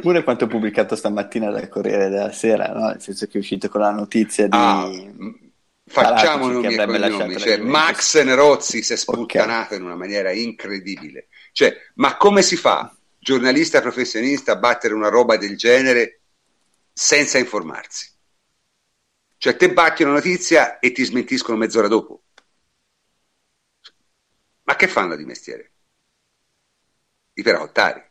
Pure 0.00 0.22
quanto 0.22 0.46
pubblicato 0.46 0.94
stamattina 0.94 1.50
dal 1.50 1.68
Corriere 1.68 2.08
della 2.08 2.32
Sera, 2.32 2.68
no? 2.68 2.88
nel 2.88 3.00
senso 3.00 3.26
che 3.26 3.38
è 3.38 3.40
uscito 3.40 3.68
con 3.68 3.80
la 3.80 3.90
notizia 3.90 4.46
di... 4.46 4.56
Ah, 4.56 4.90
facciamo 5.88 6.48
nomi 6.48 6.74
e 6.74 6.84
cognomi, 6.84 7.38
cioè, 7.38 7.56
Max 7.58 8.22
Nerozzi 8.22 8.82
si 8.82 8.92
è 8.92 8.96
sputtanato 8.96 9.66
okay. 9.66 9.78
in 9.78 9.84
una 9.84 9.96
maniera 9.96 10.30
incredibile. 10.32 11.28
Cioè, 11.52 11.74
ma 11.94 12.16
come 12.16 12.42
si 12.42 12.56
fa, 12.56 12.94
giornalista 13.18 13.80
professionista, 13.80 14.52
a 14.52 14.56
battere 14.56 14.92
una 14.92 15.08
roba 15.08 15.36
del 15.38 15.56
genere 15.56 16.20
senza 16.98 17.36
informarsi? 17.36 18.10
Cioè, 19.36 19.54
te 19.56 19.70
batti 19.70 20.02
una 20.02 20.12
notizia 20.12 20.78
e 20.78 20.92
ti 20.92 21.04
smentiscono 21.04 21.58
mezz'ora 21.58 21.88
dopo. 21.88 22.22
Ma 24.62 24.76
che 24.76 24.88
fanno 24.88 25.14
di 25.14 25.26
mestiere? 25.26 25.72
I 27.34 27.42
perottari. 27.42 28.02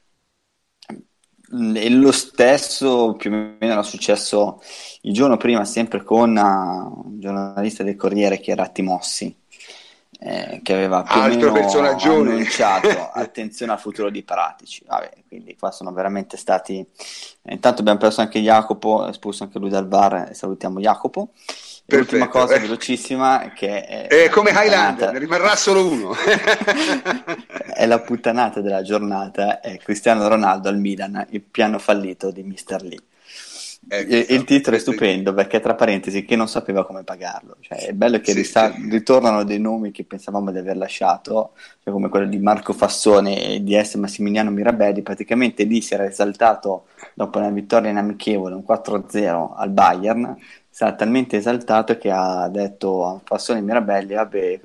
E 1.76 1.90
lo 1.90 2.12
stesso 2.12 3.16
più 3.16 3.32
o 3.32 3.34
meno 3.34 3.57
era 3.60 3.84
successo 3.84 4.62
il 5.02 5.14
giorno 5.14 5.38
prima, 5.38 5.66
sempre 5.66 6.03
con 6.03 6.36
uh, 6.36 7.07
un 7.07 7.20
giornalista 7.20 7.84
del 7.84 7.95
Corriere 7.95 8.40
che 8.40 8.52
era 8.52 8.70
Timossi, 8.70 9.44
eh, 10.19 10.59
che 10.63 10.73
aveva 10.73 11.03
più 11.03 11.19
Altro 11.19 11.51
o 11.51 12.21
annunciato 12.21 13.09
attenzione 13.13 13.71
al 13.71 13.79
futuro 13.79 14.09
di 14.09 14.23
Paratici. 14.23 14.83
Vabbè, 14.85 15.11
quindi 15.27 15.55
qua 15.57 15.71
sono 15.71 15.91
veramente 15.91 16.37
stati... 16.37 16.85
Intanto 17.47 17.81
abbiamo 17.81 17.99
perso 17.99 18.21
anche 18.21 18.39
Jacopo, 18.39 19.07
espulso 19.07 19.43
anche 19.43 19.59
lui 19.59 19.69
dal 19.69 19.85
bar, 19.85 20.29
salutiamo 20.33 20.79
Jacopo. 20.79 21.31
Perfetto. 21.87 22.15
L'ultima 22.17 22.27
cosa 22.29 22.57
velocissima 22.57 23.51
che 23.53 23.85
è, 23.85 24.07
è 24.07 24.29
come 24.29 24.49
Highlander, 24.49 25.11
ne 25.11 25.19
rimarrà 25.19 25.55
solo 25.55 25.87
uno. 25.87 26.15
è 27.75 27.85
la 27.85 27.99
puttanata 27.99 28.59
della 28.61 28.81
giornata, 28.81 29.59
è 29.59 29.77
Cristiano 29.77 30.27
Ronaldo 30.27 30.67
al 30.67 30.79
Milan, 30.79 31.27
il 31.29 31.41
piano 31.41 31.77
fallito 31.77 32.31
di 32.31 32.41
Mr. 32.41 32.81
Lee. 32.81 32.99
Ecco, 33.88 34.16
il, 34.16 34.26
il 34.30 34.44
titolo 34.45 34.78
è 34.78 34.80
stupendo 34.80 35.32
perché 35.36 35.60
tra 35.60 35.76
parentesi 35.76 36.26
che 36.26 36.36
non 36.36 36.48
sapeva 36.48 36.84
come 36.84 37.03
pagarlo 37.03 37.57
cioè, 37.60 37.86
è 37.86 37.94
bello 37.94 38.20
che 38.20 38.32
sì, 38.32 38.38
rista- 38.38 38.74
sì. 38.74 38.90
ritornano 38.90 39.44
dei 39.44 39.60
nomi 39.60 39.91
che 39.91 40.03
pensavamo 40.03 40.52
di 40.52 40.57
aver 40.57 40.76
lasciato 40.76 41.52
cioè 41.84 41.94
come 41.94 42.10
quello 42.10 42.26
di 42.26 42.40
Marco 42.40 42.74
Fassone 42.74 43.45
e 43.45 43.64
di 43.64 43.80
S. 43.80 43.94
Massimiliano 43.95 44.49
Mirabelli 44.49 45.03
praticamente 45.03 45.66
lì 45.66 45.82
si 45.82 45.94
era 45.94 46.06
esaltato 46.06 46.86
dopo 47.14 47.38
una 47.38 47.52
vittoria 47.52 47.91
in 47.91 47.98
amichevole 47.98 48.56
un 48.56 48.64
4-0 48.68 49.52
al 49.56 49.70
Bayern 49.70 50.36
sarà 50.68 50.94
talmente 50.95 51.38
esaltato 51.38 51.95
che 51.99 52.10
ha 52.10 52.49
detto 52.49 53.06
a 53.06 53.22
Fassone 53.24 53.62
Mirabelli 53.62 54.16
vabbè 54.16 54.62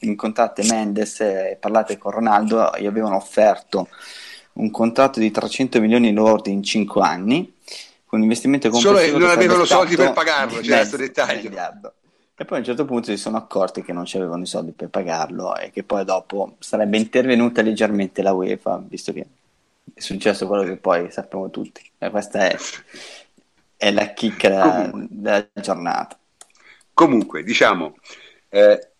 incontrate 0.00 0.62
Mendes 0.68 1.20
e 1.20 1.56
parlate 1.58 1.96
con 1.96 2.12
Ronaldo 2.12 2.70
gli 2.78 2.86
avevano 2.86 3.16
offerto 3.16 3.88
un 4.54 4.70
contratto 4.70 5.20
di 5.20 5.30
300 5.30 5.80
milioni 5.80 6.12
lordi 6.12 6.52
in 6.52 6.62
5 6.62 7.02
anni 7.02 7.54
con 8.06 8.18
un 8.18 8.24
investimento 8.24 8.70
complessivo 8.70 9.04
solo 9.04 9.18
non 9.18 9.30
avevano 9.30 9.64
soldi 9.64 9.96
per 9.96 10.12
pagarlo 10.12 10.60
c'è 10.60 10.76
questo 10.76 10.96
dettaglio 10.96 11.48
miliardo. 11.48 11.94
e 12.36 12.44
poi 12.44 12.56
a 12.56 12.60
un 12.60 12.66
certo 12.66 12.84
punto 12.84 13.10
si 13.10 13.16
sono 13.16 13.36
accorti 13.36 13.82
che 13.82 13.92
non 13.92 14.04
c'avevano 14.06 14.42
i 14.42 14.46
soldi 14.46 14.72
per 14.72 14.88
pagarlo 14.88 15.56
e 15.56 15.70
che 15.70 15.82
poi 15.82 16.04
dopo 16.04 16.56
sarebbe 16.60 16.96
intervenuta 16.96 17.62
leggermente 17.62 18.22
la 18.22 18.32
UEFA 18.32 18.82
visto 18.86 19.12
che 19.12 19.26
è 19.92 20.00
successo 20.00 20.46
quello 20.46 20.62
che 20.62 20.76
poi 20.76 21.10
sappiamo 21.10 21.50
tutti 21.50 21.82
e 21.98 22.10
questa 22.10 22.48
è 22.48 22.56
è 23.76 23.90
la 23.90 24.12
chicca 24.12 24.48
della, 24.48 24.90
della 25.08 25.48
giornata. 25.54 26.18
Comunque, 26.92 27.42
diciamo, 27.42 27.96
eh, 28.48 28.90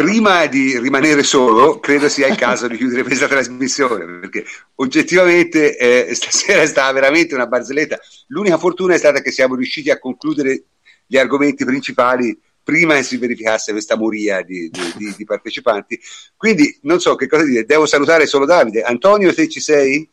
prima 0.00 0.46
di 0.46 0.78
rimanere 0.78 1.22
solo, 1.22 1.78
credo 1.78 2.08
sia 2.08 2.26
il 2.26 2.34
caso 2.34 2.66
di 2.66 2.78
chiudere 2.78 3.02
questa 3.02 3.28
trasmissione, 3.28 4.20
perché 4.20 4.46
oggettivamente 4.76 5.76
eh, 5.76 6.14
stasera 6.14 6.62
è 6.62 6.66
stata 6.66 6.90
veramente 6.92 7.34
una 7.34 7.46
barzelletta. 7.46 8.00
L'unica 8.28 8.56
fortuna 8.56 8.94
è 8.94 8.98
stata 8.98 9.20
che 9.20 9.30
siamo 9.30 9.56
riusciti 9.56 9.90
a 9.90 9.98
concludere 9.98 10.64
gli 11.06 11.18
argomenti 11.18 11.66
principali 11.66 12.38
prima 12.62 12.94
che 12.94 13.02
si 13.02 13.18
verificasse 13.18 13.72
questa 13.72 13.96
moria 13.96 14.40
di, 14.42 14.70
di, 14.70 14.92
di, 14.96 15.14
di 15.18 15.24
partecipanti. 15.24 16.00
Quindi 16.34 16.78
non 16.82 16.98
so 16.98 17.14
che 17.14 17.26
cosa 17.26 17.44
dire, 17.44 17.66
devo 17.66 17.84
salutare 17.84 18.26
solo 18.26 18.46
Davide. 18.46 18.80
Antonio, 18.80 19.34
te 19.34 19.50
ci 19.50 19.60
sei? 19.60 20.08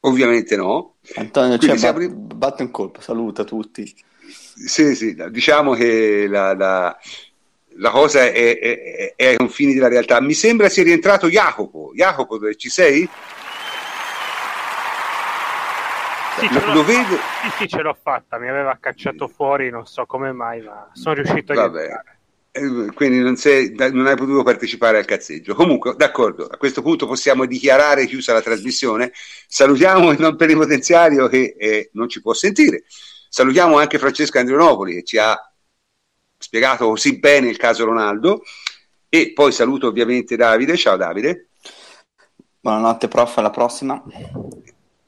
Ovviamente 0.00 0.56
no. 0.56 0.96
Antonio, 1.16 1.58
cioè, 1.58 1.76
siamo... 1.76 2.08
batte 2.08 2.62
un 2.62 2.70
colpo, 2.70 3.02
saluta 3.02 3.44
tutti. 3.44 3.94
Sì, 4.66 4.94
sì, 4.94 5.16
diciamo 5.30 5.74
che 5.74 6.26
la, 6.28 6.54
la, 6.54 6.98
la 7.76 7.90
cosa 7.90 8.22
è, 8.24 8.58
è, 8.58 9.14
è, 9.14 9.26
ai 9.26 9.36
confini 9.36 9.74
della 9.74 9.88
realtà. 9.88 10.20
Mi 10.20 10.34
sembra 10.34 10.68
sia 10.68 10.82
rientrato 10.82 11.28
Jacopo. 11.28 11.92
Jacopo, 11.94 12.38
ci 12.54 12.68
sei? 12.68 13.08
Sì, 16.38 16.52
lo, 16.52 16.72
lo 16.72 16.84
vedo. 16.84 17.16
Sì, 17.42 17.50
sì, 17.58 17.68
ce 17.68 17.82
l'ho 17.82 17.96
fatta. 18.00 18.38
Mi 18.38 18.48
aveva 18.48 18.76
cacciato 18.80 19.28
fuori, 19.28 19.70
non 19.70 19.86
so 19.86 20.06
come 20.06 20.32
mai, 20.32 20.60
ma 20.62 20.90
sono 20.92 21.14
riuscito 21.14 21.52
a 21.52 21.56
Vabbè. 21.56 21.78
rientrare. 21.78 22.16
Eh, 22.50 22.92
quindi 22.94 23.20
non, 23.20 23.36
sei, 23.36 23.74
non, 23.74 24.06
hai 24.06 24.16
potuto 24.16 24.42
partecipare 24.42 24.98
al 24.98 25.04
cazzeggio. 25.04 25.54
Comunque, 25.54 25.94
d'accordo, 25.96 26.46
a 26.46 26.56
questo 26.56 26.82
punto 26.82 27.06
possiamo 27.06 27.44
dichiarare 27.44 28.06
chiusa 28.06 28.32
la 28.32 28.42
trasmissione. 28.42 29.12
Salutiamo 29.46 30.10
il 30.10 30.20
non 30.20 30.36
plenipotenziario 30.36 31.28
che 31.28 31.54
eh, 31.56 31.90
non 31.92 32.08
ci 32.08 32.20
può 32.20 32.32
sentire. 32.32 32.84
Salutiamo 33.28 33.78
anche 33.78 33.98
Francesco 33.98 34.38
Andrionopoli 34.38 34.94
che 34.94 35.04
ci 35.04 35.18
ha 35.18 35.36
spiegato 36.38 36.86
così 36.88 37.18
bene 37.18 37.48
il 37.48 37.56
caso 37.56 37.84
Ronaldo. 37.84 38.42
E 39.08 39.32
poi 39.32 39.52
saluto 39.52 39.88
ovviamente 39.88 40.36
Davide. 40.36 40.76
Ciao 40.76 40.96
Davide. 40.96 41.48
Buonanotte, 42.60 43.08
prof. 43.08 43.38
Alla 43.38 43.50
prossima. 43.50 44.02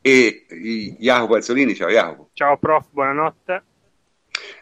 E 0.01 0.47
Jacopo 0.99 1.35
Alzolini. 1.35 1.75
Ciao 1.75 1.89
Jacopo. 1.89 2.31
Ciao, 2.33 2.57
prof. 2.57 2.87
Buonanotte. 2.91 3.65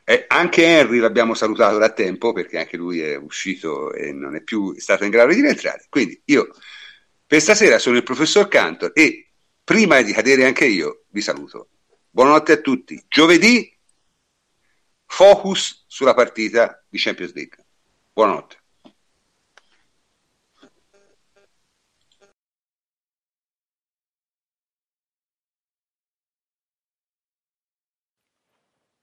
Eh, 0.05 0.24
anche 0.26 0.64
Henry 0.64 0.98
l'abbiamo 0.98 1.35
salutato 1.35 1.78
da 1.78 1.90
tempo 1.90 2.32
perché 2.32 2.59
anche 2.59 2.76
lui 2.76 3.01
è 3.01 3.16
uscito 3.16 3.93
e 3.93 4.12
non 4.12 4.35
è 4.35 4.43
più 4.43 4.74
stato 4.78 5.05
in 5.05 5.10
grado 5.10 5.32
di 5.32 5.40
rientrare. 5.40 5.85
Quindi 5.89 6.20
io 6.26 6.48
per 7.26 7.40
stasera 7.40 7.78
sono 7.78 7.97
il 7.97 8.02
professor 8.02 8.48
Cantor 8.48 8.90
e 8.94 9.30
prima 9.62 10.01
di 10.01 10.12
cadere 10.12 10.47
anche 10.47 10.64
io 10.64 11.05
vi 11.10 11.20
saluto. 11.20 11.68
Buonanotte 12.19 12.51
a 12.51 12.61
tutti. 12.61 13.01
Giovedì 13.07 13.78
focus 15.05 15.85
sulla 15.86 16.15
partita 16.15 16.85
di 16.89 16.99
Champions 16.99 17.32
League. 17.32 17.65
Buonanotte. 18.12 18.57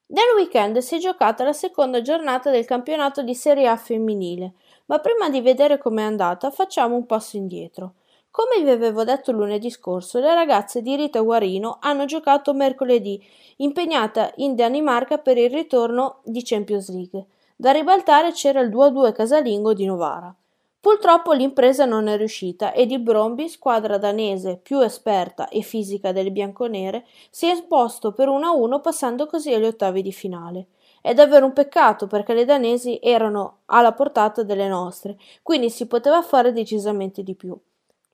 Nel 0.08 0.34
weekend 0.36 0.80
si 0.80 0.96
è 0.96 1.00
giocata 1.00 1.46
la 1.46 1.54
seconda 1.54 2.02
giornata 2.02 2.52
del 2.52 2.66
campionato 2.66 3.24
di 3.24 3.34
Serie 3.34 3.70
A 3.70 3.78
femminile, 3.78 4.56
ma 4.88 5.00
prima 5.00 5.30
di 5.30 5.40
vedere 5.40 5.78
com'è 5.78 6.04
andata 6.04 6.52
facciamo 6.52 6.96
un 6.96 7.06
passo 7.06 7.38
indietro. 7.38 7.96
Come 8.38 8.66
vi 8.66 8.70
avevo 8.70 9.06
detto 9.06 9.32
lunedì 9.32 9.70
scorso, 9.70 10.20
le 10.20 10.34
ragazze 10.34 10.82
di 10.82 10.98
Rita 10.98 11.22
Guarino 11.22 11.78
hanno 11.80 12.04
giocato 12.04 12.54
mercoledì, 12.54 13.26
impegnata 13.60 14.34
in 14.36 14.56
Danimarca 14.56 15.20
per 15.20 15.38
il 15.38 15.50
ritorno 15.50 16.20
di 16.26 16.44
Champions 16.44 16.92
League. 16.92 17.28
Da 17.56 17.72
ribaltare 17.72 18.34
c'era 18.34 18.60
il 18.60 18.68
2-2 18.68 19.14
casalingo 19.14 19.74
di 19.74 19.86
Novara. 19.86 20.36
Purtroppo 20.82 21.32
l'impresa 21.32 21.86
non 21.86 22.08
è 22.10 22.18
riuscita 22.18 22.74
ed 22.74 22.92
il 22.92 23.00
Bromby, 23.00 23.48
squadra 23.48 23.98
danese 23.98 24.60
più 24.62 24.82
esperta 24.82 25.48
e 25.48 25.62
fisica 25.62 26.12
delle 26.12 26.32
bianconere, 26.32 27.06
si 27.30 27.48
è 27.48 27.52
esposto 27.52 28.12
per 28.12 28.28
1-1 28.28 28.82
passando 28.82 29.28
così 29.28 29.54
agli 29.54 29.64
ottavi 29.64 30.02
di 30.02 30.12
finale. 30.12 30.68
È 31.00 31.14
davvero 31.14 31.46
un 31.46 31.54
peccato 31.54 32.08
perché 32.08 32.34
le 32.34 32.44
danesi 32.44 33.00
erano 33.02 33.60
alla 33.68 33.94
portata 33.94 34.44
delle 34.44 34.68
nostre, 34.68 35.16
quindi 35.42 35.70
si 35.70 35.88
poteva 35.88 36.22
fare 36.22 36.52
decisamente 36.52 37.24
di 37.24 37.34
più. 37.34 37.58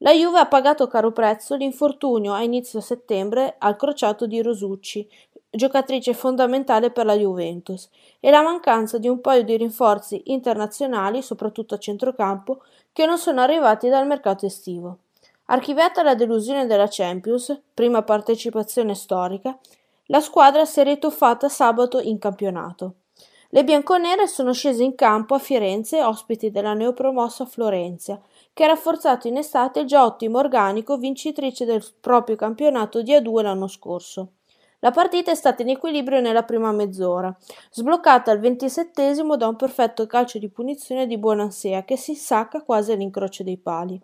La 0.04 0.14
Juve 0.14 0.40
ha 0.40 0.48
pagato 0.48 0.88
caro 0.88 1.12
prezzo 1.12 1.56
l'infortunio 1.56 2.34
a 2.34 2.42
inizio 2.42 2.82
settembre 2.82 3.54
al 3.60 3.76
crociato 3.76 4.26
di 4.26 4.42
Rosucci, 4.42 5.08
giocatrice 5.48 6.16
fondamentale 6.16 6.90
per 6.90 7.06
la 7.06 7.16
Juventus, 7.16 7.88
e 8.20 8.32
la 8.32 8.42
mancanza 8.42 8.98
di 8.98 9.08
un 9.08 9.22
paio 9.22 9.44
di 9.44 9.56
rinforzi 9.58 10.24
internazionali, 10.26 11.22
soprattutto 11.22 11.76
a 11.76 11.78
centrocampo, 11.78 12.64
che 12.92 13.06
non 13.06 13.20
sono 13.20 13.42
arrivati 13.42 13.90
dal 13.90 14.08
mercato 14.08 14.48
estivo. 14.48 14.98
Archiviata 15.46 16.02
la 16.02 16.16
delusione 16.16 16.66
della 16.66 16.88
Champions, 16.90 17.62
prima 17.72 18.02
partecipazione 18.02 18.96
storica, 18.96 19.56
La 20.08 20.20
squadra 20.20 20.66
si 20.66 20.80
è 20.80 20.84
rituffata 20.84 21.48
sabato 21.48 22.00
in 22.00 22.18
campionato. 22.18 22.96
Le 23.50 23.64
bianconere 23.64 24.28
sono 24.28 24.52
scese 24.52 24.84
in 24.84 24.96
campo 24.96 25.36
a 25.36 25.40
Firenze, 25.40 26.02
ospiti 26.02 26.50
della 26.52 26.74
neopromossa 26.74 27.46
Florenza, 27.46 28.20
che 28.62 28.68
ha 28.68 28.74
rafforzato 28.74 29.28
in 29.28 29.38
estate 29.38 29.80
il 29.80 29.88
già 29.88 30.06
ottimo 30.06 30.38
organico 30.38 30.96
vincitrice 30.96 31.66
del 31.66 31.84
proprio 32.00 32.36
campionato 32.36 33.02
di 33.02 33.12
A2 33.12 33.42
l'anno 33.42 33.66
scorso. 33.66 34.34
La 34.82 34.92
partita 34.92 35.32
è 35.32 35.34
stata 35.36 35.64
in 35.64 35.70
equilibrio 35.70 36.22
nella 36.22 36.44
prima 36.44 36.72
mezz'ora, 36.72 37.36
sbloccata 37.72 38.30
al 38.30 38.38
ventisettesimo 38.40 39.36
da 39.36 39.48
un 39.48 39.56
perfetto 39.56 40.06
calcio 40.06 40.38
di 40.38 40.48
punizione 40.48 41.08
di 41.08 41.18
Buonansea 41.18 41.84
che 41.84 41.98
si 41.98 42.14
sacca 42.14 42.62
quasi 42.62 42.92
all'incrocio 42.92 43.42
dei 43.42 43.58
pali. 43.58 44.00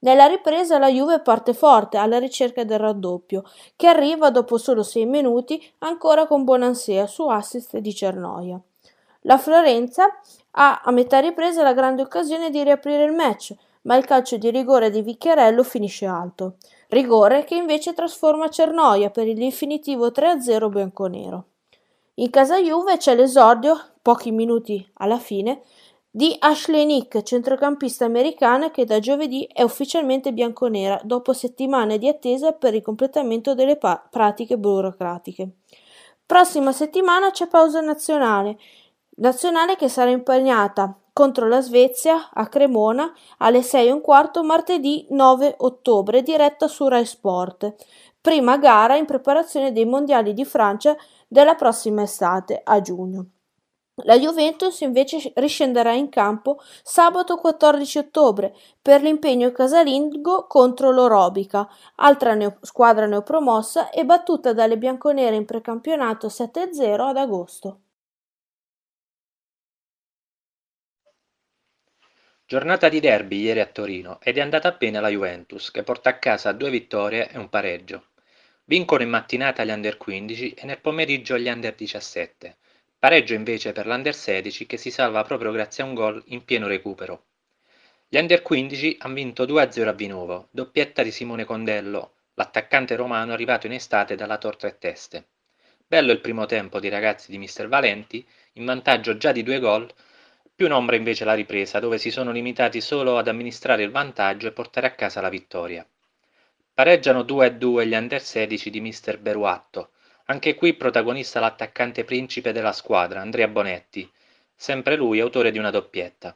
Nella 0.00 0.26
ripresa 0.26 0.78
la 0.78 0.90
Juve 0.90 1.20
parte 1.20 1.54
forte 1.54 1.96
alla 1.96 2.18
ricerca 2.18 2.64
del 2.64 2.78
raddoppio, 2.78 3.44
che 3.76 3.86
arriva 3.86 4.28
dopo 4.28 4.58
solo 4.58 4.82
sei 4.82 5.06
minuti 5.06 5.58
ancora 5.78 6.26
con 6.26 6.44
Bonansea 6.44 7.06
su 7.06 7.26
assist 7.28 7.78
di 7.78 7.94
Cernoia. 7.94 8.60
La 9.22 9.38
Florenza 9.38 10.06
ha 10.50 10.82
a 10.84 10.90
metà 10.90 11.18
ripresa 11.18 11.62
la 11.62 11.72
grande 11.72 12.02
occasione 12.02 12.50
di 12.50 12.62
riaprire 12.62 13.04
il 13.04 13.12
match, 13.12 13.54
ma 13.86 13.96
il 13.96 14.04
calcio 14.04 14.36
di 14.36 14.50
rigore 14.50 14.90
di 14.90 15.00
Vicchiarello 15.00 15.62
finisce 15.62 16.06
alto. 16.06 16.56
Rigore 16.88 17.44
che 17.44 17.54
invece 17.54 17.94
trasforma 17.94 18.48
Cernoia 18.48 19.10
per 19.10 19.26
il 19.26 19.36
definitivo 19.36 20.08
3-0 20.08 20.68
bianconero. 20.68 21.46
In 22.14 22.30
casa 22.30 22.58
Juve 22.58 22.96
c'è 22.96 23.14
l'esordio, 23.14 23.76
pochi 24.02 24.30
minuti 24.30 24.86
alla 24.94 25.18
fine, 25.18 25.62
di 26.10 26.34
Ashley 26.38 26.86
Nick, 26.86 27.22
centrocampista 27.22 28.06
americana 28.06 28.70
che 28.70 28.84
da 28.84 28.98
giovedì 28.98 29.46
è 29.52 29.62
ufficialmente 29.62 30.32
bianconera 30.32 30.98
dopo 31.04 31.32
settimane 31.32 31.98
di 31.98 32.08
attesa 32.08 32.52
per 32.52 32.74
il 32.74 32.82
completamento 32.82 33.54
delle 33.54 33.76
pa- 33.76 34.02
pratiche 34.10 34.56
burocratiche. 34.56 35.56
Prossima 36.24 36.72
settimana 36.72 37.30
c'è 37.30 37.46
pausa 37.48 37.80
nazionale, 37.80 38.56
nazionale 39.16 39.76
che 39.76 39.88
sarà 39.88 40.10
impegnata 40.10 40.98
contro 41.16 41.48
la 41.48 41.62
Svezia 41.62 42.28
a 42.30 42.46
Cremona 42.46 43.10
alle 43.38 43.62
6 43.62 43.88
e 43.88 43.90
un 43.90 44.02
quarto 44.02 44.44
martedì 44.44 45.06
9 45.08 45.54
ottobre 45.60 46.20
diretta 46.20 46.68
su 46.68 46.86
Rai 46.88 47.06
Sport. 47.06 47.74
Prima 48.20 48.58
gara 48.58 48.96
in 48.96 49.06
preparazione 49.06 49.72
dei 49.72 49.86
mondiali 49.86 50.34
di 50.34 50.44
Francia 50.44 50.94
della 51.26 51.54
prossima 51.54 52.02
estate 52.02 52.60
a 52.62 52.82
giugno. 52.82 53.28
La 54.04 54.18
Juventus 54.18 54.80
invece 54.82 55.32
riscenderà 55.36 55.92
in 55.92 56.10
campo 56.10 56.58
sabato 56.82 57.38
14 57.38 57.96
ottobre 57.96 58.54
per 58.82 59.00
l'impegno 59.00 59.52
casalingo 59.52 60.46
contro 60.46 60.90
l'Orobica, 60.90 61.66
altra 61.94 62.34
neo- 62.34 62.58
squadra 62.60 63.06
neopromossa 63.06 63.88
e 63.88 64.04
battuta 64.04 64.52
dalle 64.52 64.76
bianconere 64.76 65.34
in 65.34 65.46
precampionato 65.46 66.26
7-0 66.26 67.08
ad 67.08 67.16
agosto. 67.16 67.80
Giornata 72.46 72.88
di 72.88 73.00
derby 73.00 73.40
ieri 73.40 73.60
a 73.60 73.66
Torino 73.66 74.20
ed 74.22 74.38
è 74.38 74.40
andata 74.40 74.70
bene 74.70 75.00
la 75.00 75.08
Juventus 75.08 75.70
che 75.70 75.82
porta 75.82 76.10
a 76.10 76.18
casa 76.18 76.52
due 76.52 76.70
vittorie 76.70 77.28
e 77.28 77.38
un 77.38 77.48
pareggio. 77.48 78.06
Vincono 78.64 79.02
in 79.02 79.08
mattinata 79.10 79.64
gli 79.64 79.70
under 79.70 79.96
15 79.96 80.54
e 80.54 80.64
nel 80.64 80.80
pomeriggio 80.80 81.36
gli 81.38 81.48
under 81.48 81.74
17 81.74 82.56
Pareggio 82.98 83.34
invece 83.34 83.72
per 83.72 83.86
l'Under 83.86 84.14
16 84.14 84.66
che 84.66 84.78
si 84.78 84.90
salva 84.90 85.22
proprio 85.22 85.52
grazie 85.52 85.82
a 85.84 85.86
un 85.86 85.94
gol 85.94 86.22
in 86.28 86.44
pieno 86.44 86.66
recupero. 86.66 87.26
Gli 88.08 88.16
Under 88.16 88.40
15 88.42 88.96
hanno 89.00 89.14
vinto 89.14 89.44
2-0 89.44 89.86
a 89.86 89.92
Vinovo, 89.92 90.48
doppietta 90.50 91.02
di 91.02 91.10
Simone 91.10 91.44
Condello, 91.44 92.14
l'attaccante 92.34 92.96
romano 92.96 93.32
arrivato 93.32 93.66
in 93.66 93.74
estate 93.74 94.14
dalla 94.14 94.38
Torre 94.38 94.68
e 94.68 94.78
Teste. 94.78 95.26
Bello 95.86 96.10
il 96.10 96.20
primo 96.20 96.46
tempo 96.46 96.80
dei 96.80 96.90
ragazzi 96.90 97.30
di 97.30 97.38
Mister 97.38 97.68
Valenti, 97.68 98.26
in 98.54 98.64
vantaggio 98.64 99.16
già 99.16 99.30
di 99.30 99.42
due 99.42 99.60
gol, 99.60 99.88
più 100.56 100.68
nombra 100.68 100.96
invece 100.96 101.26
la 101.26 101.34
ripresa, 101.34 101.80
dove 101.80 101.98
si 101.98 102.10
sono 102.10 102.32
limitati 102.32 102.80
solo 102.80 103.18
ad 103.18 103.28
amministrare 103.28 103.82
il 103.82 103.90
vantaggio 103.90 104.46
e 104.46 104.52
portare 104.52 104.86
a 104.86 104.94
casa 104.94 105.20
la 105.20 105.28
vittoria. 105.28 105.86
Pareggiano 106.72 107.20
2-2 107.20 107.86
gli 107.86 107.94
Under 107.94 108.22
16 108.22 108.70
di 108.70 108.80
Mister 108.80 109.18
Beruatto, 109.18 109.90
anche 110.24 110.54
qui 110.54 110.72
protagonista 110.72 111.40
l'attaccante 111.40 112.04
principe 112.04 112.52
della 112.52 112.72
squadra, 112.72 113.20
Andrea 113.20 113.48
Bonetti, 113.48 114.10
sempre 114.54 114.96
lui 114.96 115.20
autore 115.20 115.50
di 115.50 115.58
una 115.58 115.70
doppietta. 115.70 116.34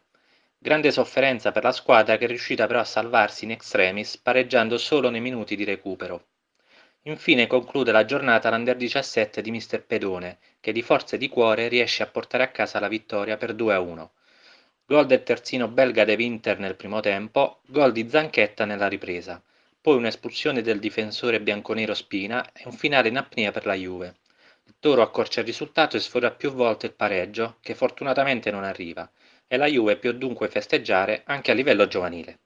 Grande 0.59 0.91
sofferenza 0.91 1.51
per 1.51 1.63
la 1.63 1.73
squadra 1.73 2.19
che 2.19 2.27
è 2.27 2.29
riuscita 2.29 2.67
però 2.67 2.81
a 2.81 2.85
salvarsi 2.85 3.45
in 3.45 3.53
extremis 3.53 4.19
pareggiando 4.19 4.77
solo 4.77 5.09
nei 5.09 5.23
minuti 5.23 5.57
di 5.57 5.65
recupero. 5.65 6.27
Infine 7.03 7.47
conclude 7.47 7.93
la 7.93 8.05
giornata 8.05 8.51
l'Under 8.51 8.77
17 8.77 9.43
di 9.43 9.51
Mister 9.51 9.85
Pedone, 9.85 10.39
che 10.61 10.73
di 10.73 10.83
forza 10.83 11.17
e 11.17 11.19
di 11.19 11.29
cuore 11.29 11.69
riesce 11.69 12.03
a 12.03 12.07
portare 12.07 12.43
a 12.43 12.51
casa 12.51 12.81
la 12.81 12.89
vittoria 12.89 13.37
per 13.37 13.55
2-1. 13.55 14.09
Gol 14.87 15.07
del 15.07 15.23
terzino 15.23 15.69
belga 15.69 16.05
De 16.05 16.15
Winter 16.15 16.59
nel 16.59 16.77
primo 16.77 17.01
tempo, 17.01 17.61
gol 17.67 17.93
di 17.93 18.09
Zanchetta 18.09 18.65
nella 18.65 18.89
ripresa 18.89 19.43
poi 19.83 19.97
un'espulsione 19.97 20.61
del 20.61 20.79
difensore 20.79 21.41
bianconero 21.41 21.95
Spina 21.95 22.53
e 22.53 22.65
un 22.67 22.73
finale 22.73 23.09
in 23.09 23.17
apnea 23.17 23.51
per 23.51 23.65
la 23.65 23.73
Juve. 23.73 24.17
Il 24.67 24.75
Toro 24.79 25.01
accorcia 25.01 25.41
il 25.41 25.47
risultato 25.47 25.97
e 25.97 26.01
sfora 26.01 26.31
più 26.31 26.53
volte 26.53 26.87
il 26.87 26.93
pareggio, 26.93 27.57
che 27.61 27.75
fortunatamente 27.75 28.51
non 28.51 28.63
arriva, 28.63 29.11
e 29.47 29.57
la 29.57 29.67
Juve 29.67 29.97
può 29.97 30.13
dunque 30.13 30.49
festeggiare 30.49 31.23
anche 31.25 31.51
a 31.51 31.55
livello 31.55 31.87
giovanile. 31.87 32.41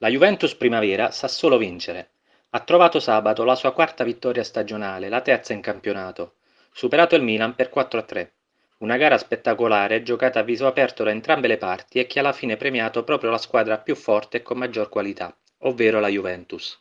La 0.00 0.08
Juventus 0.08 0.54
Primavera 0.54 1.10
sa 1.10 1.26
solo 1.26 1.56
vincere. 1.56 2.10
Ha 2.50 2.60
trovato 2.60 3.00
sabato 3.00 3.44
la 3.44 3.54
sua 3.54 3.72
quarta 3.72 4.04
vittoria 4.04 4.44
stagionale, 4.44 5.08
la 5.08 5.22
terza 5.22 5.54
in 5.54 5.62
campionato, 5.62 6.34
superato 6.70 7.14
il 7.14 7.22
Milan 7.22 7.54
per 7.54 7.70
4-3. 7.74 8.28
Una 8.80 8.98
gara 8.98 9.16
spettacolare, 9.16 10.02
giocata 10.02 10.40
a 10.40 10.42
viso 10.42 10.66
aperto 10.66 11.02
da 11.02 11.12
entrambe 11.12 11.48
le 11.48 11.56
parti 11.56 11.98
e 11.98 12.06
che 12.06 12.18
alla 12.18 12.34
fine 12.34 12.58
premiato 12.58 13.04
proprio 13.04 13.30
la 13.30 13.38
squadra 13.38 13.78
più 13.78 13.94
forte 13.94 14.36
e 14.36 14.42
con 14.42 14.58
maggior 14.58 14.90
qualità, 14.90 15.34
ovvero 15.60 15.98
la 15.98 16.08
Juventus. 16.08 16.78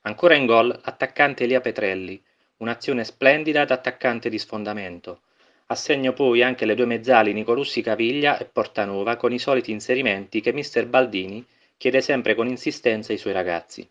Ancora 0.00 0.34
in 0.34 0.46
gol 0.46 0.68
l'attaccante 0.68 1.44
Elia 1.44 1.60
Petrelli, 1.60 2.18
un'azione 2.56 3.04
splendida 3.04 3.66
da 3.66 3.74
attaccante 3.74 4.30
di 4.30 4.38
sfondamento. 4.38 5.20
A 5.66 5.74
segno 5.74 6.14
poi 6.14 6.42
anche 6.42 6.64
le 6.64 6.74
due 6.74 6.86
mezzali 6.86 7.34
Nicolussi 7.34 7.82
Caviglia 7.82 8.38
e 8.38 8.46
Portanova 8.46 9.16
con 9.16 9.34
i 9.34 9.38
soliti 9.38 9.70
inserimenti 9.70 10.40
che 10.40 10.54
mister 10.54 10.86
Baldini 10.86 11.46
chiede 11.76 12.00
sempre 12.00 12.34
con 12.34 12.46
insistenza 12.46 13.12
ai 13.12 13.18
suoi 13.18 13.32
ragazzi. 13.32 13.88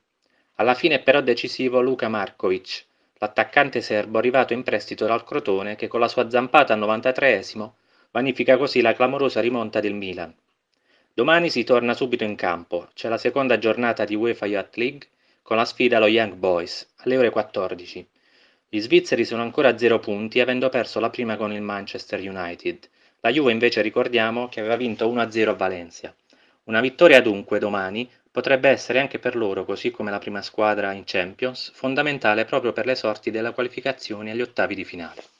Alla 0.56 0.74
fine 0.74 0.96
è 0.96 1.04
però 1.04 1.22
decisivo 1.22 1.82
Luka 1.82 2.10
Markovic, 2.10 2.86
l'attaccante 3.20 3.82
serbo 3.82 4.18
arrivato 4.18 4.54
in 4.54 4.64
prestito 4.64 5.06
dal 5.06 5.24
Crotone 5.24 5.76
che 5.76 5.88
con 5.88 6.00
la 6.00 6.08
sua 6.08 6.30
zampata 6.30 6.74
al 6.74 6.80
93esimo 6.80 7.72
vanifica 8.12 8.58
così 8.58 8.82
la 8.82 8.94
clamorosa 8.94 9.42
rimonta 9.42 9.80
del 9.80 9.94
Milan. 9.94 10.34
Domani 11.14 11.50
si 11.50 11.64
torna 11.64 11.94
subito 11.94 12.24
in 12.24 12.36
campo, 12.36 12.88
c'è 12.94 13.08
la 13.08 13.18
seconda 13.18 13.58
giornata 13.58 14.04
di 14.06 14.16
UEFA 14.16 14.46
Youth 14.46 14.76
League 14.76 15.08
con 15.42 15.58
la 15.58 15.66
sfida 15.66 15.98
allo 15.98 16.08
Young 16.08 16.34
Boys 16.34 16.88
alle 16.98 17.18
ore 17.18 17.30
14. 17.30 18.08
Gli 18.68 18.80
svizzeri 18.80 19.24
sono 19.24 19.44
ancora 19.44 19.70
a 19.70 19.78
zero 19.78 20.00
punti 20.00 20.40
avendo 20.40 20.70
perso 20.70 21.00
la 21.00 21.12
prima 21.12 21.38
con 21.38 21.52
il 21.52 21.62
Manchester 21.62 22.20
United. 22.20 22.90
La 23.20 23.30
Juve 23.32 23.52
invece 23.52 23.82
ricordiamo 23.82 24.50
che 24.50 24.60
aveva 24.60 24.76
vinto 24.76 25.08
1-0 25.08 25.50
a 25.50 25.54
Valencia. 25.54 26.16
Una 26.66 26.82
vittoria 26.82 27.22
dunque 27.22 27.58
domani 27.58 28.10
potrebbe 28.30 28.68
essere 28.68 29.00
anche 29.00 29.18
per 29.18 29.36
loro, 29.36 29.64
così 29.64 29.92
come 29.92 30.12
la 30.12 30.20
prima 30.20 30.42
squadra 30.42 30.92
in 30.92 31.04
Champions, 31.06 31.72
fondamentale 31.74 32.44
proprio 32.44 32.74
per 32.74 32.86
le 32.86 32.96
sorti 32.96 33.32
della 33.32 33.54
qualificazione 33.54 34.32
agli 34.32 34.42
ottavi 34.42 34.76
di 34.76 34.84
finale. 34.84 35.33